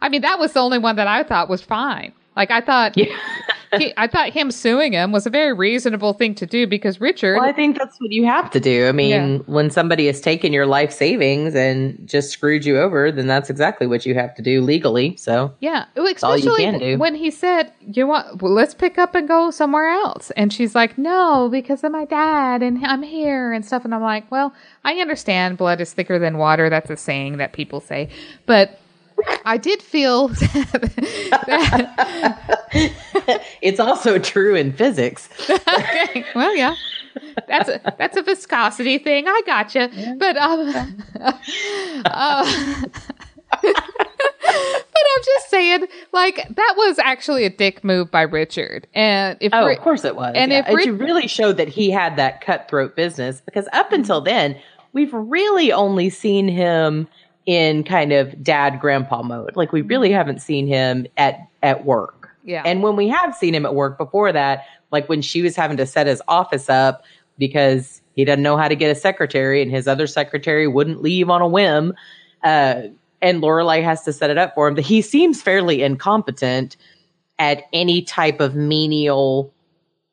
I 0.00 0.08
mean, 0.08 0.22
that 0.22 0.40
was 0.40 0.54
the 0.54 0.58
only 0.58 0.78
one 0.78 0.96
that 0.96 1.06
I 1.06 1.22
thought 1.22 1.48
was 1.48 1.62
fine. 1.62 2.12
Like 2.34 2.50
I 2.50 2.60
thought, 2.60 2.96
he, 3.76 3.92
I 3.96 4.06
thought 4.06 4.30
him 4.30 4.50
suing 4.50 4.92
him 4.92 5.12
was 5.12 5.26
a 5.26 5.30
very 5.30 5.52
reasonable 5.52 6.12
thing 6.14 6.34
to 6.36 6.46
do 6.46 6.66
because 6.66 7.00
Richard, 7.00 7.36
Well, 7.36 7.44
I 7.48 7.52
think 7.52 7.78
that's 7.78 8.00
what 8.00 8.10
you 8.10 8.24
have 8.26 8.50
to 8.52 8.60
do. 8.60 8.86
I 8.88 8.92
mean, 8.92 9.08
Yeah. 9.34 9.38
when 9.46 9.70
somebody 9.70 10.06
has 10.06 10.20
taken 10.20 10.52
your 10.52 10.66
life 10.66 10.92
savings 10.92 11.54
and 11.54 11.98
just 12.08 12.30
screwed 12.30 12.64
you 12.64 12.78
over, 12.78 13.10
then 13.12 13.26
that's 13.26 13.50
exactly 13.50 13.86
what 13.86 14.06
you 14.06 14.14
have 14.14 14.34
to 14.36 14.42
do 14.42 14.60
legally. 14.60 15.16
So 15.16 15.52
Yeah, 15.60 15.84
well, 15.96 16.04
all 16.22 16.36
you 16.38 16.50
especially 16.50 16.64
can 16.64 16.78
do. 16.78 16.98
when 16.98 17.14
he 17.14 17.30
said, 17.30 17.72
"You 17.80 18.06
want? 18.06 18.40
Well, 18.42 18.52
let's 18.52 18.74
pick 18.74 18.98
up 18.98 19.14
and 19.14 19.28
go 19.28 19.50
somewhere 19.50 19.88
else," 19.88 20.30
and 20.32 20.52
she's 20.52 20.74
like, 20.74 20.96
"No, 20.98 21.48
because 21.50 21.84
of 21.84 21.92
my 21.92 22.04
dad, 22.04 22.62
and 22.62 22.84
I'm 22.86 23.02
here 23.02 23.52
and 23.52 23.64
stuff." 23.64 23.84
And 23.84 23.94
I'm 23.94 24.02
like, 24.02 24.30
"Well, 24.30 24.52
I 24.84 24.94
understand. 24.94 25.58
Blood 25.58 25.80
is 25.80 25.92
thicker 25.92 26.18
than 26.18 26.38
water. 26.38 26.70
That's 26.70 26.90
a 26.90 26.96
saying 26.96 27.36
that 27.38 27.52
people 27.52 27.80
say, 27.80 28.08
but." 28.46 28.78
I 29.44 29.56
did 29.56 29.82
feel 29.82 30.28
that, 31.48 31.88
it's 33.62 33.80
also 33.80 34.18
true 34.18 34.54
in 34.54 34.72
physics. 34.72 35.28
okay, 35.50 36.24
well, 36.34 36.54
yeah, 36.54 36.74
that's 37.46 37.68
a 37.68 37.94
that's 37.98 38.16
a 38.16 38.22
viscosity 38.22 38.98
thing. 38.98 39.26
I 39.28 39.42
gotcha, 39.46 39.90
but 40.18 40.36
um, 40.36 41.02
uh, 42.04 42.82
but 43.62 43.72
I'm 43.72 45.22
just 45.24 45.50
saying, 45.50 45.86
like 46.12 46.36
that 46.54 46.74
was 46.76 46.98
actually 46.98 47.44
a 47.44 47.50
dick 47.50 47.82
move 47.82 48.10
by 48.10 48.22
Richard, 48.22 48.86
and 48.94 49.36
if 49.40 49.52
Oh, 49.54 49.68
of 49.68 49.78
course 49.80 50.04
it 50.04 50.16
was. 50.16 50.32
and 50.36 50.52
yeah. 50.52 50.70
if 50.70 50.86
it 50.86 50.90
really 50.92 51.28
showed 51.28 51.56
that 51.56 51.68
he 51.68 51.90
had 51.90 52.16
that 52.16 52.40
cutthroat 52.40 52.94
business 52.96 53.40
because 53.40 53.68
up 53.72 53.92
until 53.92 54.20
then, 54.20 54.56
we've 54.92 55.12
really 55.12 55.72
only 55.72 56.10
seen 56.10 56.48
him 56.48 57.08
in 57.49 57.82
kind 57.82 58.12
of 58.12 58.44
dad 58.44 58.78
grandpa 58.78 59.22
mode. 59.22 59.57
Like 59.57 59.72
we 59.72 59.80
really 59.80 60.12
haven't 60.12 60.42
seen 60.42 60.66
him 60.66 61.07
at 61.16 61.40
at 61.62 61.86
work. 61.86 62.28
Yeah. 62.44 62.62
And 62.66 62.82
when 62.82 62.94
we 62.94 63.09
have 63.09 63.34
seen 63.34 63.55
him 63.55 63.64
at 63.64 63.74
work 63.74 63.96
before 63.96 64.30
that, 64.32 64.66
like 64.92 65.09
when 65.09 65.22
she 65.22 65.40
was 65.40 65.57
having 65.57 65.78
to 65.78 65.86
set 65.86 66.07
his 66.07 66.20
office 66.28 66.68
up 66.68 67.05
because 67.38 68.03
he 68.16 68.26
doesn't 68.26 68.42
know 68.42 68.59
how 68.59 68.68
to 68.68 68.76
get 68.76 68.90
a 68.90 68.94
secretary 68.94 69.62
and 69.62 69.70
his 69.70 69.88
other 69.88 70.07
secretary 70.07 70.68
wouldn't 70.68 71.01
leave 71.01 71.30
on 71.30 71.40
a 71.40 71.49
whim. 71.49 71.94
Uh, 72.44 72.82
and 73.22 73.42
Lorelai 73.42 73.82
has 73.82 74.03
to 74.03 74.12
set 74.12 74.28
it 74.28 74.36
up 74.36 74.55
for 74.55 74.68
him. 74.68 74.76
He 74.76 75.01
seems 75.01 75.40
fairly 75.40 75.82
incompetent 75.82 76.76
at 77.38 77.62
any 77.72 78.03
type 78.03 78.40
of 78.40 78.57
menial 78.57 79.55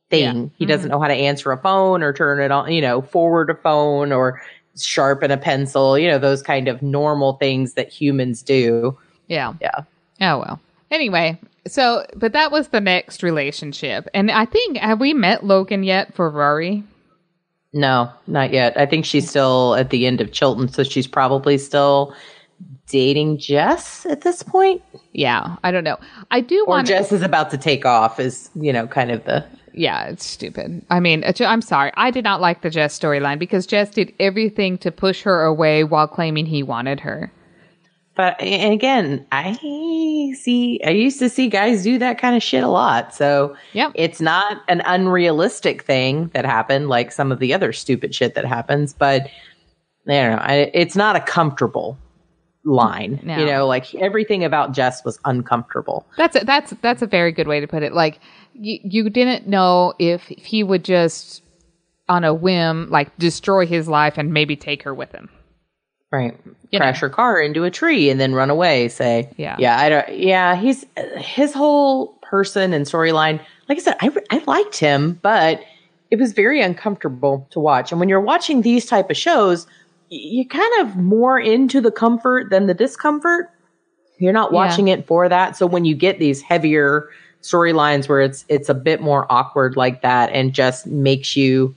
thing. 0.09 0.23
Yeah. 0.23 0.33
Mm-hmm. 0.33 0.55
He 0.57 0.65
doesn't 0.65 0.89
know 0.89 1.01
how 1.01 1.09
to 1.09 1.13
answer 1.13 1.51
a 1.51 1.57
phone 1.57 2.01
or 2.01 2.13
turn 2.13 2.39
it 2.39 2.51
on, 2.51 2.71
you 2.71 2.81
know, 2.81 3.01
forward 3.01 3.49
a 3.49 3.55
phone 3.55 4.13
or 4.13 4.41
sharpen 4.77 5.31
a 5.31 5.37
pencil, 5.37 5.97
you 5.97 6.09
know, 6.09 6.19
those 6.19 6.41
kind 6.41 6.67
of 6.67 6.81
normal 6.81 7.33
things 7.33 7.73
that 7.73 7.89
humans 7.89 8.41
do. 8.41 8.97
yeah, 9.27 9.53
Yeah. 9.61 9.81
Oh 10.21 10.39
well. 10.39 10.59
Anyway, 10.91 11.37
so 11.67 12.05
but 12.15 12.33
that 12.33 12.51
was 12.51 12.69
the 12.69 12.79
next 12.79 13.23
relationship, 13.23 14.07
and 14.13 14.31
I 14.31 14.45
think 14.45 14.77
have 14.77 14.99
we 14.99 15.13
met 15.13 15.45
Logan 15.45 15.83
yet 15.83 16.13
for 16.13 16.29
Rory? 16.29 16.83
No, 17.73 18.09
not 18.27 18.53
yet. 18.53 18.79
I 18.79 18.85
think 18.85 19.03
she's 19.03 19.29
still 19.29 19.75
at 19.75 19.89
the 19.89 20.07
end 20.07 20.21
of 20.21 20.31
Chilton, 20.31 20.69
so 20.69 20.83
she's 20.83 21.07
probably 21.07 21.57
still 21.57 22.15
dating 22.87 23.37
Jess 23.37 24.05
at 24.05 24.21
this 24.21 24.43
point. 24.43 24.81
Yeah, 25.11 25.57
I 25.63 25.71
don't 25.71 25.83
know. 25.83 25.97
I 26.31 26.39
do 26.39 26.65
want. 26.67 26.87
Jess 26.87 27.11
is 27.11 27.21
about 27.21 27.49
to 27.49 27.57
take 27.57 27.85
off 27.85 28.19
is, 28.19 28.49
you 28.55 28.71
know, 28.71 28.87
kind 28.87 29.11
of 29.11 29.25
the 29.25 29.45
Yeah, 29.77 30.05
it's 30.07 30.25
stupid. 30.25 30.85
I 30.89 30.99
mean, 31.01 31.23
I'm 31.41 31.61
sorry. 31.61 31.91
I 31.95 32.09
did 32.09 32.23
not 32.23 32.39
like 32.39 32.61
the 32.61 32.69
Jess 32.69 32.97
storyline 32.97 33.37
because 33.39 33.67
Jess 33.67 33.89
did 33.89 34.13
everything 34.19 34.77
to 34.79 34.91
push 34.91 35.21
her 35.23 35.43
away 35.43 35.83
while 35.83 36.07
claiming 36.07 36.45
he 36.45 36.63
wanted 36.63 37.01
her. 37.01 37.31
But 38.15 38.39
and 38.39 38.73
again, 38.73 39.25
I 39.33 39.53
see. 40.39 40.79
I 40.85 40.91
used 40.91 41.19
to 41.19 41.27
see 41.27 41.49
guys 41.49 41.83
do 41.83 41.97
that 41.99 42.17
kind 42.17 42.33
of 42.37 42.41
shit 42.41 42.63
a 42.63 42.69
lot. 42.69 43.13
So 43.13 43.57
Yep. 43.73 43.91
it's 43.95 44.21
not 44.21 44.61
an 44.69 44.81
unrealistic 44.85 45.81
thing 45.83 46.29
that 46.33 46.45
happened, 46.45 46.87
like 46.87 47.11
some 47.11 47.33
of 47.33 47.39
the 47.39 47.53
other 47.53 47.73
stupid 47.73 48.15
shit 48.15 48.35
that 48.35 48.45
happens. 48.45 48.93
But 48.93 49.23
I 50.07 50.11
don't 50.13 50.31
know. 50.31 50.37
I, 50.41 50.53
it's 50.73 50.95
not 50.95 51.17
a 51.17 51.19
comfortable 51.19 51.97
line. 52.63 53.19
No. 53.21 53.37
You 53.37 53.45
know, 53.45 53.67
like 53.67 53.93
everything 53.95 54.45
about 54.45 54.71
Jess 54.71 55.03
was 55.03 55.19
uncomfortable. 55.25 56.05
That's 56.15 56.37
a, 56.37 56.45
that's 56.45 56.73
that's 56.81 57.01
a 57.01 57.07
very 57.07 57.33
good 57.33 57.47
way 57.49 57.59
to 57.59 57.67
put 57.67 57.83
it. 57.83 57.91
Like 57.91 58.19
you, 58.55 58.79
you 58.83 59.09
didn't 59.09 59.47
know 59.47 59.93
if 59.99 60.23
he 60.23 60.63
would 60.63 60.83
just 60.83 61.43
on 62.07 62.23
a 62.23 62.33
whim 62.33 62.89
like 62.89 63.15
destroy 63.17 63.65
his 63.65 63.87
life 63.87 64.17
and 64.17 64.31
maybe 64.33 64.55
take 64.55 64.83
her 64.83 64.93
with 64.93 65.11
him. 65.11 65.29
Right. 66.11 66.37
You 66.71 66.79
Crash 66.79 66.99
her 67.01 67.09
car 67.09 67.41
into 67.41 67.63
a 67.63 67.71
tree 67.71 68.09
and 68.09 68.19
then 68.19 68.33
run 68.33 68.49
away. 68.49 68.87
Say, 68.89 69.29
Yeah. 69.37 69.55
yeah. 69.59 69.77
I 69.79 69.89
don't. 69.89 70.17
Yeah, 70.17 70.55
he's 70.55 70.85
his 71.17 71.53
whole 71.53 72.13
person 72.21 72.73
and 72.73 72.85
storyline. 72.85 73.39
Like 73.67 73.79
I 73.79 73.81
said, 73.81 73.95
I 74.01 74.11
I 74.31 74.41
liked 74.45 74.77
him, 74.77 75.19
but 75.21 75.61
it 76.11 76.19
was 76.19 76.31
very 76.33 76.61
uncomfortable 76.61 77.47
to 77.51 77.59
watch. 77.59 77.91
And 77.91 77.99
when 77.99 78.07
you're 78.07 78.21
watching 78.21 78.61
these 78.61 78.85
type 78.85 79.09
of 79.09 79.17
shows, 79.17 79.65
you're 80.09 80.45
kind 80.45 80.71
of 80.87 80.95
more 80.95 81.39
into 81.39 81.81
the 81.81 81.91
comfort 81.91 82.49
than 82.51 82.67
the 82.67 82.73
discomfort. 82.75 83.49
You're 84.19 84.31
not 84.31 84.51
Yeah. 84.51 84.55
watching 84.57 84.87
it 84.87 85.07
for 85.07 85.27
that. 85.27 85.57
So 85.57 85.65
when 85.65 85.83
you 85.83 85.95
get 85.95 86.19
these 86.19 86.41
heavier 86.41 87.09
storylines 87.45 88.09
where 88.09 88.21
it's 88.21 88.43
it's 88.49 88.69
a 88.69 88.73
bit 88.73 89.01
more 89.01 89.25
awkward 89.31 89.75
like 89.77 90.01
that 90.01 90.31
and 90.31 90.51
just 90.53 90.87
makes 90.87 91.35
you 91.35 91.75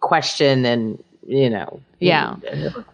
question 0.00 0.64
and 0.66 1.02
you 1.26 1.48
know 1.48 1.80
Yeah. 2.00 2.36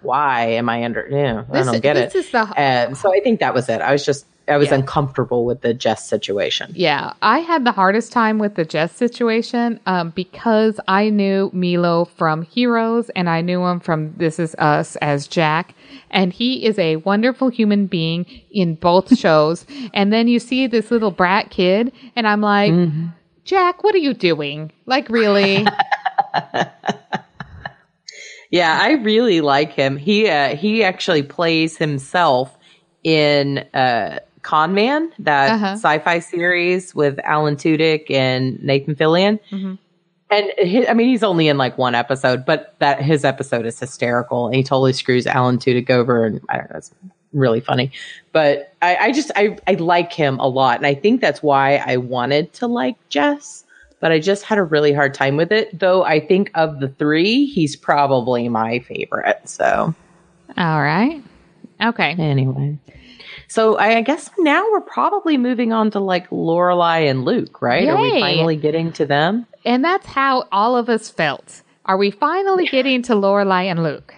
why 0.03 0.45
am 0.47 0.69
I 0.69 0.85
under 0.85 1.09
yeah 1.11 1.45
I 1.51 1.59
This- 1.59 1.67
don't 1.67 1.81
get 1.83 1.95
this 1.95 2.15
it 2.15 2.19
is 2.19 2.31
the- 2.31 2.53
and 2.57 2.97
so 2.99 3.13
I 3.15 3.21
think 3.21 3.41
that 3.41 3.55
was 3.55 3.69
it 3.71 3.81
I 3.81 3.93
was 3.93 4.05
just 4.05 4.27
I 4.49 4.57
was 4.57 4.69
Yeah. 4.69 4.77
uncomfortable 4.77 5.45
with 5.45 5.61
the 5.61 5.73
Jess 5.75 6.09
situation 6.09 6.73
Yeah, 6.75 7.13
I 7.23 7.39
had 7.39 7.65
the 7.65 7.73
hardest 7.73 8.13
time 8.13 8.39
with 8.39 8.55
the 8.57 8.65
Jess 8.65 8.93
situation 8.95 9.79
um, 9.87 10.11
because 10.11 10.81
I 10.89 11.11
knew 11.11 11.51
Milo 11.53 12.05
from 12.07 12.43
Heroes 12.43 13.09
and 13.11 13.29
I 13.31 13.41
knew 13.41 13.65
him 13.65 13.81
from 13.81 14.15
This 14.17 14.39
Is 14.39 14.55
Us 14.59 14.97
as 14.97 15.27
Jack. 15.29 15.75
And 16.11 16.33
he 16.33 16.65
is 16.67 16.79
a 16.79 16.97
wonderful 16.97 17.49
human 17.49 17.87
being 17.87 18.27
in 18.51 18.75
both 18.75 19.17
shows. 19.25 19.65
And 19.95 20.13
then 20.13 20.29
you 20.29 20.39
see 20.39 20.67
this 20.67 20.91
little 20.91 21.11
brat 21.11 21.51
kid, 21.51 21.93
and 22.17 22.27
I'm 22.27 22.41
like, 22.41 22.73
Jack, 23.45 23.83
what 23.85 23.95
are 23.95 23.99
you 23.99 24.13
doing? 24.15 24.73
Like, 24.87 25.09
really? 25.09 25.67
Yeah, 28.51 28.79
I 28.79 28.93
really 29.03 29.41
like 29.41 29.73
him. 29.73 29.97
He 29.97 30.29
uh, 30.29 30.55
he 30.57 30.85
actually 30.85 31.23
plays 31.23 31.79
himself 31.79 32.55
in 33.03 33.59
uh, 33.73 34.19
Con 34.43 34.75
Man, 34.75 35.11
that 35.21 35.53
Uh-huh. 35.53 35.73
sci-fi 35.75 36.19
series 36.19 36.95
with 36.95 37.19
Alan 37.25 37.57
Tudyk 37.57 38.11
and 38.11 38.63
Nathan 38.63 38.95
Fillion. 38.95 39.39
Mhm. 39.51 39.79
And 40.31 40.51
hi 40.59 40.87
I 40.89 40.95
mean, 40.95 41.09
he's 41.09 41.23
only 41.23 41.49
in 41.49 41.59
like 41.59 41.77
one 41.79 41.95
episode, 41.95 42.45
but 42.47 42.75
that 42.79 43.03
his 43.03 43.25
episode 43.25 43.67
is 43.67 43.79
hysterical, 43.79 44.47
and 44.47 44.55
he 44.57 44.63
totally 44.63 44.93
screws 44.95 45.27
Alan 45.27 45.59
Tudyk 45.59 45.91
over, 45.91 46.25
and 46.25 46.41
I 46.49 46.57
don't 46.57 46.71
know, 46.71 46.79
it's 46.79 46.91
really 47.33 47.61
funny. 47.61 47.93
But 48.33 48.73
I, 48.83 48.97
I 48.97 49.13
just 49.13 49.31
I 49.37 49.59
I 49.67 49.75
like 49.75 50.13
him 50.13 50.39
a 50.41 50.49
lot, 50.49 50.79
and 50.79 50.87
I 50.87 50.95
think 50.95 51.21
that's 51.21 51.43
why 51.43 51.77
I 51.87 51.97
wanted 51.99 52.53
to 52.55 52.67
like 52.67 52.97
Jess 53.09 53.65
but 54.01 54.11
I 54.11 54.19
just 54.19 54.43
had 54.43 54.59
a 54.59 54.65
really 54.65 54.93
hard 54.93 55.15
time 55.15 55.37
with 55.37 55.53
it. 55.53 55.79
Though 55.79 56.03
I 56.03 56.19
think 56.19 56.51
of 56.57 56.81
the 56.81 56.89
three, 56.89 57.47
he's 57.47 57.77
probably 57.77 58.49
my 58.49 58.81
favorite. 58.81 59.41
So 59.45 59.95
All 60.57 60.83
right. 60.83 61.23
Okay. 61.81 62.17
anyway, 62.19 62.79
so 63.53 63.77
I, 63.77 63.97
I 63.99 64.03
guess 64.03 64.31
now 64.39 64.65
we're 64.73 64.81
probably 64.81 65.37
moving 65.37 65.73
on 65.73 65.91
to 65.93 66.01
like 66.01 66.31
Lorelai 66.31 67.11
and 67.11 67.25
Luke, 67.25 67.61
right? 67.61 67.87
Are 67.89 68.01
we 68.01 68.21
finally 68.21 68.57
getting 68.57 68.93
to 68.93 69.05
them? 69.07 69.47
And 69.65 69.85
that's 69.85 70.07
how 70.07 70.49
all 70.51 70.77
of 70.77 70.89
us 70.89 71.11
felt. 71.11 71.63
Are 71.85 71.97
we 71.97 72.11
finally 72.11 72.67
getting 72.67 73.03
to 73.03 73.13
Lorelai 73.15 73.65
and 73.65 73.83
Luke? 73.83 74.15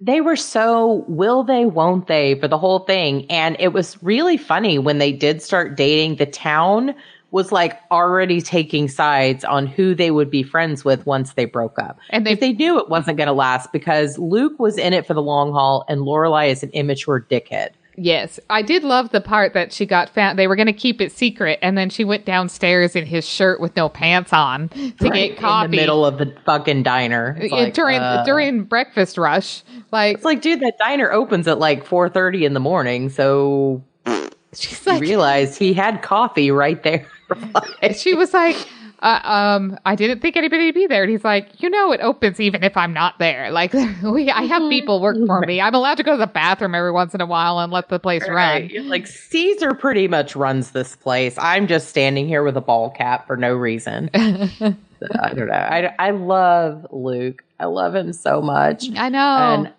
They 0.00 0.22
were 0.22 0.36
so 0.36 1.04
will 1.08 1.42
they, 1.44 1.66
won't 1.66 2.06
they 2.06 2.34
for 2.40 2.48
the 2.48 2.56
whole 2.56 2.78
thing. 2.80 3.30
And 3.30 3.56
it 3.60 3.74
was 3.74 4.02
really 4.02 4.38
funny 4.38 4.78
when 4.78 4.96
they 4.98 5.12
did 5.12 5.42
start 5.42 5.76
dating. 5.76 6.16
The 6.16 6.24
town 6.26 6.94
was 7.32 7.52
like 7.52 7.78
already 7.90 8.40
taking 8.40 8.88
sides 8.88 9.44
on 9.44 9.66
who 9.66 9.94
they 9.94 10.10
would 10.10 10.30
be 10.30 10.42
friends 10.42 10.84
with 10.84 11.04
once 11.06 11.34
they 11.34 11.44
broke 11.44 11.78
up. 11.78 11.98
And 12.08 12.26
they- 12.26 12.32
if 12.32 12.40
they 12.40 12.52
knew 12.54 12.78
it 12.78 12.88
wasn't 12.88 13.18
going 13.18 13.26
to 13.28 13.32
last 13.34 13.72
because 13.72 14.18
Luke 14.18 14.58
was 14.58 14.78
in 14.78 14.94
it 14.94 15.06
for 15.06 15.14
the 15.14 15.22
long 15.22 15.52
haul 15.52 15.84
and 15.88 16.00
Lorelai 16.00 16.48
is 16.50 16.62
an 16.62 16.70
immature 16.70 17.20
dickhead. 17.30 17.68
Yes, 18.02 18.40
I 18.48 18.62
did 18.62 18.82
love 18.82 19.10
the 19.10 19.20
part 19.20 19.52
that 19.52 19.74
she 19.74 19.84
got 19.84 20.08
found. 20.08 20.38
They 20.38 20.46
were 20.46 20.56
going 20.56 20.68
to 20.68 20.72
keep 20.72 21.02
it 21.02 21.12
secret, 21.12 21.58
and 21.60 21.76
then 21.76 21.90
she 21.90 22.02
went 22.02 22.24
downstairs 22.24 22.96
in 22.96 23.04
his 23.04 23.28
shirt 23.28 23.60
with 23.60 23.76
no 23.76 23.90
pants 23.90 24.32
on 24.32 24.70
to 24.70 25.10
get 25.10 25.36
coffee 25.36 25.66
in 25.66 25.70
the 25.70 25.76
middle 25.76 26.06
of 26.06 26.16
the 26.16 26.34
fucking 26.46 26.82
diner. 26.82 27.38
Like, 27.50 27.74
during 27.74 28.00
uh, 28.00 28.24
during 28.24 28.64
breakfast 28.64 29.18
rush. 29.18 29.62
Like 29.92 30.14
it's 30.16 30.24
like, 30.24 30.40
dude, 30.40 30.60
that 30.60 30.78
diner 30.78 31.12
opens 31.12 31.46
at 31.46 31.58
like 31.58 31.84
four 31.84 32.08
thirty 32.08 32.46
in 32.46 32.54
the 32.54 32.60
morning, 32.60 33.10
so 33.10 33.84
she's 34.54 34.86
you 34.86 34.92
like, 34.92 35.00
realize 35.02 35.58
he 35.58 35.74
had 35.74 36.00
coffee 36.00 36.50
right 36.50 36.82
there. 36.82 37.06
she 37.94 38.14
was 38.14 38.32
like, 38.32 38.56
uh, 39.02 39.20
um, 39.24 39.78
I 39.86 39.94
didn't 39.96 40.20
think 40.20 40.36
anybody 40.36 40.66
would 40.66 40.74
be 40.74 40.86
there. 40.86 41.02
And 41.02 41.10
he's 41.10 41.24
like, 41.24 41.62
you 41.62 41.70
know, 41.70 41.92
it 41.92 42.00
opens 42.00 42.38
even 42.38 42.62
if 42.62 42.76
I'm 42.76 42.92
not 42.92 43.18
there. 43.18 43.50
Like, 43.60 43.74
we, 44.02 44.30
I 44.30 44.42
have 44.42 44.70
people 44.70 45.02
work 45.02 45.18
for 45.26 45.40
me. 45.40 45.60
I'm 45.60 45.74
allowed 45.74 45.96
to 45.96 46.02
go 46.02 46.12
to 46.12 46.16
the 46.16 46.26
bathroom 46.26 46.74
every 46.74 46.92
once 46.92 47.14
in 47.14 47.20
a 47.20 47.26
while 47.26 47.58
and 47.58 47.70
let 47.70 47.90
the 47.90 47.98
place 47.98 48.26
run. 48.26 48.70
Like 48.88 49.06
Caesar 49.06 49.74
pretty 49.74 50.08
much 50.08 50.34
runs 50.34 50.70
this 50.70 50.96
place. 50.96 51.36
I'm 51.36 51.66
just 51.66 51.88
standing 51.88 52.26
here 52.26 52.42
with 52.42 52.56
a 52.56 52.62
ball 52.62 52.90
cap 52.90 53.26
for 53.26 53.36
no 53.36 53.54
reason. 53.54 54.08
I 54.14 55.34
don't 55.34 55.48
know. 55.48 55.52
I, 55.52 55.94
I 55.98 56.10
love 56.12 56.86
Luke. 56.90 57.44
I 57.58 57.66
love 57.66 57.94
him 57.94 58.14
so 58.14 58.40
much. 58.40 58.86
I 58.96 59.10
know. 59.10 59.18
And 59.18 59.72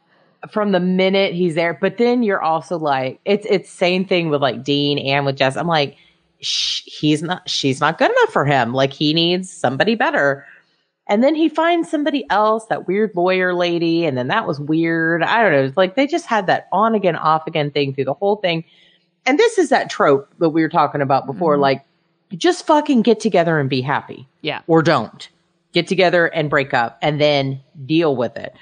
from 0.51 0.72
the 0.72 0.80
minute 0.80 1.34
he's 1.34 1.55
there, 1.55 1.74
but 1.74 1.97
then 1.97 2.24
you're 2.24 2.41
also 2.41 2.78
like, 2.78 3.19
it's 3.26 3.45
it's 3.49 3.69
same 3.69 4.05
thing 4.05 4.30
with 4.30 4.41
like 4.41 4.63
Dean 4.63 4.99
and 4.99 5.26
with 5.26 5.38
Jess. 5.38 5.57
I'm 5.57 5.67
like, 5.67 5.97
sh- 6.42 6.84
he's 6.86 7.22
not, 7.22 7.50
she's 7.50 7.80
not 7.80 7.98
good 7.98 8.12
enough 8.12 8.34
for 8.34 8.46
him. 8.46 8.74
Like 8.74 8.94
he 8.94 9.14
needs 9.14 9.50
somebody 9.50 9.96
better. 9.96 10.46
And 11.08 11.24
then 11.24 11.36
he 11.36 11.50
finds 11.50 11.89
somebody 11.89 12.26
else, 12.30 12.66
that 12.68 12.88
weird 12.88 13.12
lawyer 13.16 13.54
lady, 13.54 14.06
and 14.06 14.18
then 14.18 14.28
that 14.28 14.48
was 14.48 14.60
weird. 14.60 15.24
I 15.24 15.42
don't 15.42 15.52
know. 15.52 15.64
It's 15.64 15.76
like 15.76 15.96
they 15.96 16.08
just 16.08 16.26
had 16.26 16.48
that 16.48 16.70
on 16.72 16.96
again, 16.96 17.16
off 17.16 17.48
again 17.48 17.72
thing 17.72 17.94
through 17.94 18.06
the 18.06 18.14
whole 18.14 18.38
thing. 18.38 18.64
And 19.26 19.38
this 19.38 19.58
is 19.58 19.70
that 19.70 19.89
trope 19.89 20.30
that 20.39 20.50
we 20.50 20.62
were 20.62 20.70
talking 20.70 21.02
about 21.02 21.26
before. 21.26 21.56
Mm-hmm. 21.56 21.62
Like, 21.62 21.86
just 22.38 22.66
fucking 22.66 23.02
get 23.02 23.20
together 23.20 23.60
and 23.60 23.70
be 23.70 23.82
happy 23.82 24.28
yeah. 24.42 24.62
or 24.68 24.82
don't. 24.82 25.28
Get 25.74 25.88
together 25.88 26.28
and 26.28 26.50
break 26.50 26.74
up 26.74 26.98
and 27.02 27.20
then 27.20 27.60
deal 27.86 28.16
with 28.16 28.38
it. 28.38 28.54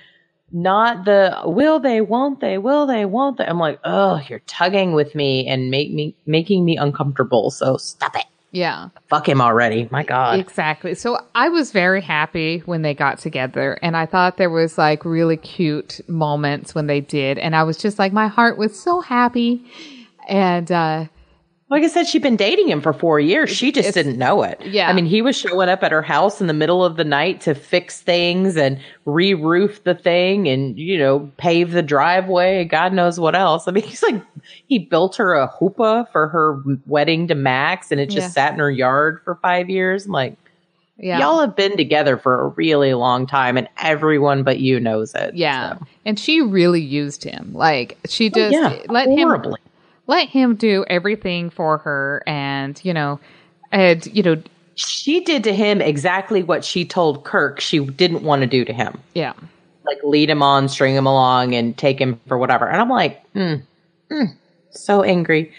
Not 0.52 1.06
the 1.06 1.42
will 1.46 1.80
they, 1.80 2.02
won't 2.02 2.40
they, 2.40 2.58
will 2.58 2.88
they, 2.88 3.06
won't 3.06 3.38
they. 3.38 3.46
I'm 3.46 3.60
like, 3.60 3.80
oh, 3.84 4.22
you're 4.28 4.40
tugging 4.40 4.94
with 4.94 5.14
me 5.14 5.48
and 5.48 5.70
make 5.70 5.92
me 5.92 6.16
making 6.26 6.66
me 6.66 6.78
uncomfortable. 6.78 7.52
So 7.52 7.78
stop 7.78 8.16
it. 8.16 8.26
Yeah. 8.52 8.90
Fuck 9.10 9.30
him 9.30 9.42
already. 9.42 9.88
My 9.92 10.04
God. 10.04 10.40
Exactly. 10.40 10.96
So 10.96 11.20
I 11.36 11.50
was 11.50 11.72
very 11.72 12.02
happy 12.02 12.60
when 12.66 12.82
they 12.82 12.96
got 12.96 13.20
together 13.20 13.78
and 13.84 13.96
I 13.96 14.08
thought 14.08 14.38
there 14.38 14.50
was 14.50 14.78
like 14.78 15.06
really 15.06 15.38
cute 15.38 16.02
moments 16.08 16.74
when 16.74 16.88
they 16.88 17.00
did 17.00 17.38
and 17.38 17.56
I 17.56 17.64
was 17.64 17.78
just 17.78 18.00
like 18.00 18.12
my 18.12 18.28
heart 18.28 18.58
was 18.58 18.80
so 18.80 19.02
happy 19.02 19.64
and 20.28 20.72
uh 20.72 21.06
Like 21.70 21.84
I 21.84 21.88
said, 21.88 22.08
she'd 22.08 22.24
been 22.24 22.36
dating 22.36 22.68
him 22.68 22.82
for 22.82 22.94
four 22.94 23.20
years. 23.20 23.52
She 23.52 23.72
just 23.72 23.90
It's- 23.90 23.94
didn't 24.04 24.18
know 24.18 24.42
it. 24.42 24.60
Yeah. 24.66 24.90
I 24.90 24.94
mean, 24.94 25.06
he 25.06 25.22
was 25.22 25.38
showing 25.38 25.70
up 25.70 25.84
at 25.84 25.92
her 25.92 26.02
house 26.02 26.42
in 26.42 26.48
the 26.48 26.54
middle 26.54 26.84
of 26.84 26.96
the 26.98 27.04
night 27.04 27.42
to 27.42 27.54
fix 27.54 28.02
things 28.02 28.58
and 28.58 28.80
re 29.06 29.36
roof 29.36 29.84
the 29.84 29.94
thing 29.94 30.48
and, 30.48 30.80
you 30.80 30.98
know, 30.98 31.30
pave 31.38 31.72
the 31.72 31.84
driveway. 31.84 32.64
God 32.66 32.92
knows 32.94 33.20
what 33.20 33.36
else. 33.36 33.68
I 33.68 33.72
mean, 33.72 33.84
he's 33.88 34.02
like, 34.02 34.20
he 34.68 34.80
built 34.80 35.16
her 35.18 35.36
a 35.36 35.46
hoopah 35.46 36.08
for 36.12 36.28
her 36.30 36.60
wedding 36.88 37.28
to 37.28 37.36
Max 37.36 37.92
and 37.92 38.02
it 38.02 38.08
just 38.10 38.28
Yeah. 38.30 38.32
sat 38.32 38.54
in 38.54 38.60
her 38.60 38.72
yard 38.72 39.22
for 39.24 39.36
five 39.36 39.70
years. 39.70 40.08
I'm 40.08 40.12
like, 40.12 40.34
yeah. 40.98 41.20
y'all 41.20 41.40
have 41.40 41.56
been 41.56 41.78
together 41.78 42.18
for 42.18 42.42
a 42.42 42.48
really 42.48 42.94
long 42.96 43.28
time 43.28 43.58
and 43.58 43.70
everyone 43.78 44.42
but 44.42 44.60
you 44.60 44.80
knows 44.80 45.14
it. 45.14 45.36
yeah. 45.36 45.76
So, 45.78 45.86
And 46.06 46.20
she 46.20 46.42
really 46.42 46.82
used 46.82 47.24
him. 47.24 47.52
Like 47.54 47.98
she 48.08 48.28
oh, 48.28 48.34
just 48.34 48.54
yeah, 48.54 48.76
let 48.92 49.08
him 49.08 49.20
horribly. 49.20 49.60
Let 50.10 50.28
him 50.30 50.56
do 50.56 50.84
everything 50.90 51.50
for 51.50 51.78
her 51.80 52.24
and, 52.28 52.80
you 52.84 52.94
know, 52.94 53.20
and 53.72 54.06
you 54.08 54.24
know, 54.24 54.42
She 54.76 55.24
did 55.24 55.44
to 55.44 55.54
him 55.54 55.82
exactly 55.82 56.42
what 56.44 56.66
she 56.66 56.84
told 56.86 57.24
Kirk 57.24 57.60
she 57.60 57.80
didn't 57.80 58.24
want 58.24 58.42
to 58.42 58.48
do 58.48 58.66
to 58.66 58.74
him. 58.74 59.00
yeah. 59.14 59.34
like 59.86 60.00
lead 60.04 60.30
him 60.30 60.42
on, 60.44 60.68
string 60.70 60.96
him 60.96 61.06
along, 61.08 61.56
and 61.56 61.76
take 61.78 62.00
him 62.00 62.20
for 62.28 62.38
whatever. 62.38 62.68
And 62.68 62.80
I'm 62.82 62.90
like, 62.90 63.22
mm, 63.34 63.62
mm, 64.12 64.28
so 64.72 65.02
angry. 65.04 65.52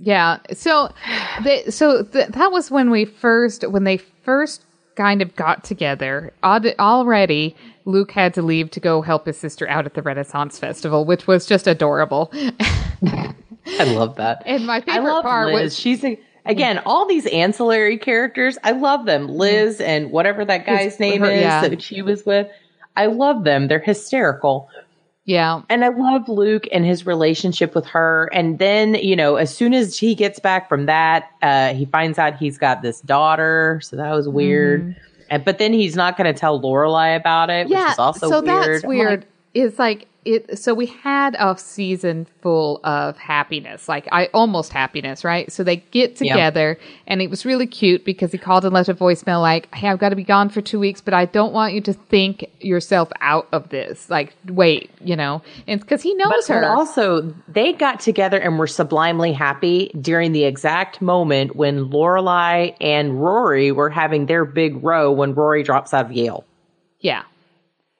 Yeah. 0.00 0.38
So, 0.52 0.92
they, 1.44 1.64
so 1.70 2.02
th- 2.02 2.28
that 2.28 2.52
was 2.52 2.70
when 2.70 2.90
we 2.90 3.04
first, 3.06 3.66
when 3.70 3.84
they 3.84 3.96
first 3.96 4.62
kind 4.96 5.22
of 5.22 5.34
got 5.36 5.64
together. 5.64 6.32
Al- 6.42 6.74
Already, 6.78 7.56
Luke 7.86 8.12
had 8.12 8.34
to 8.34 8.42
leave 8.42 8.70
to 8.72 8.80
go 8.80 9.00
help 9.02 9.26
his 9.26 9.38
sister 9.38 9.66
out 9.68 9.86
at 9.86 9.94
the 9.94 10.02
Renaissance 10.02 10.58
Festival, 10.58 11.04
which 11.06 11.26
was 11.26 11.46
just 11.46 11.66
adorable. 11.66 12.30
I 13.66 13.84
love 13.84 14.16
that. 14.16 14.42
And 14.46 14.66
my 14.66 14.80
favorite 14.80 15.22
part 15.22 15.52
Liz. 15.52 15.62
was 15.62 15.78
She's 15.78 16.04
a, 16.04 16.18
again 16.44 16.78
all 16.84 17.06
these 17.06 17.26
ancillary 17.26 17.98
characters. 17.98 18.58
I 18.62 18.72
love 18.72 19.06
them. 19.06 19.28
Liz 19.28 19.80
and 19.80 20.10
whatever 20.10 20.44
that 20.44 20.66
guy's 20.66 21.00
name 21.00 21.22
her- 21.22 21.30
is 21.30 21.40
yeah. 21.40 21.68
that 21.68 21.82
she 21.82 22.02
was 22.02 22.24
with. 22.26 22.48
I 22.96 23.06
love 23.06 23.44
them. 23.44 23.66
They're 23.68 23.80
hysterical. 23.80 24.68
yeah, 25.24 25.62
And 25.68 25.84
I 25.84 25.88
love 25.88 26.28
Luke 26.28 26.64
and 26.70 26.84
his 26.84 27.06
relationship 27.06 27.74
with 27.74 27.86
her. 27.86 28.30
And 28.32 28.58
then, 28.58 28.94
you 28.94 29.16
know, 29.16 29.36
as 29.36 29.52
soon 29.52 29.74
as 29.74 29.98
he 29.98 30.14
gets 30.14 30.38
back 30.38 30.68
from 30.68 30.86
that, 30.86 31.28
uh, 31.42 31.74
he 31.74 31.86
finds 31.86 32.18
out 32.18 32.36
he's 32.36 32.56
got 32.58 32.82
this 32.82 33.00
daughter. 33.00 33.80
So 33.82 33.96
that 33.96 34.12
was 34.12 34.28
weird. 34.28 34.94
And, 35.30 35.44
but 35.44 35.58
then 35.58 35.72
he's 35.72 35.96
not 35.96 36.16
going 36.16 36.32
to 36.32 36.38
tell 36.38 36.60
Lorelai 36.60 37.16
about 37.16 37.50
it, 37.50 37.66
which 37.66 37.76
yeah. 37.76 37.90
is 37.90 37.98
also 37.98 38.28
so 38.28 38.42
weird. 38.42 38.74
that's 38.74 38.84
weird. 38.84 39.20
like, 39.20 39.28
it's 39.54 39.78
like 39.78 40.06
it 40.24 40.58
so 40.58 40.72
we 40.74 40.86
had 40.86 41.36
a 41.38 41.56
season 41.58 42.26
full 42.40 42.80
of 42.84 43.16
happiness 43.16 43.88
like 43.88 44.08
i 44.12 44.26
almost 44.34 44.72
happiness 44.72 45.24
right? 45.24 45.50
So 45.52 45.62
they 45.64 45.76
get 45.76 46.16
together 46.16 46.78
and 47.06 47.20
it 47.22 47.30
was 47.30 47.44
really 47.44 47.66
cute 47.66 48.04
because 48.04 48.32
he 48.32 48.38
called 48.38 48.64
and 48.64 48.72
left 48.72 48.88
a 48.88 48.94
voicemail 48.94 49.40
like 49.42 49.72
hey 49.74 49.88
i've 49.88 49.98
got 49.98 50.10
to 50.10 50.16
be 50.16 50.24
gone 50.24 50.48
for 50.48 50.60
two 50.60 50.78
weeks 50.78 51.00
but 51.00 51.14
i 51.14 51.24
don't 51.26 51.52
want 51.52 51.74
you 51.74 51.80
to 51.82 51.92
think 51.92 52.44
yourself 52.60 53.10
out 53.20 53.46
of 53.52 53.68
this. 53.68 54.08
Like 54.08 54.34
wait 54.48 54.90
you 55.02 55.16
know? 55.16 55.42
And 55.66 55.80
because 55.80 56.00
he 56.02 56.14
knows 56.14 56.32
But, 56.48 56.54
her. 56.54 56.60
but 56.62 56.68
also, 56.68 57.34
they 57.46 57.72
got 57.74 58.00
together 58.00 58.38
and 58.38 58.58
were 58.58 58.66
sublimely 58.66 59.32
happy 59.34 59.90
during 60.00 60.32
the 60.32 60.44
exact 60.44 61.02
moment 61.02 61.54
when 61.56 61.90
Lorelai 61.90 62.74
and 62.80 63.20
Rory 63.22 63.70
were 63.70 63.90
having 63.90 64.24
their 64.26 64.46
big 64.46 64.82
row 64.82 65.12
when 65.12 65.34
Rory 65.34 65.62
drops 65.62 65.92
out 65.92 66.06
of 66.06 66.12
Yale. 66.12 66.44
yeah 67.00 67.22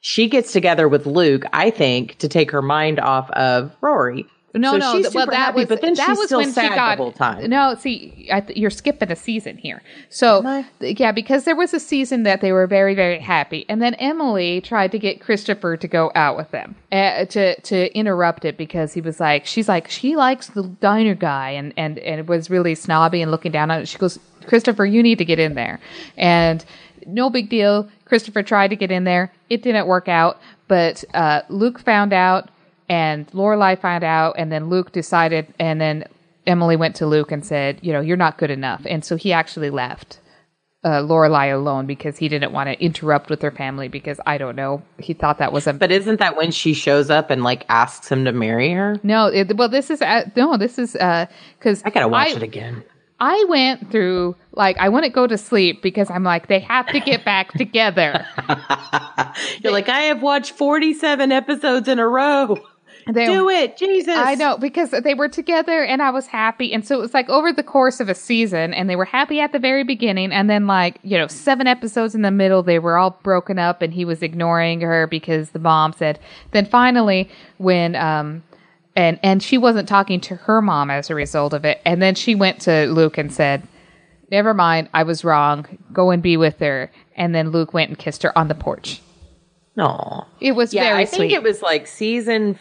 She 0.06 0.28
gets 0.28 0.52
together 0.52 0.86
with 0.86 1.06
Luke, 1.06 1.44
I 1.54 1.70
think, 1.70 2.18
to 2.18 2.28
take 2.28 2.50
her 2.50 2.60
mind 2.60 3.00
off 3.00 3.30
of 3.30 3.74
Rory. 3.80 4.26
No, 4.54 4.72
So 4.72 4.76
no. 4.76 4.92
she's 4.92 5.06
th- 5.06 5.14
well, 5.14 5.26
that 5.28 5.34
happy, 5.34 5.60
was 5.60 5.68
but 5.68 5.80
then 5.80 5.94
that 5.94 6.06
she's 6.08 6.18
was 6.18 6.26
still 6.26 6.40
when 6.40 6.52
sad 6.52 6.72
she 6.72 6.74
the 6.74 7.02
whole 7.02 7.10
time. 7.10 7.48
No, 7.48 7.74
see, 7.74 8.28
I 8.30 8.42
th- 8.42 8.56
you're 8.58 8.68
skipping 8.70 9.10
a 9.10 9.16
season 9.16 9.56
here. 9.56 9.82
So 10.10 10.62
yeah, 10.78 11.10
because 11.10 11.44
there 11.44 11.56
was 11.56 11.72
a 11.72 11.80
season 11.80 12.22
that 12.24 12.42
they 12.42 12.52
were 12.52 12.66
very 12.66 12.94
very 12.94 13.18
happy, 13.18 13.64
and 13.66 13.80
then 13.80 13.94
Emily 13.94 14.60
tried 14.60 14.92
to 14.92 14.98
get 14.98 15.22
Christopher 15.22 15.78
to 15.78 15.88
go 15.88 16.12
out 16.14 16.36
with 16.36 16.50
them 16.50 16.76
uh, 16.92 17.24
to 17.24 17.58
to 17.62 17.96
interrupt 17.98 18.44
it 18.44 18.58
because 18.58 18.92
he 18.92 19.00
was 19.00 19.18
like, 19.18 19.46
she's 19.46 19.68
like, 19.70 19.88
she 19.88 20.16
likes 20.16 20.48
the 20.48 20.64
diner 20.82 21.14
guy, 21.14 21.48
and 21.50 21.72
and 21.78 21.98
and 22.00 22.20
it 22.20 22.26
was 22.26 22.50
really 22.50 22.74
snobby 22.74 23.22
and 23.22 23.30
looking 23.30 23.52
down 23.52 23.70
on 23.70 23.80
it. 23.80 23.88
She 23.88 23.96
goes, 23.96 24.18
Christopher, 24.46 24.84
you 24.84 25.02
need 25.02 25.16
to 25.16 25.24
get 25.24 25.38
in 25.38 25.54
there, 25.54 25.80
and 26.18 26.62
no 27.06 27.30
big 27.30 27.48
deal. 27.48 27.88
Christopher 28.04 28.42
tried 28.42 28.68
to 28.68 28.76
get 28.76 28.90
in 28.90 29.04
there. 29.04 29.32
It 29.50 29.62
didn't 29.62 29.86
work 29.86 30.08
out, 30.08 30.40
but 30.68 31.04
uh, 31.14 31.42
Luke 31.48 31.78
found 31.80 32.12
out 32.12 32.50
and 32.88 33.26
Lorelai 33.28 33.80
found 33.80 34.04
out, 34.04 34.34
and 34.36 34.52
then 34.52 34.68
Luke 34.68 34.92
decided, 34.92 35.52
and 35.58 35.80
then 35.80 36.04
Emily 36.46 36.76
went 36.76 36.96
to 36.96 37.06
Luke 37.06 37.32
and 37.32 37.44
said, 37.44 37.78
"You 37.82 37.92
know, 37.92 38.00
you're 38.00 38.16
not 38.16 38.36
good 38.36 38.50
enough," 38.50 38.82
and 38.84 39.04
so 39.04 39.16
he 39.16 39.32
actually 39.32 39.70
left 39.70 40.18
uh, 40.84 41.00
Lorelai 41.00 41.54
alone 41.54 41.86
because 41.86 42.18
he 42.18 42.28
didn't 42.28 42.52
want 42.52 42.68
to 42.68 42.78
interrupt 42.84 43.30
with 43.30 43.40
her 43.40 43.50
family 43.50 43.88
because 43.88 44.20
I 44.26 44.36
don't 44.36 44.54
know, 44.54 44.82
he 44.98 45.14
thought 45.14 45.38
that 45.38 45.52
was 45.52 45.66
a 45.66 45.72
But 45.72 45.90
isn't 45.90 46.20
that 46.20 46.36
when 46.36 46.50
she 46.50 46.74
shows 46.74 47.08
up 47.08 47.30
and 47.30 47.42
like 47.42 47.64
asks 47.70 48.12
him 48.12 48.26
to 48.26 48.32
marry 48.32 48.70
her? 48.72 49.00
no. 49.02 49.26
It, 49.26 49.56
well, 49.56 49.70
this 49.70 49.88
is 49.90 50.02
uh, 50.02 50.28
no, 50.36 50.58
this 50.58 50.78
is 50.78 50.92
because 50.92 51.82
I 51.84 51.90
gotta 51.90 52.08
watch 52.08 52.32
it 52.32 52.42
again. 52.42 52.84
I 53.24 53.44
went 53.48 53.90
through 53.90 54.36
like 54.52 54.76
I 54.76 54.90
wouldn't 54.90 55.14
go 55.14 55.26
to 55.26 55.38
sleep 55.38 55.80
because 55.82 56.10
I'm 56.10 56.24
like 56.24 56.46
they 56.48 56.60
have 56.60 56.86
to 56.88 57.00
get 57.00 57.24
back 57.24 57.52
together. 57.52 58.26
You're 59.62 59.72
like, 59.72 59.88
I 59.88 60.00
have 60.02 60.20
watched 60.22 60.52
47 60.52 61.32
episodes 61.32 61.88
in 61.88 61.98
a 61.98 62.06
row. 62.06 62.58
They- 63.10 63.26
Do 63.26 63.48
it, 63.50 63.76
Jesus. 63.76 64.14
I 64.16 64.34
know 64.34 64.56
because 64.56 64.90
they 64.90 65.12
were 65.14 65.28
together 65.28 65.82
and 65.84 66.00
I 66.02 66.10
was 66.10 66.26
happy. 66.26 66.72
And 66.72 66.86
so 66.86 66.96
it 66.96 67.00
was 67.00 67.12
like 67.14 67.28
over 67.28 67.52
the 67.52 67.62
course 67.62 68.00
of 68.00 68.08
a 68.08 68.14
season 68.14 68.72
and 68.72 68.88
they 68.88 68.96
were 68.96 69.04
happy 69.04 69.40
at 69.40 69.52
the 69.52 69.58
very 69.58 69.84
beginning. 69.84 70.32
And 70.32 70.48
then, 70.48 70.66
like, 70.66 70.98
you 71.02 71.18
know, 71.18 71.26
seven 71.26 71.66
episodes 71.66 72.14
in 72.14 72.22
the 72.22 72.30
middle, 72.30 72.62
they 72.62 72.78
were 72.78 72.96
all 72.96 73.18
broken 73.22 73.58
up 73.58 73.82
and 73.82 73.92
he 73.92 74.04
was 74.06 74.22
ignoring 74.22 74.80
her 74.82 75.06
because 75.06 75.50
the 75.50 75.58
mom 75.58 75.92
said, 75.92 76.18
then 76.52 76.64
finally, 76.64 77.28
when, 77.58 77.94
um, 77.96 78.42
and, 78.96 79.18
and 79.22 79.42
she 79.42 79.58
wasn't 79.58 79.88
talking 79.88 80.20
to 80.22 80.36
her 80.36 80.62
mom 80.62 80.90
as 80.90 81.10
a 81.10 81.14
result 81.14 81.52
of 81.52 81.64
it. 81.64 81.80
And 81.84 82.00
then 82.00 82.14
she 82.14 82.34
went 82.34 82.60
to 82.62 82.86
Luke 82.86 83.18
and 83.18 83.32
said, 83.32 83.66
never 84.30 84.54
mind, 84.54 84.88
I 84.94 85.02
was 85.02 85.24
wrong. 85.24 85.66
Go 85.92 86.10
and 86.10 86.22
be 86.22 86.36
with 86.36 86.58
her. 86.60 86.90
And 87.16 87.34
then 87.34 87.50
Luke 87.50 87.72
went 87.74 87.90
and 87.90 87.98
kissed 87.98 88.22
her 88.22 88.36
on 88.38 88.48
the 88.48 88.54
porch. 88.54 89.00
No. 89.76 90.26
It 90.40 90.52
was 90.52 90.72
Yeah, 90.72 90.84
very 90.84 91.02
I 91.02 91.04
think 91.06 91.20
sweet. 91.30 91.32
it 91.32 91.42
was 91.42 91.60
like 91.62 91.86
season 91.86 92.58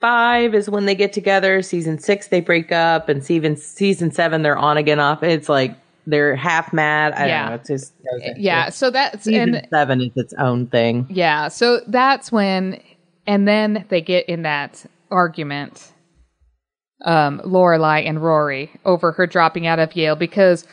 five 0.00 0.54
is 0.54 0.68
when 0.68 0.86
they 0.86 0.94
get 0.94 1.12
together. 1.12 1.62
Season 1.62 1.98
six 1.98 2.28
they 2.28 2.40
break 2.40 2.72
up, 2.72 3.08
and 3.08 3.24
season 3.24 3.56
season 3.56 4.10
seven 4.10 4.42
they're 4.42 4.56
on 4.56 4.76
again 4.76 5.00
off. 5.00 5.22
It's 5.22 5.48
like 5.48 5.76
they're 6.06 6.36
half 6.36 6.72
mad. 6.72 7.12
I 7.14 7.26
Yeah. 7.26 7.40
don't 7.42 7.48
know. 7.50 7.54
It's 7.56 7.68
just 7.68 7.92
yeah. 8.36 8.68
So 8.70 8.90
that's, 8.90 9.24
Season 9.24 9.54
and, 9.54 9.68
seven 9.70 10.00
is 10.02 10.10
its 10.16 10.34
own 10.34 10.66
thing. 10.66 11.06
Yeah, 11.08 11.48
so 11.48 11.80
that's 11.86 12.30
when, 12.32 12.80
and 13.26 13.48
then 13.48 13.84
they 13.88 14.00
get 14.02 14.28
in 14.28 14.42
that 14.42 14.84
argument, 15.10 15.92
um, 17.04 17.40
Lorelai 17.44 18.06
and 18.06 18.22
Rory 18.22 18.70
over 18.84 19.12
her 19.12 19.26
dropping 19.26 19.66
out 19.66 19.78
of 19.78 19.94
Yale 19.94 20.16
because 20.16 20.66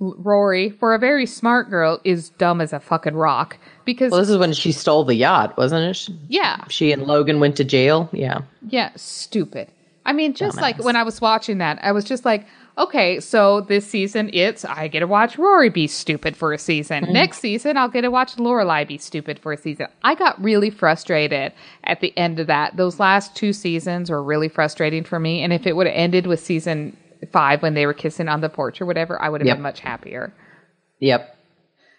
Rory, 0.00 0.70
for 0.70 0.94
a 0.94 0.98
very 0.98 1.26
smart 1.26 1.70
girl, 1.70 2.00
is 2.04 2.30
dumb 2.30 2.60
as 2.60 2.72
a 2.72 2.80
fucking 2.80 3.14
rock. 3.14 3.56
Because 3.84 4.10
Well, 4.10 4.20
this 4.20 4.30
is 4.30 4.38
when 4.38 4.52
she 4.52 4.72
stole 4.72 5.04
the 5.04 5.14
yacht, 5.14 5.56
wasn't 5.56 5.90
it? 5.90 5.94
She, 5.94 6.18
yeah, 6.28 6.64
she 6.68 6.92
and 6.92 7.02
Logan 7.02 7.40
went 7.40 7.56
to 7.56 7.64
jail. 7.64 8.08
Yeah. 8.12 8.42
yeah, 8.66 8.90
stupid. 8.96 9.68
I 10.06 10.12
mean, 10.12 10.34
just 10.34 10.60
like 10.60 10.82
when 10.82 10.96
I 10.96 11.02
was 11.02 11.20
watching 11.20 11.58
that, 11.58 11.78
I 11.82 11.92
was 11.92 12.04
just 12.04 12.24
like, 12.24 12.46
okay, 12.78 13.20
so 13.20 13.60
this 13.62 13.86
season 13.86 14.30
it's 14.32 14.64
I 14.64 14.88
get 14.88 15.00
to 15.00 15.06
watch 15.06 15.38
Rory 15.38 15.68
be 15.70 15.86
stupid 15.86 16.36
for 16.36 16.52
a 16.52 16.58
season. 16.58 17.04
Mm. 17.04 17.12
Next 17.12 17.38
season 17.40 17.76
I'll 17.76 17.88
get 17.88 18.02
to 18.02 18.10
watch 18.10 18.36
Lorelai 18.36 18.86
be 18.86 18.98
stupid 18.98 19.38
for 19.38 19.52
a 19.52 19.56
season. 19.56 19.86
I 20.02 20.14
got 20.14 20.42
really 20.42 20.70
frustrated 20.70 21.52
at 21.84 22.00
the 22.00 22.16
end 22.16 22.40
of 22.40 22.46
that. 22.48 22.76
Those 22.76 22.98
last 23.00 23.36
two 23.36 23.52
seasons 23.52 24.10
were 24.10 24.22
really 24.22 24.48
frustrating 24.48 25.04
for 25.04 25.18
me, 25.20 25.42
and 25.42 25.52
if 25.52 25.66
it 25.66 25.74
would 25.76 25.86
have 25.86 25.96
ended 25.96 26.26
with 26.26 26.40
season 26.40 26.96
five 27.32 27.62
when 27.62 27.74
they 27.74 27.86
were 27.86 27.94
kissing 27.94 28.28
on 28.28 28.40
the 28.40 28.48
porch 28.50 28.80
or 28.80 28.86
whatever, 28.86 29.20
I 29.20 29.28
would 29.28 29.40
have 29.40 29.46
Yep. 29.46 29.56
been 29.56 29.62
much 29.62 29.80
happier. 29.80 30.32
Yep. 31.00 31.36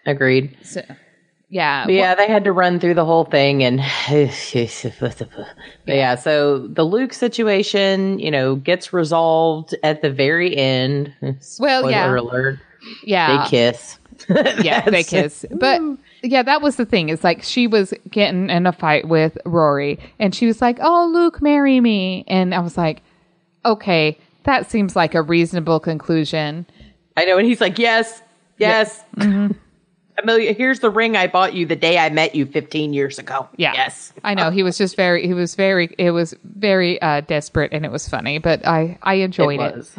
Agreed. 0.06 0.56
So, 0.62 0.82
yeah, 1.48 1.84
But 1.84 1.94
yeah, 1.94 2.14
they 2.14 2.26
had 2.26 2.44
to 2.44 2.52
run 2.52 2.80
through 2.80 2.94
the 2.94 3.04
whole 3.04 3.24
thing 3.24 3.62
and 3.62 3.78
but 4.08 5.94
yeah, 5.94 6.14
so 6.16 6.66
the 6.66 6.84
Luke 6.84 7.12
situation, 7.12 8.18
you 8.18 8.30
know, 8.30 8.56
gets 8.56 8.92
resolved 8.92 9.74
at 9.82 10.02
the 10.02 10.10
very 10.10 10.56
end. 10.56 11.12
Well, 11.20 11.36
Spoiler 11.40 11.90
yeah. 11.90 12.18
alert. 12.20 12.58
yeah, 13.04 13.44
They 13.44 13.50
kiss. 13.50 13.98
yeah, 14.62 14.88
they 14.88 15.04
kiss. 15.04 15.44
But 15.50 15.82
yeah, 16.22 16.42
that 16.42 16.62
was 16.62 16.76
the 16.76 16.86
thing. 16.86 17.10
It's 17.10 17.22
like 17.22 17.42
she 17.42 17.66
was 17.66 17.92
getting 18.10 18.48
in 18.50 18.66
a 18.66 18.72
fight 18.72 19.06
with 19.08 19.36
Rory, 19.44 19.98
and 20.18 20.34
she 20.34 20.46
was 20.46 20.62
like, 20.62 20.78
"Oh, 20.80 21.10
Luke, 21.12 21.42
marry 21.42 21.80
me," 21.80 22.24
and 22.26 22.54
I 22.54 22.60
was 22.60 22.78
like, 22.78 23.02
"Okay, 23.66 24.18
that 24.44 24.70
seems 24.70 24.96
like 24.96 25.14
a 25.14 25.20
reasonable 25.20 25.80
conclusion." 25.80 26.64
I 27.16 27.24
know, 27.24 27.38
and 27.38 27.46
he's 27.46 27.60
like, 27.60 27.78
Yes, 27.78 28.22
yes. 28.58 29.02
Mm-hmm. 29.16 29.52
Amelia, 30.22 30.52
here's 30.52 30.80
the 30.80 30.90
ring 30.90 31.16
I 31.16 31.26
bought 31.26 31.54
you 31.54 31.66
the 31.66 31.76
day 31.76 31.98
I 31.98 32.08
met 32.10 32.34
you 32.34 32.46
15 32.46 32.92
years 32.94 33.18
ago. 33.18 33.48
Yeah, 33.56 33.72
Yes. 33.74 34.12
I 34.24 34.34
know 34.34 34.50
he 34.50 34.62
was 34.62 34.78
just 34.78 34.96
very, 34.96 35.26
he 35.26 35.34
was 35.34 35.54
very, 35.54 35.94
it 35.98 36.10
was 36.12 36.34
very 36.44 37.00
uh, 37.02 37.20
desperate, 37.22 37.72
and 37.72 37.84
it 37.84 37.90
was 37.92 38.08
funny, 38.08 38.38
but 38.38 38.66
I, 38.66 38.98
I 39.02 39.14
enjoyed 39.14 39.60
it. 39.60 39.76
was. 39.76 39.94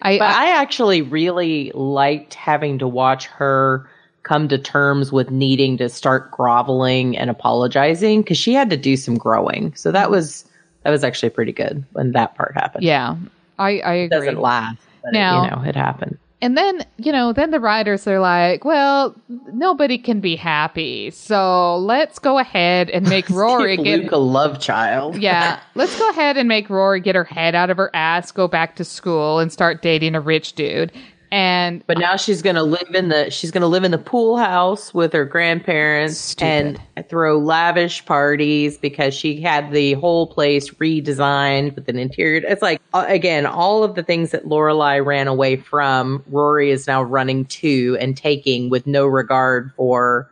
I, 0.00 0.18
But 0.18 0.30
I, 0.30 0.46
I 0.54 0.60
actually 0.62 1.02
really 1.02 1.70
liked 1.74 2.34
having 2.34 2.78
to 2.78 2.88
watch 2.88 3.26
her 3.26 3.88
come 4.22 4.48
to 4.48 4.58
terms 4.58 5.10
with 5.12 5.30
needing 5.30 5.76
to 5.78 5.88
start 5.88 6.30
groveling 6.30 7.16
and 7.16 7.30
apologizing 7.30 8.22
because 8.22 8.36
she 8.38 8.52
had 8.54 8.68
to 8.70 8.76
do 8.76 8.96
some 8.96 9.16
growing. 9.16 9.74
So 9.74 9.90
that 9.92 10.10
was 10.10 10.44
that 10.84 10.90
was 10.90 11.02
actually 11.02 11.30
pretty 11.30 11.52
good 11.52 11.84
when 11.92 12.12
that 12.12 12.34
part 12.36 12.54
happened. 12.54 12.84
yeah, 12.84 13.16
I, 13.58 13.80
I 13.80 13.94
it 13.94 14.04
agree. 14.12 14.18
doesn't 14.26 14.40
last, 14.40 14.78
but 15.02 15.12
Now- 15.12 15.42
it, 15.42 15.44
you 15.44 15.50
know 15.56 15.62
it 15.68 15.74
happened. 15.76 16.18
And 16.40 16.56
then, 16.56 16.86
you 16.98 17.10
know, 17.10 17.32
then 17.32 17.50
the 17.50 17.58
writers 17.58 18.06
are 18.06 18.20
like, 18.20 18.64
well, 18.64 19.14
nobody 19.52 19.98
can 19.98 20.20
be 20.20 20.36
happy. 20.36 21.10
So 21.10 21.78
let's 21.78 22.20
go 22.20 22.38
ahead 22.38 22.90
and 22.90 23.08
make 23.08 23.28
Rory 23.30 23.76
get 23.76 24.02
Luke 24.02 24.12
a 24.12 24.18
love 24.18 24.60
child. 24.60 25.16
Yeah, 25.16 25.58
let's 25.74 25.98
go 25.98 26.08
ahead 26.10 26.36
and 26.36 26.48
make 26.48 26.70
Rory 26.70 27.00
get 27.00 27.16
her 27.16 27.24
head 27.24 27.56
out 27.56 27.70
of 27.70 27.76
her 27.76 27.90
ass, 27.92 28.30
go 28.30 28.46
back 28.46 28.76
to 28.76 28.84
school, 28.84 29.40
and 29.40 29.52
start 29.52 29.82
dating 29.82 30.14
a 30.14 30.20
rich 30.20 30.52
dude. 30.52 30.92
And 31.30 31.82
But 31.86 31.98
now 31.98 32.16
she's 32.16 32.40
gonna 32.42 32.62
live 32.62 32.94
in 32.94 33.08
the 33.08 33.30
she's 33.30 33.50
gonna 33.50 33.66
live 33.66 33.84
in 33.84 33.90
the 33.90 33.98
pool 33.98 34.36
house 34.36 34.94
with 34.94 35.12
her 35.12 35.24
grandparents 35.24 36.16
Stupid. 36.18 36.80
and 36.96 37.08
throw 37.08 37.38
lavish 37.38 38.04
parties 38.06 38.78
because 38.78 39.14
she 39.14 39.40
had 39.40 39.70
the 39.72 39.92
whole 39.94 40.26
place 40.26 40.70
redesigned 40.70 41.74
with 41.74 41.88
an 41.88 41.98
interior. 41.98 42.42
It's 42.46 42.62
like 42.62 42.80
uh, 42.94 43.04
again, 43.08 43.46
all 43.46 43.84
of 43.84 43.94
the 43.94 44.02
things 44.02 44.30
that 44.30 44.44
Lorelai 44.46 45.04
ran 45.04 45.28
away 45.28 45.56
from, 45.56 46.22
Rory 46.30 46.70
is 46.70 46.86
now 46.86 47.02
running 47.02 47.44
to 47.46 47.96
and 48.00 48.16
taking 48.16 48.70
with 48.70 48.86
no 48.86 49.06
regard 49.06 49.72
for 49.76 50.30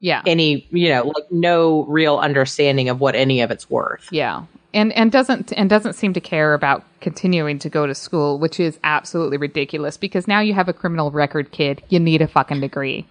yeah, 0.00 0.22
any, 0.26 0.66
you 0.70 0.88
know, 0.90 1.04
like 1.14 1.30
no 1.32 1.84
real 1.86 2.18
understanding 2.18 2.88
of 2.88 3.00
what 3.00 3.16
any 3.16 3.40
of 3.40 3.50
it's 3.50 3.68
worth. 3.68 4.08
yeah, 4.12 4.44
and 4.74 4.92
and 4.92 5.10
doesn't 5.10 5.52
and 5.52 5.68
doesn't 5.70 5.94
seem 5.94 6.12
to 6.12 6.20
care 6.20 6.54
about 6.54 6.84
continuing 7.00 7.58
to 7.60 7.68
go 7.68 7.86
to 7.86 7.94
school, 7.94 8.38
which 8.38 8.60
is 8.60 8.78
absolutely 8.84 9.36
ridiculous. 9.36 9.96
Because 9.96 10.28
now 10.28 10.40
you 10.40 10.54
have 10.54 10.68
a 10.68 10.72
criminal 10.72 11.10
record, 11.10 11.52
kid. 11.52 11.82
You 11.88 12.00
need 12.00 12.22
a 12.22 12.28
fucking 12.28 12.60
degree. 12.60 13.06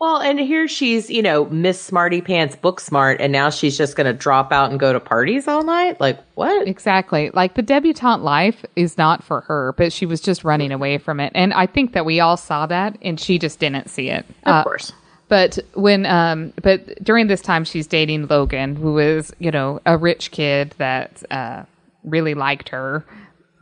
Well, 0.00 0.18
and 0.18 0.38
here 0.38 0.68
she's, 0.68 1.10
you 1.10 1.22
know, 1.22 1.46
Miss 1.46 1.80
Smarty 1.80 2.20
Pants 2.20 2.54
book 2.54 2.78
smart, 2.78 3.20
and 3.20 3.32
now 3.32 3.50
she's 3.50 3.76
just 3.76 3.96
going 3.96 4.06
to 4.06 4.12
drop 4.12 4.52
out 4.52 4.70
and 4.70 4.78
go 4.78 4.92
to 4.92 5.00
parties 5.00 5.48
all 5.48 5.64
night. 5.64 6.00
Like, 6.00 6.20
what? 6.36 6.68
Exactly. 6.68 7.30
Like 7.34 7.54
the 7.54 7.62
debutante 7.62 8.22
life 8.22 8.64
is 8.76 8.96
not 8.96 9.24
for 9.24 9.40
her, 9.42 9.72
but 9.76 9.92
she 9.92 10.06
was 10.06 10.20
just 10.20 10.44
running 10.44 10.70
away 10.70 10.98
from 10.98 11.18
it. 11.18 11.32
And 11.34 11.52
I 11.52 11.66
think 11.66 11.94
that 11.94 12.04
we 12.04 12.20
all 12.20 12.36
saw 12.36 12.66
that, 12.66 12.96
and 13.02 13.18
she 13.18 13.40
just 13.40 13.58
didn't 13.58 13.90
see 13.90 14.08
it. 14.08 14.24
Of 14.44 14.54
Uh, 14.54 14.62
course. 14.62 14.92
But 15.28 15.58
when, 15.74 16.06
um, 16.06 16.52
but 16.62 17.02
during 17.04 17.26
this 17.26 17.40
time, 17.42 17.64
she's 17.64 17.86
dating 17.86 18.28
Logan, 18.28 18.76
who 18.76 18.98
is, 18.98 19.32
you 19.38 19.50
know, 19.50 19.80
a 19.84 19.96
rich 19.98 20.30
kid 20.30 20.74
that 20.78 21.22
uh, 21.30 21.64
really 22.04 22.34
liked 22.34 22.70
her 22.70 23.04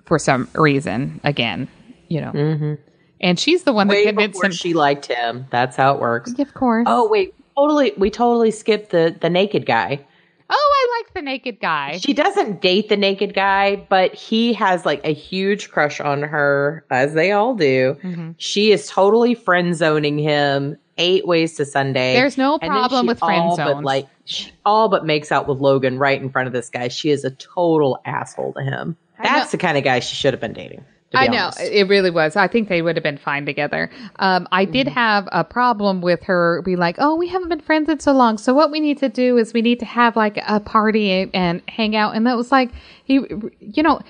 for 0.04 0.18
some 0.18 0.48
reason. 0.54 1.20
Again, 1.24 1.68
you 2.08 2.20
know, 2.20 2.76
and 3.20 3.38
she's 3.38 3.64
the 3.64 3.72
one 3.72 3.88
that 3.88 3.94
Way 3.94 4.06
convinced 4.06 4.42
him. 4.42 4.52
she 4.52 4.74
liked 4.74 5.06
him. 5.06 5.46
That's 5.50 5.76
how 5.76 5.94
it 5.94 6.00
works. 6.00 6.38
of 6.38 6.54
course. 6.54 6.84
Oh 6.88 7.08
wait, 7.08 7.34
totally. 7.56 7.92
We 7.96 8.10
totally 8.10 8.50
skipped 8.52 8.90
the 8.90 9.16
the 9.20 9.30
naked 9.30 9.66
guy. 9.66 10.04
Oh, 10.48 10.72
I 10.74 11.00
like 11.02 11.14
the 11.14 11.22
naked 11.22 11.58
guy. 11.58 11.98
She 11.98 12.12
doesn't 12.14 12.60
date 12.60 12.88
the 12.88 12.96
naked 12.96 13.34
guy, 13.34 13.74
but 13.74 14.14
he 14.14 14.52
has 14.52 14.86
like 14.86 15.00
a 15.04 15.12
huge 15.12 15.70
crush 15.72 16.00
on 16.00 16.22
her, 16.22 16.84
as 16.88 17.14
they 17.14 17.32
all 17.32 17.56
do. 17.56 17.96
Mm-hmm. 18.04 18.30
She 18.38 18.70
is 18.70 18.88
totally 18.88 19.34
friend 19.34 19.74
zoning 19.74 20.18
him. 20.18 20.76
Eight 20.98 21.26
ways 21.26 21.54
to 21.56 21.64
Sunday. 21.66 22.14
There's 22.14 22.38
no 22.38 22.58
problem 22.58 23.06
with 23.06 23.18
friend 23.18 23.42
all 23.42 23.56
but, 23.56 23.84
like 23.84 24.06
she 24.24 24.50
all 24.64 24.88
but 24.88 25.04
makes 25.04 25.30
out 25.30 25.46
with 25.46 25.58
Logan 25.58 25.98
right 25.98 26.20
in 26.20 26.30
front 26.30 26.46
of 26.46 26.52
this 26.52 26.70
guy. 26.70 26.88
She 26.88 27.10
is 27.10 27.24
a 27.24 27.30
total 27.32 28.00
asshole 28.06 28.54
to 28.54 28.62
him. 28.62 28.96
That's 29.22 29.50
the 29.50 29.58
kind 29.58 29.76
of 29.76 29.84
guy 29.84 30.00
she 30.00 30.14
should 30.16 30.32
have 30.32 30.40
been 30.40 30.52
dating. 30.52 30.84
I 31.14 31.28
know 31.28 31.44
honest. 31.44 31.60
it 31.60 31.88
really 31.88 32.10
was. 32.10 32.36
I 32.36 32.48
think 32.48 32.68
they 32.68 32.82
would 32.82 32.96
have 32.96 33.02
been 33.02 33.16
fine 33.16 33.46
together. 33.46 33.90
Um, 34.18 34.48
I 34.52 34.64
did 34.64 34.86
Mm-hmm. 34.88 34.94
have 34.94 35.28
a 35.32 35.44
problem 35.44 36.00
with 36.02 36.22
her 36.24 36.60
be 36.62 36.76
like, 36.76 36.96
"Oh, 36.98 37.14
we 37.14 37.28
haven't 37.28 37.48
been 37.48 37.60
friends 37.60 37.88
in 37.88 38.00
so 38.00 38.12
long, 38.12 38.38
so 38.38 38.52
what 38.52 38.70
we 38.70 38.80
need 38.80 38.98
to 38.98 39.08
do 39.08 39.38
is 39.38 39.54
we 39.54 39.62
need 39.62 39.78
to 39.80 39.86
have 39.86 40.16
like 40.16 40.38
a 40.46 40.60
party 40.60 41.30
and 41.32 41.62
hang 41.68 41.94
out." 41.94 42.16
And 42.16 42.26
that 42.26 42.36
was 42.36 42.50
like, 42.52 42.70
he, 43.04 43.20
you 43.60 43.82
know, 43.82 44.00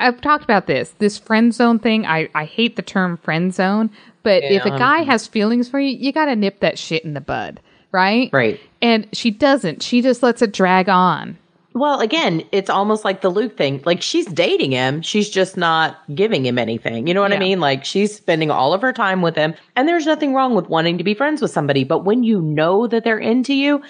I've 0.00 0.20
talked 0.20 0.44
about 0.44 0.66
this 0.66 0.94
this 0.98 1.18
friend 1.18 1.54
zone 1.54 1.78
thing. 1.78 2.06
I 2.06 2.28
I 2.34 2.44
hate 2.44 2.76
the 2.76 2.82
term 2.82 3.16
friend 3.18 3.54
zone, 3.54 3.90
but 4.22 4.42
if 4.42 4.64
a 4.64 4.70
guy 4.70 5.00
um, 5.00 5.06
has 5.06 5.26
feelings 5.26 5.68
for 5.68 5.78
you, 5.78 5.96
you 5.96 6.12
got 6.12 6.26
to 6.26 6.36
nip 6.36 6.60
that 6.60 6.78
shit 6.78 7.04
in 7.04 7.14
the 7.14 7.20
bud, 7.20 7.60
right? 7.92 8.30
Right. 8.32 8.60
And 8.82 9.06
she 9.12 9.30
doesn't. 9.30 9.82
She 9.82 10.02
just 10.02 10.22
lets 10.22 10.42
it 10.42 10.52
drag 10.52 10.88
on. 10.88 11.38
Well, 11.72 12.00
again, 12.00 12.42
it's 12.50 12.68
almost 12.68 13.04
like 13.04 13.20
the 13.20 13.28
Luke 13.28 13.56
thing. 13.56 13.80
Like 13.84 14.02
she's 14.02 14.26
dating 14.26 14.72
him, 14.72 15.02
she's 15.02 15.30
just 15.30 15.56
not 15.56 15.98
giving 16.14 16.44
him 16.44 16.58
anything. 16.58 17.06
You 17.06 17.14
know 17.14 17.20
what 17.20 17.32
I 17.32 17.38
mean? 17.38 17.60
Like 17.60 17.84
she's 17.84 18.16
spending 18.16 18.50
all 18.50 18.74
of 18.74 18.82
her 18.82 18.92
time 18.92 19.22
with 19.22 19.36
him, 19.36 19.54
and 19.76 19.86
there's 19.86 20.06
nothing 20.06 20.34
wrong 20.34 20.54
with 20.54 20.68
wanting 20.68 20.98
to 20.98 21.04
be 21.04 21.14
friends 21.14 21.40
with 21.40 21.52
somebody. 21.52 21.84
But 21.84 22.04
when 22.04 22.24
you 22.24 22.40
know 22.40 22.88
that 22.88 23.04
they're 23.04 23.18
into 23.18 23.54
you, 23.54 23.82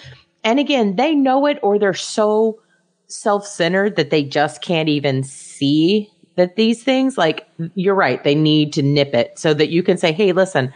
and 0.45 0.59
again, 0.59 0.97
they 0.97 1.15
know 1.15 1.47
it 1.47 1.59
or 1.63 1.79
they're 1.79 1.95
so 1.95 2.61
self 3.13 3.47
centered 3.47 3.97
that 3.97 4.11
they 4.11 4.23
just 4.23 4.63
can't 4.63 4.89
even 4.89 5.23
see 5.23 6.11
that 6.37 6.57
these 6.57 6.83
things, 6.83 7.19
like 7.19 7.49
you're 7.75 7.95
right, 7.95 8.23
they 8.25 8.35
need 8.35 8.73
to 8.75 8.83
nip 8.83 9.15
it 9.15 9.39
so 9.39 9.53
that 9.55 9.69
you 9.69 9.83
can 9.83 9.99
say, 9.99 10.13
hey, 10.13 10.33
listen, 10.33 10.73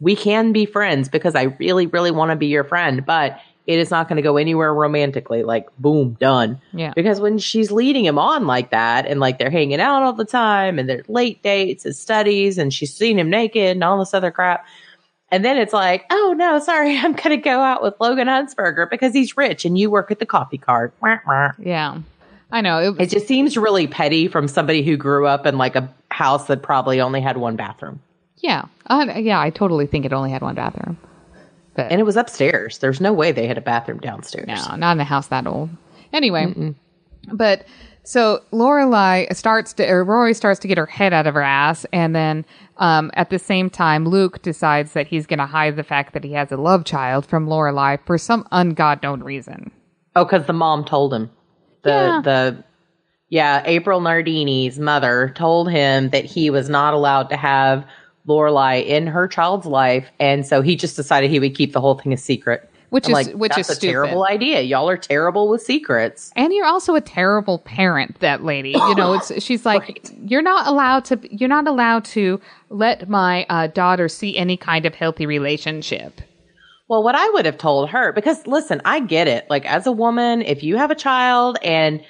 we 0.00 0.14
can 0.14 0.52
be 0.52 0.66
friends 0.66 1.08
because 1.08 1.34
I 1.34 1.44
really, 1.58 1.86
really 1.86 2.10
want 2.10 2.30
to 2.30 2.36
be 2.36 2.46
your 2.46 2.64
friend, 2.64 3.04
but 3.04 3.40
it 3.66 3.78
is 3.78 3.90
not 3.90 4.08
going 4.08 4.16
to 4.16 4.22
go 4.22 4.38
anywhere 4.38 4.72
romantically. 4.72 5.42
Like, 5.42 5.68
boom, 5.78 6.16
done. 6.20 6.60
Yeah. 6.72 6.92
Because 6.96 7.20
when 7.20 7.36
she's 7.36 7.70
leading 7.70 8.04
him 8.04 8.18
on 8.18 8.46
like 8.46 8.70
that 8.70 9.06
and 9.06 9.20
like 9.20 9.38
they're 9.38 9.50
hanging 9.50 9.80
out 9.80 10.02
all 10.02 10.14
the 10.14 10.24
time 10.24 10.78
and 10.78 10.88
they're 10.88 11.04
late 11.06 11.42
dates 11.42 11.84
and 11.84 11.94
studies 11.94 12.56
and 12.56 12.72
she's 12.72 12.94
seen 12.94 13.18
him 13.18 13.28
naked 13.28 13.72
and 13.76 13.84
all 13.84 13.98
this 13.98 14.14
other 14.14 14.30
crap. 14.30 14.66
And 15.30 15.44
then 15.44 15.58
it's 15.58 15.72
like, 15.72 16.04
oh 16.10 16.34
no, 16.36 16.58
sorry, 16.58 16.96
I'm 16.98 17.12
going 17.12 17.30
to 17.30 17.36
go 17.36 17.60
out 17.60 17.82
with 17.82 17.94
Logan 18.00 18.28
Huntzberger 18.28 18.88
because 18.90 19.12
he's 19.12 19.36
rich 19.36 19.64
and 19.64 19.76
you 19.78 19.90
work 19.90 20.10
at 20.10 20.18
the 20.18 20.26
coffee 20.26 20.58
cart. 20.58 20.94
Yeah, 21.58 21.98
I 22.50 22.60
know. 22.60 22.78
It, 22.78 23.00
It 23.02 23.10
just 23.10 23.26
seems 23.26 23.56
really 23.56 23.86
petty 23.86 24.28
from 24.28 24.48
somebody 24.48 24.82
who 24.82 24.96
grew 24.96 25.26
up 25.26 25.44
in 25.46 25.58
like 25.58 25.76
a 25.76 25.92
house 26.10 26.46
that 26.46 26.62
probably 26.62 27.00
only 27.00 27.20
had 27.20 27.36
one 27.36 27.56
bathroom. 27.56 28.00
yeah, 28.38 28.64
uh, 28.86 29.06
yeah. 29.16 29.40
I 29.40 29.50
totally 29.50 29.86
think 29.86 30.04
it 30.06 30.12
only 30.12 30.30
had 30.30 30.42
one 30.42 30.54
bathroom. 30.54 30.96
But 31.74 31.92
And 31.92 32.00
it 32.00 32.04
was 32.04 32.16
upstairs. 32.16 32.78
There's 32.78 33.00
no 33.00 33.12
way 33.12 33.30
they 33.30 33.46
had 33.46 33.58
a 33.58 33.60
bathroom 33.60 33.98
downstairs. 33.98 34.48
No, 34.48 34.76
not 34.76 34.92
in 34.96 35.00
a 35.00 35.04
house 35.04 35.28
that 35.28 35.46
old. 35.46 35.70
Anyway, 36.12 36.74
but 37.32 37.66
so 38.08 38.42
Lorelai 38.52 39.36
starts 39.36 39.74
to, 39.74 39.86
or 39.86 40.02
Rory 40.02 40.32
starts 40.32 40.58
to 40.60 40.68
get 40.68 40.78
her 40.78 40.86
head 40.86 41.12
out 41.12 41.26
of 41.26 41.34
her 41.34 41.42
ass, 41.42 41.84
and 41.92 42.16
then 42.16 42.46
um, 42.78 43.10
at 43.12 43.28
the 43.28 43.38
same 43.38 43.68
time, 43.68 44.06
Luke 44.06 44.40
decides 44.40 44.94
that 44.94 45.06
he's 45.06 45.26
going 45.26 45.40
to 45.40 45.44
hide 45.44 45.76
the 45.76 45.82
fact 45.82 46.14
that 46.14 46.24
he 46.24 46.32
has 46.32 46.50
a 46.50 46.56
love 46.56 46.86
child 46.86 47.26
from 47.26 47.46
Lorelai 47.46 47.98
for 48.06 48.16
some 48.16 48.44
ungod 48.50 49.02
known 49.02 49.22
reason. 49.22 49.70
Oh, 50.16 50.24
because 50.24 50.46
the 50.46 50.54
mom 50.54 50.86
told 50.86 51.12
him. 51.12 51.28
The 51.82 51.90
Yeah. 51.90 52.20
the 52.24 52.64
yeah, 53.28 53.62
April 53.66 54.00
Nardini's 54.00 54.78
mother 54.78 55.30
told 55.36 55.70
him 55.70 56.08
that 56.08 56.24
he 56.24 56.48
was 56.48 56.70
not 56.70 56.94
allowed 56.94 57.28
to 57.28 57.36
have 57.36 57.84
Lorelai 58.26 58.86
in 58.86 59.06
her 59.06 59.28
child's 59.28 59.66
life, 59.66 60.10
and 60.18 60.46
so 60.46 60.62
he 60.62 60.76
just 60.76 60.96
decided 60.96 61.28
he 61.30 61.40
would 61.40 61.54
keep 61.54 61.74
the 61.74 61.80
whole 61.82 61.98
thing 61.98 62.14
a 62.14 62.16
secret. 62.16 62.70
Which 62.90 63.06
I'm 63.06 63.10
is- 63.16 63.26
like, 63.28 63.36
which 63.36 63.58
is 63.58 63.68
a 63.70 63.78
terrible 63.78 64.24
idea. 64.26 64.62
Y'all 64.62 64.88
are 64.88 64.96
terrible 64.96 65.48
with 65.48 65.60
secrets. 65.62 66.32
And 66.36 66.52
you're 66.52 66.66
also 66.66 66.94
a 66.94 67.00
terrible 67.00 67.58
parent, 67.58 68.18
that 68.20 68.44
lady. 68.44 68.70
You 68.70 68.94
know, 68.94 69.14
it's 69.14 69.42
she's 69.44 69.66
like 69.66 69.82
Right. 69.82 70.10
you're 70.24 70.42
not 70.42 70.66
allowed 70.66 71.04
to 71.06 71.18
you're 71.30 71.48
not 71.50 71.66
allowed 71.68 72.04
to 72.06 72.40
let 72.70 73.08
my 73.08 73.44
uh, 73.50 73.66
daughter 73.66 74.08
see 74.08 74.36
any 74.36 74.56
kind 74.56 74.86
of 74.86 74.94
healthy 74.94 75.26
relationship. 75.26 76.20
Well, 76.88 77.02
what 77.02 77.14
I 77.14 77.28
would 77.30 77.44
have 77.44 77.58
told 77.58 77.90
her, 77.90 78.12
because 78.12 78.46
listen, 78.46 78.80
I 78.86 79.00
get 79.00 79.28
it. 79.28 79.46
Like, 79.50 79.66
as 79.66 79.86
a 79.86 79.92
woman, 79.92 80.40
if 80.40 80.62
you 80.62 80.78
have 80.78 80.90
a 80.90 80.94
child 80.94 81.58
and 81.62 82.02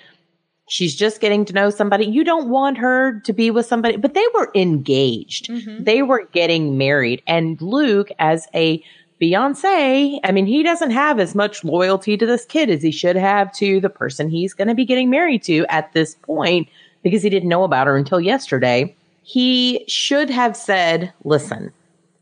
she's 0.69 0.95
just 0.95 1.21
getting 1.21 1.45
to 1.47 1.53
know 1.53 1.71
somebody, 1.71 2.05
you 2.07 2.23
don't 2.23 2.49
want 2.49 2.79
her 2.79 3.19
to 3.25 3.33
be 3.33 3.51
with 3.51 3.67
somebody, 3.67 3.97
but 3.97 4.15
they 4.15 4.25
were 4.35 4.51
engaged. 4.55 5.51
They 5.85 6.03
were 6.03 6.29
getting 6.33 6.79
married. 6.79 7.23
And 7.27 7.61
Luke, 7.61 8.11
as 8.21 8.47
a 8.55 8.85
fiancé, 9.21 10.21
I 10.25 10.33
mean, 10.33 10.47
he 10.47 10.63
doesn't 10.63 10.91
have 10.91 11.19
as 11.19 11.35
much 11.35 11.65
loyalty 11.65 12.17
to 12.17 12.27
this 12.27 12.45
kid 12.45 12.71
as 12.71 12.83
he 12.83 12.91
should 12.91 13.17
have 13.17 13.53
to 13.55 13.81
the 13.81 13.91
person 13.91 14.29
he's 14.29 14.55
going 14.55 14.69
to 14.69 14.75
be 14.75 14.85
getting 14.85 15.11
married 15.11 15.43
to 15.45 15.67
at 15.69 15.93
this 15.93 16.15
point 16.17 16.69
because 17.03 17.23
he 17.23 17.31
didn't 17.31 17.49
know 17.49 17.65
about 17.65 17.87
her 17.87 17.97
until 17.97 18.21
yesterday. 18.21 18.95
He 19.23 19.85
should 19.89 20.31
have 20.31 20.57
said, 20.57 21.13
listen, 21.25 21.73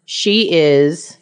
she 0.07 0.53
is 0.53 1.19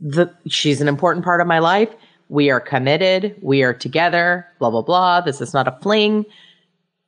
the 0.00 0.34
she's 0.48 0.80
an 0.80 0.88
important 0.88 1.24
part 1.24 1.40
of 1.40 1.46
my 1.46 1.58
life. 1.58 1.90
We 2.28 2.50
are 2.50 2.60
committed. 2.60 3.36
We 3.42 3.62
are 3.62 3.74
together. 3.74 4.46
Blah 4.58 4.70
blah 4.70 4.82
blah. 4.82 5.20
This 5.20 5.40
is 5.40 5.54
not 5.54 5.68
a 5.68 5.78
fling. 5.82 6.24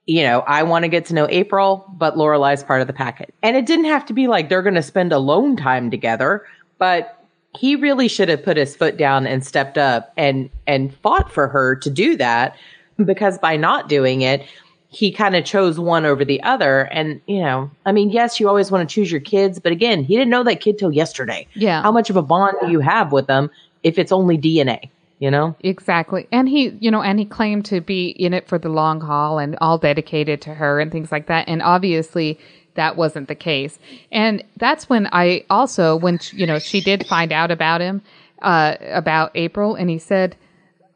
You 0.06 0.22
know, 0.24 0.40
I 0.40 0.62
want 0.64 0.84
to 0.84 0.88
get 0.88 1.04
to 1.06 1.14
know 1.14 1.28
April, 1.30 1.86
but 1.96 2.16
Lorelai's 2.16 2.64
part 2.64 2.80
of 2.80 2.88
the 2.88 2.92
packet. 2.92 3.32
And 3.42 3.56
it 3.56 3.66
didn't 3.66 3.84
have 3.84 4.04
to 4.06 4.12
be 4.12 4.26
like 4.26 4.48
they're 4.48 4.62
going 4.62 4.74
to 4.74 4.82
spend 4.82 5.12
alone 5.12 5.56
time 5.56 5.90
together, 5.90 6.44
but 6.78 7.21
he 7.54 7.76
really 7.76 8.08
should 8.08 8.28
have 8.28 8.42
put 8.42 8.56
his 8.56 8.74
foot 8.74 8.96
down 8.96 9.26
and 9.26 9.44
stepped 9.44 9.78
up 9.78 10.12
and 10.16 10.50
and 10.66 10.94
fought 10.96 11.30
for 11.30 11.48
her 11.48 11.76
to 11.76 11.90
do 11.90 12.16
that 12.16 12.56
because 13.04 13.38
by 13.38 13.56
not 13.56 13.88
doing 13.88 14.22
it, 14.22 14.46
he 14.92 15.10
kind 15.10 15.34
of 15.34 15.44
chose 15.44 15.78
one 15.78 16.04
over 16.04 16.24
the 16.24 16.42
other. 16.42 16.82
And, 16.82 17.20
you 17.26 17.40
know, 17.40 17.70
I 17.86 17.92
mean, 17.92 18.10
yes, 18.10 18.38
you 18.38 18.48
always 18.48 18.70
want 18.70 18.88
to 18.88 18.94
choose 18.94 19.10
your 19.10 19.22
kids, 19.22 19.58
but 19.58 19.72
again, 19.72 20.04
he 20.04 20.16
didn't 20.16 20.30
know 20.30 20.44
that 20.44 20.60
kid 20.60 20.78
till 20.78 20.92
yesterday. 20.92 21.46
Yeah. 21.54 21.82
How 21.82 21.90
much 21.90 22.10
of 22.10 22.16
a 22.16 22.22
bond 22.22 22.58
do 22.60 22.70
you 22.70 22.80
have 22.80 23.10
with 23.10 23.26
them 23.26 23.50
if 23.82 23.98
it's 23.98 24.12
only 24.12 24.36
DNA, 24.36 24.90
you 25.18 25.30
know? 25.30 25.56
Exactly. 25.60 26.28
And 26.30 26.46
he, 26.46 26.68
you 26.78 26.90
know, 26.90 27.00
and 27.02 27.18
he 27.18 27.24
claimed 27.24 27.64
to 27.66 27.80
be 27.80 28.08
in 28.08 28.34
it 28.34 28.46
for 28.46 28.58
the 28.58 28.68
long 28.68 29.00
haul 29.00 29.38
and 29.38 29.56
all 29.62 29.78
dedicated 29.78 30.42
to 30.42 30.54
her 30.54 30.78
and 30.78 30.92
things 30.92 31.10
like 31.10 31.26
that. 31.26 31.48
And 31.48 31.62
obviously 31.62 32.38
that 32.74 32.96
wasn't 32.96 33.28
the 33.28 33.34
case. 33.34 33.78
And 34.10 34.42
that's 34.56 34.88
when 34.88 35.08
I 35.12 35.44
also, 35.50 35.96
when, 35.96 36.18
you 36.32 36.46
know, 36.46 36.58
she 36.58 36.80
did 36.80 37.06
find 37.06 37.32
out 37.32 37.50
about 37.50 37.80
him, 37.80 38.02
uh, 38.40 38.76
about 38.80 39.32
April 39.34 39.74
and 39.74 39.88
he 39.90 39.98
said, 39.98 40.36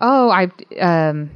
Oh, 0.01 0.29
I, 0.31 0.51
um, 0.79 1.31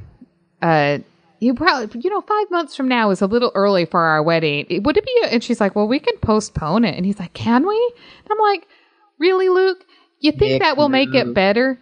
uh, 0.61 0.99
you 1.39 1.55
probably, 1.55 1.99
you 2.01 2.11
know, 2.11 2.21
five 2.21 2.51
months 2.51 2.75
from 2.75 2.87
now 2.87 3.09
is 3.09 3.21
a 3.21 3.25
little 3.25 3.51
early 3.55 3.85
for 3.85 3.99
our 3.99 4.21
wedding. 4.21 4.67
Would 4.83 4.97
it 4.97 5.05
be? 5.05 5.21
And 5.31 5.43
she's 5.43 5.59
like, 5.59 5.75
well, 5.75 5.87
we 5.87 5.99
can 5.99 6.15
postpone 6.17 6.85
it. 6.85 6.95
And 6.95 7.03
he's 7.03 7.17
like, 7.17 7.33
can 7.33 7.67
we? 7.67 7.93
And 8.23 8.31
I'm 8.31 8.37
like, 8.37 8.67
really, 9.17 9.49
Luke? 9.49 9.83
You 10.19 10.31
think 10.31 10.51
Nick 10.51 10.61
that 10.61 10.77
will 10.77 10.89
make 10.89 11.15
it 11.15 11.33
better? 11.33 11.79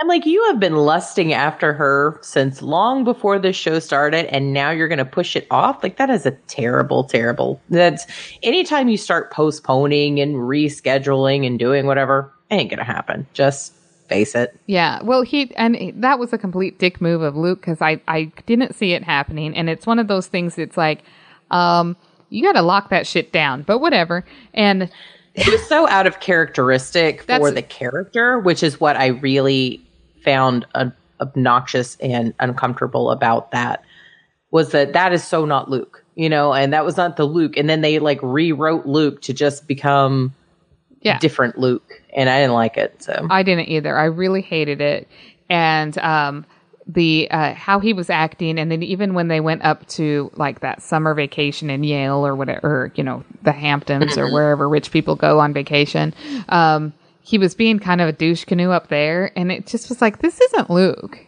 I'm 0.00 0.08
like, 0.08 0.26
you 0.26 0.44
have 0.46 0.60
been 0.60 0.76
lusting 0.76 1.32
after 1.32 1.72
her 1.72 2.18
since 2.22 2.62
long 2.62 3.04
before 3.04 3.38
this 3.38 3.56
show 3.56 3.78
started, 3.78 4.26
and 4.34 4.52
now 4.52 4.70
you're 4.70 4.88
going 4.88 4.98
to 4.98 5.04
push 5.04 5.36
it 5.36 5.46
off? 5.50 5.82
Like, 5.82 5.96
that 5.96 6.10
is 6.10 6.26
a 6.26 6.32
terrible, 6.48 7.04
terrible. 7.04 7.60
That's 7.68 8.06
anytime 8.42 8.88
you 8.88 8.96
start 8.96 9.32
postponing 9.32 10.20
and 10.20 10.36
rescheduling 10.36 11.46
and 11.46 11.58
doing 11.58 11.86
whatever, 11.86 12.32
ain't 12.50 12.70
going 12.70 12.78
to 12.78 12.84
happen. 12.84 13.26
Just 13.32 13.74
face 14.08 14.34
it. 14.34 14.58
Yeah, 14.66 15.02
well, 15.02 15.22
he 15.22 15.54
and 15.56 15.92
that 15.96 16.18
was 16.18 16.32
a 16.32 16.38
complete 16.38 16.78
dick 16.78 17.00
move 17.00 17.22
of 17.22 17.36
Luke 17.36 17.60
because 17.60 17.80
I 17.80 18.00
I 18.08 18.30
didn't 18.46 18.74
see 18.74 18.92
it 18.92 19.02
happening, 19.02 19.56
and 19.56 19.70
it's 19.70 19.86
one 19.86 19.98
of 19.98 20.08
those 20.08 20.26
things. 20.26 20.58
It's 20.58 20.76
like, 20.76 21.02
um, 21.50 21.96
you 22.28 22.42
got 22.42 22.52
to 22.52 22.62
lock 22.62 22.90
that 22.90 23.06
shit 23.06 23.32
down, 23.32 23.62
but 23.62 23.78
whatever. 23.78 24.24
And 24.54 24.90
it 25.34 25.48
was 25.48 25.66
so 25.66 25.88
out 25.88 26.06
of 26.06 26.20
characteristic 26.20 27.22
for 27.22 27.50
the 27.50 27.62
character, 27.62 28.38
which 28.38 28.62
is 28.62 28.80
what 28.80 28.96
I 28.96 29.08
really 29.08 29.82
found 30.24 30.66
ob- 30.74 30.94
obnoxious 31.20 31.96
and 31.96 32.34
uncomfortable 32.38 33.10
about 33.10 33.50
that. 33.52 33.82
Was 34.50 34.72
that 34.72 34.92
that 34.92 35.12
is 35.12 35.24
so 35.24 35.44
not 35.46 35.70
Luke, 35.70 36.04
you 36.14 36.28
know, 36.28 36.52
and 36.52 36.72
that 36.72 36.84
was 36.84 36.96
not 36.96 37.16
the 37.16 37.24
Luke. 37.24 37.56
And 37.56 37.70
then 37.70 37.80
they 37.80 37.98
like 37.98 38.18
rewrote 38.22 38.84
Luke 38.84 39.22
to 39.22 39.32
just 39.32 39.66
become 39.66 40.34
yeah, 41.00 41.18
different 41.18 41.58
Luke, 41.58 42.02
and 42.14 42.28
I 42.28 42.40
didn't 42.40 42.54
like 42.54 42.76
it. 42.76 43.02
So 43.02 43.26
I 43.30 43.42
didn't 43.42 43.68
either. 43.68 43.96
I 43.96 44.04
really 44.04 44.42
hated 44.42 44.80
it, 44.80 45.08
and 45.48 45.96
um, 45.98 46.46
the 46.94 47.26
uh, 47.30 47.54
how 47.54 47.80
he 47.80 47.94
was 47.94 48.10
acting, 48.10 48.58
and 48.58 48.70
then 48.70 48.82
even 48.82 49.14
when 49.14 49.28
they 49.28 49.40
went 49.40 49.64
up 49.64 49.86
to 49.88 50.30
like 50.36 50.60
that 50.60 50.82
summer 50.82 51.14
vacation 51.14 51.70
in 51.70 51.84
Yale 51.84 52.26
or 52.26 52.36
whatever, 52.36 52.66
or, 52.66 52.92
you 52.96 53.02
know, 53.02 53.24
the 53.42 53.52
Hamptons 53.52 54.18
or 54.18 54.30
wherever 54.30 54.68
rich 54.68 54.90
people 54.90 55.16
go 55.16 55.40
on 55.40 55.54
vacation, 55.54 56.12
um, 56.50 56.92
he 57.22 57.38
was 57.38 57.54
being 57.54 57.78
kind 57.78 58.00
of 58.02 58.08
a 58.08 58.12
douche 58.12 58.44
canoe 58.44 58.70
up 58.70 58.88
there, 58.88 59.32
and 59.38 59.50
it 59.50 59.66
just 59.66 59.88
was 59.88 60.02
like, 60.02 60.18
this 60.18 60.38
isn't 60.40 60.68
Luke. 60.68 61.18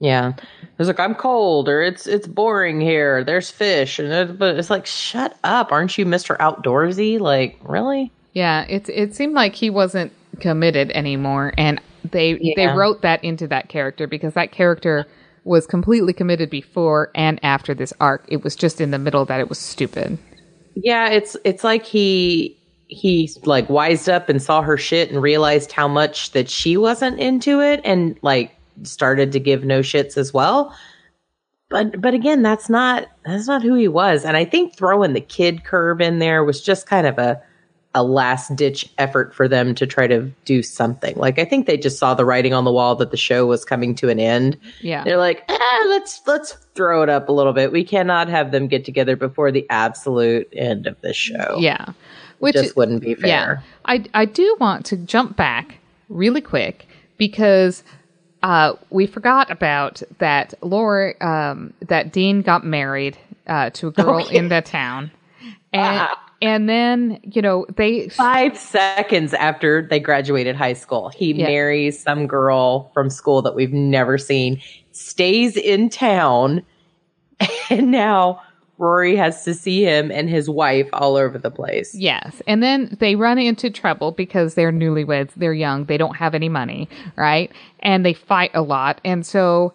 yeah, 0.00 0.32
it 0.62 0.78
was 0.78 0.88
like 0.88 0.98
I'm 0.98 1.14
cold 1.14 1.68
or 1.68 1.82
it's 1.82 2.06
it's 2.06 2.26
boring 2.26 2.80
here. 2.80 3.22
There's 3.22 3.50
fish, 3.50 3.98
and 3.98 4.10
it, 4.10 4.38
but 4.38 4.56
it's 4.56 4.70
like 4.70 4.86
shut 4.86 5.36
up, 5.44 5.72
aren't 5.72 5.96
you 5.98 6.06
Mister 6.06 6.36
Outdoorsy? 6.36 7.20
Like 7.20 7.58
really? 7.62 8.10
Yeah, 8.32 8.64
it's 8.68 8.88
it 8.88 9.14
seemed 9.14 9.34
like 9.34 9.54
he 9.54 9.68
wasn't 9.68 10.12
committed 10.40 10.90
anymore, 10.92 11.52
and 11.58 11.80
they 12.04 12.54
they 12.56 12.66
wrote 12.66 13.02
that 13.02 13.22
into 13.24 13.46
that 13.48 13.68
character 13.68 14.06
because 14.06 14.34
that 14.34 14.52
character 14.52 15.06
was 15.44 15.66
completely 15.66 16.12
committed 16.12 16.50
before 16.50 17.10
and 17.14 17.40
after 17.42 17.74
this 17.74 17.92
arc. 18.00 18.24
It 18.28 18.44
was 18.44 18.54
just 18.54 18.80
in 18.80 18.90
the 18.90 18.98
middle 18.98 19.24
that 19.24 19.40
it 19.40 19.48
was 19.48 19.58
stupid. 19.58 20.18
Yeah, 20.74 21.08
it's 21.08 21.36
it's 21.44 21.64
like 21.64 21.84
he 21.84 22.58
he 22.86 23.30
like 23.44 23.68
wised 23.68 24.08
up 24.08 24.28
and 24.28 24.42
saw 24.42 24.62
her 24.62 24.76
shit 24.76 25.10
and 25.10 25.22
realized 25.22 25.72
how 25.72 25.88
much 25.88 26.32
that 26.32 26.50
she 26.50 26.76
wasn't 26.76 27.20
into 27.20 27.60
it 27.60 27.80
and 27.84 28.18
like 28.22 28.56
started 28.82 29.32
to 29.32 29.40
give 29.40 29.64
no 29.64 29.80
shits 29.80 30.16
as 30.16 30.34
well. 30.34 30.74
But 31.68 32.00
but 32.00 32.14
again, 32.14 32.42
that's 32.42 32.68
not 32.68 33.06
that's 33.24 33.46
not 33.46 33.62
who 33.62 33.74
he 33.74 33.88
was. 33.88 34.24
And 34.24 34.36
I 34.36 34.44
think 34.44 34.76
throwing 34.76 35.12
the 35.12 35.20
kid 35.20 35.64
curve 35.64 36.00
in 36.00 36.18
there 36.18 36.44
was 36.44 36.60
just 36.60 36.86
kind 36.86 37.06
of 37.06 37.18
a 37.18 37.40
a 37.94 38.04
last 38.04 38.54
ditch 38.54 38.88
effort 38.98 39.34
for 39.34 39.48
them 39.48 39.74
to 39.74 39.86
try 39.86 40.06
to 40.06 40.30
do 40.44 40.62
something. 40.62 41.16
Like 41.16 41.38
I 41.38 41.44
think 41.44 41.66
they 41.66 41.76
just 41.76 41.98
saw 41.98 42.14
the 42.14 42.24
writing 42.24 42.54
on 42.54 42.64
the 42.64 42.72
wall 42.72 42.94
that 42.96 43.10
the 43.10 43.16
show 43.16 43.46
was 43.46 43.64
coming 43.64 43.94
to 43.96 44.08
an 44.08 44.20
end. 44.20 44.56
Yeah. 44.80 45.02
They're 45.02 45.16
like, 45.16 45.42
ah, 45.48 45.84
let's 45.88 46.20
let's 46.26 46.52
throw 46.74 47.02
it 47.02 47.08
up 47.08 47.28
a 47.28 47.32
little 47.32 47.52
bit. 47.52 47.72
We 47.72 47.84
cannot 47.84 48.28
have 48.28 48.52
them 48.52 48.68
get 48.68 48.84
together 48.84 49.16
before 49.16 49.50
the 49.50 49.66
absolute 49.70 50.48
end 50.52 50.86
of 50.86 51.00
the 51.00 51.12
show. 51.12 51.56
Yeah. 51.58 51.86
Which 52.38 52.54
just 52.54 52.76
wouldn't 52.76 53.02
be 53.02 53.14
fair. 53.16 53.28
Yeah. 53.28 53.60
I 53.84 54.04
I 54.14 54.24
do 54.24 54.56
want 54.60 54.86
to 54.86 54.96
jump 54.96 55.36
back 55.36 55.78
really 56.08 56.40
quick 56.40 56.86
because 57.18 57.82
uh, 58.42 58.74
we 58.90 59.06
forgot 59.06 59.50
about 59.50 60.02
that 60.18 60.54
Laura 60.62 61.14
um, 61.20 61.74
that 61.80 62.12
Dean 62.12 62.42
got 62.42 62.64
married 62.64 63.18
uh, 63.48 63.70
to 63.70 63.88
a 63.88 63.90
girl 63.90 64.26
in 64.28 64.48
the 64.48 64.62
town. 64.62 65.10
And 65.72 65.96
Wow. 65.96 66.16
And 66.42 66.68
then, 66.68 67.20
you 67.22 67.42
know, 67.42 67.66
they 67.76 68.08
Five 68.08 68.56
seconds 68.56 69.34
after 69.34 69.86
they 69.88 70.00
graduated 70.00 70.56
high 70.56 70.72
school, 70.72 71.08
he 71.10 71.32
Yeah. 71.32 71.46
marries 71.46 72.02
some 72.02 72.26
girl 72.26 72.90
from 72.94 73.10
school 73.10 73.42
that 73.42 73.54
we've 73.54 73.72
never 73.72 74.18
seen, 74.18 74.60
stays 74.92 75.56
in 75.56 75.88
town, 75.88 76.62
and 77.70 77.90
now 77.90 78.40
Rory 78.78 79.14
has 79.16 79.44
to 79.44 79.52
see 79.52 79.84
him 79.84 80.10
and 80.10 80.30
his 80.30 80.48
wife 80.48 80.88
all 80.94 81.16
over 81.16 81.36
the 81.36 81.50
place. 81.50 81.94
Yes. 81.94 82.40
And 82.46 82.62
then 82.62 82.96
they 82.98 83.14
run 83.14 83.38
into 83.38 83.68
trouble 83.68 84.10
because 84.10 84.54
they're 84.54 84.72
newlyweds, 84.72 85.32
they're 85.36 85.52
young, 85.52 85.84
they 85.84 85.98
don't 85.98 86.16
have 86.16 86.34
any 86.34 86.48
money, 86.48 86.88
right? 87.16 87.52
And 87.80 88.06
they 88.06 88.14
fight 88.14 88.50
a 88.54 88.62
lot. 88.62 89.00
And 89.04 89.26
so 89.26 89.74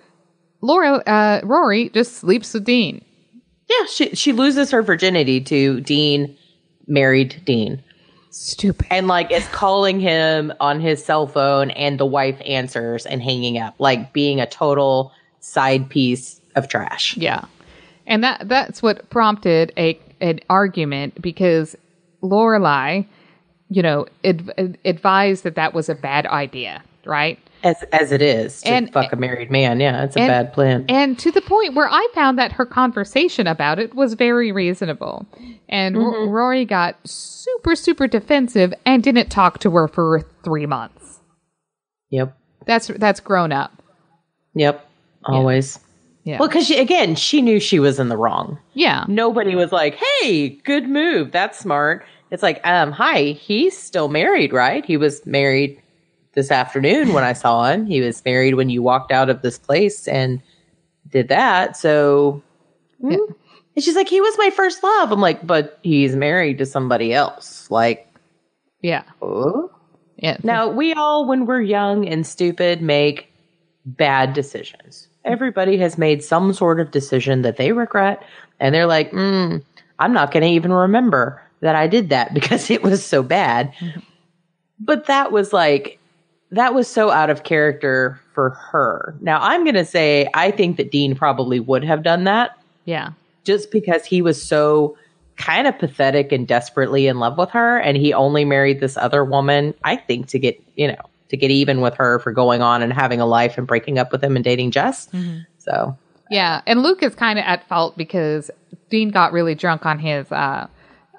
Laura 0.62 0.96
uh, 1.06 1.42
Rory 1.44 1.90
just 1.90 2.16
sleeps 2.16 2.56
with 2.56 2.64
Dean. 2.66 3.06
Yeah, 3.70 3.86
she 3.86 4.16
she 4.16 4.32
loses 4.32 4.72
her 4.72 4.82
virginity 4.82 5.40
to 5.42 5.82
Dean, 5.82 6.36
married 6.88 7.42
Dean. 7.46 7.82
Stupid. 8.32 8.88
and 8.92 9.08
like 9.08 9.32
is 9.32 9.48
calling 9.48 10.02
him 10.02 10.52
on 10.60 10.82
his 10.82 11.04
cell 11.04 11.26
phone 11.26 11.72
and 11.72 11.98
the 11.98 12.06
wife 12.06 12.38
answers 12.46 13.06
and 13.06 13.24
hanging 13.24 13.58
up 13.58 13.76
like 13.80 14.12
being 14.12 14.42
a 14.42 14.46
total 14.46 15.14
side 15.40 15.90
piece 15.90 16.42
of 16.56 16.68
trash 16.68 17.16
Yeah. 17.16 17.46
And 18.08 18.24
that 18.26 18.48
that's 18.50 18.84
what 18.84 19.10
prompted 19.10 19.72
a 19.78 19.98
an 20.20 20.42
argument 20.50 21.22
because 21.22 21.78
Lorelai, 22.22 23.08
you 23.70 23.82
know, 23.82 24.06
ad, 24.26 24.52
ad- 24.58 24.78
advised 24.84 25.44
that 25.46 25.56
that 25.56 25.74
was 25.74 25.88
a 25.88 25.96
bad 25.96 26.26
idea, 26.26 26.84
right? 27.06 27.40
As 27.66 27.84
as 27.92 28.12
it 28.14 28.22
is 28.22 28.62
to 28.62 28.70
And- 28.70 28.94
fuck 28.94 29.12
a 29.12 29.18
married 29.18 29.52
man. 29.52 29.80
Yeah 29.82 30.04
it's 30.06 30.16
a 30.16 30.20
and- 30.22 30.30
bad 30.30 30.54
plan. 30.54 30.86
And 30.88 31.20
to 31.20 31.32
the 31.32 31.42
point 31.42 31.74
where 31.74 31.90
I 31.90 32.08
found 32.14 32.40
that 32.40 32.54
her 32.54 32.66
conversation 32.66 33.48
about 33.48 33.80
it 33.80 33.94
was 33.94 34.14
very 34.14 34.52
reasonable. 34.54 35.26
And 35.68 35.98
R- 35.98 36.28
Rory 36.28 36.64
got 36.64 36.96
super 37.06 37.76
super 37.76 38.08
defensive 38.08 38.74
and 38.86 39.04
didn't 39.04 39.30
talk 39.30 39.60
to 39.60 39.72
her 39.72 39.88
for 39.90 40.22
3 40.44 40.66
months. 40.66 41.20
yep. 42.10 42.38
That's 42.66 42.88
that's 42.88 43.20
grown 43.20 43.52
up. 43.52 43.72
yep. 44.54 44.88
Always. 45.26 45.80
Yeah. 46.24 46.40
well 46.40 46.48
because 46.48 46.70
again 46.72 47.14
she 47.16 47.42
knew 47.42 47.60
she 47.60 47.80
was 47.80 48.00
in 48.00 48.10
the 48.10 48.18
wrong. 48.18 48.58
Yeah. 48.74 49.06
nobody 49.08 49.56
was 49.56 49.72
like 49.72 49.96
hey 50.22 50.50
good 50.64 50.88
move. 50.88 51.32
That's 51.32 51.60
smart. 51.60 52.06
It's 52.32 52.42
like 52.44 52.60
um 52.64 52.92
hi 52.92 53.32
he's 53.40 53.78
still 53.78 54.08
married 54.08 54.54
right? 54.54 54.84
He 54.86 54.98
was 54.98 55.24
married 55.26 55.80
this 56.36 56.52
afternoon 56.52 57.14
when 57.14 57.24
i 57.24 57.34
saw 57.34 57.64
him 57.66 57.86
he 57.86 58.02
was 58.02 58.24
married 58.26 58.56
when 58.56 58.70
you 58.70 58.82
walked 58.84 59.12
out 59.12 59.30
of 59.30 59.42
this 59.42 59.58
place 59.58 60.08
and 60.08 60.42
did 61.10 61.28
that 61.30 61.76
so 61.78 62.42
hmm. 63.02 63.16
And 63.76 63.84
she's 63.84 63.96
like 63.96 64.08
he 64.08 64.22
was 64.22 64.38
my 64.38 64.50
first 64.52 64.82
love 64.84 65.12
i'm 65.12 65.20
like 65.22 65.46
but 65.46 65.80
he's 65.84 66.16
married 66.16 66.58
to 66.60 66.66
somebody 66.66 67.14
else 67.14 67.70
like 67.70 68.08
Yeah. 68.82 69.04
oh 69.22 69.70
Yeah. 70.18 70.38
now, 70.44 70.70
we 70.70 70.94
all, 70.94 71.28
when 71.28 71.46
we're 71.46 71.62
young 71.62 72.08
and 72.08 72.26
stupid, 72.26 72.82
make 72.82 73.28
bad 73.86 74.34
decisions. 74.34 75.10
Everybody 75.26 75.78
has 75.78 75.98
made 75.98 76.24
some 76.24 76.54
sort 76.54 76.80
of 76.80 76.92
decision 76.92 77.42
that 77.42 77.58
they 77.58 77.74
regret, 77.74 78.24
and 78.60 78.74
they're 78.74 78.86
like, 78.88 79.12
mm, 79.12 79.62
I'm 80.00 80.14
not 80.14 80.32
going 80.32 80.44
to 80.44 80.50
even 80.50 80.72
remember 80.72 81.42
that 81.60 81.76
I 81.76 81.88
did 81.88 82.10
that 82.10 82.34
because 82.38 82.72
it 82.72 82.82
was 82.82 83.04
so 83.04 83.22
bad. 83.24 83.74
But 84.80 85.08
that 85.08 85.32
was 85.34 85.52
like, 85.52 86.00
that 86.52 86.74
was 86.74 86.88
so 86.88 87.10
out 87.10 87.30
of 87.30 87.44
character 87.44 88.20
for 88.34 88.52
her. 88.52 89.16
Now, 89.22 89.40
I'm 89.42 89.64
going 89.64 89.76
to 89.76 89.86
say, 89.86 90.28
I 90.34 90.52
think 90.52 90.78
that 90.78 90.92
Dean 90.92 91.16
probably 91.16 91.60
would 91.60 91.84
have 91.84 92.04
done 92.04 92.26
that 92.26 92.58
Yeah. 92.86 93.12
just 93.44 93.72
because 93.72 94.06
he 94.06 94.22
was 94.22 94.42
so 94.42 94.98
kind 95.38 95.68
of 95.68 95.78
pathetic 95.78 96.32
and 96.32 96.48
desperately 96.48 97.08
in 97.08 97.20
love 97.20 97.38
with 97.38 97.50
her 97.50 97.78
and 97.78 97.98
he 97.98 98.14
only 98.14 98.46
married 98.46 98.80
this 98.80 98.96
other 98.96 99.26
woman 99.26 99.74
i 99.84 99.94
think 99.98 100.28
to 100.28 100.40
get 100.40 100.58
you 100.78 100.88
know 100.88 100.96
to 101.28 101.36
get 101.36 101.52
even 101.52 101.82
with 101.82 101.94
her 101.96 102.20
for 102.20 102.32
going 102.32 102.62
on 102.62 102.82
and 102.82 102.94
having 102.94 103.20
a 103.20 103.26
life 103.26 103.58
and 103.58 103.68
breaking 103.68 104.00
up 104.00 104.14
with 104.14 104.24
him 104.24 104.38
and 104.38 104.46
dating 104.46 104.72
jess 104.72 105.10
so 105.58 105.98
Yeah, 106.32 106.62
and 106.66 106.82
Luke 106.84 107.04
is 107.04 107.16
kind 107.16 107.38
of 107.38 107.44
at 107.44 107.68
fault 107.68 107.98
because 107.98 108.50
Dean 108.90 109.10
got 109.10 109.34
really 109.34 109.56
drunk 109.56 109.86
on 109.86 110.00
his 110.00 110.32
uh, 110.32 110.68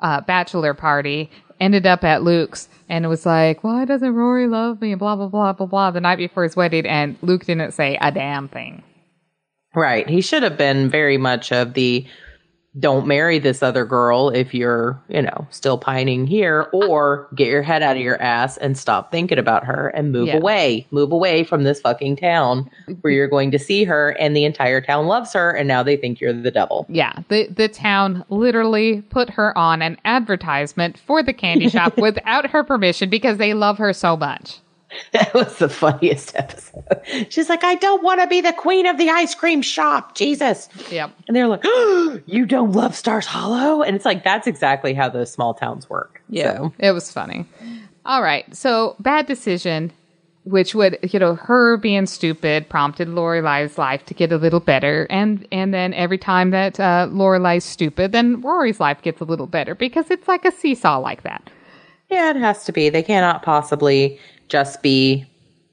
uh, 0.00 0.20
bachelor 0.22 0.72
party, 0.72 1.30
ended 1.60 1.84
up 1.86 2.02
at 2.02 2.22
Luke's, 2.22 2.68
and 2.88 3.04
it 3.04 3.08
was 3.08 3.26
like, 3.26 3.62
"Why 3.64 3.84
doesn't 3.84 4.14
Rory 4.14 4.46
love 4.46 4.80
me?" 4.80 4.92
and 4.92 4.98
blah 4.98 5.16
blah 5.16 5.28
blah 5.28 5.52
blah 5.52 5.66
blah. 5.66 5.90
The 5.90 6.00
night 6.00 6.18
before 6.18 6.42
his 6.44 6.56
wedding, 6.56 6.86
and 6.86 7.16
Luke 7.22 7.44
didn't 7.44 7.72
say 7.72 7.98
a 8.00 8.10
damn 8.12 8.48
thing. 8.48 8.82
right 9.74 10.08
he 10.08 10.20
should 10.20 10.42
have 10.42 10.56
been 10.56 10.88
very 10.88 11.18
much 11.18 11.52
of 11.52 11.74
the 11.74 12.06
don't 12.78 13.06
marry 13.06 13.38
this 13.38 13.62
other 13.62 13.84
girl 13.86 14.28
if 14.28 14.52
you're 14.52 15.00
you 15.08 15.22
know 15.22 15.46
still 15.50 15.78
pining 15.78 16.26
here 16.26 16.68
or 16.72 17.28
get 17.34 17.48
your 17.48 17.62
head 17.62 17.82
out 17.82 17.96
of 17.96 18.02
your 18.02 18.20
ass 18.20 18.56
and 18.58 18.76
stop 18.76 19.10
thinking 19.10 19.38
about 19.38 19.64
her 19.64 19.88
and 19.88 20.12
move 20.12 20.26
Yeah. 20.28 20.36
away 20.36 20.86
move 20.90 21.10
away 21.12 21.42
from 21.44 21.62
this 21.62 21.80
fucking 21.80 22.16
town 22.16 22.68
where 23.00 23.12
you're 23.12 23.28
going 23.28 23.50
to 23.52 23.58
see 23.58 23.84
her 23.84 24.10
and 24.18 24.36
the 24.36 24.44
entire 24.44 24.80
town 24.80 25.06
loves 25.06 25.32
her 25.32 25.50
and 25.52 25.66
now 25.66 25.82
they 25.82 25.96
think 25.96 26.20
you're 26.20 26.32
the 26.34 26.50
devil 26.50 26.84
Yeah, 26.88 27.12
the 27.28 27.46
the 27.48 27.68
town 27.68 28.24
literally 28.28 29.02
put 29.08 29.30
her 29.30 29.56
on 29.56 29.80
an 29.80 29.96
advertisement 30.04 30.98
for 30.98 31.22
the 31.22 31.32
candy 31.32 31.68
shop 31.68 31.96
without 31.98 32.50
her 32.50 32.62
permission 32.62 33.08
because 33.08 33.38
they 33.38 33.54
love 33.54 33.78
her 33.78 33.92
so 33.92 34.16
much. 34.16 34.60
That 35.12 35.32
was 35.34 35.56
the 35.58 35.68
funniest 35.68 36.36
episode. 36.36 36.84
She's 37.30 37.48
like, 37.48 37.64
I 37.64 37.74
don't 37.76 38.02
want 38.02 38.20
to 38.20 38.26
be 38.26 38.40
the 38.40 38.52
queen 38.52 38.86
of 38.86 38.98
the 38.98 39.08
ice 39.10 39.34
cream 39.34 39.62
shop, 39.62 40.14
Jesus. 40.14 40.68
Yep. 40.90 41.10
And 41.26 41.36
they're 41.36 41.46
like, 41.48 41.62
oh, 41.64 42.20
You 42.26 42.44
don't 42.46 42.72
love 42.72 42.94
Stars 42.94 43.26
Hollow? 43.26 43.82
And 43.82 43.96
it's 43.96 44.04
like, 44.04 44.24
that's 44.24 44.46
exactly 44.46 44.92
how 44.94 45.08
those 45.08 45.30
small 45.32 45.54
towns 45.54 45.88
work. 45.88 46.20
So, 46.54 46.72
It 46.78 46.92
was 46.92 47.10
funny. 47.10 47.46
All 48.04 48.22
right. 48.22 48.44
So 48.54 48.94
bad 49.00 49.26
decision, 49.26 49.92
which 50.44 50.74
would, 50.74 50.98
you 51.02 51.18
know, 51.18 51.34
her 51.34 51.76
being 51.76 52.06
stupid 52.06 52.68
prompted 52.68 53.08
Lorelai's 53.08 53.78
life 53.78 54.04
to 54.06 54.14
get 54.14 54.30
a 54.32 54.36
little 54.36 54.60
better. 54.60 55.06
And, 55.10 55.46
and 55.50 55.72
then 55.74 55.92
every 55.94 56.18
time 56.18 56.50
that, 56.50 56.78
uh, 56.78 57.08
Lorelai's 57.10 57.64
stupid, 57.64 58.12
then 58.12 58.40
Rory's 58.42 58.78
life 58.80 59.02
gets 59.02 59.20
a 59.20 59.24
little 59.24 59.46
better 59.48 59.74
because 59.74 60.10
it's 60.10 60.28
like 60.28 60.44
a 60.44 60.52
seesaw 60.52 60.98
like 60.98 61.22
that. 61.24 61.50
yeah, 62.10 62.30
it 62.30 62.36
has 62.36 62.64
to 62.64 62.72
be. 62.72 62.88
They 62.90 63.02
cannot 63.02 63.42
possibly 63.42 64.20
just 64.48 64.82
be 64.82 65.26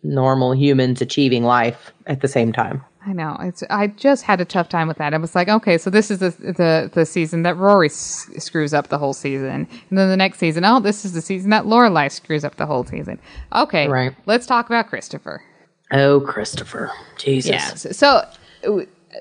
normal 0.04 0.54
humans 0.54 1.02
achieving 1.02 1.44
life 1.44 1.92
at 2.08 2.22
the 2.22 2.28
same 2.28 2.52
time. 2.52 2.84
I 3.06 3.12
know. 3.12 3.36
It's. 3.42 3.64
I 3.70 3.88
just 3.88 4.24
had 4.24 4.40
a 4.40 4.46
tough 4.46 4.70
time 4.70 4.88
with 4.88 4.98
that. 4.98 5.14
I 5.14 5.18
was 5.18 5.36
like, 5.36 5.50
okay, 5.50 5.78
so 5.78 5.90
this 5.90 6.10
is 6.10 6.20
the 6.20 6.30
the, 6.30 6.90
the 6.94 7.06
season 7.06 7.44
that 7.44 7.58
Rory 7.58 7.88
s- 7.90 8.30
screws 8.38 8.74
up 8.74 8.88
the 8.88 8.98
whole 8.98 9.12
season, 9.14 9.68
and 9.90 9.98
then 9.98 10.08
the 10.10 10.16
next 10.16 10.40
season, 10.40 10.64
oh, 10.64 10.80
this 10.80 11.04
is 11.04 11.12
the 11.12 11.22
season 11.22 11.50
that 11.50 11.66
Lorelai 11.66 12.10
screws 12.10 12.46
up 12.46 12.56
the 12.56 12.66
whole 12.66 12.86
season. 12.86 13.20
Okay, 13.54 13.90
Right. 13.90 14.16
Let's 14.26 14.46
talk 14.46 14.68
about 14.68 14.88
Christopher. 14.88 15.44
Oh, 15.92 16.22
Christopher. 16.22 16.92
Jesus. 17.18 17.50
Yes. 17.52 17.98
So, 17.98 18.26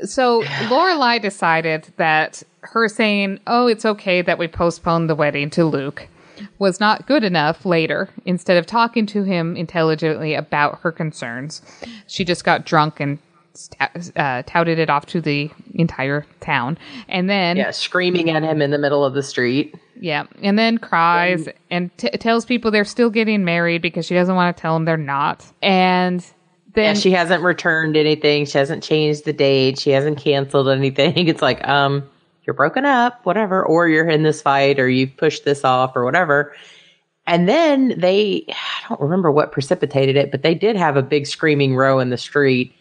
so 0.04 0.42
Lorelai 0.68 1.20
decided 1.20 1.92
that 1.96 2.42
her 2.60 2.88
saying, 2.88 3.40
"Oh, 3.48 3.66
it's 3.66 3.84
okay 3.84 4.22
that 4.22 4.38
we 4.38 4.46
postponed 4.46 5.10
the 5.10 5.16
wedding 5.16 5.50
to 5.50 5.64
Luke," 5.64 6.06
was 6.58 6.80
not 6.80 7.06
good 7.06 7.24
enough. 7.24 7.64
Later, 7.64 8.08
instead 8.24 8.56
of 8.56 8.66
talking 8.66 9.06
to 9.06 9.22
him 9.24 9.56
intelligently 9.56 10.34
about 10.34 10.80
her 10.80 10.92
concerns, 10.92 11.62
she 12.06 12.24
just 12.24 12.44
got 12.44 12.64
drunk 12.64 13.00
and 13.00 13.18
uh, 14.16 14.42
touted 14.46 14.78
it 14.78 14.88
off 14.88 15.04
to 15.06 15.20
the 15.20 15.50
entire 15.74 16.24
town, 16.40 16.78
and 17.08 17.28
then 17.28 17.56
Yeah, 17.56 17.70
screaming 17.70 18.30
at 18.30 18.42
him 18.42 18.62
in 18.62 18.70
the 18.70 18.78
middle 18.78 19.04
of 19.04 19.12
the 19.14 19.22
street. 19.22 19.74
yeah, 20.00 20.24
and 20.42 20.58
then 20.58 20.78
cries 20.78 21.48
and 21.70 21.94
t- 21.98 22.08
tells 22.10 22.46
people 22.46 22.70
they're 22.70 22.84
still 22.86 23.10
getting 23.10 23.44
married 23.44 23.82
because 23.82 24.06
she 24.06 24.14
doesn't 24.14 24.34
want 24.34 24.56
to 24.56 24.60
tell 24.60 24.74
them 24.74 24.84
they're 24.86 24.96
not, 24.96 25.44
and. 25.62 26.24
Then 26.74 26.86
And 26.92 26.98
she 26.98 27.10
hasn't 27.10 27.42
returned 27.42 27.98
anything. 27.98 28.46
She 28.46 28.56
hasn't 28.56 28.82
changed 28.82 29.26
the 29.26 29.34
date. 29.34 29.78
She 29.78 29.90
hasn't 29.90 30.16
canceled 30.16 30.70
anything. 30.70 31.28
It's 31.28 31.42
like, 31.42 31.68
um, 31.68 32.02
you're 32.44 32.54
broken 32.54 32.84
up, 32.84 33.24
whatever, 33.24 33.64
or 33.64 33.88
you're 33.88 34.08
in 34.08 34.22
this 34.22 34.42
fight, 34.42 34.78
or 34.78 34.88
you've 34.88 35.16
pushed 35.16 35.44
this 35.44 35.64
off, 35.64 35.94
or 35.94 36.04
whatever. 36.04 36.54
And 37.26 37.48
then 37.48 37.94
they, 37.98 38.44
I 38.48 38.88
don't 38.88 39.00
remember 39.00 39.30
what 39.30 39.52
precipitated 39.52 40.16
it, 40.16 40.30
but 40.30 40.42
they 40.42 40.54
did 40.54 40.76
have 40.76 40.96
a 40.96 41.02
big 41.02 41.26
screaming 41.26 41.76
row 41.76 42.00
in 42.00 42.10
the 42.10 42.18
street. 42.18 42.74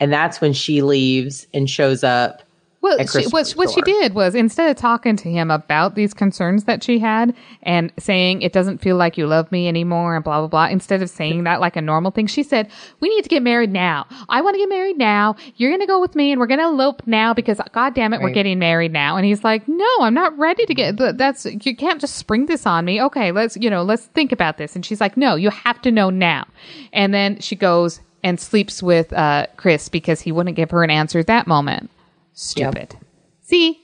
And 0.00 0.12
that's 0.12 0.40
when 0.40 0.52
she 0.52 0.82
leaves 0.82 1.46
and 1.52 1.68
shows 1.68 2.04
up. 2.04 2.42
Well, 2.80 3.04
she, 3.06 3.26
what, 3.26 3.50
what 3.50 3.70
she 3.70 3.80
did 3.82 4.14
was 4.14 4.36
instead 4.36 4.70
of 4.70 4.76
talking 4.76 5.16
to 5.16 5.28
him 5.28 5.50
about 5.50 5.96
these 5.96 6.14
concerns 6.14 6.64
that 6.64 6.84
she 6.84 7.00
had 7.00 7.34
and 7.64 7.92
saying 7.98 8.42
it 8.42 8.52
doesn't 8.52 8.78
feel 8.78 8.96
like 8.96 9.18
you 9.18 9.26
love 9.26 9.50
me 9.50 9.66
anymore 9.66 10.14
and 10.14 10.22
blah 10.22 10.38
blah 10.38 10.46
blah, 10.46 10.66
instead 10.66 11.02
of 11.02 11.10
saying 11.10 11.42
that 11.44 11.60
like 11.60 11.74
a 11.74 11.82
normal 11.82 12.12
thing, 12.12 12.28
she 12.28 12.44
said, 12.44 12.70
"We 13.00 13.08
need 13.08 13.22
to 13.22 13.28
get 13.28 13.42
married 13.42 13.72
now. 13.72 14.06
I 14.28 14.40
want 14.42 14.54
to 14.54 14.58
get 14.58 14.68
married 14.68 14.96
now. 14.96 15.34
You're 15.56 15.72
gonna 15.72 15.88
go 15.88 16.00
with 16.00 16.14
me, 16.14 16.30
and 16.30 16.40
we're 16.40 16.46
gonna 16.46 16.68
elope 16.68 17.02
now 17.04 17.34
because 17.34 17.60
God 17.72 17.94
damn 17.94 18.14
it, 18.14 18.20
we're 18.20 18.30
getting 18.30 18.60
married 18.60 18.92
now." 18.92 19.16
And 19.16 19.26
he's 19.26 19.42
like, 19.42 19.66
"No, 19.66 19.88
I'm 20.00 20.14
not 20.14 20.38
ready 20.38 20.64
to 20.64 20.74
get. 20.74 20.96
That's 21.18 21.46
you 21.46 21.74
can't 21.74 22.00
just 22.00 22.14
spring 22.14 22.46
this 22.46 22.64
on 22.64 22.84
me. 22.84 23.02
Okay, 23.02 23.32
let's 23.32 23.56
you 23.56 23.70
know 23.70 23.82
let's 23.82 24.06
think 24.06 24.30
about 24.30 24.56
this." 24.56 24.76
And 24.76 24.86
she's 24.86 25.00
like, 25.00 25.16
"No, 25.16 25.34
you 25.34 25.50
have 25.50 25.82
to 25.82 25.90
know 25.90 26.10
now." 26.10 26.46
And 26.92 27.12
then 27.12 27.40
she 27.40 27.56
goes 27.56 28.00
and 28.22 28.38
sleeps 28.38 28.82
with 28.82 29.12
uh, 29.12 29.46
Chris 29.56 29.88
because 29.88 30.20
he 30.20 30.30
wouldn't 30.32 30.56
give 30.56 30.70
her 30.70 30.84
an 30.84 30.90
answer 30.90 31.18
at 31.18 31.26
that 31.26 31.46
moment. 31.46 31.90
Stupid. 32.38 32.96
See, 33.42 33.80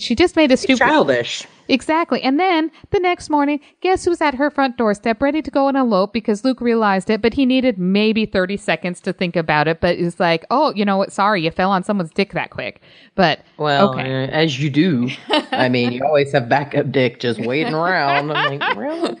she 0.00 0.14
just 0.14 0.36
made 0.36 0.52
a 0.52 0.56
stupid. 0.56 0.78
Childish. 0.78 1.46
Exactly. 1.68 2.20
And 2.22 2.38
then 2.38 2.70
the 2.90 3.00
next 3.00 3.30
morning, 3.30 3.58
guess 3.80 4.04
who's 4.04 4.20
at 4.20 4.34
her 4.34 4.50
front 4.50 4.76
doorstep 4.76 5.22
ready 5.22 5.40
to 5.42 5.50
go 5.50 5.66
and 5.68 5.76
elope 5.76 6.12
because 6.12 6.44
Luke 6.44 6.60
realized 6.60 7.08
it, 7.08 7.22
but 7.22 7.34
he 7.34 7.46
needed 7.46 7.78
maybe 7.78 8.26
30 8.26 8.56
seconds 8.58 9.00
to 9.00 9.12
think 9.12 9.34
about 9.34 9.66
it. 9.66 9.80
But 9.80 9.96
it's 9.98 10.20
like, 10.20 10.44
oh, 10.50 10.72
you 10.74 10.84
know 10.84 10.96
what? 10.98 11.12
Sorry, 11.12 11.42
you 11.44 11.50
fell 11.50 11.70
on 11.70 11.82
someone's 11.84 12.10
dick 12.10 12.32
that 12.34 12.50
quick. 12.50 12.82
But 13.14 13.40
Well, 13.56 13.90
okay. 13.94 14.24
uh, 14.24 14.28
as 14.28 14.60
you 14.62 14.70
do. 14.70 15.08
I 15.50 15.68
mean, 15.68 15.92
you 15.92 16.04
always 16.04 16.32
have 16.32 16.48
backup 16.48 16.92
dick 16.92 17.18
just 17.18 17.40
waiting 17.40 17.74
around. 17.74 18.30
I'm 18.30 18.58
like, 18.58 18.76
really? 18.76 19.16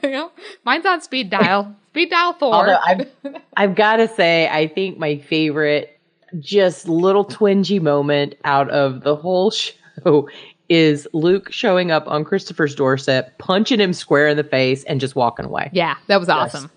Mine's 0.64 0.84
on 0.86 1.00
speed 1.00 1.30
dial. 1.30 1.74
speed 1.88 2.10
dial 2.10 2.34
four. 2.34 2.54
Although 2.54 2.78
I've, 2.84 3.08
I've 3.56 3.74
got 3.74 3.96
to 3.96 4.08
say, 4.08 4.48
I 4.48 4.68
think 4.68 4.98
my 4.98 5.16
favorite, 5.18 5.95
just 6.40 6.88
little 6.88 7.24
twingy 7.24 7.80
moment 7.80 8.34
out 8.44 8.70
of 8.70 9.02
the 9.02 9.16
whole 9.16 9.50
show 9.50 10.28
is 10.68 11.06
Luke 11.12 11.52
showing 11.52 11.90
up 11.90 12.04
on 12.08 12.24
Christopher's 12.24 12.74
doorstep, 12.74 13.38
punching 13.38 13.78
him 13.78 13.92
square 13.92 14.28
in 14.28 14.36
the 14.36 14.44
face, 14.44 14.82
and 14.84 15.00
just 15.00 15.14
walking 15.14 15.44
away. 15.44 15.70
yeah, 15.72 15.96
that 16.08 16.18
was 16.18 16.28
awesome. 16.28 16.70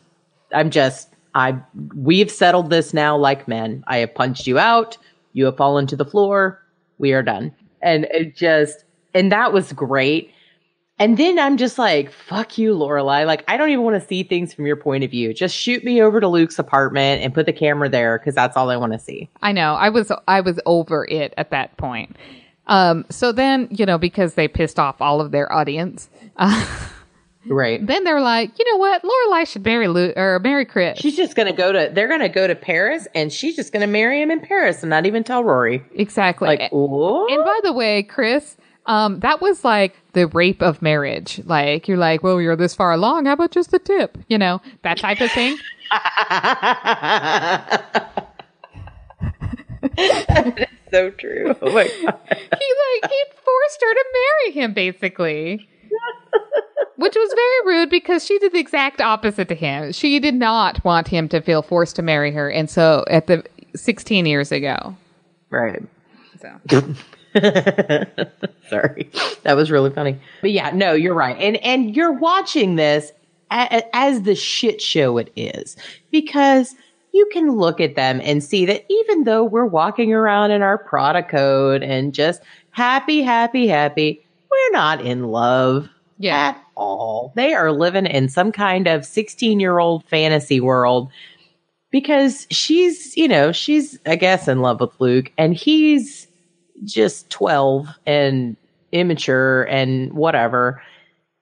I'm 0.54 0.70
just, 0.70 1.10
I, 1.36 1.58
we've 1.96 2.30
settled 2.32 2.70
this 2.70 2.94
now 2.94 3.18
like 3.18 3.48
men. 3.48 3.84
I 3.88 3.98
have 3.98 4.14
punched 4.14 4.48
you 4.48 4.60
out. 4.60 4.98
You 5.34 5.46
have 5.46 5.58
fallen 5.58 5.88
to 5.88 5.96
the 5.96 6.06
floor. 6.06 6.64
We 6.98 7.14
are 7.14 7.24
done. 7.24 7.54
And 7.82 8.06
it 8.12 8.36
just, 8.36 8.84
and 9.14 9.32
that 9.32 9.54
was 9.54 9.74
great. 9.74 10.32
And 11.00 11.18
then 11.18 11.40
I'm 11.40 11.56
just 11.58 11.78
like, 11.78 12.12
fuck 12.12 12.58
you, 12.58 12.74
Lorelai. 12.76 13.26
Like, 13.26 13.44
I 13.48 13.56
don't 13.56 13.70
even 13.70 13.86
want 13.86 14.02
to 14.02 14.06
see 14.06 14.24
things 14.24 14.54
from 14.54 14.66
your 14.66 14.76
point 14.76 15.04
of 15.06 15.10
view. 15.12 15.34
Just 15.34 15.56
shoot 15.56 15.84
me 15.84 16.02
over 16.02 16.20
to 16.20 16.28
Luke's 16.28 16.60
apartment 16.60 17.24
and 17.24 17.34
put 17.34 17.46
the 17.46 17.54
camera 17.54 17.88
there 17.90 18.20
because 18.20 18.36
that's 18.36 18.58
all 18.58 18.70
I 18.70 18.76
want 18.76 18.92
to 18.94 19.00
see. 19.00 19.30
I 19.42 19.54
know. 19.54 19.76
I 19.76 19.90
was 19.90 20.12
I 20.28 20.42
was 20.42 20.60
over 20.66 21.08
it 21.10 21.34
at 21.38 21.52
that 21.52 21.78
point. 21.78 22.18
Um, 22.68 23.06
so 23.10 23.32
then, 23.32 23.68
you 23.72 23.86
know, 23.86 23.98
because 23.98 24.34
they 24.36 24.48
pissed 24.48 24.78
off 24.78 25.02
all 25.02 25.22
of 25.22 25.32
their 25.32 25.52
audience, 25.52 26.10
uh, 26.36 26.66
Right. 27.48 27.84
then 27.84 28.04
they're 28.04 28.22
like, 28.22 28.52
you 28.60 28.72
know 28.72 28.78
what? 28.78 29.02
Lorelai 29.02 29.48
should 29.48 29.64
marry 29.66 29.88
Lu- 29.88 30.14
or 30.16 30.40
marry 30.40 30.66
Chris. 30.66 31.00
She's 31.00 31.16
just 31.16 31.36
going 31.36 31.48
to 31.48 31.54
go 31.54 31.72
to, 31.72 31.90
they're 31.92 32.16
to 32.16 32.30
go 32.30 32.46
to 32.46 32.54
Paris 32.54 33.08
and 33.16 33.32
she's 33.32 33.56
just 33.56 33.72
going 33.72 33.82
to 33.82 33.88
marry 33.88 34.22
him 34.22 34.30
in 34.30 34.42
Paris 34.42 34.84
and 34.84 34.90
not 34.90 35.06
even 35.06 35.24
tell 35.24 35.44
Rory. 35.44 35.84
exactly. 35.96 36.48
Like, 36.48 36.70
what? 36.72 37.32
and 37.32 37.44
by 37.44 37.60
the 37.64 37.74
way, 37.74 38.04
Chris, 38.04 38.58
um, 38.90 39.20
that 39.22 39.42
was 39.42 39.64
like 39.64 39.96
the 40.14 40.28
rape 40.28 40.62
of 40.62 40.82
marriage. 40.82 41.40
Like 41.46 41.88
you're 41.88 41.98
like, 41.98 42.24
well, 42.24 42.42
you're 42.42 42.58
this 42.58 42.76
far 42.76 42.92
along. 42.92 43.26
How 43.26 43.34
about 43.34 43.52
just 43.52 43.72
the 43.72 43.80
tip? 43.80 44.18
You 44.28 44.38
know, 44.38 44.62
that 44.82 44.98
type 44.98 45.22
of 45.22 45.32
thing. 45.32 45.58
so 50.92 51.10
true. 51.12 51.56
Oh 51.62 51.74
my 51.74 51.88
God. 51.88 52.20
he 52.28 52.36
like 52.36 53.12
he 53.12 53.24
forced 53.44 53.82
her 53.82 53.94
to 53.94 54.06
marry 54.14 54.52
him 54.54 54.74
basically 54.74 55.68
which 56.98 57.16
was 57.16 57.34
very 57.34 57.76
rude 57.78 57.90
because 57.90 58.26
she 58.26 58.38
did 58.40 58.52
the 58.52 58.60
exact 58.60 59.00
opposite 59.02 59.48
to 59.48 59.56
him 59.56 59.92
she 59.92 60.20
did 60.20 60.36
not 60.36 60.84
want 60.84 61.08
him 61.08 61.28
to 61.30 61.42
feel 61.42 61.62
forced 61.62 61.96
to 61.96 62.02
marry 62.02 62.32
her 62.32 62.50
and 62.50 62.70
so 62.70 63.06
at 63.10 63.28
the 63.28 63.44
16 63.76 64.26
years 64.26 64.52
ago 64.52 64.96
Right. 65.50 65.82
so 66.42 66.60
Sorry. 68.70 69.10
That 69.44 69.56
was 69.56 69.72
really 69.72 69.90
funny. 69.90 70.20
But 70.42 70.52
yeah, 70.52 70.72
no, 70.72 70.94
you're 70.94 71.14
right. 71.16 71.38
And 71.40 71.58
and 71.58 71.96
you're 71.96 72.14
watching 72.14 72.76
this 72.76 73.12
a- 73.52 73.96
as 73.96 74.24
the 74.24 74.36
shit 74.36 74.82
show 74.82 75.18
it 75.18 75.32
is 75.36 75.76
because 76.12 76.76
you 77.14 77.28
can 77.34 77.52
look 77.52 77.82
at 77.82 77.96
them 77.96 78.22
and 78.24 78.44
see 78.44 78.66
that 78.66 78.86
even 78.90 79.24
though 79.24 79.44
we're 79.44 79.66
walking 79.66 80.14
around 80.14 80.52
in 80.52 80.62
our 80.62 80.78
Prada 80.78 81.24
code 81.24 81.82
and 81.84 82.14
just 82.14 82.42
happy, 82.72 83.22
happy, 83.24 83.68
happy, 83.68 84.24
we're 84.52 84.72
not 84.78 85.02
in 85.02 85.24
love 85.26 85.90
Yeah. 86.20 86.50
at 86.50 86.64
all. 86.76 87.34
They 87.36 87.54
are 87.54 87.72
living 87.72 88.06
in 88.06 88.30
some 88.30 88.52
kind 88.52 88.88
of 88.88 89.06
16 89.06 89.60
year 89.60 89.80
old 89.80 90.04
fantasy 90.06 90.60
world 90.62 91.10
because 91.90 92.46
she's, 92.52 93.18
you 93.18 93.28
know, 93.28 93.52
she's, 93.52 93.98
I 94.06 94.16
guess, 94.16 94.48
in 94.48 94.62
love 94.62 94.80
with 94.80 94.92
Luke 95.00 95.32
and 95.38 95.56
he's 95.56 96.28
just 96.84 97.30
12 97.30 97.88
and 98.06 98.56
immature 98.92 99.64
and 99.64 100.14
whatever. 100.14 100.82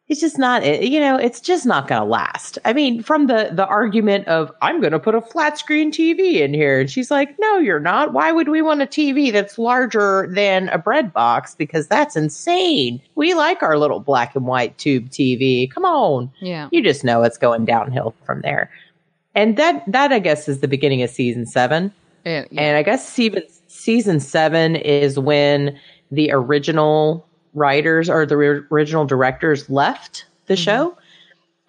It's 0.10 0.22
just 0.22 0.40
not, 0.40 0.66
you 0.82 1.02
know, 1.02 1.18
it's 1.18 1.42
just 1.42 1.66
not 1.66 1.90
going 1.90 2.00
to 2.02 2.08
last. 2.08 2.58
I 2.64 2.72
mean, 2.72 3.04
from 3.04 3.28
the 3.28 3.50
the 3.52 3.68
argument 3.68 4.26
of 4.30 4.50
I'm 4.62 4.80
going 4.80 4.94
to 4.94 5.00
put 5.00 5.16
a 5.16 5.22
flat 5.22 5.58
screen 5.58 5.92
TV 5.92 6.36
in 6.36 6.54
here, 6.54 6.80
and 6.80 6.90
she's 6.90 7.12
like, 7.12 7.36
"No, 7.40 7.58
you're 7.58 7.82
not. 7.82 8.14
Why 8.14 8.32
would 8.32 8.48
we 8.48 8.62
want 8.62 8.82
a 8.82 8.86
TV 8.86 9.34
that's 9.34 9.58
larger 9.58 10.30
than 10.34 10.70
a 10.70 10.78
bread 10.78 11.12
box? 11.12 11.56
Because 11.56 11.90
that's 11.90 12.16
insane. 12.16 13.02
We 13.16 13.34
like 13.34 13.62
our 13.62 13.78
little 13.78 14.00
black 14.00 14.34
and 14.34 14.46
white 14.48 14.78
tube 14.78 15.10
TV. 15.10 15.70
Come 15.70 15.84
on." 15.84 16.32
yeah 16.40 16.70
You 16.72 16.82
just 16.82 17.04
know 17.04 17.24
it's 17.24 17.38
going 17.38 17.66
downhill 17.66 18.16
from 18.26 18.40
there. 18.44 18.72
And 19.36 19.58
that 19.58 19.84
that 19.92 20.14
I 20.14 20.20
guess 20.20 20.48
is 20.48 20.62
the 20.62 20.70
beginning 20.70 21.04
of 21.04 21.10
season 21.10 21.46
seven. 21.46 21.92
And- 22.24 22.48
yeah. 22.50 22.62
And 22.62 22.78
I 22.78 22.84
guess 22.84 23.06
season 23.08 23.44
season 23.78 24.20
seven 24.20 24.76
is 24.76 25.20
when 25.20 25.78
the 26.12 26.32
original 26.32 27.28
writers 27.54 28.10
or 28.10 28.26
the 28.26 28.38
ri- 28.38 28.64
original 28.72 29.06
directors 29.06 29.70
left 29.70 30.26
the 30.48 30.54
mm-hmm. 30.56 30.64
show. 30.64 30.98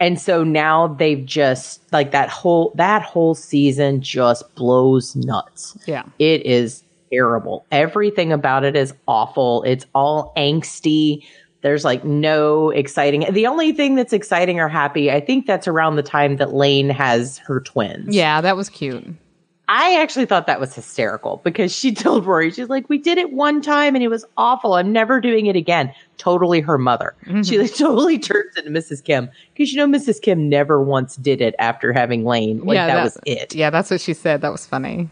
And 0.00 0.20
so 0.20 0.44
now 0.44 0.88
they've 0.88 1.24
just 1.24 1.80
like 1.92 2.12
that 2.12 2.28
whole 2.28 2.72
that 2.76 3.02
whole 3.02 3.34
season 3.34 4.00
just 4.00 4.54
blows 4.54 5.16
nuts. 5.16 5.76
yeah 5.86 6.04
It 6.18 6.46
is 6.46 6.84
terrible. 7.12 7.66
Everything 7.72 8.32
about 8.32 8.64
it 8.64 8.76
is 8.76 8.94
awful. 9.08 9.64
It's 9.64 9.86
all 9.94 10.32
angsty. 10.36 11.24
There's 11.62 11.84
like 11.84 12.04
no 12.04 12.70
exciting. 12.70 13.26
The 13.32 13.48
only 13.48 13.72
thing 13.72 13.96
that's 13.96 14.12
exciting 14.12 14.60
or 14.60 14.68
happy, 14.68 15.10
I 15.10 15.18
think 15.18 15.46
that's 15.46 15.66
around 15.66 15.96
the 15.96 16.04
time 16.04 16.36
that 16.36 16.54
Lane 16.54 16.90
has 16.90 17.38
her 17.38 17.60
twins. 17.60 18.14
yeah 18.14 18.40
that 18.40 18.56
was 18.56 18.68
cute 18.68 19.04
I 19.68 20.00
actually 20.00 20.24
thought 20.24 20.46
that 20.46 20.60
was 20.60 20.74
hysterical 20.74 21.40
because 21.44 21.74
she 21.74 21.94
told 21.94 22.26
Rory, 22.26 22.50
she's 22.50 22.68
like, 22.68 22.88
we 22.88 22.98
did 22.98 23.18
it 23.18 23.32
one 23.32 23.60
time 23.60 23.94
and 23.94 24.02
it 24.02 24.08
was 24.08 24.24
awful. 24.36 24.74
I'm 24.74 24.92
never 24.92 25.20
doing 25.20 25.46
it 25.46 25.56
again. 25.56 25.92
Totally 26.16 26.60
her 26.60 26.78
mother. 26.78 27.14
Mm-hmm. 27.26 27.42
She 27.42 27.58
like 27.58 27.74
totally 27.76 28.18
turns 28.18 28.56
into 28.56 28.70
Mrs. 28.70 29.04
Kim 29.04 29.28
because 29.52 29.72
you 29.72 29.76
know 29.76 29.98
Mrs. 29.98 30.20
Kim 30.20 30.48
never 30.48 30.82
once 30.82 31.16
did 31.16 31.40
it 31.40 31.54
after 31.58 31.92
having 31.92 32.24
Lane. 32.24 32.60
Like 32.60 32.76
that, 32.76 33.04
was 33.04 33.18
it. 33.26 33.54
Yeah, 33.54 33.70
that's 33.70 33.90
what 33.90 34.00
she 34.00 34.14
said. 34.14 34.40
That 34.40 34.52
was 34.52 34.66
funny. 34.66 35.10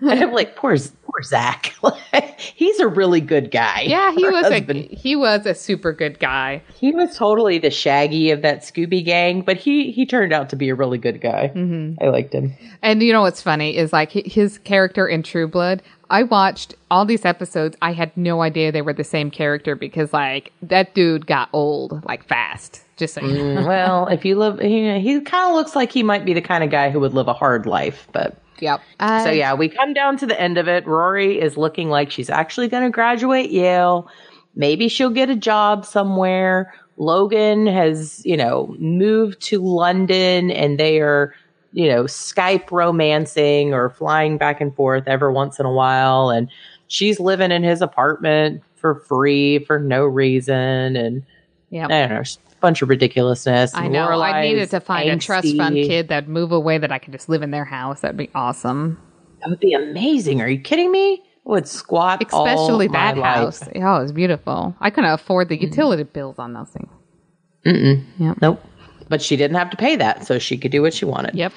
And 0.00 0.10
I'm 0.22 0.32
like, 0.32 0.56
poor, 0.56 0.76
poor 1.04 1.22
Zach. 1.22 1.74
He's 2.38 2.78
a 2.80 2.86
really 2.86 3.20
good 3.20 3.50
guy. 3.50 3.82
Yeah, 3.82 4.12
he 4.12 4.24
Her 4.24 4.32
was 4.32 4.46
a 4.46 4.60
he 4.90 5.16
was 5.16 5.46
a 5.46 5.54
super 5.54 5.92
good 5.92 6.18
guy. 6.18 6.62
he 6.74 6.92
was 6.92 7.16
totally 7.16 7.58
the 7.58 7.70
Shaggy 7.70 8.30
of 8.30 8.42
that 8.42 8.62
Scooby 8.62 9.04
gang, 9.04 9.42
but 9.42 9.56
he 9.56 9.90
he 9.90 10.06
turned 10.06 10.32
out 10.32 10.50
to 10.50 10.56
be 10.56 10.68
a 10.68 10.74
really 10.74 10.98
good 10.98 11.20
guy. 11.20 11.50
Mm-hmm. 11.54 12.02
I 12.04 12.08
liked 12.08 12.34
him. 12.34 12.54
And 12.82 13.02
you 13.02 13.12
know 13.12 13.22
what's 13.22 13.42
funny 13.42 13.76
is 13.76 13.92
like 13.92 14.12
his 14.12 14.58
character 14.58 15.06
in 15.06 15.22
True 15.22 15.48
Blood. 15.48 15.82
I 16.08 16.22
watched 16.22 16.74
all 16.90 17.04
these 17.04 17.24
episodes. 17.24 17.76
I 17.82 17.92
had 17.92 18.16
no 18.16 18.42
idea 18.42 18.70
they 18.70 18.82
were 18.82 18.92
the 18.92 19.02
same 19.04 19.30
character 19.30 19.74
because 19.74 20.12
like 20.12 20.52
that 20.62 20.94
dude 20.94 21.26
got 21.26 21.48
old 21.52 22.04
like 22.04 22.26
fast. 22.26 22.82
Just 22.96 23.14
so 23.14 23.20
know. 23.20 23.66
well, 23.66 24.06
if 24.08 24.24
you 24.24 24.36
live, 24.38 24.62
you 24.62 24.84
know, 24.88 24.98
he 24.98 25.20
kind 25.20 25.50
of 25.50 25.54
looks 25.54 25.76
like 25.76 25.92
he 25.92 26.02
might 26.02 26.24
be 26.24 26.32
the 26.32 26.40
kind 26.40 26.64
of 26.64 26.70
guy 26.70 26.88
who 26.90 26.98
would 27.00 27.12
live 27.12 27.28
a 27.28 27.34
hard 27.34 27.66
life, 27.66 28.08
but. 28.12 28.36
Yep. 28.60 28.80
So 29.00 29.06
uh, 29.06 29.30
yeah, 29.30 29.54
we 29.54 29.68
come 29.68 29.92
down 29.92 30.16
to 30.18 30.26
the 30.26 30.40
end 30.40 30.58
of 30.58 30.68
it. 30.68 30.86
Rory 30.86 31.40
is 31.40 31.56
looking 31.56 31.88
like 31.88 32.10
she's 32.10 32.30
actually 32.30 32.68
going 32.68 32.84
to 32.84 32.90
graduate 32.90 33.50
Yale. 33.50 34.10
Maybe 34.54 34.88
she'll 34.88 35.10
get 35.10 35.28
a 35.28 35.36
job 35.36 35.84
somewhere. 35.84 36.72
Logan 36.96 37.66
has, 37.66 38.24
you 38.24 38.36
know, 38.36 38.74
moved 38.78 39.40
to 39.42 39.60
London 39.60 40.50
and 40.50 40.80
they 40.80 41.00
are, 41.00 41.34
you 41.72 41.88
know, 41.88 42.04
Skype 42.04 42.70
romancing 42.70 43.74
or 43.74 43.90
flying 43.90 44.38
back 44.38 44.62
and 44.62 44.74
forth 44.74 45.04
every 45.06 45.32
once 45.32 45.60
in 45.60 45.66
a 45.66 45.72
while 45.72 46.30
and 46.30 46.48
she's 46.88 47.20
living 47.20 47.52
in 47.52 47.62
his 47.62 47.82
apartment 47.82 48.62
for 48.76 48.94
free 48.94 49.58
for 49.58 49.78
no 49.78 50.04
reason 50.04 50.96
and 50.96 51.22
yeah. 51.68 51.86
I 51.86 51.88
don't 51.88 52.08
know, 52.10 52.22
bunch 52.66 52.82
of 52.82 52.88
ridiculousness. 52.88 53.72
I 53.74 53.86
know. 53.86 54.08
I 54.20 54.42
needed 54.42 54.70
to 54.70 54.80
find 54.80 55.08
a 55.08 55.16
trust 55.18 55.56
fund 55.56 55.76
kid 55.76 56.08
that'd 56.08 56.28
move 56.28 56.50
away 56.50 56.78
that 56.78 56.90
I 56.90 56.98
could 56.98 57.12
just 57.12 57.28
live 57.28 57.42
in 57.42 57.52
their 57.52 57.64
house. 57.64 58.00
That'd 58.00 58.16
be 58.16 58.28
awesome. 58.34 59.00
That 59.40 59.50
would 59.50 59.60
be 59.60 59.72
amazing. 59.72 60.40
Are 60.40 60.48
you 60.48 60.58
kidding 60.58 60.90
me? 60.90 61.22
I 61.22 61.50
would 61.50 61.68
squat 61.68 62.24
Especially 62.24 62.88
that 62.88 63.16
life. 63.16 63.36
house. 63.36 63.62
Oh, 63.76 64.02
it's 64.02 64.10
beautiful. 64.10 64.74
I 64.80 64.90
couldn't 64.90 65.12
afford 65.12 65.48
the 65.48 65.56
mm. 65.56 65.62
utility 65.62 66.02
bills 66.02 66.40
on 66.40 66.54
those 66.54 66.70
things. 66.70 68.08
Nope. 68.42 68.60
But 69.08 69.22
she 69.22 69.36
didn't 69.36 69.56
have 69.56 69.70
to 69.70 69.76
pay 69.76 69.94
that, 69.94 70.26
so 70.26 70.40
she 70.40 70.58
could 70.58 70.72
do 70.72 70.82
what 70.82 70.92
she 70.92 71.04
wanted. 71.04 71.36
Yep. 71.36 71.52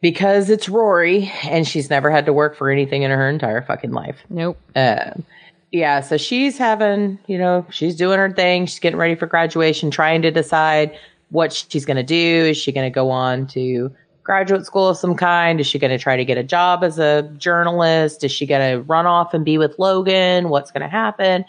Because 0.00 0.48
it's 0.48 0.68
Rory, 0.68 1.32
and 1.42 1.66
she's 1.66 1.90
never 1.90 2.08
had 2.08 2.26
to 2.26 2.32
work 2.32 2.56
for 2.56 2.70
anything 2.70 3.02
in 3.02 3.10
her 3.10 3.28
entire 3.28 3.62
fucking 3.62 3.90
life. 3.90 4.18
Nope. 4.30 4.60
Um, 4.76 5.24
Yeah, 5.72 6.00
so 6.00 6.16
she's 6.16 6.56
having, 6.56 7.18
you 7.26 7.38
know, 7.38 7.66
she's 7.70 7.96
doing 7.96 8.18
her 8.18 8.30
thing. 8.30 8.66
She's 8.66 8.78
getting 8.78 8.98
ready 8.98 9.14
for 9.14 9.26
graduation, 9.26 9.90
trying 9.90 10.22
to 10.22 10.30
decide 10.30 10.96
what 11.30 11.52
she's 11.52 11.84
going 11.84 11.96
to 11.96 12.04
do. 12.04 12.46
Is 12.46 12.56
she 12.56 12.70
going 12.72 12.86
to 12.86 12.94
go 12.94 13.10
on 13.10 13.48
to 13.48 13.90
graduate 14.22 14.64
school 14.64 14.88
of 14.88 14.96
some 14.96 15.16
kind? 15.16 15.60
Is 15.60 15.66
she 15.66 15.78
going 15.78 15.90
to 15.90 15.98
try 15.98 16.16
to 16.16 16.24
get 16.24 16.38
a 16.38 16.44
job 16.44 16.84
as 16.84 16.98
a 16.98 17.22
journalist? 17.36 18.22
Is 18.22 18.30
she 18.30 18.46
going 18.46 18.76
to 18.76 18.82
run 18.82 19.06
off 19.06 19.34
and 19.34 19.44
be 19.44 19.58
with 19.58 19.76
Logan? 19.78 20.48
What's 20.50 20.70
going 20.70 20.82
to 20.82 20.88
happen? 20.88 21.44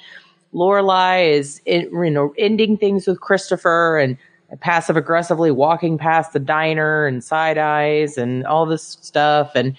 Lorelai 0.53 1.31
is, 1.31 1.61
in, 1.65 1.83
you 1.93 2.09
know, 2.09 2.33
ending 2.37 2.75
things 2.75 3.05
with 3.05 3.21
Christopher 3.21 3.99
and 3.99 4.17
passive 4.61 4.97
aggressively 4.97 5.51
walking 5.51 5.97
past 5.97 6.33
the 6.33 6.39
diner 6.39 7.05
and 7.05 7.23
side 7.23 7.57
eyes 7.59 8.17
and 8.17 8.45
all 8.47 8.65
this 8.65 8.97
stuff. 9.01 9.51
And, 9.53 9.77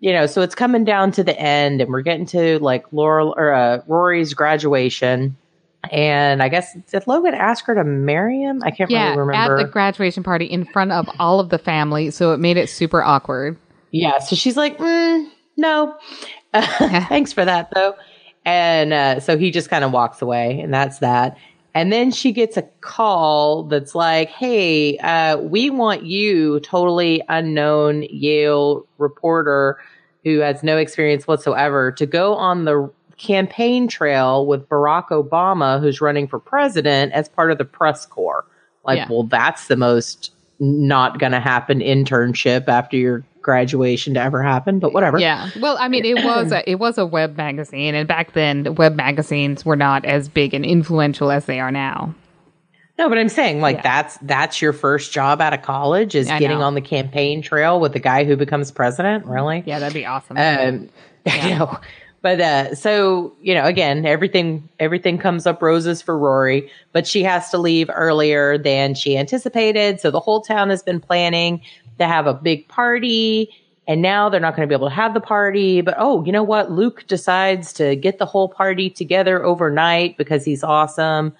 you 0.00 0.12
know, 0.12 0.26
so 0.26 0.42
it's 0.42 0.54
coming 0.54 0.84
down 0.84 1.10
to 1.12 1.24
the 1.24 1.38
end 1.38 1.80
and 1.80 1.90
we're 1.90 2.02
getting 2.02 2.26
to 2.26 2.58
like 2.60 2.84
Laurel 2.92 3.34
or 3.36 3.52
uh, 3.52 3.82
Rory's 3.86 4.34
graduation. 4.34 5.36
And 5.90 6.42
I 6.42 6.48
guess 6.48 6.76
did 6.90 7.06
Logan 7.06 7.34
ask 7.34 7.64
her 7.66 7.74
to 7.74 7.84
marry 7.84 8.40
him? 8.42 8.62
I 8.64 8.70
can't 8.72 8.90
Yeah, 8.90 9.06
really 9.10 9.18
remember. 9.20 9.56
at 9.58 9.66
the 9.66 9.70
graduation 9.70 10.22
party 10.22 10.44
in 10.46 10.64
front 10.64 10.90
of 10.92 11.08
all 11.20 11.38
of 11.40 11.48
the 11.50 11.58
family, 11.58 12.10
so 12.10 12.32
it 12.32 12.38
made 12.40 12.56
it 12.56 12.68
super 12.68 13.02
awkward. 13.02 13.56
Yeah, 13.92 14.18
so 14.18 14.34
she's 14.36 14.56
like, 14.56 14.78
mm, 14.78 15.28
no, 15.56 15.96
thanks 16.52 17.32
for 17.32 17.44
that 17.44 17.70
though. 17.74 17.94
And 18.44 18.92
uh, 18.92 19.20
so 19.20 19.38
he 19.38 19.50
just 19.50 19.70
kind 19.70 19.84
of 19.84 19.92
walks 19.92 20.20
away, 20.22 20.60
and 20.60 20.72
that's 20.74 20.98
that. 20.98 21.36
And 21.76 21.92
then 21.92 22.10
she 22.10 22.32
gets 22.32 22.56
a 22.56 22.62
call 22.80 23.64
that's 23.64 23.94
like, 23.94 24.30
hey, 24.30 24.96
uh, 24.96 25.36
we 25.36 25.68
want 25.68 26.06
you, 26.06 26.58
totally 26.60 27.22
unknown 27.28 28.04
Yale 28.04 28.86
reporter 28.96 29.78
who 30.24 30.38
has 30.38 30.62
no 30.62 30.78
experience 30.78 31.26
whatsoever, 31.26 31.92
to 31.92 32.06
go 32.06 32.34
on 32.34 32.64
the 32.64 32.90
campaign 33.18 33.88
trail 33.88 34.46
with 34.46 34.66
Barack 34.70 35.08
Obama, 35.08 35.78
who's 35.78 36.00
running 36.00 36.26
for 36.26 36.38
president, 36.38 37.12
as 37.12 37.28
part 37.28 37.52
of 37.52 37.58
the 37.58 37.64
press 37.66 38.06
corps. 38.06 38.46
Like, 38.82 38.96
Yeah. 38.96 39.08
well, 39.10 39.24
that's 39.24 39.66
the 39.66 39.76
most 39.76 40.32
not 40.58 41.18
going 41.18 41.32
to 41.32 41.40
happen 41.40 41.80
internship 41.80 42.68
after 42.68 42.96
your 42.96 43.22
graduation 43.46 44.12
to 44.14 44.20
ever 44.20 44.42
happen, 44.42 44.80
but 44.80 44.92
whatever. 44.92 45.18
Yeah. 45.18 45.48
Well, 45.60 45.78
I 45.80 45.88
mean, 45.88 46.04
it 46.04 46.16
was 46.22 46.52
a, 46.52 46.68
it 46.68 46.74
was 46.74 46.98
a 46.98 47.06
web 47.06 47.36
magazine, 47.38 47.94
and 47.94 48.06
back 48.06 48.32
then, 48.32 48.74
web 48.74 48.94
magazines 48.96 49.64
were 49.64 49.76
not 49.76 50.04
as 50.04 50.28
big 50.28 50.52
and 50.52 50.64
influential 50.66 51.30
as 51.30 51.46
they 51.46 51.60
are 51.60 51.70
now. 51.70 52.14
No, 52.98 53.08
but 53.08 53.18
I'm 53.18 53.28
saying 53.28 53.60
like 53.60 53.76
Yeah. 53.76 53.82
that's 53.82 54.18
that's 54.22 54.60
your 54.60 54.72
first 54.72 55.12
job 55.12 55.40
out 55.40 55.52
of 55.54 55.62
college 55.62 56.14
is 56.14 56.28
I 56.28 56.38
getting 56.38 56.58
know. 56.58 56.64
on 56.64 56.74
the 56.74 56.80
campaign 56.80 57.40
trail 57.40 57.78
with 57.78 57.92
the 57.92 58.00
guy 58.00 58.24
who 58.24 58.36
becomes 58.36 58.70
president. 58.72 59.26
Really? 59.26 59.62
Yeah, 59.66 59.78
that'd 59.78 59.94
be 59.94 60.06
awesome. 60.06 60.36
Um, 60.38 60.88
you 61.44 61.50
know, 61.56 61.78
but 62.22 62.40
uh, 62.40 62.74
so 62.74 63.34
you 63.42 63.54
know, 63.54 63.64
again, 63.64 64.06
everything 64.06 64.68
everything 64.80 65.18
comes 65.18 65.46
up 65.46 65.60
roses 65.62 66.00
for 66.02 66.18
Rory, 66.18 66.70
but 66.92 67.06
she 67.06 67.22
has 67.22 67.50
to 67.50 67.58
leave 67.58 67.90
earlier 67.92 68.56
than 68.58 68.94
she 68.94 69.16
anticipated. 69.16 70.00
So 70.00 70.10
the 70.10 70.20
whole 70.20 70.40
town 70.40 70.70
has 70.70 70.82
been 70.82 70.98
planning 71.00 71.60
to 71.98 72.06
have 72.06 72.26
a 72.26 72.34
big 72.34 72.68
party, 72.68 73.50
and 73.88 74.02
now 74.02 74.28
they're 74.28 74.40
not 74.40 74.56
going 74.56 74.68
to 74.68 74.70
be 74.70 74.76
able 74.76 74.88
to 74.88 74.94
have 74.94 75.14
the 75.14 75.20
party. 75.20 75.80
But 75.80 75.94
oh, 75.98 76.24
you 76.24 76.32
know 76.32 76.42
what? 76.42 76.70
Luke 76.70 77.04
decides 77.06 77.72
to 77.74 77.96
get 77.96 78.18
the 78.18 78.26
whole 78.26 78.48
party 78.48 78.90
together 78.90 79.44
overnight 79.44 80.16
because 80.16 80.44
he's 80.44 80.62
awesome, 80.62 81.34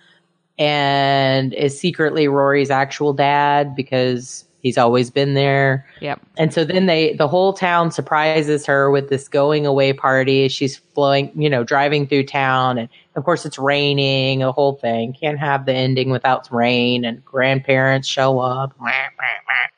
and 0.58 1.52
is 1.54 1.78
secretly 1.78 2.28
Rory's 2.28 2.70
actual 2.70 3.12
dad 3.12 3.74
because 3.74 4.46
he's 4.66 4.76
always 4.76 5.10
been 5.10 5.34
there. 5.34 5.86
yep. 6.00 6.20
And 6.36 6.52
so 6.52 6.64
then 6.64 6.86
they, 6.86 7.14
the 7.14 7.28
whole 7.28 7.52
town 7.52 7.92
surprises 7.92 8.66
her 8.66 8.90
with 8.90 9.10
this 9.10 9.28
going 9.28 9.64
away 9.64 9.92
party. 9.92 10.48
She's 10.48 10.76
flowing, 10.76 11.30
you 11.40 11.48
know, 11.48 11.62
driving 11.62 12.08
through 12.08 12.24
town. 12.24 12.76
And 12.76 12.88
of 13.14 13.22
course 13.24 13.46
it's 13.46 13.60
raining, 13.60 14.40
the 14.40 14.50
whole 14.50 14.74
thing. 14.74 15.12
Can't 15.12 15.38
have 15.38 15.66
the 15.66 15.72
ending 15.72 16.10
without 16.10 16.50
rain 16.50 17.04
and 17.04 17.24
grandparents 17.24 18.08
show 18.08 18.40
up. 18.40 18.74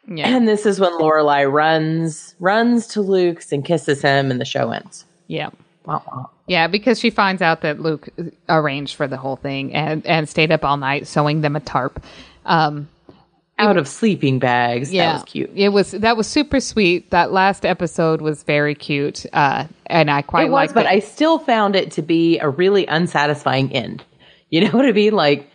Yeah. 0.09 0.29
And 0.35 0.49
this 0.49 0.65
is 0.67 0.81
when 0.81 0.93
Lorelai 0.93 1.51
runs, 1.51 2.35
runs 2.41 2.87
to 2.89 3.03
Luke's 3.03 3.53
and 3.53 3.65
kisses 3.65 4.01
him 4.03 4.31
and 4.31 4.41
the 4.41 4.45
show 4.45 4.71
ends. 4.71 5.05
Yeah. 5.27 5.51
Yeah, 6.47 6.67
because 6.67 6.99
she 7.01 7.11
finds 7.11 7.41
out 7.41 7.63
that 7.63 7.81
Luke 7.81 8.09
arranged 8.49 8.95
for 8.97 9.07
the 9.07 9.17
whole 9.17 9.37
thing 9.37 9.75
and, 9.75 10.05
and 10.07 10.29
stayed 10.29 10.51
up 10.53 10.65
all 10.65 10.77
night 10.77 11.07
sewing 11.07 11.41
them 11.41 11.57
a 11.57 11.61
tarp. 11.61 12.03
Um, 12.45 12.89
Out 13.59 13.77
of 13.79 13.89
sleeping 13.89 14.39
bags. 14.39 14.93
yeah, 14.93 15.07
That 15.07 15.15
was 15.15 15.23
cute. 15.25 15.51
It 15.55 15.71
was 15.71 15.91
that 15.93 16.17
was 16.17 16.27
super 16.27 16.61
sweet. 16.61 17.11
That 17.11 17.33
last 17.33 17.65
episode 17.65 18.21
was 18.21 18.43
very 18.43 18.75
cute, 18.75 19.25
uh, 19.33 19.65
and 19.87 20.11
I 20.11 20.21
quite 20.23 20.51
liked 20.51 20.73
It 20.73 20.75
was, 20.77 20.85
but 20.85 20.87
it. 20.87 20.93
I 20.97 20.99
still 21.01 21.39
found 21.39 21.75
it 21.75 21.91
to 21.93 22.03
be 22.03 22.39
a 22.39 22.49
really 22.51 22.87
unsatisfying 22.87 23.73
end. 23.73 24.05
You 24.51 24.61
know 24.65 24.71
what 24.71 24.85
I 24.87 24.93
mean? 24.93 25.15
Like, 25.15 25.51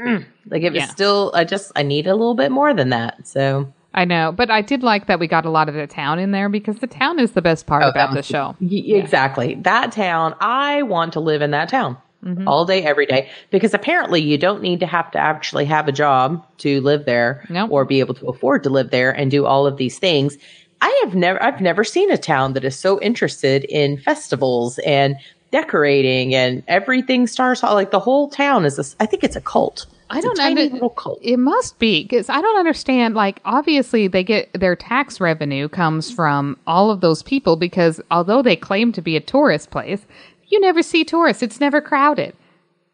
mm, 0.00 0.24
like 0.50 0.62
it 0.62 0.72
was 0.72 0.80
Yeah. 0.82 0.86
still. 0.88 1.30
I 1.34 1.44
just 1.44 1.72
I 1.76 1.82
need 1.82 2.06
a 2.06 2.14
little 2.14 2.34
bit 2.34 2.50
more 2.50 2.72
than 2.72 2.88
that. 2.88 3.26
So 3.28 3.70
I 3.94 4.04
know, 4.04 4.32
but 4.32 4.50
I 4.50 4.60
did 4.60 4.82
like 4.82 5.06
that 5.06 5.20
we 5.20 5.28
got 5.28 5.44
a 5.44 5.50
lot 5.50 5.68
of 5.68 5.74
the 5.76 5.86
town 5.86 6.18
in 6.18 6.32
there 6.32 6.48
because 6.48 6.80
the 6.80 6.88
town 6.88 7.20
is 7.20 7.32
the 7.32 7.42
best 7.42 7.66
part 7.66 7.84
Oh, 7.84 7.88
about 7.88 8.12
the 8.12 8.22
show. 8.22 8.56
Y- 8.60 8.82
exactly 8.96 9.54
that 9.62 9.92
town. 9.92 10.34
I 10.40 10.82
want 10.82 11.12
to 11.12 11.20
live 11.20 11.42
in 11.42 11.52
that 11.52 11.68
town 11.68 11.96
mm-hmm. 12.24 12.48
all 12.48 12.64
day, 12.64 12.82
every 12.82 13.06
day, 13.06 13.30
because 13.50 13.72
apparently 13.72 14.20
you 14.20 14.36
don't 14.36 14.62
need 14.62 14.80
to 14.80 14.86
have 14.86 15.12
to 15.12 15.18
actually 15.18 15.64
have 15.66 15.86
a 15.86 15.92
job 15.92 16.44
to 16.58 16.80
live 16.80 17.04
there 17.04 17.46
Nope. 17.48 17.70
or 17.70 17.84
be 17.84 18.00
able 18.00 18.14
to 18.14 18.26
afford 18.26 18.64
to 18.64 18.70
live 18.70 18.90
there 18.90 19.12
and 19.12 19.30
do 19.30 19.46
all 19.46 19.64
of 19.66 19.76
these 19.76 19.98
things. 19.98 20.36
I 20.80 21.00
have 21.04 21.14
never, 21.14 21.40
I've 21.42 21.60
never 21.60 21.84
seen 21.84 22.10
a 22.10 22.18
town 22.18 22.54
that 22.54 22.64
is 22.64 22.76
so 22.78 23.00
interested 23.00 23.64
in 23.64 23.98
festivals 23.98 24.78
and 24.80 25.16
decorating 25.50 26.34
and 26.34 26.64
everything 26.66 27.28
stars 27.28 27.62
like 27.62 27.92
the 27.92 28.00
whole 28.00 28.28
town 28.28 28.64
is. 28.64 28.78
A, 28.78 29.02
I 29.02 29.06
think 29.06 29.22
it's 29.22 29.36
a 29.36 29.40
cult. 29.40 29.86
I 30.14 30.20
don't 30.20 30.36
tiny 30.36 30.62
under- 30.62 30.74
little 30.74 30.90
cult. 30.90 31.18
It 31.22 31.38
must 31.38 31.78
be 31.78 32.04
because 32.04 32.28
I 32.28 32.40
don't 32.40 32.58
understand. 32.58 33.14
Like, 33.14 33.40
obviously, 33.44 34.08
they 34.08 34.24
get 34.24 34.50
their 34.52 34.76
tax 34.76 35.20
revenue 35.20 35.68
comes 35.68 36.10
from 36.10 36.56
all 36.66 36.90
of 36.90 37.00
those 37.00 37.22
people 37.22 37.56
because 37.56 38.00
although 38.10 38.42
they 38.42 38.56
claim 38.56 38.92
to 38.92 39.02
be 39.02 39.16
a 39.16 39.20
tourist 39.20 39.70
place, 39.70 40.04
you 40.48 40.60
never 40.60 40.82
see 40.82 41.04
tourists. 41.04 41.42
It's 41.42 41.60
never 41.60 41.80
crowded. 41.80 42.34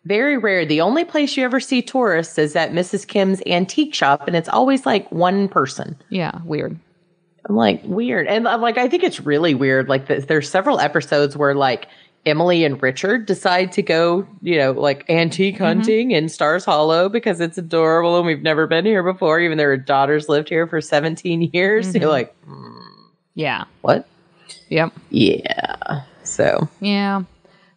Very 0.04 0.38
rare. 0.38 0.64
The 0.64 0.80
only 0.80 1.04
place 1.04 1.36
you 1.36 1.44
ever 1.44 1.60
see 1.60 1.82
tourists 1.82 2.38
is 2.38 2.56
at 2.56 2.72
Mrs. 2.72 3.06
Kim's 3.06 3.42
antique 3.46 3.94
shop, 3.94 4.26
and 4.26 4.34
it's 4.34 4.48
always 4.48 4.86
like 4.86 5.10
one 5.12 5.46
person. 5.48 5.96
Yeah, 6.08 6.40
weird. 6.44 6.78
I'm 7.48 7.56
like 7.56 7.82
weird, 7.84 8.26
and 8.26 8.46
I'm 8.48 8.60
like 8.60 8.78
I 8.78 8.88
think 8.88 9.02
it's 9.02 9.20
really 9.20 9.54
weird. 9.54 9.88
Like 9.88 10.08
th- 10.08 10.26
there's 10.26 10.48
several 10.48 10.80
episodes 10.80 11.36
where 11.36 11.54
like 11.54 11.88
Emily 12.26 12.64
and 12.64 12.82
Richard 12.82 13.26
decide 13.26 13.72
to 13.72 13.82
go, 13.82 14.26
you 14.42 14.58
know, 14.58 14.72
like 14.72 15.08
antique 15.08 15.54
mm-hmm. 15.54 15.64
hunting 15.64 16.10
in 16.10 16.28
Stars 16.28 16.64
Hollow 16.64 17.08
because 17.08 17.40
it's 17.40 17.56
adorable 17.56 18.18
and 18.18 18.26
we've 18.26 18.42
never 18.42 18.66
been 18.66 18.84
here 18.84 19.02
before, 19.02 19.40
even 19.40 19.56
though 19.56 19.64
our 19.64 19.76
daughters 19.76 20.28
lived 20.28 20.48
here 20.48 20.66
for 20.66 20.80
17 20.80 21.50
years. 21.52 21.94
You're 21.94 22.02
mm-hmm. 22.02 22.10
like, 22.10 22.36
mm. 22.46 22.82
Yeah. 23.34 23.64
what? 23.80 24.06
Yep. 24.68 24.92
Yeah. 25.10 26.02
So 26.24 26.68
Yeah. 26.80 27.22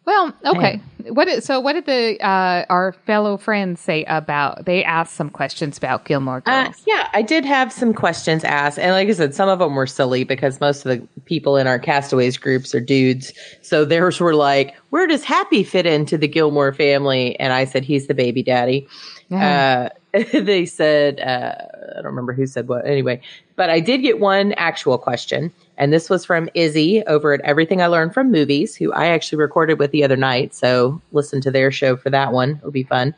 Well, 0.06 0.34
okay. 0.44 0.80
What 1.08 1.26
did, 1.26 1.44
so 1.44 1.60
what 1.60 1.74
did 1.74 1.86
the 1.86 2.18
uh, 2.26 2.64
our 2.68 2.92
fellow 3.06 3.36
friends 3.36 3.80
say 3.80 4.04
about? 4.04 4.64
They 4.66 4.84
asked 4.84 5.14
some 5.14 5.30
questions 5.30 5.76
about 5.78 6.04
Gilmore 6.04 6.42
Uh, 6.46 6.64
Girls. 6.64 6.82
yeah, 6.86 7.08
I 7.12 7.22
did 7.22 7.44
have 7.44 7.72
some 7.72 7.92
questions 7.94 8.42
asked, 8.44 8.78
and 8.78 8.92
like 8.92 9.08
I 9.08 9.12
said, 9.12 9.34
some 9.34 9.48
of 9.48 9.58
them 9.58 9.74
were 9.74 9.86
silly 9.86 10.24
because 10.24 10.60
most 10.60 10.84
of 10.86 10.90
the 10.98 11.06
people 11.24 11.56
in 11.56 11.66
our 11.66 11.78
castaways 11.78 12.36
groups 12.38 12.74
are 12.74 12.80
dudes. 12.80 13.32
So 13.62 13.84
theirs 13.84 14.18
were 14.20 14.34
like, 14.34 14.74
"Where 14.90 15.06
does 15.06 15.24
Happy 15.24 15.62
fit 15.62 15.84
into 15.86 16.16
the 16.18 16.28
Gilmore 16.28 16.72
family?" 16.72 17.38
And 17.40 17.52
I 17.52 17.64
said, 17.64 17.84
"He's 17.84 18.06
the 18.06 18.14
baby 18.14 18.42
daddy." 18.42 18.86
Uh, 19.30 19.88
they 20.32 20.64
said, 20.64 21.18
uh, 21.18 21.54
I 21.92 21.94
don't 21.96 22.04
remember 22.04 22.32
who 22.34 22.46
said 22.46 22.68
what. 22.68 22.86
Anyway, 22.86 23.20
but 23.56 23.68
I 23.68 23.80
did 23.80 23.98
get 24.02 24.20
one 24.20 24.52
actual 24.52 24.96
question, 24.96 25.50
and 25.76 25.92
this 25.92 26.08
was 26.08 26.24
from 26.24 26.48
Izzy 26.54 27.02
over 27.06 27.32
at 27.32 27.40
Everything 27.40 27.82
I 27.82 27.88
Learned 27.88 28.14
from 28.14 28.30
Movies, 28.30 28.76
who 28.76 28.92
I 28.92 29.06
actually 29.06 29.38
recorded 29.38 29.78
with 29.78 29.90
the 29.90 30.04
other 30.04 30.16
night. 30.16 30.54
So 30.54 31.00
listen 31.12 31.40
to 31.42 31.50
their 31.50 31.70
show 31.70 31.96
for 31.96 32.10
that 32.10 32.32
one; 32.32 32.56
it'll 32.58 32.70
be 32.70 32.84
fun. 32.84 33.14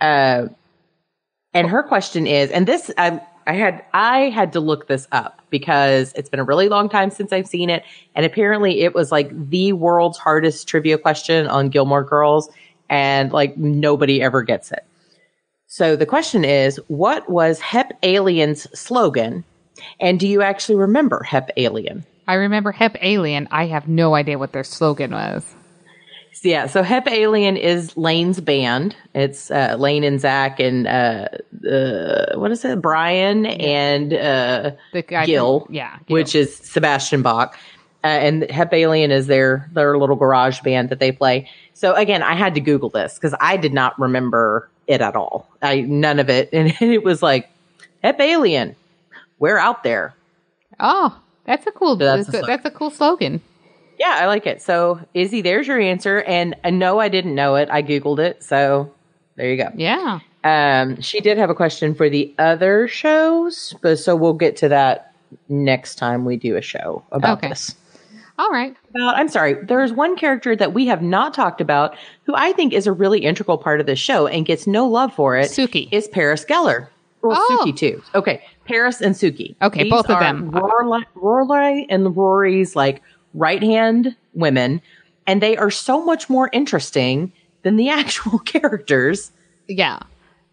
Uh, 0.00 0.46
and 1.54 1.68
her 1.68 1.82
question 1.82 2.26
is, 2.26 2.50
and 2.50 2.66
this 2.66 2.90
I 2.98 3.20
I 3.46 3.54
had 3.54 3.82
I 3.94 4.30
had 4.30 4.52
to 4.52 4.60
look 4.60 4.88
this 4.88 5.08
up 5.10 5.40
because 5.50 6.12
it's 6.14 6.28
been 6.28 6.40
a 6.40 6.44
really 6.44 6.68
long 6.68 6.88
time 6.88 7.10
since 7.10 7.32
I've 7.32 7.48
seen 7.48 7.70
it, 7.70 7.82
and 8.14 8.26
apparently 8.26 8.82
it 8.82 8.94
was 8.94 9.10
like 9.10 9.30
the 9.48 9.72
world's 9.72 10.18
hardest 10.18 10.68
trivia 10.68 10.98
question 10.98 11.46
on 11.46 11.70
Gilmore 11.70 12.04
Girls, 12.04 12.50
and 12.90 13.32
like 13.32 13.56
nobody 13.56 14.22
ever 14.22 14.42
gets 14.42 14.70
it. 14.70 14.84
So 15.66 15.96
the 15.96 16.06
question 16.06 16.44
is, 16.44 16.78
what 16.88 17.28
was 17.28 17.60
Hep 17.60 17.92
Alien's 18.02 18.66
slogan? 18.78 19.44
And 20.00 20.18
do 20.20 20.26
you 20.28 20.42
actually 20.42 20.76
remember 20.76 21.22
Hep 21.22 21.50
Alien? 21.56 22.04
I 22.26 22.34
remember 22.34 22.72
Hep 22.72 22.96
Alien. 23.00 23.48
I 23.50 23.66
have 23.66 23.88
no 23.88 24.14
idea 24.14 24.38
what 24.38 24.52
their 24.52 24.64
slogan 24.64 25.12
was. 25.12 25.54
Yeah, 26.42 26.66
so 26.66 26.82
Hep 26.84 27.08
Alien 27.08 27.56
is 27.56 27.96
Lane's 27.96 28.38
band. 28.40 28.94
It's 29.12 29.50
uh, 29.50 29.74
Lane 29.76 30.04
and 30.04 30.20
Zach 30.20 30.60
and 30.60 30.86
uh, 30.86 31.28
uh, 31.68 32.36
what 32.38 32.52
is 32.52 32.64
it? 32.64 32.80
Brian 32.80 33.44
and 33.44 34.12
uh, 34.12 34.70
The 34.92 35.02
guy 35.02 35.26
Gil, 35.26 35.64
from- 35.64 35.74
yeah, 35.74 35.98
Gil. 36.06 36.14
which 36.14 36.34
is 36.36 36.54
Sebastian 36.54 37.22
Bach. 37.22 37.58
Uh, 38.04 38.06
and 38.06 38.48
Hep 38.50 38.72
Alien 38.72 39.10
is 39.10 39.26
their 39.26 39.68
their 39.72 39.98
little 39.98 40.14
garage 40.14 40.60
band 40.60 40.90
that 40.90 41.00
they 41.00 41.10
play. 41.10 41.50
So 41.74 41.94
again, 41.94 42.22
I 42.22 42.34
had 42.34 42.54
to 42.54 42.60
Google 42.60 42.90
this 42.90 43.14
because 43.14 43.34
I 43.40 43.56
did 43.56 43.72
not 43.74 43.98
remember 43.98 44.70
it 44.86 45.00
at 45.00 45.16
all. 45.16 45.48
I 45.60 45.80
none 45.80 46.20
of 46.20 46.30
it, 46.30 46.50
and 46.52 46.72
it 46.80 47.02
was 47.02 47.20
like 47.20 47.50
Hep 48.04 48.20
Alien. 48.20 48.76
We're 49.38 49.58
out 49.58 49.82
there. 49.82 50.14
Oh, 50.80 51.18
that's 51.44 51.66
a 51.66 51.70
cool. 51.72 51.96
that's 51.96 52.26
That's, 52.26 52.38
a 52.38 52.42
a, 52.42 52.46
that's 52.46 52.64
a 52.66 52.70
cool 52.70 52.90
slogan. 52.90 53.40
Yeah, 53.98 54.16
I 54.20 54.26
like 54.26 54.46
it. 54.46 54.62
So 54.62 55.00
Izzy, 55.14 55.42
there's 55.42 55.66
your 55.66 55.80
answer. 55.80 56.22
And 56.22 56.54
uh, 56.64 56.70
no, 56.70 57.00
I 57.00 57.08
didn't 57.08 57.34
know 57.34 57.56
it. 57.56 57.68
I 57.70 57.82
googled 57.82 58.18
it. 58.20 58.42
So 58.44 58.92
there 59.36 59.50
you 59.50 59.56
go. 59.56 59.70
Yeah. 59.74 60.20
Um, 60.44 61.00
she 61.00 61.20
did 61.20 61.36
have 61.38 61.50
a 61.50 61.54
question 61.54 61.94
for 61.94 62.08
the 62.08 62.32
other 62.38 62.86
shows, 62.86 63.74
but 63.82 63.96
so 63.98 64.14
we'll 64.14 64.34
get 64.34 64.56
to 64.58 64.68
that 64.68 65.12
next 65.48 65.96
time 65.96 66.24
we 66.24 66.36
do 66.36 66.56
a 66.56 66.62
show 66.62 67.02
about 67.10 67.38
Okay. 67.38 67.48
this. 67.48 67.74
All 68.38 68.50
right. 68.50 68.76
About, 68.90 69.16
I'm 69.16 69.28
sorry, 69.28 69.54
there's 69.64 69.92
one 69.92 70.14
character 70.16 70.54
that 70.54 70.72
we 70.72 70.86
have 70.86 71.02
not 71.02 71.34
talked 71.34 71.60
about 71.60 71.96
who 72.22 72.34
I 72.36 72.52
think 72.52 72.72
is 72.72 72.86
a 72.86 72.92
really 72.92 73.18
integral 73.24 73.58
part 73.58 73.80
of 73.80 73.86
the 73.86 73.96
show 73.96 74.28
and 74.28 74.46
gets 74.46 74.66
no 74.68 74.86
love 74.86 75.12
for 75.12 75.36
it. 75.36 75.50
Sookie. 75.50 75.88
is 75.90 76.06
Paris 76.06 76.44
Geller. 76.44 76.86
Well, 77.20 77.36
Oh. 77.36 77.64
Sookie 77.66 77.76
too. 77.76 78.00
Okay, 78.14 78.40
Paris 78.68 79.00
and 79.00 79.14
Sookie. 79.14 79.56
Okay, 79.62 79.88
both 79.90 80.08
of 80.10 80.20
them. 80.20 80.50
Rory, 80.50 81.04
Rory 81.14 81.86
and 81.90 82.16
Rory's 82.16 82.76
like 82.76 83.02
right 83.34 83.62
hand 83.62 84.14
women, 84.34 84.80
and 85.26 85.42
they 85.42 85.56
are 85.56 85.70
so 85.70 86.04
much 86.04 86.28
more 86.30 86.48
interesting 86.52 87.32
than 87.62 87.76
the 87.76 87.88
actual 88.00 88.38
characters 88.38 89.32
Yeah. 89.66 89.98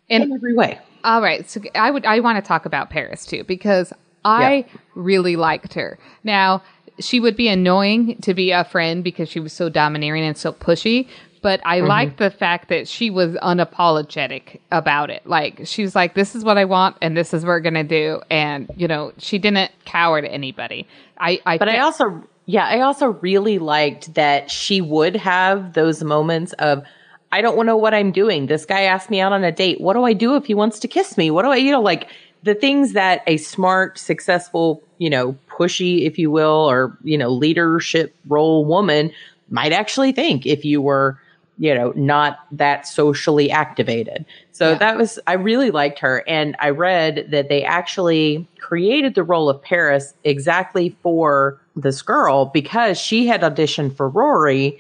in 0.10 0.22
And 0.24 0.34
every 0.34 0.56
way. 0.56 0.80
all 1.04 1.22
right, 1.22 1.48
so 1.50 1.62
I 1.76 1.92
would 1.92 2.06
I 2.06 2.20
want 2.22 2.44
to 2.44 2.48
talk 2.48 2.66
about 2.66 2.90
Paris 2.90 3.26
too 3.26 3.44
because 3.44 3.94
I 4.24 4.66
really 4.96 5.36
liked 5.36 5.76
her. 5.76 6.00
Now 6.24 6.64
she 7.00 7.20
would 7.20 7.36
be 7.36 7.48
annoying 7.50 8.16
to 8.22 8.34
be 8.34 8.52
a 8.52 8.64
friend 8.64 9.04
because 9.04 9.28
she 9.30 9.40
was 9.40 9.52
so 9.54 9.68
domineering 9.70 10.24
and 10.24 10.38
so 10.38 10.54
pushy. 10.54 11.08
But 11.46 11.62
I 11.64 11.78
Mm-hmm. 11.78 11.88
liked 11.88 12.18
the 12.18 12.32
fact 12.32 12.70
that 12.70 12.88
she 12.88 13.12
was 13.12 13.36
unapologetic 13.36 14.60
about 14.72 15.12
it. 15.12 15.28
Like 15.28 15.62
she 15.66 15.84
was 15.84 15.94
like, 15.94 16.16
"This 16.16 16.34
is 16.34 16.44
what 16.44 16.58
I 16.58 16.66
want, 16.66 16.98
and 17.04 17.16
this 17.16 17.36
is 17.36 17.44
what 17.44 17.50
we're 17.50 17.60
gonna 17.60 17.84
do," 17.84 18.22
and 18.32 18.68
you 18.76 18.88
know, 18.88 19.14
she 19.20 19.38
didn't 19.38 19.70
cower 19.86 20.22
to 20.22 20.28
anybody. 20.28 20.88
I, 21.20 21.40
I 21.46 21.60
But 21.60 21.70
I 21.70 21.78
also, 21.82 22.24
yeah, 22.48 22.66
I 22.66 22.82
also 22.82 23.08
really 23.22 23.60
liked 23.60 24.16
that 24.16 24.50
she 24.50 24.82
would 24.82 25.16
have 25.18 25.74
those 25.74 26.04
moments 26.04 26.54
of, 26.54 26.84
I 27.32 27.42
don't 27.42 27.64
know 27.64 27.78
what 27.78 27.94
I'm 27.94 28.12
doing. 28.12 28.48
This 28.48 28.66
guy 28.66 28.82
asked 28.82 29.12
me 29.12 29.22
out 29.22 29.32
on 29.32 29.44
a 29.44 29.52
date. 29.52 29.80
What 29.80 29.94
do 29.94 30.04
I 30.04 30.14
do 30.14 30.36
if 30.36 30.46
he 30.46 30.56
wants 30.56 30.80
to 30.80 30.88
kiss 30.88 31.16
me? 31.16 31.30
What 31.30 31.44
do 31.44 31.52
I, 31.52 31.58
you 31.58 31.72
know, 31.72 31.82
like 31.82 32.08
the 32.42 32.56
things 32.56 32.94
that 32.94 33.22
a 33.28 33.38
smart, 33.38 34.00
successful, 34.00 34.82
you 34.98 35.12
know, 35.12 35.38
pushy, 35.48 36.08
if 36.08 36.18
you 36.18 36.32
will, 36.32 36.68
or, 36.72 36.98
you 37.04 37.20
know, 37.20 37.30
leadership 37.30 38.16
role 38.28 38.66
woman 38.66 39.12
might 39.50 39.74
actually 39.74 40.12
think 40.12 40.48
if 40.48 40.66
you 40.66 40.82
were, 40.82 41.20
you 41.58 41.74
know, 41.74 41.94
not 41.96 42.40
that 42.52 42.86
socially 42.88 43.50
activated. 43.50 44.26
So 44.52 44.72
Yeah. 44.72 44.78
that 44.80 44.98
was, 44.98 45.20
I 45.26 45.34
really 45.34 45.72
liked 45.72 46.00
her. 46.00 46.24
And 46.28 46.56
I 46.60 46.70
read 46.72 47.28
that 47.32 47.50
they 47.50 47.64
actually 47.64 48.48
created 48.60 49.16
the 49.16 49.24
role 49.24 49.50
of 49.50 49.62
Paris 49.62 50.14
exactly 50.24 50.96
for 51.02 51.60
this 51.76 52.02
girl 52.02 52.46
because 52.46 52.98
she 52.98 53.28
had 53.28 53.42
auditioned 53.42 53.96
for 53.96 54.10
Rory, 54.10 54.80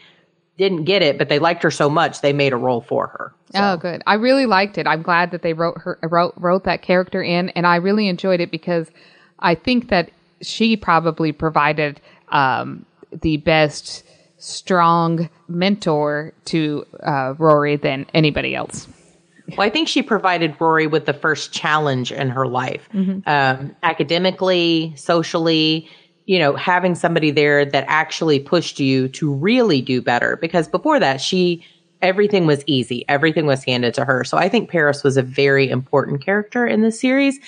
didn't 0.57 0.85
get 0.85 1.02
it, 1.02 1.18
but 1.18 1.30
they 1.30 1.39
liked 1.39 1.64
her 1.64 1.72
so 1.72 1.89
much 1.89 2.22
they 2.22 2.34
made 2.34 2.53
a 2.53 2.57
role 2.57 2.81
for 2.81 3.07
her. 3.07 3.34
Oh, 3.56 3.77
good. 3.77 4.02
I 4.07 4.15
really 4.15 4.45
liked 4.45 4.77
it. 4.77 4.88
I'm 4.88 5.02
glad 5.02 5.31
that 5.31 5.41
they 5.41 5.53
wrote 5.53 5.77
her 5.80 5.99
wrote 6.02 6.34
wrote 6.38 6.64
that 6.64 6.81
character 6.81 7.22
in, 7.22 7.49
and 7.49 7.68
I 7.68 7.76
really 7.76 8.07
enjoyed 8.07 8.39
it 8.39 8.52
because 8.52 8.89
I 9.39 9.56
think 9.56 9.89
that 9.89 10.11
she 10.41 10.77
probably 10.77 11.31
provided 11.31 11.99
um, 12.30 12.85
the 13.11 13.38
best 13.38 14.05
strong 14.45 15.30
mentor 15.47 16.34
to 16.45 16.85
uh, 17.03 17.34
Rory 17.38 17.76
than 17.76 18.05
anybody 18.13 18.55
else. 18.55 18.88
Well, 19.57 19.67
I 19.67 19.69
think 19.69 19.88
she 19.88 20.01
provided 20.01 20.55
Rory 20.59 20.88
with 20.88 21.05
the 21.05 21.13
first 21.13 21.51
challenge 21.51 22.11
in 22.11 22.30
her 22.30 22.47
life, 22.47 22.88
um, 23.27 23.76
academically, 23.84 24.93
socially. 24.95 25.89
You 26.26 26.39
know, 26.39 26.55
having 26.55 26.95
somebody 26.95 27.30
there 27.30 27.65
that 27.65 27.85
actually 27.88 28.39
pushed 28.39 28.80
you 28.80 29.07
to 29.09 29.31
really 29.31 29.81
do 29.81 30.01
better. 30.01 30.38
Because 30.38 30.67
before 30.67 30.99
that, 30.99 31.22
she 31.22 31.63
everything 32.01 32.47
was 32.47 32.63
easy, 32.65 33.05
everything 33.07 33.45
was 33.45 33.63
handed 33.63 33.93
to 33.95 34.05
her. 34.05 34.23
So 34.23 34.38
I 34.38 34.49
think 34.49 34.69
Paris 34.69 35.03
was 35.03 35.17
a 35.17 35.22
very 35.22 35.69
important 35.69 36.23
character 36.23 36.65
in 36.65 36.81
this 36.81 36.99
series. 36.99 37.39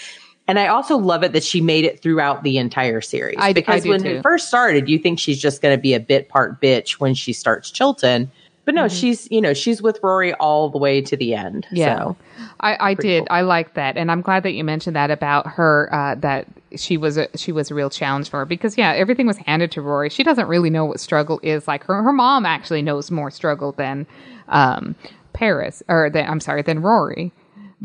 And 0.48 0.58
I 0.58 0.68
also 0.68 0.98
love 0.98 1.24
it 1.24 1.34
that 1.34 1.44
she 1.44 1.60
made 1.60 1.84
it 1.84 2.02
throughout 2.02 2.44
the 2.44 2.58
entire 2.58 3.02
series. 3.02 3.38
I- 3.40 3.50
I 3.50 3.54
because 3.54 3.84
do 3.84 3.90
when 3.90 4.04
too. 4.04 4.10
it 4.10 4.24
first 4.24 4.48
started, 4.48 4.88
you 4.88 4.98
think 4.98 5.20
she's 5.20 5.42
just 5.42 5.62
going 5.62 5.76
to 5.76 5.82
be 5.82 5.94
a 5.94 6.00
bit 6.00 6.30
part 6.30 6.62
bitch 6.62 6.94
when 6.94 7.14
she 7.14 7.34
starts 7.34 7.70
Chilton. 7.70 8.32
But 8.66 8.76
no, 8.76 8.90
she's, 8.90 9.32
you 9.32 9.40
know, 9.40 9.54
she's 9.54 9.82
with 9.82 9.98
Rory 10.04 10.34
all 10.34 10.70
the 10.70 10.78
way 10.78 11.00
to 11.02 11.16
the 11.16 11.34
end. 11.36 11.66
Yeah. 11.72 11.98
So. 11.98 12.18
I, 12.60 12.90
I 12.90 12.94
did. 12.96 13.22
cool. 13.22 13.28
I 13.30 13.42
like 13.42 13.76
that, 13.76 13.96
and 13.96 14.12
I'm 14.12 14.22
glad 14.22 14.44
that 14.44 14.52
you 14.52 14.64
mentioned 14.66 14.96
that 14.98 15.10
about 15.10 15.48
her. 15.48 15.90
Uh, 15.90 16.16
that 16.16 16.48
she 16.76 16.98
was 16.98 17.18
a 17.18 17.30
she 17.38 17.54
was 17.54 17.72
a 17.72 17.76
real 17.76 17.90
challenge 17.90 18.30
for 18.30 18.40
her 18.40 18.46
because 18.46 18.78
yeah, 18.78 18.92
everything 18.92 19.26
was 19.26 19.38
handed 19.38 19.72
to 19.72 19.82
Rory. 19.82 20.10
She 20.10 20.22
doesn't 20.22 20.48
really 20.48 20.70
know 20.70 20.84
what 20.84 21.00
struggle 21.00 21.40
is. 21.44 21.66
Like 21.66 21.86
her 21.86 22.04
her 22.04 22.12
mom 22.12 22.46
actually 22.46 22.82
knows 22.82 23.10
more 23.10 23.32
struggle 23.32 23.72
than 23.72 24.06
um, 24.50 24.96
Paris 25.32 25.82
or 25.88 26.10
than 26.10 26.28
I'm 26.30 26.42
sorry 26.42 26.62
than 26.62 26.82
Rory. 26.82 27.32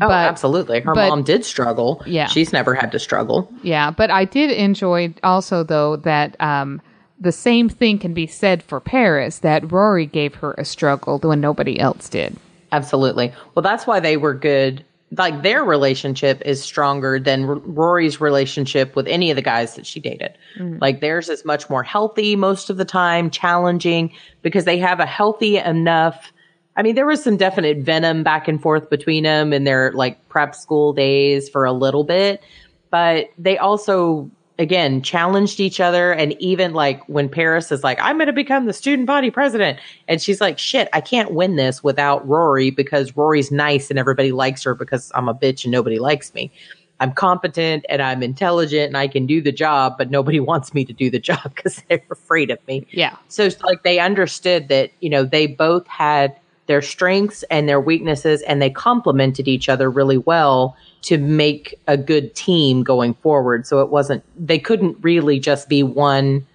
Oh, 0.01 0.07
But- 0.07 0.27
absolutely. 0.27 0.79
Her 0.81 0.93
but- 0.95 1.09
mom 1.09 1.23
did 1.23 1.45
struggle. 1.45 2.01
Yeah. 2.05 2.25
She's 2.27 2.51
never 2.51 2.73
had 2.73 2.91
to 2.93 2.99
struggle. 2.99 3.51
Yeah, 3.61 3.91
but 3.91 4.09
I 4.09 4.25
did 4.25 4.49
enjoy 4.51 5.13
also 5.23 5.63
though 5.63 5.97
that 5.97 6.35
um, 6.41 6.81
the 7.19 7.31
same 7.31 7.69
thing 7.69 7.99
can 7.99 8.13
be 8.13 8.25
said 8.25 8.63
for 8.63 8.79
Paris 8.79 9.39
that 9.39 9.71
Rory 9.71 10.07
gave 10.07 10.35
her 10.35 10.53
a 10.57 10.65
struggle 10.65 11.19
when 11.19 11.39
nobody 11.41 11.79
else 11.79 12.09
did. 12.09 12.35
Absolutely. 12.71 13.31
Well, 13.53 13.61
that's 13.61 13.85
why 13.85 13.99
they 13.99 14.17
were 14.17 14.33
good. 14.33 14.83
Like 15.15 15.43
their 15.43 15.63
relationship 15.63 16.41
is 16.43 16.63
stronger 16.63 17.19
than 17.19 17.43
R- 17.45 17.55
Rory's 17.59 18.19
relationship 18.19 18.95
with 18.95 19.07
any 19.07 19.29
of 19.29 19.35
the 19.35 19.43
guys 19.43 19.75
that 19.75 19.85
she 19.85 19.99
dated. 19.99 20.35
Like 20.57 21.01
theirs 21.01 21.29
is 21.29 21.45
much 21.45 21.69
more 21.69 21.83
healthy 21.83 22.35
most 22.35 22.71
of 22.71 22.77
the 22.77 22.85
time, 22.85 23.29
challenging 23.29 24.11
because 24.41 24.65
they 24.65 24.79
have 24.79 24.99
a 24.99 25.05
healthy 25.05 25.57
enough. 25.57 26.32
I 26.75 26.81
mean, 26.81 26.95
there 26.95 27.05
was 27.05 27.23
some 27.23 27.37
definite 27.37 27.79
venom 27.79 28.23
back 28.23 28.47
and 28.47 28.61
forth 28.61 28.89
between 28.89 29.23
them 29.23 29.53
in 29.53 29.63
their 29.63 29.91
like 29.93 30.27
prep 30.29 30.55
school 30.55 30.93
days 30.93 31.49
for 31.49 31.65
a 31.65 31.73
little 31.73 32.03
bit, 32.03 32.41
but 32.89 33.29
they 33.37 33.57
also 33.57 34.29
again 34.59 35.01
challenged 35.01 35.59
each 35.59 35.79
other. 35.79 36.13
And 36.13 36.33
even 36.39 36.73
like 36.73 37.03
when 37.07 37.27
paris 37.27 37.71
is 37.71 37.83
like 37.83 37.99
i'm 38.01 38.17
going 38.17 38.27
to 38.27 38.33
become 38.33 38.65
the 38.65 38.73
student 38.73 39.07
body 39.07 39.31
president 39.31 39.79
and 40.07 40.21
she's 40.21 40.39
like 40.39 40.59
shit 40.59 40.87
i 40.93 41.01
can't 41.01 41.33
win 41.33 41.55
this 41.55 41.83
without 41.83 42.27
rory 42.27 42.69
because 42.69 43.17
rory's 43.17 43.51
nice 43.51 43.89
and 43.89 43.97
everybody 43.97 44.31
likes 44.31 44.63
her 44.63 44.75
because 44.75 45.11
i'm 45.15 45.27
a 45.27 45.33
bitch 45.33 45.63
and 45.63 45.71
nobody 45.71 45.99
likes 45.99 46.33
me. 46.33 46.51
I'm 46.99 47.13
competent 47.13 47.85
and 47.89 48.01
i'm 48.01 48.21
intelligent 48.21 48.87
and 48.87 48.97
i 48.97 49.07
can 49.07 49.25
do 49.25 49.41
the 49.41 49.51
job 49.51 49.95
but 49.97 50.11
nobody 50.11 50.39
wants 50.51 50.73
me 50.73 50.85
to 50.85 50.93
do 50.93 51.09
the 51.09 51.19
job 51.19 51.51
because 51.55 51.81
they're 51.89 52.03
afraid 52.11 52.51
of 52.51 52.59
me. 52.67 52.85
Yeah. 52.91 53.17
so 53.27 53.43
it's 53.43 53.61
like 53.61 53.83
they 53.83 53.99
understood 53.99 54.67
that, 54.69 54.91
you 54.99 55.09
know, 55.09 55.23
they 55.23 55.47
both 55.47 55.87
had 55.87 56.39
their 56.67 56.81
strengths 56.81 57.43
and 57.51 57.67
their 57.67 57.79
weaknesses 57.81 58.41
and 58.43 58.61
they 58.61 58.69
complemented 58.69 59.47
each 59.47 59.67
other 59.69 59.89
really 59.91 60.17
well 60.17 60.77
to 61.01 61.17
make 61.17 61.77
a 61.87 61.97
good 61.97 62.33
team 62.35 62.83
going 62.83 63.13
forward. 63.15 63.67
So 63.67 63.81
it 63.81 63.89
wasn't 63.89 64.23
they 64.37 64.59
couldn't 64.59 64.97
really 65.01 65.39
just 65.39 65.67
be 65.67 65.83
one 65.83 66.45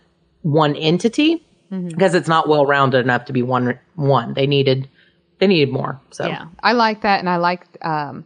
one 0.43 0.74
entity 0.76 1.43
because 1.70 2.14
it's 2.14 2.28
not 2.28 2.48
well 2.48 2.64
rounded 2.64 3.05
enough 3.05 3.26
to 3.26 3.32
be 3.32 3.43
one 3.43 3.78
one. 3.97 4.32
They 4.35 4.47
needed 4.47 4.89
they 5.39 5.47
needed 5.47 5.70
more. 5.70 6.01
So 6.10 6.26
Yeah, 6.26 6.47
I 6.62 6.72
like 6.72 7.02
that, 7.02 7.20
and 7.20 7.28
I 7.28 7.36
like 7.36 7.64
um, 7.82 8.24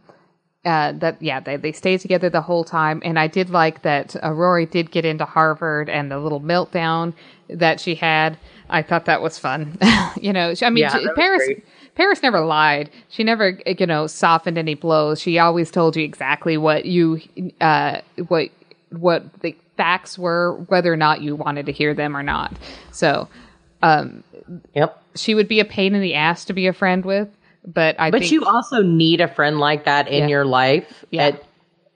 uh, 0.65 0.93
that. 0.93 1.21
Yeah, 1.21 1.41
they 1.41 1.57
they 1.57 1.71
stayed 1.73 1.99
together 1.99 2.29
the 2.29 2.41
whole 2.41 2.63
time, 2.63 3.01
and 3.05 3.19
I 3.19 3.27
did 3.27 3.49
like 3.49 3.81
that. 3.83 4.15
Uh, 4.23 4.31
Rory 4.31 4.65
did 4.65 4.89
get 4.91 5.03
into 5.05 5.25
Harvard, 5.25 5.89
and 5.89 6.09
the 6.09 6.17
little 6.19 6.41
meltdown 6.41 7.13
that 7.49 7.79
she 7.79 7.95
had. 7.95 8.37
I 8.69 8.81
thought 8.81 9.05
that 9.05 9.21
was 9.21 9.37
fun. 9.37 9.77
you 10.21 10.33
know, 10.33 10.55
she- 10.55 10.65
I 10.65 10.69
mean, 10.71 10.83
Yeah, 10.83 10.97
she- 10.97 11.07
Paris. 11.15 11.43
great. 11.45 11.65
Paris 11.95 12.21
never 12.23 12.41
lied. 12.41 12.89
She 13.09 13.23
never, 13.23 13.59
you 13.65 13.85
know, 13.85 14.07
softened 14.07 14.57
any 14.57 14.73
blows. 14.75 15.21
She 15.21 15.37
always 15.39 15.69
told 15.71 15.95
you 15.95 16.03
exactly 16.03 16.57
what 16.57 16.85
you, 16.85 17.21
uh, 17.61 18.01
what, 18.27 18.49
what 18.91 19.41
the 19.41 19.55
facts 19.77 20.17
were, 20.17 20.55
whether 20.67 20.91
or 20.91 20.97
not 20.97 21.21
you 21.21 21.35
wanted 21.35 21.65
to 21.67 21.71
hear 21.71 21.93
them 21.93 22.15
or 22.17 22.23
not. 22.23 22.53
So, 22.91 23.27
um, 23.81 24.23
Yep. 24.75 25.01
she 25.15 25.35
would 25.35 25.47
be 25.47 25.59
a 25.59 25.65
pain 25.65 25.93
in 25.95 26.01
the 26.01 26.15
ass 26.15 26.45
to 26.45 26.53
be 26.53 26.67
a 26.67 26.73
friend 26.73 27.05
with. 27.05 27.27
But 27.65 27.95
I 27.99 28.11
But 28.11 28.21
think 28.21 28.31
you 28.31 28.43
also 28.45 28.81
need 28.81 29.21
a 29.21 29.27
friend 29.27 29.59
like 29.59 29.85
that 29.85 30.07
in 30.07 30.23
Yeah. 30.23 30.27
your 30.27 30.45
life. 30.45 31.05
Yeah. 31.11 31.35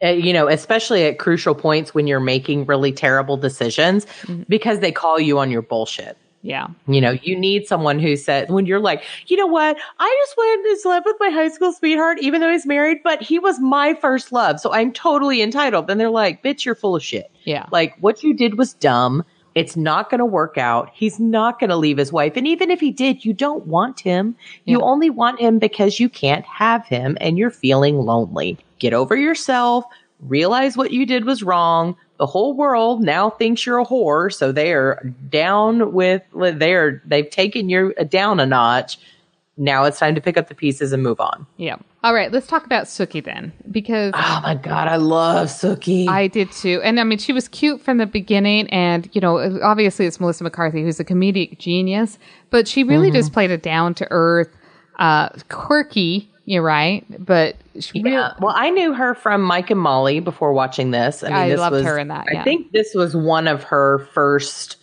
At, 0.01 0.19
you 0.19 0.31
know, 0.31 0.47
especially 0.47 1.05
at 1.05 1.17
crucial 1.17 1.55
points 1.55 1.93
when 1.93 2.05
you're 2.07 2.19
making 2.19 2.67
really 2.67 2.91
terrible 2.91 3.35
decisions 3.35 4.05
Mm-hmm. 4.23 4.43
because 4.47 4.79
they 4.79 4.91
call 4.91 5.19
you 5.19 5.39
on 5.39 5.49
your 5.51 5.63
bullshit. 5.63 6.17
Yeah. 6.41 6.67
You 6.87 7.01
know, 7.01 7.11
you 7.23 7.37
need 7.37 7.67
someone 7.67 7.99
who 7.99 8.15
said, 8.15 8.49
when 8.49 8.65
you're 8.65 8.79
like, 8.79 9.03
you 9.27 9.37
know 9.37 9.47
what? 9.47 9.77
I 9.99 10.17
just 10.25 10.37
went 10.37 10.65
and 10.65 10.79
slept 10.79 11.05
with 11.05 11.15
my 11.19 11.29
high 11.29 11.49
school 11.49 11.73
sweetheart, 11.73 12.19
even 12.21 12.41
though 12.41 12.51
he's 12.51 12.65
married, 12.65 12.99
but 13.03 13.21
he 13.21 13.39
was 13.39 13.59
my 13.59 13.93
first 13.95 14.31
love. 14.31 14.59
So 14.59 14.71
I'm 14.71 14.93
totally 14.93 15.41
entitled. 15.41 15.87
Then 15.87 15.97
they're 15.97 16.09
like, 16.09 16.43
bitch, 16.43 16.63
you're 16.63 16.75
full 16.75 16.95
of 16.95 17.03
shit. 17.03 17.31
Yeah. 17.43 17.65
Like 17.71 17.95
what 17.99 18.23
you 18.23 18.33
did 18.33 18.57
was 18.57 18.73
dumb. 18.73 19.25
It's 19.55 19.75
not 19.75 20.11
going 20.11 20.19
to 20.19 20.25
work 20.25 20.59
out. 20.59 20.91
He's 20.93 21.19
not 21.19 21.59
going 21.59 21.71
to 21.71 21.75
leave 21.75 21.97
his 21.97 22.13
wife. 22.13 22.33
And 22.35 22.47
even 22.47 22.69
if 22.69 22.79
he 22.79 22.91
did, 22.91 23.25
you 23.25 23.33
don't 23.33 23.65
want 23.65 23.99
him. 23.99 24.35
You 24.65 24.81
only 24.81 25.09
want 25.09 25.39
him 25.39 25.57
because 25.57 25.99
you 25.99 26.09
can't 26.09 26.45
have 26.45 26.85
him 26.85 27.17
and 27.19 27.39
you're 27.39 27.49
feeling 27.49 27.97
lonely. 27.97 28.59
Get 28.77 28.93
over 28.93 29.15
yourself. 29.15 29.83
Realize 30.19 30.77
what 30.77 30.91
you 30.91 31.07
did 31.07 31.25
was 31.25 31.41
wrong. 31.41 31.97
The 32.17 32.25
whole 32.25 32.55
world 32.55 33.03
now 33.03 33.29
thinks 33.29 33.65
you're 33.65 33.79
a 33.79 33.85
whore. 33.85 34.33
So 34.33 34.51
they 34.51 34.73
are 34.73 35.13
down 35.29 35.93
with, 35.93 36.23
they're, 36.33 37.01
they've 37.05 37.29
taken 37.29 37.69
you 37.69 37.93
down 38.09 38.39
a 38.39 38.45
notch. 38.45 38.99
Now 39.59 39.85
it's 39.85 39.97
time 39.97 40.13
to 40.15 40.21
pick 40.21 40.37
up 40.37 40.49
the 40.49 40.55
pieces 40.55 40.93
and 40.93 41.01
move 41.01 41.19
on. 41.19 41.47
Yeah. 41.57 41.77
All 42.03 42.13
right, 42.13 42.31
let's 42.31 42.45
talk 42.45 42.65
about 42.65 42.85
Sookie 42.85 43.23
then, 43.23 43.51
because 43.71 44.13
Oh 44.15 44.39
my 44.43 44.53
God. 44.53 44.87
I 44.87 44.97
love 44.97 45.47
Sookie. 45.47 46.07
I 46.07 46.27
did 46.27 46.51
too. 46.51 46.79
And 46.83 46.99
I 46.99 47.03
mean, 47.03 47.17
she 47.17 47.33
was 47.33 47.47
cute 47.47 47.81
from 47.81 47.97
the 47.97 48.05
beginning, 48.05 48.69
and 48.69 49.09
you 49.13 49.19
know, 49.19 49.59
obviously 49.63 50.05
it's 50.05 50.19
Melissa 50.19 50.43
McCarthy 50.43 50.83
who's 50.83 50.99
a 50.99 51.03
comedic 51.03 51.57
genius, 51.57 52.19
but 52.49 52.67
she 52.67 52.83
really 52.83 53.09
just 53.11 53.33
played 53.33 53.49
a 53.51 53.57
down 53.57 53.93
to 53.95 54.07
earth, 54.11 54.49
uh, 54.99 55.29
quirky. 55.49 56.31
You're 56.49 56.63
right, 56.63 57.03
but 57.19 57.57
she 57.77 57.99
Yeah. 57.99 58.09
real- 58.09 58.35
Well, 58.39 58.55
I 58.57 58.69
knew 58.69 58.93
her 58.93 59.13
from 59.13 59.41
Mike 59.41 59.69
and 59.69 59.81
Molly 59.81 60.21
before 60.21 60.53
watching 60.53 60.91
this. 60.91 61.21
I 61.21 61.27
mean, 61.27 61.35
I 61.35 61.49
this 61.49 61.59
loved 61.59 61.73
was, 61.73 61.85
her 61.85 61.99
in 61.99 62.07
that, 62.07 62.25
yeah. 62.31 62.39
I 62.39 62.43
think 62.45 62.71
this 62.71 62.95
was 62.95 63.13
one 63.13 63.49
of 63.49 63.63
her 63.63 63.99
first 64.13 64.77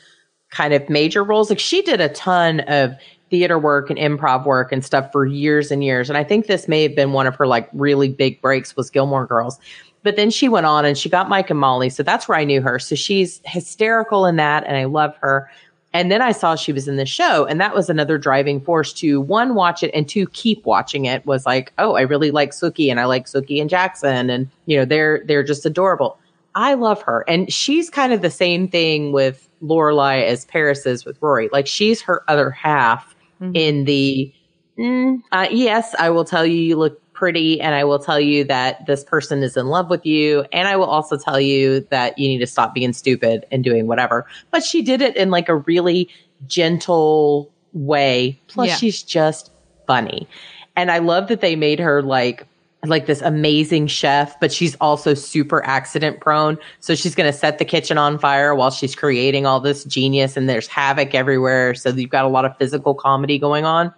kind 0.51 0.75
of 0.75 0.87
major 0.91 1.25
roles. 1.25 1.49
Like 1.49 1.59
she 1.59 1.81
did 1.81 2.03
a 2.03 2.11
ton 2.11 2.61
of 2.69 2.95
theater 3.31 3.59
work 3.59 3.89
and 3.89 3.99
improv 3.99 4.45
work 4.45 4.73
and 4.73 4.85
stuff 4.85 5.11
for 5.11 5.25
years 5.25 5.71
and 5.71 5.83
years. 5.83 6.11
And 6.11 6.19
I 6.19 6.23
think 6.23 6.49
this 6.49 6.69
may 6.69 6.83
have 6.83 6.95
been 6.95 7.15
one 7.15 7.27
of 7.27 7.35
her 7.37 7.47
like 7.47 7.71
really 7.73 8.11
big 8.11 8.43
breaks 8.43 8.77
was 8.77 8.91
Gilmore 8.91 9.27
Girls. 9.27 9.59
But 10.03 10.17
then 10.17 10.29
she 10.29 10.51
went 10.51 10.67
on 10.67 10.85
and 10.85 10.99
she 10.99 11.09
got 11.09 11.31
Mike 11.31 11.49
and 11.49 11.59
Molly. 11.59 11.89
So 11.89 12.03
that's 12.03 12.29
where 12.29 12.37
I 12.37 12.45
knew 12.45 12.61
her. 12.61 12.79
So 12.79 12.95
she's 12.95 13.41
hysterical 13.47 14.27
in 14.27 14.37
that 14.37 14.65
and 14.67 14.77
I 14.77 14.85
love 14.85 15.17
her. 15.23 15.51
And 15.95 16.11
then 16.11 16.21
I 16.21 16.33
saw 16.33 16.57
she 16.57 16.73
was 16.73 16.89
in 16.89 16.97
the 16.97 17.07
show, 17.07 17.47
and 17.47 17.61
that 17.61 17.73
was 17.73 17.89
another 17.89 18.19
driving 18.19 18.61
force 18.61 18.93
to 18.95 19.21
one, 19.21 19.55
watch 19.55 19.85
it, 19.85 19.93
and 19.95 20.09
two, 20.09 20.27
keep 20.29 20.67
watching 20.67 21.05
it. 21.05 21.25
Was 21.25 21.47
like, 21.47 21.73
oh, 21.79 21.95
I 21.95 22.01
really 22.01 22.33
like 22.33 22.51
Sookie, 22.51 22.91
and 22.91 22.99
I 22.99 23.05
like 23.05 23.27
Sookie 23.27 23.61
and 23.61 23.71
Jackson, 23.71 24.29
and 24.29 24.51
you 24.67 24.77
know 24.77 24.85
they're 24.85 25.23
they're 25.25 25.45
just 25.45 25.65
adorable. 25.65 26.19
I 26.57 26.75
love 26.75 27.01
her, 27.03 27.25
and 27.29 27.51
she's 27.53 27.91
kind 27.91 28.13
of 28.13 28.23
the 28.23 28.31
same 28.31 28.67
thing 28.67 29.13
with 29.13 29.49
Lorelai 29.63 30.27
as 30.27 30.45
Paris 30.47 30.85
is 30.85 31.05
with 31.05 31.17
Rory. 31.23 31.49
Like 31.53 31.69
she's 31.69 32.03
her 32.03 32.23
other 32.29 32.51
half 32.51 33.15
in 33.55 33.85
the. 33.85 34.33
Mm, 34.77 35.23
uh, 35.31 35.47
yes, 35.51 35.95
I 36.01 36.11
will 36.11 36.25
tell 36.25 36.45
you, 36.45 36.57
you 36.57 36.77
look 36.77 37.01
pretty, 37.25 37.59
and 37.59 37.75
I 37.75 37.85
will 37.85 37.99
tell 37.99 38.21
you 38.21 38.45
that 38.45 38.85
this 38.85 39.03
person 39.03 39.43
is 39.43 39.57
in 39.57 39.69
love 39.69 39.89
with 39.89 40.05
you, 40.05 40.45
and 40.53 40.69
I 40.69 40.77
will 40.77 40.85
also 40.85 41.17
tell 41.17 41.41
you 41.41 41.81
that 41.89 42.19
you 42.19 42.29
need 42.29 42.41
to 42.41 42.47
stop 42.47 42.75
being 42.75 42.93
stupid 42.93 43.47
and 43.51 43.65
doing 43.65 43.87
whatever. 43.87 44.27
But 44.51 44.63
she 44.63 44.83
did 44.83 45.01
it 45.01 45.17
in 45.17 45.31
like 45.31 45.49
a 45.49 45.55
really 45.57 46.11
gentle 46.47 47.51
way. 47.73 48.39
Plus, 48.49 48.69
Yeah. 48.69 48.77
she's 48.77 49.03
just 49.03 49.51
funny, 49.87 50.29
and 50.77 50.91
I 50.91 50.99
love 50.99 51.29
that 51.29 51.41
they 51.41 51.57
made 51.57 51.81
her 51.81 52.03
like 52.03 52.47
like 52.85 53.07
this 53.07 53.23
amazing 53.23 53.87
chef, 53.87 54.39
but 54.39 54.53
she's 54.53 54.75
also 54.83 55.15
super 55.15 55.65
accident 55.65 56.21
prone. 56.21 56.59
So 56.81 56.95
she's 56.95 57.15
going 57.15 57.33
to 57.33 57.39
set 57.39 57.57
the 57.57 57.65
kitchen 57.65 57.97
on 57.97 58.19
fire 58.19 58.55
while 58.55 58.71
she's 58.71 58.95
creating 58.95 59.47
all 59.47 59.61
this 59.61 59.85
genius, 59.85 60.37
and 60.37 60.47
there's 60.47 60.67
havoc 60.67 61.15
everywhere. 61.15 61.75
So 61.75 61.89
you've 61.89 62.11
got 62.11 62.27
a 62.27 62.29
lot 62.29 62.45
of 62.45 62.55
physical 62.59 62.93
comedy 62.95 63.39
going 63.39 63.65
on. 63.65 63.95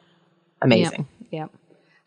Amazing. 0.62 1.09
yeah. 1.32 1.48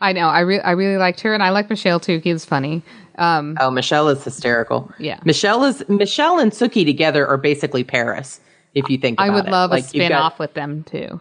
I 0.01 0.13
know. 0.13 0.27
I 0.29 0.39
really, 0.41 0.61
I 0.61 0.71
really 0.71 0.97
liked 0.97 1.19
her, 1.21 1.33
and 1.33 1.43
I 1.43 1.49
like 1.49 1.69
Michelle 1.69 1.99
too. 1.99 2.19
He 2.23 2.31
was 2.31 2.45
funny. 2.45 2.81
Um, 3.17 3.57
Oh, 3.59 3.69
Michelle 3.69 4.07
is 4.09 4.23
hysterical. 4.23 4.89
Yeah. 4.97 5.19
Michelle 5.25 5.63
is 5.65 5.83
Michelle 5.89 6.39
and 6.39 6.51
Suki 6.53 6.85
together 6.85 7.27
are 7.27 7.37
basically 7.37 7.83
Paris. 7.83 8.39
If 8.75 8.89
you 8.89 8.97
think 8.97 9.19
I 9.19 9.29
would 9.29 9.47
it. 9.47 9.51
love 9.51 9.71
Like, 9.71 9.83
a 9.83 9.87
spin 9.87 10.09
got- 10.09 10.21
off 10.21 10.39
with 10.39 10.53
them 10.53 10.83
too. 10.83 11.19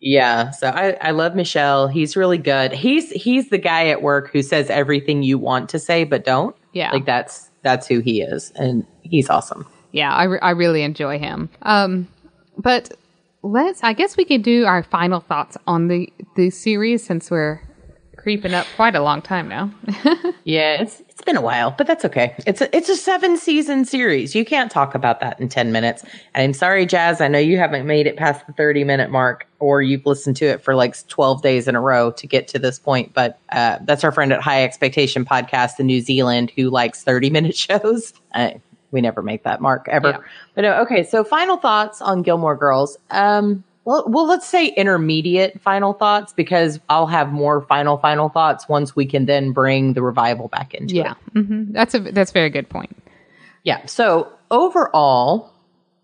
Yeah, 0.00 0.50
so 0.50 0.68
I, 0.68 0.96
I 1.00 1.10
love 1.12 1.34
Michelle. 1.34 1.88
He's 1.88 2.16
really 2.16 2.36
good. 2.38 2.72
He's 2.72 3.10
he's 3.10 3.48
the 3.48 3.58
guy 3.58 3.88
at 3.88 4.02
work 4.02 4.30
who 4.30 4.42
says 4.42 4.68
everything 4.70 5.22
you 5.22 5.38
want 5.38 5.68
to 5.70 5.78
say 5.78 6.04
but 6.04 6.24
don't. 6.24 6.54
Yeah. 6.72 6.92
like 6.92 7.06
that's 7.06 7.48
that's 7.62 7.86
who 7.86 8.00
he 8.00 8.20
is, 8.20 8.52
and 8.56 8.86
he's 9.02 9.30
awesome. 9.30 9.66
Yeah, 9.92 10.12
I, 10.12 10.24
re- 10.24 10.38
I 10.40 10.50
really 10.50 10.82
enjoy 10.82 11.18
him. 11.18 11.48
Um, 11.62 12.06
but 12.58 12.92
let's. 13.42 13.82
I 13.82 13.94
guess 13.94 14.16
we 14.16 14.24
could 14.26 14.42
do 14.42 14.64
our 14.66 14.82
final 14.82 15.20
thoughts 15.20 15.56
on 15.66 15.88
the 15.88 16.12
the 16.36 16.50
series 16.50 17.02
since 17.04 17.30
we're 17.30 17.60
creeping 18.26 18.54
up 18.54 18.66
quite 18.74 18.96
a 18.96 19.00
long 19.00 19.22
time 19.22 19.46
now. 19.46 19.70
Yeah, 20.42 20.80
it's 20.80 21.00
it's 21.00 21.22
been 21.22 21.36
a 21.36 21.40
while, 21.40 21.74
but 21.76 21.88
that's 21.88 22.04
okay. 22.04 22.36
It's 22.46 22.60
a 22.60 22.76
it's 22.76 22.88
a 22.88 22.94
seven 22.94 23.36
season 23.36 23.84
series. 23.84 24.32
You 24.32 24.44
can't 24.44 24.70
talk 24.70 24.94
about 24.94 25.18
that 25.18 25.40
in 25.40 25.48
ten 25.48 25.72
minutes. 25.72 26.04
And 26.34 26.44
I'm 26.44 26.52
sorry, 26.52 26.86
Jazz. 26.86 27.20
I 27.20 27.26
know 27.26 27.40
you 27.40 27.58
haven't 27.58 27.84
made 27.84 28.06
it 28.06 28.16
past 28.16 28.46
the 28.46 28.52
thirty 28.52 28.84
minute 28.84 29.10
mark, 29.10 29.48
or 29.58 29.82
you've 29.82 30.06
listened 30.06 30.36
to 30.36 30.44
it 30.44 30.62
for 30.62 30.76
like 30.76 30.94
twelve 31.08 31.42
days 31.42 31.66
in 31.66 31.74
a 31.74 31.80
row 31.80 32.12
to 32.12 32.26
get 32.28 32.46
to 32.48 32.60
this 32.60 32.78
point. 32.78 33.12
But 33.12 33.40
uh, 33.48 33.78
that's 33.82 34.04
our 34.04 34.12
friend 34.12 34.32
at 34.32 34.40
High 34.40 34.62
Expectation 34.62 35.24
Podcast 35.24 35.80
in 35.80 35.86
New 35.86 36.00
Zealand 36.00 36.52
who 36.54 36.70
likes 36.70 37.02
thirty 37.02 37.28
minute 37.28 37.56
shows. 37.66 38.12
I, 38.32 38.60
we 38.92 39.00
never 39.00 39.22
make 39.22 39.42
that 39.42 39.60
mark 39.60 39.88
ever. 39.88 40.10
Yeah. 40.10 40.18
But 40.54 40.62
no, 40.62 40.80
okay. 40.82 41.02
So 41.02 41.24
final 41.24 41.56
thoughts 41.56 42.00
on 42.00 42.22
Gilmore 42.22 42.56
Girls. 42.56 42.98
Um, 43.10 43.64
well, 43.86 44.04
well, 44.08 44.26
let's 44.26 44.46
say 44.46 44.66
intermediate 44.66 45.60
final 45.60 45.92
thoughts 45.92 46.32
because 46.32 46.80
I'll 46.88 47.06
have 47.06 47.32
more 47.32 47.62
final 47.62 47.96
final 47.96 48.28
thoughts 48.28 48.68
once 48.68 48.96
we 48.96 49.06
can 49.06 49.26
then 49.26 49.52
bring 49.52 49.92
the 49.94 50.02
revival 50.02 50.48
back 50.48 50.74
into 50.74 50.96
it. 50.96 50.98
yeah, 50.98 51.14
hmm 51.32 51.72
that's 51.72 51.94
a 51.94 52.00
that's 52.00 52.30
a 52.30 52.34
very 52.34 52.50
good 52.50 52.68
point. 52.68 52.94
Yeah. 53.62 53.86
So 53.86 54.30
overall, 54.50 55.52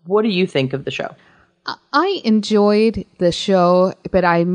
what 0.05 0.23
do 0.23 0.29
you 0.29 0.47
think 0.47 0.73
of 0.73 0.85
the 0.85 0.91
show? 0.91 1.13
I 1.93 2.21
enjoyed 2.23 3.05
the 3.19 3.31
show, 3.31 3.93
but 4.11 4.23
I 4.23 4.45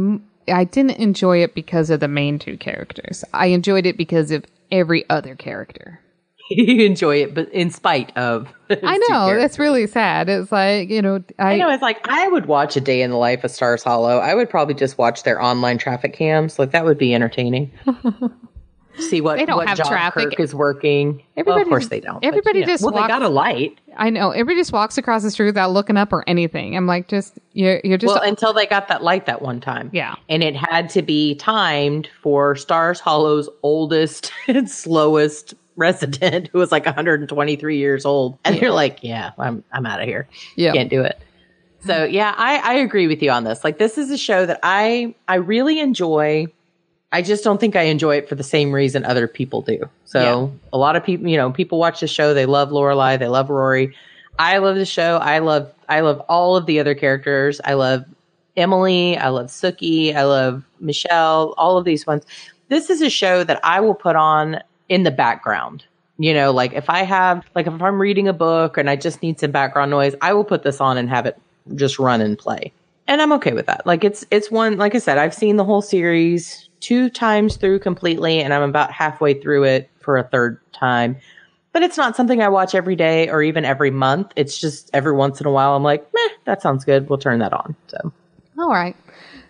I 0.48 0.64
didn't 0.64 0.98
enjoy 0.98 1.42
it 1.42 1.55
because 1.55 1.90
of 1.90 2.00
the 2.00 2.09
main 2.09 2.38
two 2.38 2.56
characters. 2.56 3.24
I 3.34 3.46
enjoyed 3.48 3.84
it 3.84 3.98
because 3.98 4.30
of 4.30 4.44
every 4.70 5.09
other 5.10 5.34
character. 5.34 6.00
you 6.50 6.84
enjoy 6.84 7.22
it, 7.22 7.34
but 7.34 7.48
in 7.52 7.70
spite 7.70 8.16
of. 8.16 8.48
I 8.70 8.98
know 9.08 9.34
that's 9.36 9.58
really 9.58 9.86
sad. 9.86 10.28
It's 10.28 10.52
like 10.52 10.88
you 10.88 11.02
know 11.02 11.22
I, 11.38 11.52
I 11.52 11.56
know. 11.56 11.70
It's 11.70 11.82
like 11.82 12.06
I 12.08 12.28
would 12.28 12.46
watch 12.46 12.76
a 12.76 12.80
day 12.80 13.02
in 13.02 13.10
the 13.10 13.16
life 13.16 13.44
of 13.44 13.50
Stars 13.50 13.82
Hollow. 13.82 14.18
I 14.18 14.34
would 14.34 14.48
probably 14.48 14.74
just 14.74 14.98
watch 14.98 15.22
their 15.22 15.42
online 15.42 15.78
traffic 15.78 16.12
cams. 16.12 16.58
Like 16.58 16.70
that 16.72 16.84
would 16.84 16.98
be 16.98 17.14
entertaining. 17.14 17.70
See 18.98 19.20
what 19.20 19.38
They 19.38 19.46
don't 19.46 19.58
what 19.58 19.68
have 19.68 19.78
John 19.78 19.86
traffic. 19.86 20.30
Kirk 20.30 20.40
is 20.40 20.54
working. 20.54 21.22
Well, 21.36 21.60
of 21.60 21.68
course 21.68 21.86
they 21.86 22.00
don't. 22.00 22.20
but, 22.20 22.26
everybody 22.26 22.60
you 22.60 22.66
know. 22.66 22.72
just 22.72 22.82
well, 22.82 22.92
walks- 22.92 23.04
they 23.04 23.08
got 23.08 23.22
a 23.22 23.28
light. 23.28 23.78
I 23.96 24.10
know. 24.10 24.30
Everybody 24.30 24.56
just 24.56 24.72
walks 24.72 24.98
across 24.98 25.22
the 25.22 25.30
street 25.30 25.46
without 25.46 25.70
looking 25.70 25.96
up 25.96 26.12
or 26.12 26.24
anything. 26.26 26.76
I'm 26.76 26.86
like, 26.86 27.06
just 27.08 27.38
you're 27.52 27.80
you're 27.84 27.98
just 27.98 28.12
well, 28.12 28.22
until 28.22 28.52
they 28.52 28.66
got 28.66 28.88
that 28.88 29.02
light 29.04 29.26
that 29.26 29.40
one 29.40 29.60
time. 29.60 29.90
Yeah. 29.92 30.16
And 30.28 30.42
it 30.42 30.56
had 30.56 30.90
to 30.90 31.02
be 31.02 31.36
timed 31.36 32.08
for 32.22 32.56
Stars 32.56 32.98
Hollow's 32.98 33.48
oldest 33.62 34.32
and 34.48 34.68
slowest 34.68 35.54
resident, 35.78 36.48
who 36.48 36.59
was 36.59 36.70
like 36.70 36.84
123 36.84 37.78
years 37.78 38.05
old. 38.05 38.38
And 38.44 38.60
you're 38.60 38.72
like, 38.72 38.98
yeah, 39.02 39.32
I'm 39.38 39.64
I'm 39.72 39.86
out 39.86 40.00
of 40.00 40.06
here. 40.06 40.28
Yeah. 40.56 40.72
Can't 40.72 40.90
do 40.90 41.02
it. 41.02 41.18
So 41.86 42.05
yeah, 42.05 42.34
I, 42.36 42.59
I 42.59 42.74
agree 42.74 43.06
with 43.06 43.22
you 43.22 43.30
on 43.30 43.44
this. 43.44 43.62
Like 43.62 43.78
this 43.78 43.96
is 43.96 44.10
a 44.10 44.18
show 44.18 44.44
that 44.44 44.60
I 44.62 45.14
I 45.28 45.36
really 45.36 45.80
enjoy. 45.80 46.48
I 47.12 47.22
just 47.22 47.44
don't 47.44 47.59
think 47.59 47.76
I 47.76 47.82
enjoy 47.82 48.16
it 48.16 48.28
for 48.28 48.34
the 48.34 48.42
same 48.42 48.72
reason 48.72 49.05
other 49.05 49.26
people 49.26 49.62
do. 49.62 49.88
So 50.05 50.52
a 50.72 50.78
lot 50.78 50.96
of 50.96 51.05
people, 51.05 51.28
you 51.28 51.38
know, 51.38 51.50
people 51.50 51.78
watch 51.78 52.00
the 52.00 52.06
show. 52.06 52.34
They 52.34 52.44
love 52.44 52.68
Lorelai. 52.70 53.18
They 53.18 53.28
love 53.28 53.48
Rory. 53.48 53.94
I 54.38 54.59
love 54.59 54.76
the 54.76 54.84
show. 54.84 55.16
I 55.16 55.38
love 55.38 55.72
I 55.88 56.00
love 56.00 56.20
all 56.28 56.56
of 56.56 56.66
the 56.66 56.80
other 56.80 56.94
characters. 56.94 57.60
I 57.64 57.74
love 57.74 58.05
Emily. 58.56 59.16
I 59.16 59.28
love 59.28 59.46
Sookie. 59.46 60.14
I 60.14 60.24
love 60.24 60.64
Michelle. 60.80 61.55
All 61.56 61.78
of 61.78 61.84
these 61.84 62.06
ones. 62.06 62.24
This 62.68 62.90
is 62.90 63.00
a 63.00 63.09
show 63.09 63.44
that 63.44 63.60
I 63.64 63.80
will 63.80 63.94
put 63.94 64.16
on 64.16 64.60
in 64.89 65.02
the 65.02 65.10
background. 65.10 65.85
You 66.19 66.35
know, 66.35 66.51
like 66.51 66.73
if 66.73 66.90
I 66.90 67.05
have 67.05 67.44
like 67.55 67.66
if 67.66 67.81
I'm 67.81 68.01
reading 68.01 68.27
a 68.27 68.32
book 68.32 68.77
and 68.77 68.90
I 68.90 68.97
just 68.97 69.23
need 69.23 69.39
some 69.39 69.52
background 69.52 69.90
noise, 69.90 70.15
I 70.20 70.32
will 70.32 70.44
put 70.44 70.65
this 70.65 70.81
on 70.81 70.98
and 70.98 71.09
have 71.09 71.27
it 71.27 71.40
just 71.77 71.98
run 71.98 72.20
and 72.20 72.36
play. 72.36 72.73
And 73.06 73.23
I'm 73.23 73.32
okay 73.35 73.52
with 73.52 73.66
that. 73.66 73.86
Like 73.86 74.02
it's 74.02 74.24
it's 74.31 74.51
one 74.51 74.77
like 74.78 74.94
I 74.97 74.98
said, 74.98 75.19
I've 75.19 75.35
seen 75.35 75.56
the 75.56 75.65
whole 75.65 75.81
series 75.81 76.69
two 76.81 77.09
times 77.09 77.56
through 77.56 77.78
completely 77.78 78.40
and 78.40 78.52
I'm 78.52 78.69
about 78.69 78.90
halfway 78.90 79.35
through 79.35 79.65
it 79.65 79.90
for 80.01 80.16
a 80.16 80.24
third 80.24 80.59
time. 80.73 81.16
But 81.73 81.82
it's 81.82 81.97
not 81.97 82.16
something 82.16 82.43
I 82.43 82.48
watch 82.48 82.74
every 82.74 82.97
day 82.97 83.28
or 83.28 83.40
even 83.43 83.65
every 83.65 83.90
month. 83.90 84.32
It's 84.35 84.59
just 84.59 84.90
every 84.93 85.12
once 85.12 85.40
in 85.40 85.47
a 85.47 85.52
while 85.52 85.77
I'm 85.77 85.85
like, 85.85 86.02
meh, 86.12 86.28
that 86.47 86.62
sounds 86.62 86.85
good. 86.85 87.09
We'll 87.09 87.19
turn 87.19 87.39
that 87.39 87.52
on. 87.52 87.77
So 87.86 88.12
All 88.59 88.70
right. 88.70 88.97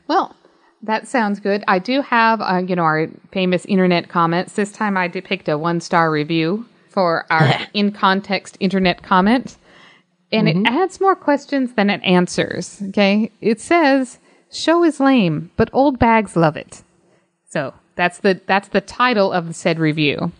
Well, 0.06 0.36
that 0.82 1.09
sounds 1.09 1.40
good. 1.40 1.64
I 1.66 1.78
do 1.78 2.02
have, 2.02 2.40
uh, 2.40 2.62
you 2.66 2.76
know, 2.76 2.82
our 2.82 3.09
famous 3.32 3.64
internet 3.66 4.09
comments. 4.09 4.55
This 4.55 4.72
time 4.72 4.96
I 4.96 5.09
did 5.09 5.24
picked 5.24 5.48
a 5.48 5.59
one 5.59 5.80
star 5.80 6.10
review 6.10 6.66
for 6.88 7.26
our 7.30 7.52
in 7.74 7.92
context 7.92 8.56
internet 8.60 9.02
comment. 9.02 9.56
And 10.30 10.46
it 10.46 10.56
adds 10.66 11.00
more 11.00 11.16
questions 11.16 11.72
than 11.72 11.88
it 11.88 12.02
answers. 12.05 12.82
Okay. 12.88 13.30
It 13.40 13.60
says, 13.60 14.18
show 14.52 14.84
is 14.84 15.00
lame, 15.00 15.50
but 15.56 15.70
old 15.72 15.98
bags 15.98 16.36
love 16.36 16.56
it. 16.56 16.82
So 17.48 17.72
that's 17.96 18.18
the 18.18 18.40
that's 18.46 18.68
the 18.68 18.82
title 18.82 19.32
of 19.32 19.46
the 19.46 19.55
said 19.55 19.78
review. 19.78 20.32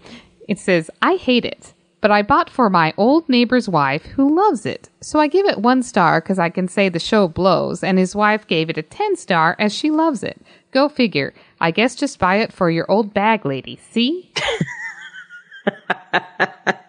It 0.47 0.59
says, 0.59 0.90
I 1.01 1.16
hate 1.16 1.44
it, 1.44 1.73
but 2.01 2.11
I 2.11 2.23
bought 2.23 2.51
for 2.51 2.70
my 2.70 2.95
old 2.97 3.29
neighbor's 3.29 3.69
wife 3.69 4.05
who 4.05 4.35
loves 4.35 4.65
it. 4.65 4.89
So 5.01 5.19
I 5.19 5.27
give 5.27 5.47
it 5.47 5.59
one 5.59 5.83
star 5.83 6.20
because 6.20 6.39
I 6.39 6.49
can 6.49 6.69
say 6.69 6.89
the 6.89 6.99
show 6.99 7.29
blows, 7.29 7.83
and 7.83 7.99
his 7.99 8.15
wife 8.15 8.47
gave 8.47 8.70
it 8.70 8.79
a 8.79 8.83
10 8.83 9.16
star 9.16 9.57
as 9.59 9.75
she 9.75 9.91
loves 9.91 10.23
it. 10.23 10.41
Go 10.70 10.89
figure. 10.89 11.35
I 11.61 11.70
guess 11.70 11.95
just 11.95 12.19
buy 12.19 12.37
it 12.37 12.53
for 12.53 12.70
your 12.70 12.91
old 12.91 13.12
bag 13.12 13.45
lady. 13.45 13.79
See? 13.91 14.31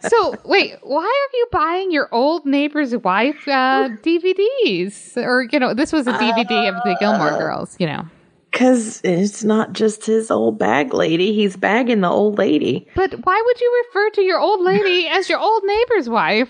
so 0.01 0.35
wait, 0.45 0.75
why 0.83 1.03
are 1.03 1.37
you 1.37 1.47
buying 1.51 1.91
your 1.91 2.07
old 2.11 2.45
neighbor's 2.45 2.95
wife 2.97 3.47
uh, 3.47 3.89
DVDs? 4.03 5.17
Or 5.17 5.43
you 5.43 5.59
know, 5.59 5.73
this 5.73 5.91
was 5.91 6.07
a 6.07 6.13
DVD 6.13 6.69
of 6.69 6.75
the 6.83 6.95
Gilmore 6.99 7.37
Girls. 7.37 7.75
You 7.79 7.87
know, 7.87 8.05
Cause 8.51 9.01
it's 9.03 9.43
not 9.43 9.73
just 9.73 10.05
his 10.05 10.31
old 10.31 10.57
bag 10.57 10.93
lady. 10.93 11.33
He's 11.33 11.55
bagging 11.55 12.01
the 12.01 12.09
old 12.09 12.37
lady. 12.37 12.87
but 12.95 13.13
why 13.25 13.41
would 13.45 13.61
you 13.61 13.83
refer 13.85 14.09
to 14.11 14.21
your 14.21 14.39
old 14.39 14.61
lady 14.61 15.07
as 15.11 15.29
your 15.29 15.39
old 15.39 15.63
neighbor's 15.63 16.09
wife? 16.09 16.49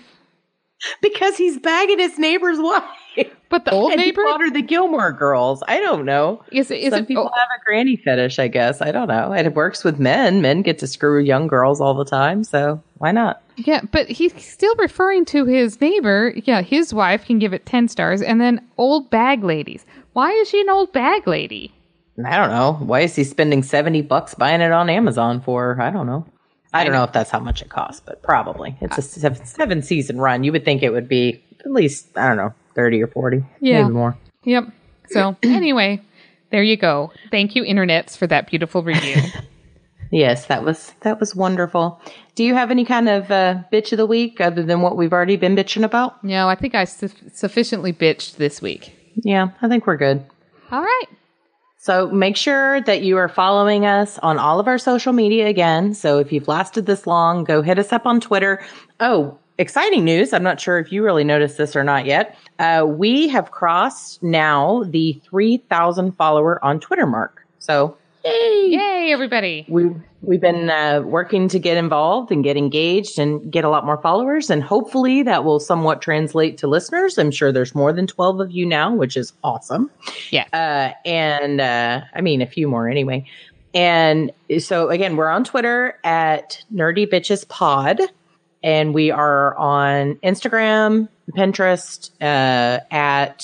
Because 1.02 1.36
he's 1.36 1.58
bagging 1.58 1.98
his 1.98 2.18
neighbor's 2.18 2.58
wife. 2.58 2.84
But 3.50 3.64
the 3.64 3.72
old 3.72 3.92
and 3.92 4.00
neighbor 4.00 4.22
he 4.44 4.50
the 4.50 4.62
Gilmore 4.62 5.12
Girls. 5.12 5.62
I 5.66 5.80
don't 5.80 6.04
know. 6.04 6.42
is 6.52 6.70
is 6.70 6.90
Some 6.90 7.02
it? 7.02 7.08
people 7.08 7.28
oh, 7.30 7.38
have 7.38 7.48
a 7.60 7.64
granny 7.64 7.96
fetish, 7.96 8.38
I 8.38 8.46
guess. 8.48 8.80
I 8.80 8.92
don't 8.92 9.08
know. 9.08 9.32
And 9.32 9.46
it 9.46 9.54
works 9.54 9.82
with 9.82 9.98
men. 9.98 10.40
Men 10.40 10.62
get 10.62 10.78
to 10.78 10.86
screw 10.86 11.20
young 11.20 11.48
girls 11.48 11.80
all 11.80 11.94
the 11.94 12.04
time, 12.04 12.44
so 12.44 12.80
why 12.98 13.10
not? 13.10 13.42
yeah, 13.56 13.80
but 13.90 14.08
he's 14.08 14.32
still 14.42 14.74
referring 14.76 15.24
to 15.26 15.44
his 15.44 15.80
neighbor. 15.80 16.32
Yeah, 16.44 16.62
his 16.62 16.94
wife 16.94 17.26
can 17.26 17.38
give 17.38 17.52
it 17.52 17.66
ten 17.66 17.88
stars, 17.88 18.22
and 18.22 18.40
then 18.40 18.66
old 18.78 19.10
bag 19.10 19.42
ladies. 19.44 19.84
Why 20.12 20.30
is 20.30 20.48
she 20.48 20.60
an 20.60 20.70
old 20.70 20.92
bag 20.92 21.26
lady? 21.26 21.74
I 22.26 22.36
don't 22.36 22.50
know. 22.50 22.74
Why 22.84 23.00
is 23.00 23.14
he 23.16 23.24
spending 23.24 23.62
70 23.62 24.02
bucks 24.02 24.34
buying 24.34 24.60
it 24.60 24.72
on 24.72 24.88
Amazon 24.90 25.40
for? 25.40 25.80
I 25.80 25.90
don't 25.90 26.06
know. 26.06 26.26
I 26.72 26.84
don't 26.84 26.92
know 26.92 27.04
if 27.04 27.12
that's 27.12 27.30
how 27.30 27.40
much 27.40 27.62
it 27.62 27.68
costs, 27.68 28.00
but 28.04 28.22
probably. 28.22 28.76
It's 28.80 28.96
a 28.96 29.02
seven, 29.02 29.44
seven 29.44 29.82
season 29.82 30.20
run. 30.20 30.44
You 30.44 30.52
would 30.52 30.64
think 30.64 30.82
it 30.82 30.90
would 30.90 31.08
be 31.08 31.42
at 31.60 31.72
least, 31.72 32.16
I 32.16 32.28
don't 32.28 32.36
know, 32.36 32.54
30 32.74 33.02
or 33.02 33.08
40. 33.08 33.44
Yeah. 33.60 33.82
Maybe 33.82 33.92
more. 33.94 34.16
Yep. 34.44 34.64
So 35.08 35.36
anyway, 35.42 36.00
there 36.50 36.62
you 36.62 36.76
go. 36.76 37.12
Thank 37.30 37.56
you, 37.56 37.64
internets, 37.64 38.16
for 38.16 38.26
that 38.28 38.48
beautiful 38.48 38.82
review. 38.82 39.16
Yes, 40.12 40.46
that 40.46 40.64
was 40.64 40.92
that 41.02 41.20
was 41.20 41.36
wonderful. 41.36 42.00
Do 42.34 42.42
you 42.42 42.54
have 42.54 42.72
any 42.72 42.84
kind 42.84 43.08
of 43.08 43.30
uh, 43.30 43.62
bitch 43.72 43.92
of 43.92 43.98
the 43.98 44.06
week 44.06 44.40
other 44.40 44.62
than 44.64 44.80
what 44.82 44.96
we've 44.96 45.12
already 45.12 45.36
been 45.36 45.54
bitching 45.54 45.84
about? 45.84 46.22
no, 46.24 46.48
I 46.48 46.56
think 46.56 46.74
I 46.74 46.84
su- 46.84 47.10
sufficiently 47.32 47.92
bitched 47.92 48.36
this 48.36 48.60
week. 48.60 48.92
Yeah, 49.14 49.50
I 49.62 49.68
think 49.68 49.86
we're 49.86 49.96
good. 49.96 50.24
All 50.72 50.82
right. 50.82 51.04
So 51.82 52.10
make 52.10 52.36
sure 52.36 52.82
that 52.82 53.00
you 53.00 53.16
are 53.16 53.26
following 53.26 53.86
us 53.86 54.18
on 54.18 54.38
all 54.38 54.60
of 54.60 54.68
our 54.68 54.76
social 54.76 55.14
media 55.14 55.46
again. 55.46 55.94
So 55.94 56.18
if 56.18 56.30
you've 56.30 56.46
lasted 56.46 56.84
this 56.84 57.06
long, 57.06 57.42
go 57.42 57.62
hit 57.62 57.78
us 57.78 57.90
up 57.90 58.04
on 58.04 58.20
Twitter. 58.20 58.62
Oh, 59.00 59.38
exciting 59.56 60.04
news. 60.04 60.34
I'm 60.34 60.42
not 60.42 60.60
sure 60.60 60.78
if 60.78 60.92
you 60.92 61.02
really 61.02 61.24
noticed 61.24 61.56
this 61.56 61.74
or 61.74 61.82
not 61.82 62.04
yet. 62.04 62.36
Uh, 62.58 62.84
we 62.86 63.28
have 63.28 63.50
crossed 63.50 64.22
now 64.22 64.84
the 64.88 65.22
3,000 65.24 66.12
follower 66.12 66.62
on 66.62 66.80
Twitter 66.80 67.06
mark. 67.06 67.46
So 67.60 67.96
yay. 68.24 68.66
Yay, 68.68 69.10
everybody. 69.12 69.64
we 69.68 69.90
we've 70.22 70.40
been 70.40 70.68
uh, 70.70 71.00
working 71.00 71.48
to 71.48 71.58
get 71.58 71.76
involved 71.76 72.30
and 72.30 72.44
get 72.44 72.56
engaged 72.56 73.18
and 73.18 73.50
get 73.50 73.64
a 73.64 73.68
lot 73.70 73.86
more 73.86 74.00
followers 74.02 74.50
and 74.50 74.62
hopefully 74.62 75.22
that 75.22 75.44
will 75.44 75.58
somewhat 75.58 76.02
translate 76.02 76.58
to 76.58 76.66
listeners 76.66 77.16
i'm 77.16 77.30
sure 77.30 77.50
there's 77.50 77.74
more 77.74 77.90
than 77.90 78.06
12 78.06 78.38
of 78.40 78.50
you 78.50 78.66
now 78.66 78.92
which 78.94 79.16
is 79.16 79.32
awesome 79.42 79.90
Yeah. 80.30 80.44
uh, 80.52 80.92
and 81.08 81.58
uh, 81.58 82.02
i 82.14 82.20
mean 82.20 82.42
a 82.42 82.46
few 82.46 82.68
more 82.68 82.86
anyway 82.86 83.24
and 83.72 84.30
so 84.58 84.90
again 84.90 85.16
we're 85.16 85.28
on 85.30 85.42
twitter 85.42 85.98
at 86.04 86.62
nerdy 86.70 87.06
bitches 87.10 87.48
pod 87.48 87.98
and 88.62 88.92
we 88.92 89.10
are 89.10 89.56
on 89.56 90.16
instagram 90.16 91.08
pinterest 91.34 92.10
uh, 92.20 92.80
at 92.90 93.38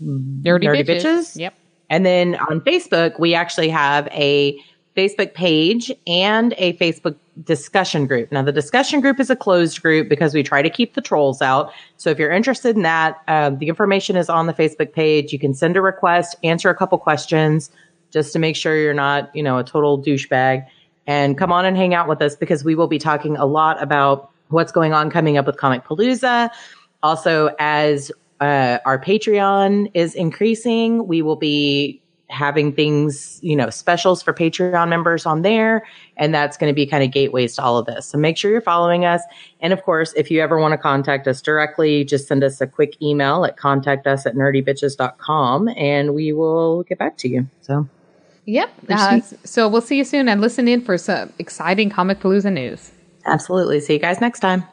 Nerdy, 0.00 0.64
Nerdy 0.64 0.84
bitches. 0.86 1.02
Bitches? 1.02 1.36
Yep. 1.36 1.54
And 1.92 2.06
then 2.06 2.36
on 2.36 2.62
Facebook, 2.62 3.20
we 3.20 3.34
actually 3.34 3.68
have 3.68 4.08
a 4.12 4.58
Facebook 4.96 5.34
page 5.34 5.92
and 6.06 6.54
a 6.56 6.72
Facebook 6.78 7.16
discussion 7.44 8.06
group. 8.06 8.32
Now, 8.32 8.40
the 8.40 8.50
discussion 8.50 9.02
group 9.02 9.20
is 9.20 9.28
a 9.28 9.36
closed 9.36 9.82
group 9.82 10.08
because 10.08 10.32
we 10.32 10.42
try 10.42 10.62
to 10.62 10.70
keep 10.70 10.94
the 10.94 11.02
trolls 11.02 11.42
out. 11.42 11.70
So 11.98 12.08
if 12.08 12.18
you're 12.18 12.32
interested 12.32 12.76
in 12.76 12.82
that, 12.82 13.20
uh, 13.28 13.50
the 13.50 13.68
information 13.68 14.16
is 14.16 14.30
on 14.30 14.46
the 14.46 14.54
Facebook 14.54 14.94
page. 14.94 15.34
You 15.34 15.38
can 15.38 15.52
send 15.52 15.76
a 15.76 15.82
request, 15.82 16.34
answer 16.42 16.70
a 16.70 16.74
couple 16.74 16.96
questions 16.96 17.70
just 18.10 18.32
to 18.32 18.38
make 18.38 18.56
sure 18.56 18.74
you're 18.74 18.94
not, 18.94 19.34
you 19.36 19.42
know, 19.42 19.58
a 19.58 19.64
total 19.64 20.02
douchebag 20.02 20.66
and 21.06 21.36
come 21.36 21.52
on 21.52 21.66
and 21.66 21.76
hang 21.76 21.92
out 21.92 22.08
with 22.08 22.22
us 22.22 22.36
because 22.36 22.64
we 22.64 22.74
will 22.74 22.88
be 22.88 22.98
talking 22.98 23.36
a 23.36 23.44
lot 23.44 23.82
about 23.82 24.30
what's 24.48 24.72
going 24.72 24.94
on 24.94 25.10
coming 25.10 25.36
up 25.36 25.46
with 25.46 25.56
Comicpalooza. 25.56 26.48
Also, 27.02 27.54
as 27.58 28.10
uh, 28.42 28.78
our 28.84 28.98
Patreon 28.98 29.90
is 29.94 30.14
increasing, 30.14 31.06
we 31.06 31.22
will 31.22 31.36
be 31.36 32.02
having 32.28 32.72
things, 32.72 33.38
you 33.42 33.54
know, 33.54 33.70
specials 33.70 34.22
for 34.22 34.32
Patreon 34.32 34.88
members 34.88 35.26
on 35.26 35.42
there. 35.42 35.86
And 36.16 36.34
that's 36.34 36.56
going 36.56 36.70
to 36.70 36.74
be 36.74 36.86
kind 36.86 37.04
of 37.04 37.12
gateways 37.12 37.54
to 37.56 37.62
all 37.62 37.78
of 37.78 37.86
this. 37.86 38.06
So 38.06 38.18
make 38.18 38.36
sure 38.36 38.50
you're 38.50 38.62
following 38.62 39.04
us. 39.04 39.22
And 39.60 39.72
of 39.72 39.82
course, 39.82 40.12
if 40.16 40.30
you 40.30 40.40
ever 40.40 40.58
want 40.58 40.72
to 40.72 40.78
contact 40.78 41.28
us 41.28 41.42
directly, 41.42 42.04
just 42.04 42.26
send 42.26 42.42
us 42.42 42.60
a 42.60 42.66
quick 42.66 43.00
email 43.00 43.44
at 43.44 43.58
contact 43.58 44.06
us 44.06 44.26
at 44.26 44.34
nerdybitches.com 44.34 45.68
and 45.76 46.14
we 46.14 46.32
will 46.32 46.82
get 46.84 46.98
back 46.98 47.18
to 47.18 47.28
you. 47.28 47.48
So 47.60 47.88
Yep. 48.46 48.70
Uh, 48.88 49.20
so 49.44 49.68
we'll 49.68 49.80
see 49.80 49.98
you 49.98 50.04
soon 50.04 50.28
and 50.28 50.40
listen 50.40 50.66
in 50.66 50.80
for 50.80 50.98
some 50.98 51.32
exciting 51.38 51.90
Comicpalooza 51.90 52.52
news. 52.52 52.90
absolutely. 53.24 53.78
See 53.78 53.92
you 53.92 54.00
guys 54.00 54.20
next 54.20 54.40
time. 54.40 54.64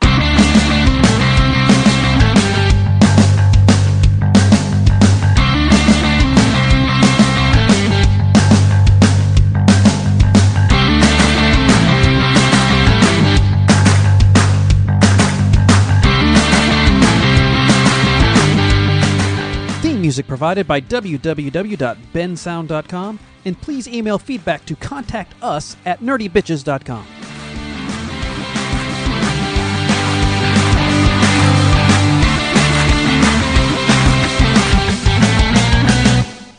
Music 20.09 20.25
provided 20.25 20.65
by 20.65 20.81
www.bensound.com, 20.81 23.19
and 23.45 23.61
please 23.61 23.87
email 23.87 24.17
feedback 24.17 24.65
to 24.65 24.75
contact 24.75 25.35
us 25.43 25.77
at 25.85 25.99
nerdybitches.com. 25.99 27.05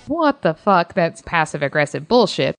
What 0.06 0.42
the 0.42 0.54
fuck? 0.54 0.94
That's 0.94 1.20
passive 1.22 1.62
aggressive 1.62 2.06
bullshit. 2.06 2.54